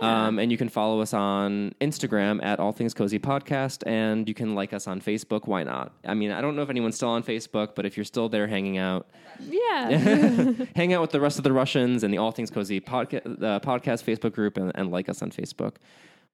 Um, 0.00 0.40
and 0.40 0.50
you 0.50 0.58
can 0.58 0.68
follow 0.68 1.00
us 1.00 1.14
on 1.14 1.72
Instagram 1.80 2.42
at 2.44 2.58
All 2.58 2.72
Things 2.72 2.94
Cozy 2.94 3.20
Podcast, 3.20 3.84
and 3.86 4.28
you 4.28 4.34
can 4.34 4.56
like 4.56 4.72
us 4.72 4.88
on 4.88 5.00
Facebook. 5.00 5.46
Why 5.46 5.62
not? 5.62 5.92
I 6.04 6.14
mean, 6.14 6.32
I 6.32 6.40
don't 6.40 6.56
know 6.56 6.62
if 6.62 6.68
anyone's 6.70 6.96
still 6.96 7.10
on 7.10 7.22
Facebook, 7.22 7.76
but 7.76 7.86
if 7.86 7.96
you're 7.96 8.02
still 8.04 8.28
there 8.28 8.48
hanging 8.48 8.76
out, 8.76 9.06
Yeah. 9.40 9.90
hang 10.76 10.92
out 10.92 11.00
with 11.00 11.10
the 11.12 11.20
rest 11.20 11.38
of 11.38 11.44
the 11.44 11.52
Russians 11.52 12.02
and 12.02 12.12
the 12.12 12.18
All 12.18 12.32
Things 12.32 12.50
Cozy 12.50 12.80
podca- 12.80 13.24
uh, 13.40 13.60
podcast 13.60 14.02
Facebook 14.02 14.32
group 14.32 14.56
and, 14.56 14.72
and 14.74 14.90
like 14.90 15.08
us 15.08 15.22
on 15.22 15.30
Facebook. 15.30 15.76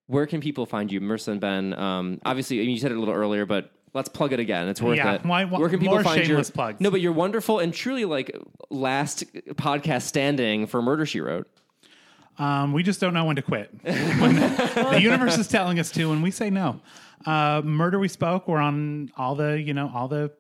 Where 0.07 0.27
can 0.27 0.41
people 0.41 0.65
find 0.65 0.91
you, 0.91 1.01
Marissa 1.01 1.29
and 1.29 1.41
Ben? 1.41 1.75
Um, 1.75 2.19
obviously, 2.25 2.61
I 2.61 2.63
mean, 2.63 2.71
you 2.71 2.79
said 2.81 2.93
it 2.93 2.97
a 2.97 2.99
little 2.99 3.15
earlier, 3.15 3.45
but 3.45 3.71
let's 3.95 4.09
plug 4.09 4.33
it 4.33 4.41
again. 4.41 4.69
It's 4.69 4.81
worth 4.83 4.97
Yeah, 4.97 5.15
it. 5.15 5.25
why- 5.25 5.45
why- 5.45 5.59
Where 5.59 5.69
can 5.69 5.79
people 5.81 5.95
more 5.97 6.05
find 6.05 6.25
shameless 6.25 6.49
your 6.49 6.55
plugs. 6.55 6.81
No, 6.81 6.91
but 6.91 7.01
you're 7.01 7.13
wonderful 7.13 7.59
and 7.59 7.73
truly 7.75 8.05
like 8.05 8.37
last 8.71 9.25
podcast 9.57 10.03
standing 10.03 10.67
for 10.67 10.81
Murder 10.83 11.07
She 11.07 11.21
Wrote. 11.21 11.49
Um, 12.39 12.73
we 12.73 12.83
just 12.83 13.01
don't 13.01 13.13
know 13.13 13.25
when 13.27 13.37
to 13.37 13.43
quit. 13.43 13.71
When 13.85 14.37
the 14.37 14.99
universe 15.01 15.37
is 15.37 15.49
telling 15.49 15.79
us 15.79 15.91
to, 15.93 16.13
and 16.13 16.23
we 16.23 16.31
say 16.31 16.49
no. 16.51 16.81
Uh, 17.27 17.61
Murder 17.65 17.99
We 17.99 18.09
Spoke. 18.09 18.49
We're 18.49 18.59
on 18.61 19.11
all 19.17 19.35
the, 19.35 19.61
you 19.61 19.75
know, 19.75 19.91
all 19.95 20.09
the 20.09 20.33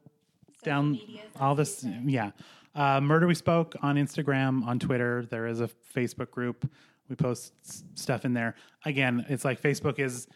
down, 0.62 0.98
all 1.38 1.54
this, 1.54 1.84
yeah. 2.04 2.30
Uh, 2.74 3.00
Murder 3.00 3.26
We 3.26 3.34
Spoke 3.34 3.74
on 3.82 3.96
Instagram, 3.96 4.64
on 4.66 4.78
Twitter. 4.78 5.26
There 5.28 5.46
is 5.46 5.60
a 5.60 5.68
Facebook 5.94 6.30
group. 6.30 6.70
We 7.10 7.16
post 7.16 7.52
s- 7.68 7.82
stuff 7.96 8.24
in 8.24 8.32
there. 8.32 8.54
Again, 8.86 9.26
it's 9.28 9.44
like 9.44 9.60
Facebook 9.60 9.98
is 9.98 10.26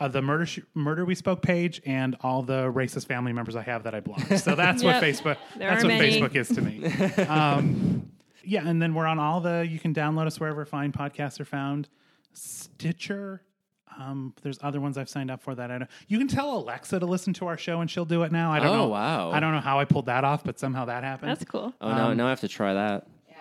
uh, 0.00 0.08
the 0.08 0.22
murder 0.22 0.46
Sh- 0.46 0.60
murder 0.74 1.04
we 1.04 1.14
spoke 1.14 1.42
page 1.42 1.80
and 1.86 2.16
all 2.22 2.42
the 2.42 2.70
racist 2.72 3.06
family 3.06 3.32
members 3.32 3.56
I 3.56 3.62
have 3.62 3.84
that 3.84 3.94
I 3.94 4.00
blocked. 4.00 4.38
So 4.40 4.54
that's 4.56 4.82
what 4.82 5.02
Facebook. 5.02 5.36
There 5.56 5.70
that's 5.70 5.82
what 5.84 5.88
many. 5.88 6.20
Facebook 6.20 6.34
is 6.34 6.48
to 6.48 6.60
me. 6.62 7.26
Um, 7.28 8.08
yeah, 8.44 8.66
and 8.66 8.82
then 8.82 8.92
we're 8.94 9.06
on 9.06 9.18
all 9.20 9.40
the. 9.40 9.66
You 9.70 9.78
can 9.78 9.94
download 9.94 10.26
us 10.26 10.40
wherever 10.40 10.64
fine 10.64 10.90
podcasts 10.90 11.38
are 11.38 11.44
found. 11.44 11.88
Stitcher. 12.32 13.42
Um, 13.98 14.34
there's 14.42 14.58
other 14.62 14.80
ones 14.80 14.96
I've 14.96 15.08
signed 15.08 15.30
up 15.30 15.42
for 15.42 15.54
that 15.54 15.70
I 15.70 15.78
don't. 15.78 15.90
You 16.08 16.18
can 16.18 16.26
tell 16.26 16.56
Alexa 16.56 16.98
to 16.98 17.06
listen 17.06 17.34
to 17.34 17.46
our 17.46 17.58
show 17.58 17.80
and 17.82 17.90
she'll 17.90 18.06
do 18.06 18.22
it 18.22 18.32
now. 18.32 18.50
I 18.50 18.58
don't 18.58 18.68
Oh, 18.70 18.76
know. 18.84 18.88
wow. 18.88 19.30
I 19.30 19.38
don't 19.38 19.52
know 19.52 19.60
how 19.60 19.78
I 19.78 19.84
pulled 19.84 20.06
that 20.06 20.24
off, 20.24 20.42
but 20.42 20.58
somehow 20.58 20.86
that 20.86 21.04
happened. 21.04 21.30
That's 21.30 21.44
cool. 21.44 21.74
Oh 21.80 21.94
no, 21.94 22.14
now 22.14 22.26
I 22.26 22.30
have 22.30 22.40
to 22.40 22.48
try 22.48 22.72
that. 22.74 23.06
Yeah. 23.28 23.34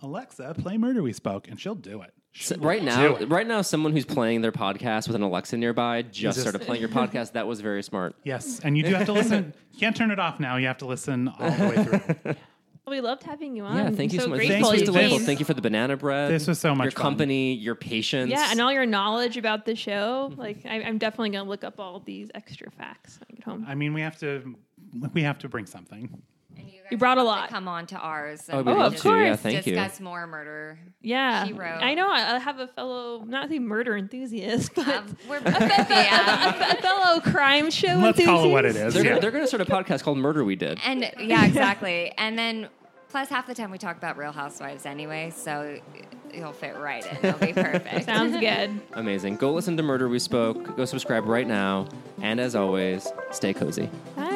Alexa, 0.00 0.54
play 0.58 0.76
Murder 0.76 1.02
We 1.02 1.12
Spoke, 1.14 1.48
and 1.48 1.58
she'll 1.58 1.74
do 1.74 2.02
it. 2.02 2.12
S- 2.34 2.56
right 2.58 2.82
now, 2.82 3.08
Do 3.08 3.16
it. 3.24 3.28
right 3.28 3.46
now, 3.46 3.60
someone 3.62 3.92
who's 3.92 4.04
playing 4.04 4.40
their 4.40 4.52
podcast 4.52 5.06
with 5.08 5.16
an 5.16 5.22
Alexa 5.22 5.56
nearby 5.56 6.02
just 6.02 6.14
just- 6.36 6.40
started 6.40 6.60
playing 6.62 6.80
your 6.80 6.88
podcast. 7.00 7.32
That 7.32 7.46
was 7.46 7.60
very 7.60 7.82
smart. 7.82 8.14
Yes, 8.24 8.60
and 8.62 8.76
you 8.76 8.82
do 8.84 8.94
have 8.94 9.06
to 9.06 9.12
listen. 9.12 9.52
You 9.72 9.78
can't 9.80 9.96
turn 9.96 10.10
it 10.10 10.18
off 10.20 10.38
now. 10.40 10.56
You 10.56 10.66
have 10.68 10.78
to 10.78 10.86
listen 10.86 11.28
all 11.28 11.50
the 11.50 11.66
way 11.68 11.84
through. 11.84 12.34
We 12.88 13.00
loved 13.00 13.22
having 13.22 13.54
you 13.54 13.62
on. 13.62 13.76
Yeah, 13.76 13.84
thank 13.90 14.10
I'm 14.10 14.14
you 14.16 14.20
so, 14.20 14.26
much. 14.28 14.38
Grateful 14.38 14.48
Thank 14.56 14.64
This 14.64 14.70
was 14.72 14.80
you. 14.80 14.86
delightful. 14.86 15.18
Thank 15.20 15.38
you 15.38 15.44
for 15.44 15.54
the 15.54 15.60
banana 15.60 15.96
bread. 15.96 16.28
This 16.32 16.48
was 16.48 16.58
so 16.58 16.74
much 16.74 16.86
Your 16.86 16.90
fun. 16.90 17.02
company, 17.02 17.54
your 17.54 17.76
patience. 17.76 18.32
Yeah, 18.32 18.48
and 18.50 18.60
all 18.60 18.72
your 18.72 18.84
knowledge 18.86 19.36
about 19.36 19.64
the 19.64 19.76
show. 19.76 20.32
Like, 20.36 20.66
I, 20.66 20.82
I'm 20.82 20.98
definitely 20.98 21.30
gonna 21.30 21.48
look 21.48 21.62
up 21.62 21.78
all 21.78 22.00
these 22.00 22.32
extra 22.34 22.68
facts 22.72 23.20
when 23.20 23.26
I 23.30 23.34
get 23.36 23.44
home. 23.44 23.64
I 23.68 23.76
mean, 23.76 23.94
we 23.94 24.00
have 24.00 24.18
to. 24.20 24.56
We 25.12 25.22
have 25.22 25.38
to 25.40 25.48
bring 25.48 25.66
something. 25.66 26.20
And 26.60 26.68
you, 26.70 26.80
guys 26.82 26.92
You 26.92 26.98
brought 26.98 27.18
a 27.18 27.20
have 27.20 27.26
to 27.26 27.40
lot. 27.42 27.48
Come 27.50 27.68
on 27.68 27.86
to 27.88 27.96
ours. 27.96 28.48
Oh, 28.52 28.58
and 28.58 28.66
we'd 28.66 28.72
Oh, 28.72 28.76
love 28.78 28.94
of 28.94 29.00
to. 29.00 29.08
Yeah, 29.08 29.28
course. 29.28 29.40
thank 29.40 29.66
you. 29.66 29.74
discuss 29.74 30.00
more 30.00 30.26
murder. 30.26 30.78
Yeah, 31.02 31.44
She 31.46 31.52
wrote. 31.52 31.82
I 31.82 31.94
know. 31.94 32.10
I 32.10 32.34
I 32.36 32.38
have 32.38 32.58
a 32.58 32.66
fellow, 32.68 33.24
not 33.24 33.48
the 33.48 33.58
murder 33.58 33.96
enthusiast, 33.96 34.72
but 34.74 34.86
Um, 34.88 35.16
we're 35.28 35.40
yeah. 35.44 36.72
a 36.72 36.82
fellow 36.82 37.20
crime 37.20 37.70
show 37.70 37.88
Let's 37.88 38.18
enthusiast. 38.18 38.26
call 38.26 38.44
it 38.44 38.52
what 38.52 38.64
it 38.64 38.76
is. 38.76 38.94
They're, 38.94 39.04
yeah. 39.04 39.18
they're 39.18 39.30
going 39.30 39.44
to 39.44 39.48
start 39.48 39.60
a 39.62 39.64
podcast 39.64 40.02
called 40.02 40.18
Murder 40.18 40.44
We 40.44 40.56
Did. 40.56 40.78
And 40.84 41.10
yeah, 41.18 41.46
exactly. 41.46 42.12
And 42.18 42.38
then 42.38 42.68
plus 43.08 43.28
half 43.28 43.46
the 43.46 43.54
time 43.54 43.70
we 43.70 43.78
talk 43.78 43.96
about 43.96 44.16
Real 44.16 44.32
Housewives 44.32 44.86
anyway, 44.86 45.32
so 45.34 45.80
you'll 46.32 46.52
fit 46.52 46.76
right 46.76 47.04
in. 47.04 47.26
It'll 47.28 47.40
be 47.44 47.52
perfect. 47.52 48.04
Sounds 48.04 48.36
good. 48.38 48.78
Amazing. 48.92 49.36
Go 49.36 49.52
listen 49.52 49.76
to 49.78 49.82
Murder 49.82 50.08
We 50.08 50.18
Spoke. 50.20 50.76
Go 50.76 50.84
subscribe 50.84 51.26
right 51.26 51.46
now. 51.46 51.88
And 52.22 52.38
as 52.38 52.54
always, 52.54 53.08
stay 53.32 53.52
cozy. 53.54 53.88
Bye. 54.16 54.29